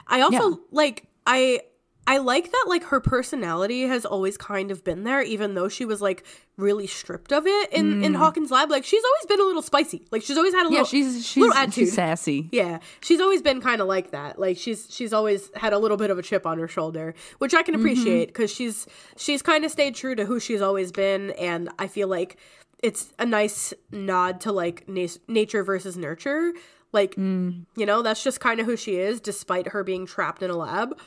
I 0.08 0.22
also 0.22 0.50
Yeah. 0.50 0.56
like 0.72 1.06
I 1.26 1.62
I 2.06 2.18
like 2.18 2.52
that 2.52 2.66
like 2.68 2.84
her 2.86 3.00
personality 3.00 3.84
has 3.84 4.06
always 4.06 4.36
kind 4.36 4.72
of 4.72 4.84
been 4.84 5.04
there, 5.04 5.22
even 5.22 5.54
though 5.54 5.70
she 5.70 5.86
was 5.86 6.02
like 6.02 6.26
really 6.58 6.86
stripped 6.86 7.32
of 7.32 7.48
it 7.48 7.72
in 7.72 8.04
in 8.04 8.14
Hawkins' 8.14 8.52
lab. 8.52 8.70
Like 8.70 8.84
she's 8.84 9.02
always 9.04 9.26
been 9.28 9.40
a 9.40 9.44
little 9.44 9.62
spicy. 9.62 10.06
Like 10.12 10.22
she's 10.22 10.36
always 10.38 10.54
had 10.54 10.66
a 10.66 10.70
Mm. 10.70 10.72
Yeah, 10.74 10.78
little 10.80 10.86
she's 10.86 11.26
she's, 11.26 11.42
little 11.42 11.56
attitude. 11.56 11.86
she's 11.86 11.94
sassy. 11.94 12.50
Yeah, 12.52 12.80
she's 13.02 13.22
always 13.22 13.42
been 13.42 13.62
kind 13.62 13.80
of 13.80 13.88
like 13.88 14.12
that. 14.12 14.38
Like 14.38 14.58
she's 14.58 14.88
she's 14.90 15.14
always 15.14 15.50
had 15.56 15.72
a 15.72 15.80
little 15.80 15.96
bit 15.96 16.10
of 16.12 16.18
a 16.18 16.22
chip 16.22 16.46
on 16.46 16.60
her 16.60 16.68
shoulder, 16.68 17.16
which 17.38 17.54
I 17.54 17.64
can 17.64 17.74
appreciate 17.74 18.28
because 18.28 18.52
she's 18.52 18.86
she's 19.16 19.42
kind 19.42 19.64
of 19.64 19.72
stayed 19.72 19.96
true 19.96 20.14
to 20.16 20.26
who 20.26 20.42
she's 20.42 20.62
always 20.62 20.92
been, 20.92 21.32
and 21.32 21.70
I 21.80 21.88
feel 21.88 22.10
like 22.10 22.36
it's 22.82 23.14
a 23.18 23.26
nice 23.26 23.74
nod 23.94 24.42
to 24.42 24.52
like 24.52 24.84
na- 24.90 25.08
nature 25.30 25.64
versus 25.64 25.96
nurture. 25.96 26.52
Like 26.92 27.16
you 27.18 27.66
know, 27.78 28.02
that's 28.02 28.22
just 28.24 28.42
kind 28.42 28.60
of 28.60 28.66
who 28.66 28.76
she 28.76 28.98
is, 28.98 29.22
despite 29.22 29.70
her 29.70 29.86
being 29.86 30.06
trapped 30.06 30.44
in 30.44 30.50
a 30.52 30.58
lab. 30.58 31.00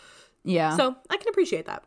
Yeah. 0.47 0.77
So 0.77 0.97
I 1.11 1.17
can 1.17 1.29
appreciate 1.29 1.67
that. 1.67 1.85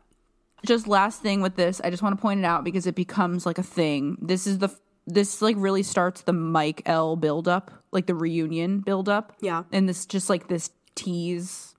just 0.64 0.86
last 0.86 1.22
thing 1.22 1.40
with 1.40 1.56
this, 1.56 1.80
I 1.82 1.90
just 1.90 2.02
want 2.02 2.16
to 2.16 2.20
point 2.20 2.40
it 2.40 2.46
out 2.46 2.62
because 2.64 2.86
it 2.86 2.94
becomes 2.94 3.46
like 3.46 3.58
a 3.58 3.62
thing. 3.62 4.18
This 4.20 4.46
is 4.46 4.58
the 4.58 4.68
this 5.06 5.42
like 5.42 5.56
really 5.58 5.82
starts 5.82 6.22
the 6.22 6.32
Mike 6.32 6.82
El 6.86 7.16
buildup, 7.16 7.72
like 7.90 8.06
the 8.06 8.14
reunion 8.14 8.80
buildup. 8.80 9.34
Yeah. 9.40 9.64
And 9.72 9.88
this 9.88 10.06
just 10.06 10.28
like 10.30 10.48
this 10.48 10.70
tease 10.94 11.74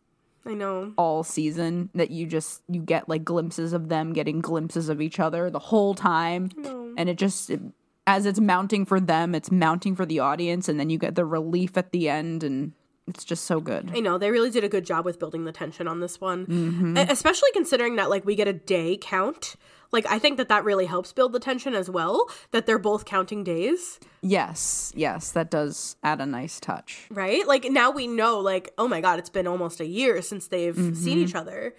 I 0.45 0.55
know. 0.55 0.93
all 0.97 1.23
season 1.23 1.89
that 1.93 2.09
you 2.09 2.25
just 2.25 2.61
you 2.67 2.81
get 2.81 3.07
like 3.07 3.23
glimpses 3.23 3.73
of 3.73 3.89
them 3.89 4.11
getting 4.13 4.39
glimpses 4.39 4.89
of 4.89 4.99
each 5.01 5.19
other 5.19 5.49
the 5.49 5.59
whole 5.59 5.93
time. 5.93 6.49
And 6.97 7.07
it 7.07 7.17
just 7.17 7.49
it, 7.51 7.61
as 8.07 8.25
it's 8.25 8.39
mounting 8.39 8.85
for 8.85 8.99
them, 8.99 9.35
it's 9.35 9.51
mounting 9.51 9.95
for 9.95 10.05
the 10.05 10.19
audience 10.19 10.67
and 10.67 10.79
then 10.79 10.89
you 10.89 10.97
get 10.97 11.15
the 11.15 11.25
relief 11.25 11.77
at 11.77 11.91
the 11.91 12.09
end 12.09 12.43
and 12.43 12.73
it's 13.13 13.23
just 13.23 13.45
so 13.45 13.59
good. 13.59 13.91
I 13.93 13.99
know 13.99 14.17
they 14.17 14.31
really 14.31 14.49
did 14.49 14.63
a 14.63 14.69
good 14.69 14.85
job 14.85 15.05
with 15.05 15.19
building 15.19 15.45
the 15.45 15.51
tension 15.51 15.87
on 15.87 15.99
this 15.99 16.19
one, 16.19 16.45
mm-hmm. 16.45 16.97
E- 16.97 17.05
especially 17.09 17.49
considering 17.53 17.95
that 17.97 18.09
like 18.09 18.25
we 18.25 18.35
get 18.35 18.47
a 18.47 18.53
day 18.53 18.97
count. 18.99 19.55
Like 19.91 20.05
I 20.09 20.19
think 20.19 20.37
that 20.37 20.47
that 20.47 20.63
really 20.63 20.85
helps 20.85 21.11
build 21.11 21.33
the 21.33 21.39
tension 21.39 21.75
as 21.75 21.89
well. 21.89 22.29
That 22.51 22.65
they're 22.65 22.79
both 22.79 23.03
counting 23.05 23.43
days, 23.43 23.99
Yes, 24.21 24.93
yes, 24.95 25.31
that 25.31 25.51
does 25.51 25.97
add 26.03 26.21
a 26.21 26.25
nice 26.25 26.59
touch. 26.59 27.07
right? 27.11 27.45
Like 27.45 27.65
now 27.65 27.91
we 27.91 28.07
know, 28.07 28.39
like 28.39 28.71
oh 28.77 28.87
my 28.87 29.01
god, 29.01 29.19
it's 29.19 29.29
been 29.29 29.47
almost 29.47 29.79
a 29.79 29.85
year 29.85 30.21
since 30.21 30.47
they've 30.47 30.75
seen 30.75 30.93
mm-hmm. 30.93 31.07
each 31.19 31.35
other. 31.35 31.75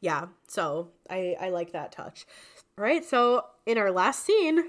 Yeah, 0.00 0.26
so 0.48 0.88
I 1.10 1.36
I 1.40 1.50
like 1.50 1.72
that 1.72 1.92
touch. 1.92 2.24
All 2.78 2.84
right, 2.84 3.04
so 3.04 3.44
in 3.66 3.76
our 3.76 3.90
last 3.92 4.24
scene, 4.24 4.64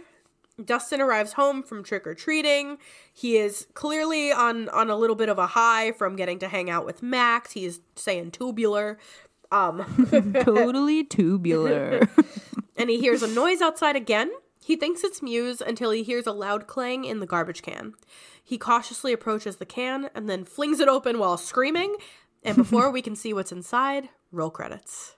Dustin 0.63 1.01
arrives 1.01 1.33
home 1.33 1.63
from 1.63 1.83
trick 1.83 2.05
or 2.05 2.13
treating. 2.13 2.77
He 3.13 3.37
is 3.37 3.67
clearly 3.73 4.31
on 4.31 4.69
on 4.69 4.89
a 4.89 4.95
little 4.95 5.15
bit 5.15 5.29
of 5.29 5.37
a 5.37 5.47
high 5.47 5.91
from 5.91 6.15
getting 6.15 6.39
to 6.39 6.47
hang 6.47 6.69
out 6.69 6.85
with 6.85 7.01
Max. 7.01 7.51
He's 7.53 7.81
saying 7.95 8.31
tubular. 8.31 8.97
Um, 9.51 10.33
totally 10.43 11.03
tubular. 11.03 12.07
and 12.77 12.89
he 12.89 12.99
hears 12.99 13.21
a 13.21 13.27
noise 13.27 13.61
outside 13.61 13.95
again. 13.95 14.31
He 14.63 14.75
thinks 14.75 15.03
it's 15.03 15.21
Mews 15.21 15.61
until 15.61 15.91
he 15.91 16.03
hears 16.03 16.27
a 16.27 16.31
loud 16.31 16.67
clang 16.67 17.03
in 17.03 17.19
the 17.19 17.25
garbage 17.25 17.61
can. 17.61 17.93
He 18.43 18.57
cautiously 18.57 19.11
approaches 19.11 19.57
the 19.57 19.65
can 19.65 20.09
and 20.15 20.29
then 20.29 20.45
flings 20.45 20.79
it 20.79 20.87
open 20.87 21.19
while 21.19 21.37
screaming. 21.37 21.95
And 22.43 22.55
before 22.55 22.91
we 22.91 23.01
can 23.01 23.15
see 23.15 23.33
what's 23.33 23.51
inside, 23.51 24.09
roll 24.31 24.49
credits. 24.49 25.15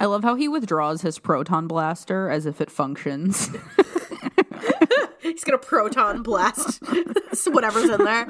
I 0.00 0.06
love 0.06 0.24
how 0.24 0.34
he 0.34 0.48
withdraws 0.48 1.02
his 1.02 1.18
proton 1.18 1.66
blaster 1.68 2.28
as 2.28 2.46
if 2.46 2.60
it 2.60 2.70
functions. 2.70 3.50
He's 5.22 5.42
gonna 5.44 5.58
proton 5.58 6.22
blast 6.22 6.82
whatever's 7.46 7.88
in 7.90 8.04
there. 8.04 8.28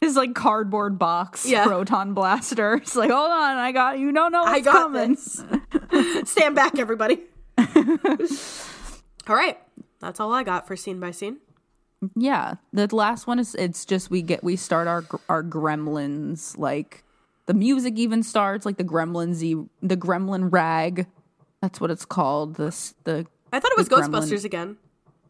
his 0.00 0.16
like 0.16 0.34
cardboard 0.34 0.98
box 0.98 1.46
Yeah. 1.46 1.64
proton 1.66 2.14
blaster. 2.14 2.74
It's 2.74 2.96
like, 2.96 3.10
hold 3.10 3.30
on, 3.30 3.56
I 3.58 3.72
got 3.72 3.98
you. 3.98 4.10
Know 4.12 4.28
what's 4.30 4.48
I 4.48 4.60
got 4.60 4.72
coming. 4.74 5.10
this. 5.12 5.44
Stand 6.30 6.54
back, 6.54 6.78
everybody. 6.78 7.20
all 7.58 9.36
right. 9.36 9.58
That's 10.00 10.20
all 10.20 10.32
I 10.32 10.42
got 10.42 10.66
for 10.66 10.76
scene 10.76 11.00
by 11.00 11.10
scene. 11.12 11.38
Yeah, 12.14 12.54
the 12.72 12.94
last 12.94 13.26
one 13.26 13.38
is 13.38 13.54
it's 13.54 13.84
just 13.86 14.10
we 14.10 14.20
get 14.22 14.44
we 14.44 14.56
start 14.56 14.86
our 14.88 15.04
our 15.28 15.42
gremlins 15.42 16.58
like 16.58 17.02
the 17.46 17.54
music 17.54 17.94
even 17.98 18.22
starts 18.22 18.66
like 18.66 18.76
the 18.76 18.84
gremlinsy 18.84 19.66
the 19.82 19.96
gremlin 19.96 20.52
rag. 20.52 21.06
That's 21.62 21.80
what 21.80 21.90
it's 21.90 22.04
called. 22.04 22.56
This 22.56 22.94
the 23.04 23.26
I 23.52 23.60
thought 23.60 23.70
it 23.72 23.78
was 23.78 23.88
The 23.88 23.96
gremlin. 23.96 24.10
Ghostbusters 24.10 24.44
again. 24.44 24.76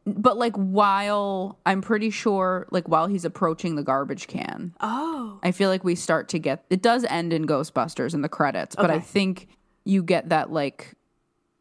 But 0.07 0.37
like 0.37 0.55
while 0.57 1.59
I'm 1.65 1.81
pretty 1.81 2.11
sure 2.11 2.67
like 2.71 2.89
while 2.89 3.07
he's 3.07 3.25
approaching 3.25 3.77
the 3.77 3.83
garbage 3.83 4.27
can. 4.27 4.75
Oh. 4.81 5.39
I 5.43 5.53
feel 5.53 5.71
like 5.71 5.85
we 5.85 5.95
start 5.95 6.29
to 6.31 6.39
get 6.39 6.65
it 6.71 6.83
does 6.83 7.05
end 7.05 7.33
in 7.33 7.47
Ghostbusters 7.47 8.15
in 8.15 8.23
the 8.23 8.29
credits, 8.29 8.77
but 8.77 8.91
I 8.91 9.01
think 9.01 9.49
you 9.85 10.03
get 10.03 10.29
that 10.29 10.53
like 10.53 10.95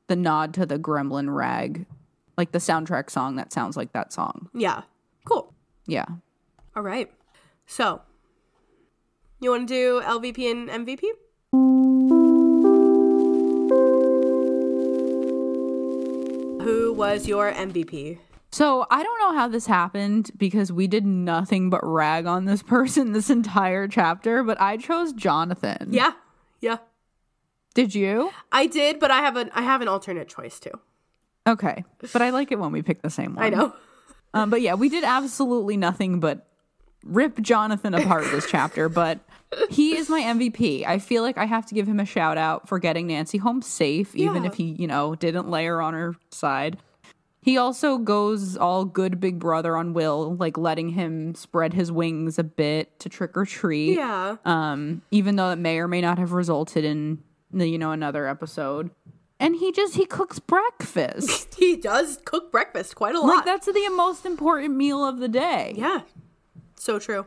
the 0.08 0.16
nod 0.16 0.54
to 0.56 0.66
the 0.66 0.78
gremlin 0.78 1.34
rag, 1.34 1.86
like 2.38 2.52
the 2.52 2.60
soundtrack 2.60 3.10
song 3.10 3.36
that 3.38 3.54
sounds 3.54 3.78
like 3.78 3.94
that 3.94 4.12
song. 4.12 4.50
Yeah. 4.54 4.82
Cool. 5.26 5.54
Yeah. 5.86 6.06
All 6.76 6.84
right. 6.84 7.12
So, 7.66 8.02
you 9.40 9.52
want 9.52 9.68
to 9.68 9.74
do 9.74 10.02
LVP 10.06 10.52
and 10.52 10.70
MVP? 10.70 11.04
Who 16.64 16.94
was 16.94 17.28
your 17.28 17.52
MVP? 17.52 18.20
So 18.54 18.86
I 18.92 19.02
don't 19.02 19.20
know 19.20 19.34
how 19.34 19.48
this 19.48 19.66
happened 19.66 20.30
because 20.38 20.72
we 20.72 20.86
did 20.86 21.08
nothing 21.08 21.72
but 21.72 21.80
rag 21.84 22.28
on 22.28 22.46
this 22.46 22.62
person 22.76 23.12
this 23.12 23.32
entire 23.32 23.88
chapter, 23.88 24.44
but 24.44 24.62
I 24.62 24.78
chose 24.78 25.12
Jonathan. 25.14 25.88
Yeah. 25.92 26.12
Yeah. 26.62 26.78
Did 27.74 27.96
you? 27.96 28.30
I 28.52 28.68
did, 28.68 29.00
but 29.00 29.10
I 29.10 29.22
have 29.22 29.36
an 29.38 29.50
I 29.56 29.64
have 29.64 29.82
an 29.82 29.88
alternate 29.88 30.28
choice 30.28 30.60
too. 30.60 30.80
Okay. 31.48 31.84
But 32.14 32.22
I 32.22 32.30
like 32.30 32.52
it 32.52 32.60
when 32.60 32.72
we 32.72 32.84
pick 32.84 33.02
the 33.02 33.10
same 33.10 33.36
one. 33.36 33.44
I 33.46 33.50
know. 33.50 33.74
Um, 34.36 34.50
but 34.50 34.62
yeah, 34.62 34.74
we 34.74 34.90
did 34.90 35.04
absolutely 35.04 35.78
nothing 35.78 36.20
but 36.20 36.48
rip 37.06 37.40
Jonathan 37.40 37.94
apart 37.94 38.24
this 38.32 38.48
chapter, 38.50 38.90
but 38.90 39.20
he 39.70 39.96
is 39.96 40.10
my 40.10 40.22
MVP. 40.22 40.84
I 40.88 40.98
feel 40.98 41.22
like 41.22 41.38
I 41.38 41.46
have 41.46 41.68
to 41.68 41.76
give 41.76 41.88
him 41.88 42.00
a 42.00 42.06
shout 42.06 42.36
out 42.40 42.68
for 42.68 42.80
getting 42.80 43.06
Nancy 43.06 43.38
home 43.38 43.62
safe, 43.62 44.16
even 44.16 44.42
Yeah. 44.42 44.50
if 44.50 44.56
he, 44.56 44.64
you 44.80 44.88
know, 44.88 45.14
didn't 45.14 45.50
lay 45.52 45.66
her 45.68 45.84
on 45.84 45.94
her 45.94 46.16
side. 46.32 46.80
He 47.44 47.58
also 47.58 47.98
goes 47.98 48.56
all 48.56 48.86
good 48.86 49.20
big 49.20 49.38
brother 49.38 49.76
on 49.76 49.94
Will, 49.94 50.36
like 50.38 50.58
letting 50.58 50.90
him 50.90 51.36
spread 51.36 51.74
his 51.74 51.92
wings 51.92 52.40
a 52.40 52.44
bit 52.44 52.98
to 53.02 53.10
trick 53.10 53.36
or 53.36 53.46
treat. 53.46 53.98
Yeah. 53.98 54.38
Um, 54.46 55.02
even 55.12 55.36
though 55.36 55.52
it 55.52 55.58
may 55.58 55.78
or 55.80 55.88
may 55.90 56.00
not 56.00 56.18
have 56.20 56.32
resulted 56.32 56.86
in 56.86 57.22
you 57.54 57.78
know 57.78 57.92
another 57.92 58.28
episode. 58.28 58.92
And 59.40 59.58
he 59.58 59.74
just 59.74 59.96
he 59.96 60.06
cooks 60.06 60.40
breakfast. 60.40 61.56
He 61.64 61.78
does 61.78 62.20
cook 62.26 62.52
breakfast 62.52 62.96
quite 62.96 63.16
a 63.16 63.20
lot. 63.22 63.28
like 63.28 63.46
that's 63.46 63.68
the 63.68 63.90
most 63.96 64.26
important 64.26 64.76
meal 64.76 65.06
of 65.06 65.20
the 65.20 65.30
day. 65.30 65.74
Yeah. 65.78 66.02
So 66.76 67.00
true. 67.00 67.26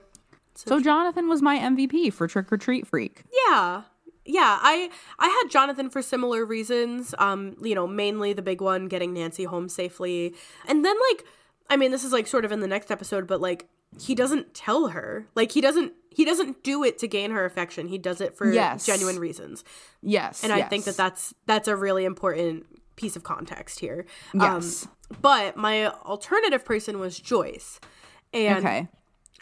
So 0.55 0.81
Jonathan 0.81 1.29
was 1.29 1.41
my 1.43 1.59
MVP 1.59 2.13
for 2.13 2.27
Trick 2.27 2.53
or 2.53 2.57
Treat 2.59 2.87
Freak. 2.87 3.25
Yeah. 3.49 3.83
Yeah, 4.27 4.59
I 4.61 4.91
I 5.19 5.29
had 5.29 5.51
Jonathan 5.51 5.89
for 5.91 6.03
similar 6.03 6.45
reasons. 6.45 7.15
Um, 7.19 7.57
you 7.63 7.75
know, 7.75 7.87
mainly 7.87 8.33
the 8.33 8.43
big 8.43 8.61
one 8.61 8.87
getting 8.89 9.13
Nancy 9.13 9.45
home 9.45 9.69
safely. 9.69 10.35
And 10.67 10.85
then 10.85 10.97
like 11.11 11.25
I 11.69 11.77
mean, 11.77 11.91
this 11.91 12.05
is 12.05 12.13
like 12.13 12.27
sort 12.27 12.45
of 12.45 12.53
in 12.53 12.61
the 12.61 12.69
next 12.69 12.91
episode, 12.91 13.27
but 13.27 13.41
like 13.41 13.67
he 13.99 14.15
doesn't 14.15 14.55
tell 14.55 14.89
her. 14.89 15.27
Like 15.35 15.53
he 15.53 15.61
doesn't 15.61 15.93
he 16.11 16.25
doesn't 16.25 16.63
do 16.63 16.83
it 16.83 16.99
to 16.99 17.09
gain 17.09 17.31
her 17.31 17.45
affection. 17.45 17.89
He 17.89 17.99
does 17.99 18.21
it 18.21 18.35
for 18.37 18.51
Yes. 18.51 18.87
genuine 18.87 19.19
reasons. 19.19 19.65
Yes, 20.03 20.43
And 20.43 20.53
I 20.53 20.63
think 20.63 20.85
that 20.85 20.97
that's 20.97 21.35
that's 21.47 21.69
a 21.69 21.77
really 21.77 22.05
important 22.05 22.67
piece 22.97 23.17
of 23.17 23.23
context 23.23 23.81
here. 23.81 24.07
Yes. 24.33 24.87
Um, 24.87 25.19
but 25.21 25.57
my 25.57 25.87
alternative 25.89 26.65
person 26.65 26.99
was 26.99 27.19
Joyce. 27.19 27.79
And 28.33 28.59
okay. 28.65 28.89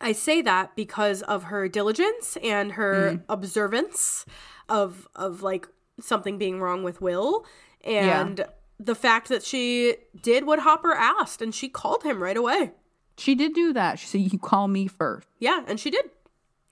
I 0.00 0.12
say 0.12 0.42
that 0.42 0.74
because 0.76 1.22
of 1.22 1.44
her 1.44 1.68
diligence 1.68 2.36
and 2.42 2.72
her 2.72 3.12
Mm. 3.12 3.22
observance 3.28 4.24
of 4.68 5.06
of 5.14 5.42
like 5.42 5.68
something 6.00 6.38
being 6.38 6.60
wrong 6.60 6.82
with 6.82 7.00
Will 7.00 7.44
and 7.84 8.44
the 8.80 8.94
fact 8.94 9.28
that 9.28 9.42
she 9.44 9.96
did 10.20 10.44
what 10.46 10.60
Hopper 10.60 10.92
asked 10.92 11.40
and 11.40 11.54
she 11.54 11.68
called 11.68 12.02
him 12.02 12.22
right 12.22 12.36
away. 12.36 12.72
She 13.16 13.34
did 13.36 13.54
do 13.54 13.72
that. 13.72 13.98
She 14.00 14.06
said, 14.06 14.32
"You 14.32 14.38
call 14.38 14.66
me 14.66 14.88
first. 14.88 15.28
Yeah, 15.38 15.62
and 15.68 15.78
she 15.78 15.90
did. 15.90 16.10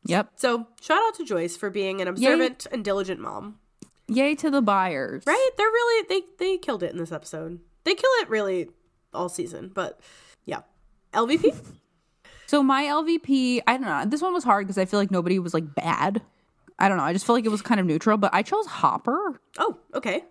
Yep. 0.06 0.32
So, 0.34 0.66
shout 0.80 0.98
out 1.06 1.14
to 1.14 1.24
Joyce 1.24 1.56
for 1.56 1.70
being 1.70 2.00
an 2.00 2.08
observant 2.08 2.66
and 2.72 2.84
diligent 2.84 3.20
mom. 3.20 3.60
Yay 4.08 4.34
to 4.34 4.50
the 4.50 4.60
Byers. 4.60 5.22
Right? 5.24 5.50
They're 5.56 5.66
really 5.68 6.06
they 6.08 6.22
they 6.38 6.58
killed 6.58 6.82
it 6.82 6.90
in 6.90 6.98
this 6.98 7.12
episode. 7.12 7.60
They 7.84 7.94
kill 7.94 8.10
it 8.20 8.28
really 8.28 8.70
all 9.14 9.28
season, 9.28 9.70
but 9.72 10.00
yeah. 10.44 10.62
LVP? 11.14 11.54
So 12.52 12.62
my 12.62 12.84
LVP, 12.84 13.62
I 13.66 13.78
don't 13.78 13.86
know. 13.86 14.04
This 14.04 14.20
one 14.20 14.34
was 14.34 14.44
hard 14.44 14.66
because 14.66 14.76
I 14.76 14.84
feel 14.84 15.00
like 15.00 15.10
nobody 15.10 15.38
was 15.38 15.54
like 15.54 15.74
bad. 15.74 16.20
I 16.78 16.86
don't 16.86 16.98
know. 16.98 17.02
I 17.02 17.14
just 17.14 17.24
feel 17.24 17.34
like 17.34 17.46
it 17.46 17.50
was 17.50 17.62
kind 17.62 17.80
of 17.80 17.86
neutral, 17.86 18.18
but 18.18 18.28
I 18.34 18.42
chose 18.42 18.66
Hopper. 18.66 19.40
oh, 19.56 19.78
okay. 19.94 20.22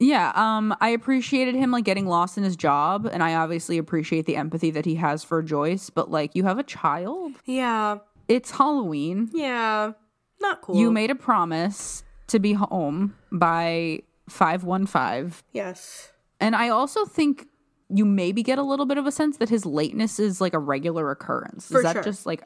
Yeah, 0.00 0.32
um, 0.34 0.74
I 0.80 0.88
appreciated 0.88 1.54
him 1.54 1.70
like 1.70 1.84
getting 1.84 2.08
lost 2.08 2.36
in 2.36 2.42
his 2.42 2.56
job, 2.56 3.06
and 3.12 3.22
I 3.22 3.36
obviously 3.36 3.78
appreciate 3.78 4.26
the 4.26 4.34
empathy 4.34 4.72
that 4.72 4.84
he 4.84 4.96
has 4.96 5.22
for 5.22 5.44
Joyce. 5.44 5.90
But 5.90 6.10
like, 6.10 6.34
you 6.34 6.42
have 6.42 6.58
a 6.58 6.64
child. 6.64 7.34
Yeah. 7.44 7.98
It's 8.26 8.50
Halloween. 8.50 9.30
Yeah. 9.32 9.92
Not 10.40 10.62
cool. 10.62 10.74
You 10.74 10.90
made 10.90 11.12
a 11.12 11.14
promise 11.14 12.02
to 12.26 12.40
be 12.40 12.54
home 12.54 13.14
by 13.30 14.00
five 14.28 14.64
one 14.64 14.86
five, 14.86 15.44
Yes. 15.52 16.10
and 16.40 16.56
I 16.56 16.68
also 16.70 17.04
think 17.04 17.46
you 17.92 18.04
maybe 18.04 18.42
get 18.42 18.58
a 18.58 18.62
little 18.62 18.86
bit 18.86 18.98
of 18.98 19.06
a 19.06 19.12
sense 19.12 19.36
that 19.38 19.48
his 19.48 19.66
lateness 19.66 20.18
is 20.20 20.40
like 20.40 20.54
a 20.54 20.58
regular 20.58 21.10
occurrence. 21.10 21.66
For 21.68 21.78
is 21.78 21.84
that 21.84 21.92
sure. 21.94 22.02
just 22.02 22.26
like 22.26 22.42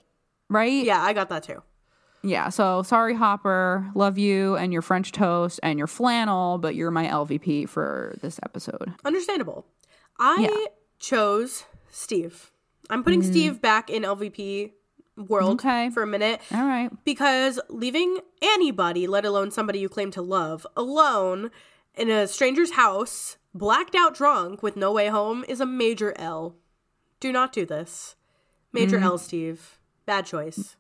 right? 0.49 0.85
Yeah, 0.85 1.03
I 1.03 1.12
got 1.12 1.29
that 1.29 1.43
too. 1.43 1.62
Yeah, 2.23 2.49
so 2.49 2.83
sorry, 2.83 3.15
Hopper. 3.15 3.91
Love 3.95 4.16
you 4.16 4.57
and 4.57 4.73
your 4.73 4.81
French 4.83 5.12
toast 5.12 5.61
and 5.62 5.77
your 5.79 5.87
flannel, 5.87 6.57
but 6.57 6.75
you're 6.75 6.91
my 6.91 7.07
LVP 7.07 7.69
for 7.69 8.16
this 8.23 8.41
episode. 8.43 8.95
Understandable. 9.05 9.66
I 10.19 10.37
Yeah. 10.41 10.49
Mm. 10.49 10.66
chose 10.99 11.65
Steve. 11.91 12.51
I'm 12.89 13.03
putting 13.05 13.23
Steve 13.23 13.61
back 13.61 13.91
in 13.91 14.03
LVP 14.05 14.73
world 15.16 15.61
Okay. 15.61 15.91
for 15.91 16.03
a 16.03 16.07
minute 16.07 16.41
All 16.53 16.65
right. 16.66 16.91
because 17.05 17.61
leaving 17.69 18.19
anybody, 18.43 19.07
let 19.07 19.25
alone 19.25 19.51
somebody 19.51 19.79
you 19.79 19.89
claim 19.89 20.11
to 20.12 20.23
love, 20.23 20.66
alone 20.77 21.51
in 21.95 22.11
a 22.11 22.27
stranger's 22.27 22.73
house, 22.73 23.37
blacked 23.55 23.94
out 23.94 24.14
drunk 24.14 24.62
with 24.62 24.76
no 24.76 24.93
way 24.93 25.09
home 25.09 25.44
is 25.48 25.60
a 25.60 25.66
major 25.66 26.12
L. 26.18 26.56
Do 27.20 27.32
not 27.32 27.52
do 27.52 27.64
this. 27.64 28.16
Major 28.72 28.98
Mm. 28.98 29.05
L, 29.05 29.18
Steve. 29.18 29.78
Bad 30.05 30.26
choice. 30.26 30.76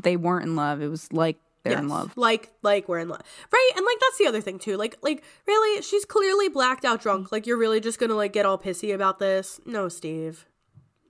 They 0.00 0.16
weren't 0.16 0.44
in 0.44 0.54
love. 0.54 0.80
It 0.80 0.88
was 0.88 1.12
like 1.12 1.40
they're 1.64 1.78
in 1.78 1.88
love. 1.88 2.16
Like 2.16 2.52
like 2.62 2.88
we're 2.88 3.00
in 3.00 3.08
love. 3.08 3.22
Right? 3.52 3.70
And 3.76 3.84
like 3.84 3.98
that's 4.00 4.18
the 4.18 4.26
other 4.26 4.40
thing 4.40 4.58
too. 4.58 4.76
Like 4.76 4.96
like 5.02 5.24
really 5.46 5.82
she's 5.82 6.04
clearly 6.04 6.48
blacked 6.48 6.84
out 6.84 7.00
drunk. 7.02 7.32
Like 7.32 7.46
you're 7.46 7.56
really 7.56 7.80
just 7.80 7.98
going 7.98 8.10
to 8.10 8.16
like 8.16 8.32
get 8.32 8.46
all 8.46 8.58
pissy 8.58 8.94
about 8.94 9.18
this? 9.18 9.60
No, 9.66 9.88
Steve. 9.88 10.46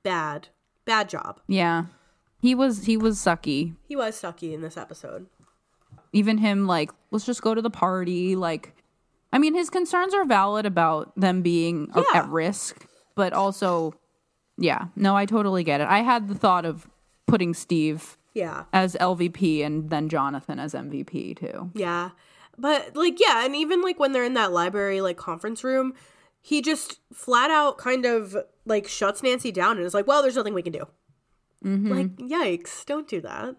Bad. 0.03 0.49
Bad 0.87 1.09
job. 1.11 1.41
Yeah. 1.47 1.87
He 2.41 2.55
was 2.55 2.85
he 2.87 2.97
was 2.97 3.19
sucky. 3.19 3.75
He 3.87 3.97
was 3.97 4.21
sucky 4.21 4.55
in 4.55 4.63
this 4.63 4.77
episode. 4.77 5.27
Even 6.13 6.39
him 6.39 6.67
like, 6.67 6.91
let's 7.11 7.27
just 7.27 7.43
go 7.43 7.55
to 7.55 7.61
the 7.61 7.71
party. 7.71 8.35
Like 8.35 8.75
I 9.33 9.39
mean, 9.39 9.55
his 9.55 9.69
concerns 9.71 10.15
are 10.15 10.25
valid 10.25 10.65
about 10.67 11.13
them 11.19 11.43
being 11.43 11.89
Yeah. 11.95 12.03
at 12.15 12.29
risk, 12.29 12.87
but 13.15 13.33
also 13.33 13.95
yeah. 14.61 14.87
No, 14.97 15.17
I 15.17 15.25
totally 15.27 15.63
get 15.63 15.81
it. 15.81 15.87
I 15.87 16.01
had 16.01 16.27
the 16.29 16.35
thought 16.35 16.65
of 16.65 16.89
putting 17.27 17.55
Steve 17.55 18.17
Yeah. 18.35 18.65
as 18.73 18.97
LVP 19.01 19.63
and 19.63 19.89
then 19.91 20.09
Jonathan 20.09 20.59
as 20.59 20.75
MVP 20.75 21.35
too. 21.35 21.71
Yeah. 21.75 22.11
But 22.57 22.97
like 22.97 23.21
yeah, 23.21 23.45
and 23.45 23.55
even 23.55 23.83
like 23.83 24.01
when 24.01 24.13
they're 24.13 24.25
in 24.25 24.35
that 24.35 24.51
library 24.53 25.01
like 25.01 25.17
conference 25.17 25.63
room, 25.63 25.95
he 26.41 26.61
just 26.63 26.99
flat 27.13 27.51
out 27.51 27.79
kind 27.79 28.05
of 28.05 28.37
like 28.65 28.89
shuts 28.89 29.23
Nancy 29.23 29.53
down 29.53 29.77
and 29.77 29.87
is 29.87 29.95
like, 29.95 30.07
"Well, 30.09 30.23
there's 30.23 30.37
nothing 30.37 30.55
we 30.55 30.63
can 30.63 30.73
do." 30.73 30.87
Mm-hmm. 31.65 31.93
Like, 31.93 32.17
yikes, 32.17 32.85
don't 32.85 33.07
do 33.09 33.21
that. 33.21 33.57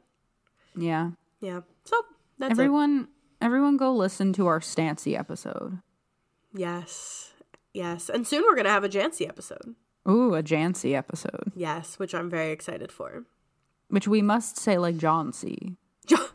Yeah. 0.76 1.12
Yeah. 1.42 1.62
So, 1.86 1.96
that's 2.38 2.58
it. 2.60 2.70
Everyone 3.42 3.78
go 3.78 3.94
listen 3.94 4.34
to 4.34 4.48
our 4.48 4.62
Stancy 4.62 5.16
episode. 5.16 5.80
Yes. 6.54 7.32
Yes. 7.74 8.10
And 8.10 8.28
soon 8.28 8.44
we're 8.44 8.56
going 8.56 8.66
to 8.66 8.72
have 8.72 8.84
a 8.84 8.90
Jancy 8.90 9.28
episode. 9.28 9.76
Ooh, 10.10 10.34
a 10.36 10.42
Jancy 10.42 10.96
episode. 10.96 11.52
Yes, 11.56 12.00
which 12.00 12.16
I'm 12.16 12.30
very 12.30 12.52
excited 12.52 12.92
for. 12.92 13.26
Which 13.90 14.08
we 14.08 14.22
must 14.22 14.58
say 14.58 14.78
like 14.78 14.98
John 14.98 15.34
C. 15.34 15.76
John, 16.08 16.26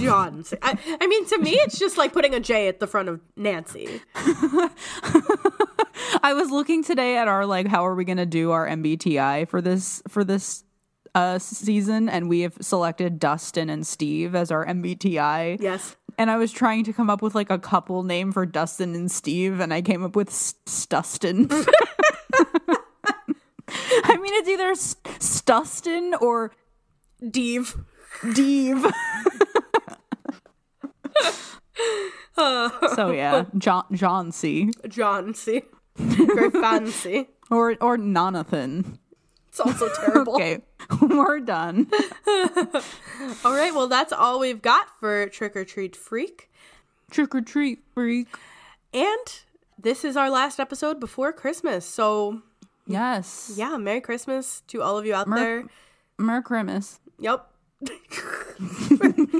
John. 0.00 0.44
I, 0.62 0.78
I 1.00 1.06
mean, 1.06 1.26
to 1.26 1.38
me, 1.38 1.50
it's 1.52 1.78
just 1.78 1.98
like 1.98 2.12
putting 2.14 2.34
a 2.34 2.40
J 2.40 2.68
at 2.68 2.80
the 2.80 2.86
front 2.86 3.10
of 3.10 3.20
Nancy. 3.36 4.00
I 6.22 6.32
was 6.34 6.50
looking 6.50 6.82
today 6.82 7.18
at 7.18 7.28
our 7.28 7.44
like 7.44 7.66
how 7.66 7.86
are 7.86 7.94
we 7.94 8.04
gonna 8.04 8.24
do 8.24 8.50
our 8.52 8.66
MBTI 8.66 9.46
for 9.48 9.60
this 9.60 10.02
for 10.08 10.24
this 10.24 10.64
uh 11.14 11.38
season 11.38 12.08
and 12.08 12.28
we 12.30 12.40
have 12.40 12.56
selected 12.62 13.18
Dustin 13.18 13.68
and 13.68 13.86
Steve 13.86 14.34
as 14.34 14.50
our 14.50 14.64
MBTI 14.64 15.60
Yes. 15.60 15.96
And 16.18 16.30
I 16.30 16.36
was 16.36 16.52
trying 16.52 16.84
to 16.84 16.92
come 16.92 17.08
up 17.08 17.22
with 17.22 17.34
like 17.34 17.48
a 17.48 17.58
couple 17.58 18.02
name 18.02 18.32
for 18.32 18.44
Dustin 18.44 18.94
and 18.94 19.10
Steve, 19.10 19.60
and 19.60 19.72
I 19.72 19.80
came 19.80 20.04
up 20.04 20.16
with 20.16 20.28
Stustin. 20.30 21.46
I 24.04 24.16
mean, 24.16 24.34
it's 24.34 24.48
either 24.48 24.72
Stustin 24.74 26.20
or 26.20 26.52
Deve. 27.30 27.76
Deve. 28.34 28.84
so 32.36 33.12
yeah, 33.12 33.44
John 33.56 33.84
John 33.92 34.32
C. 34.32 34.70
John 34.88 35.34
C. 35.34 35.62
Very 35.96 36.50
fancy. 36.50 37.28
Or 37.50 37.76
or 37.80 37.96
Nonathan. 37.96 38.98
It's 39.58 39.82
also 39.82 39.88
terrible. 40.04 40.34
okay, 40.36 40.60
we're 41.02 41.40
done. 41.40 41.88
all 43.44 43.52
right, 43.54 43.72
well 43.74 43.88
that's 43.88 44.12
all 44.12 44.38
we've 44.38 44.62
got 44.62 44.86
for 45.00 45.28
Trick 45.28 45.56
or 45.56 45.64
Treat 45.64 45.96
Freak. 45.96 46.50
Trick 47.10 47.34
or 47.34 47.40
Treat 47.40 47.82
Freak. 47.94 48.28
And 48.94 49.42
this 49.78 50.04
is 50.04 50.16
our 50.16 50.30
last 50.30 50.58
episode 50.60 51.00
before 51.00 51.32
Christmas. 51.32 51.84
So 51.84 52.42
Yes. 52.86 53.52
Yeah, 53.56 53.76
Merry 53.76 54.00
Christmas 54.00 54.62
to 54.68 54.80
all 54.82 54.96
of 54.96 55.04
you 55.04 55.14
out 55.14 55.28
Mer- 55.28 55.36
there. 55.36 55.64
Merry 56.18 56.42
Christmas. 56.42 57.00
Yep. 57.18 57.46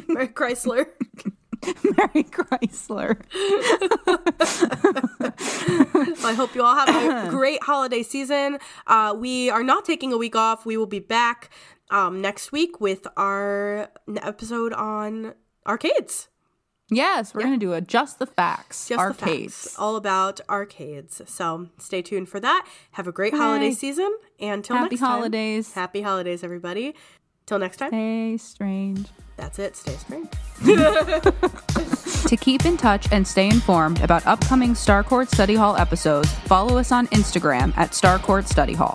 Merry 0.09 0.29
Chrysler. 0.29 0.87
Merry 1.97 2.25
Chrysler. 2.25 3.21
I 6.25 6.35
hope 6.35 6.55
you 6.55 6.63
all 6.63 6.75
have 6.75 7.27
a 7.27 7.31
great 7.31 7.63
holiday 7.63 8.03
season. 8.03 8.59
Uh, 8.87 9.15
we 9.17 9.51
are 9.51 9.63
not 9.63 9.85
taking 9.85 10.13
a 10.13 10.19
week 10.19 10.37
off. 10.37 10.67
We 10.67 10.77
will 10.77 10.87
be 10.87 11.01
back 11.01 11.51
um, 11.91 12.21
next 12.21 12.53
week 12.53 12.81
with 12.81 13.07
our 13.17 13.89
episode 14.23 14.73
on 14.73 15.35
arcades. 15.67 16.29
Yes, 16.91 17.35
we're 17.35 17.43
gonna 17.43 17.59
do 17.59 17.75
a 17.75 17.83
just 17.83 18.19
the 18.19 18.25
facts 18.25 18.89
Just 18.89 18.99
arcades. 18.99 19.63
The 19.63 19.69
facts, 19.69 19.79
all 19.79 19.97
about 19.97 20.41
arcades. 20.49 21.21
So 21.27 21.69
stay 21.77 22.01
tuned 22.01 22.31
for 22.31 22.41
that. 22.41 22.67
Have 22.93 23.07
a 23.07 23.13
great 23.13 23.35
holiday 23.35 23.73
season. 23.73 24.11
And 24.41 24.65
till 24.65 24.77
Happy 24.77 24.95
next 24.95 25.01
time. 25.01 25.09
Happy 25.09 25.19
holidays. 25.19 25.73
Happy 25.75 26.01
holidays, 26.01 26.43
everybody. 26.43 26.95
Till 27.49 27.59
next 27.59 27.79
time. 27.79 27.89
Stay 27.89 28.37
strange. 28.37 29.09
That's 29.39 29.59
it. 29.59 29.75
Stay 29.75 29.97
strange. 29.97 30.29
To 32.29 32.37
keep 32.37 32.67
in 32.67 32.77
touch 32.77 33.11
and 33.11 33.27
stay 33.27 33.47
informed 33.47 34.03
about 34.03 34.27
upcoming 34.27 34.75
Starcourt 34.75 35.29
Study 35.29 35.55
Hall 35.55 35.77
episodes, 35.79 36.31
follow 36.41 36.77
us 36.77 36.93
on 36.93 37.07
Instagram 37.07 37.73
at 37.79 37.93
Starcourt 37.93 38.47
Study 38.47 38.75
Hall. 38.75 38.95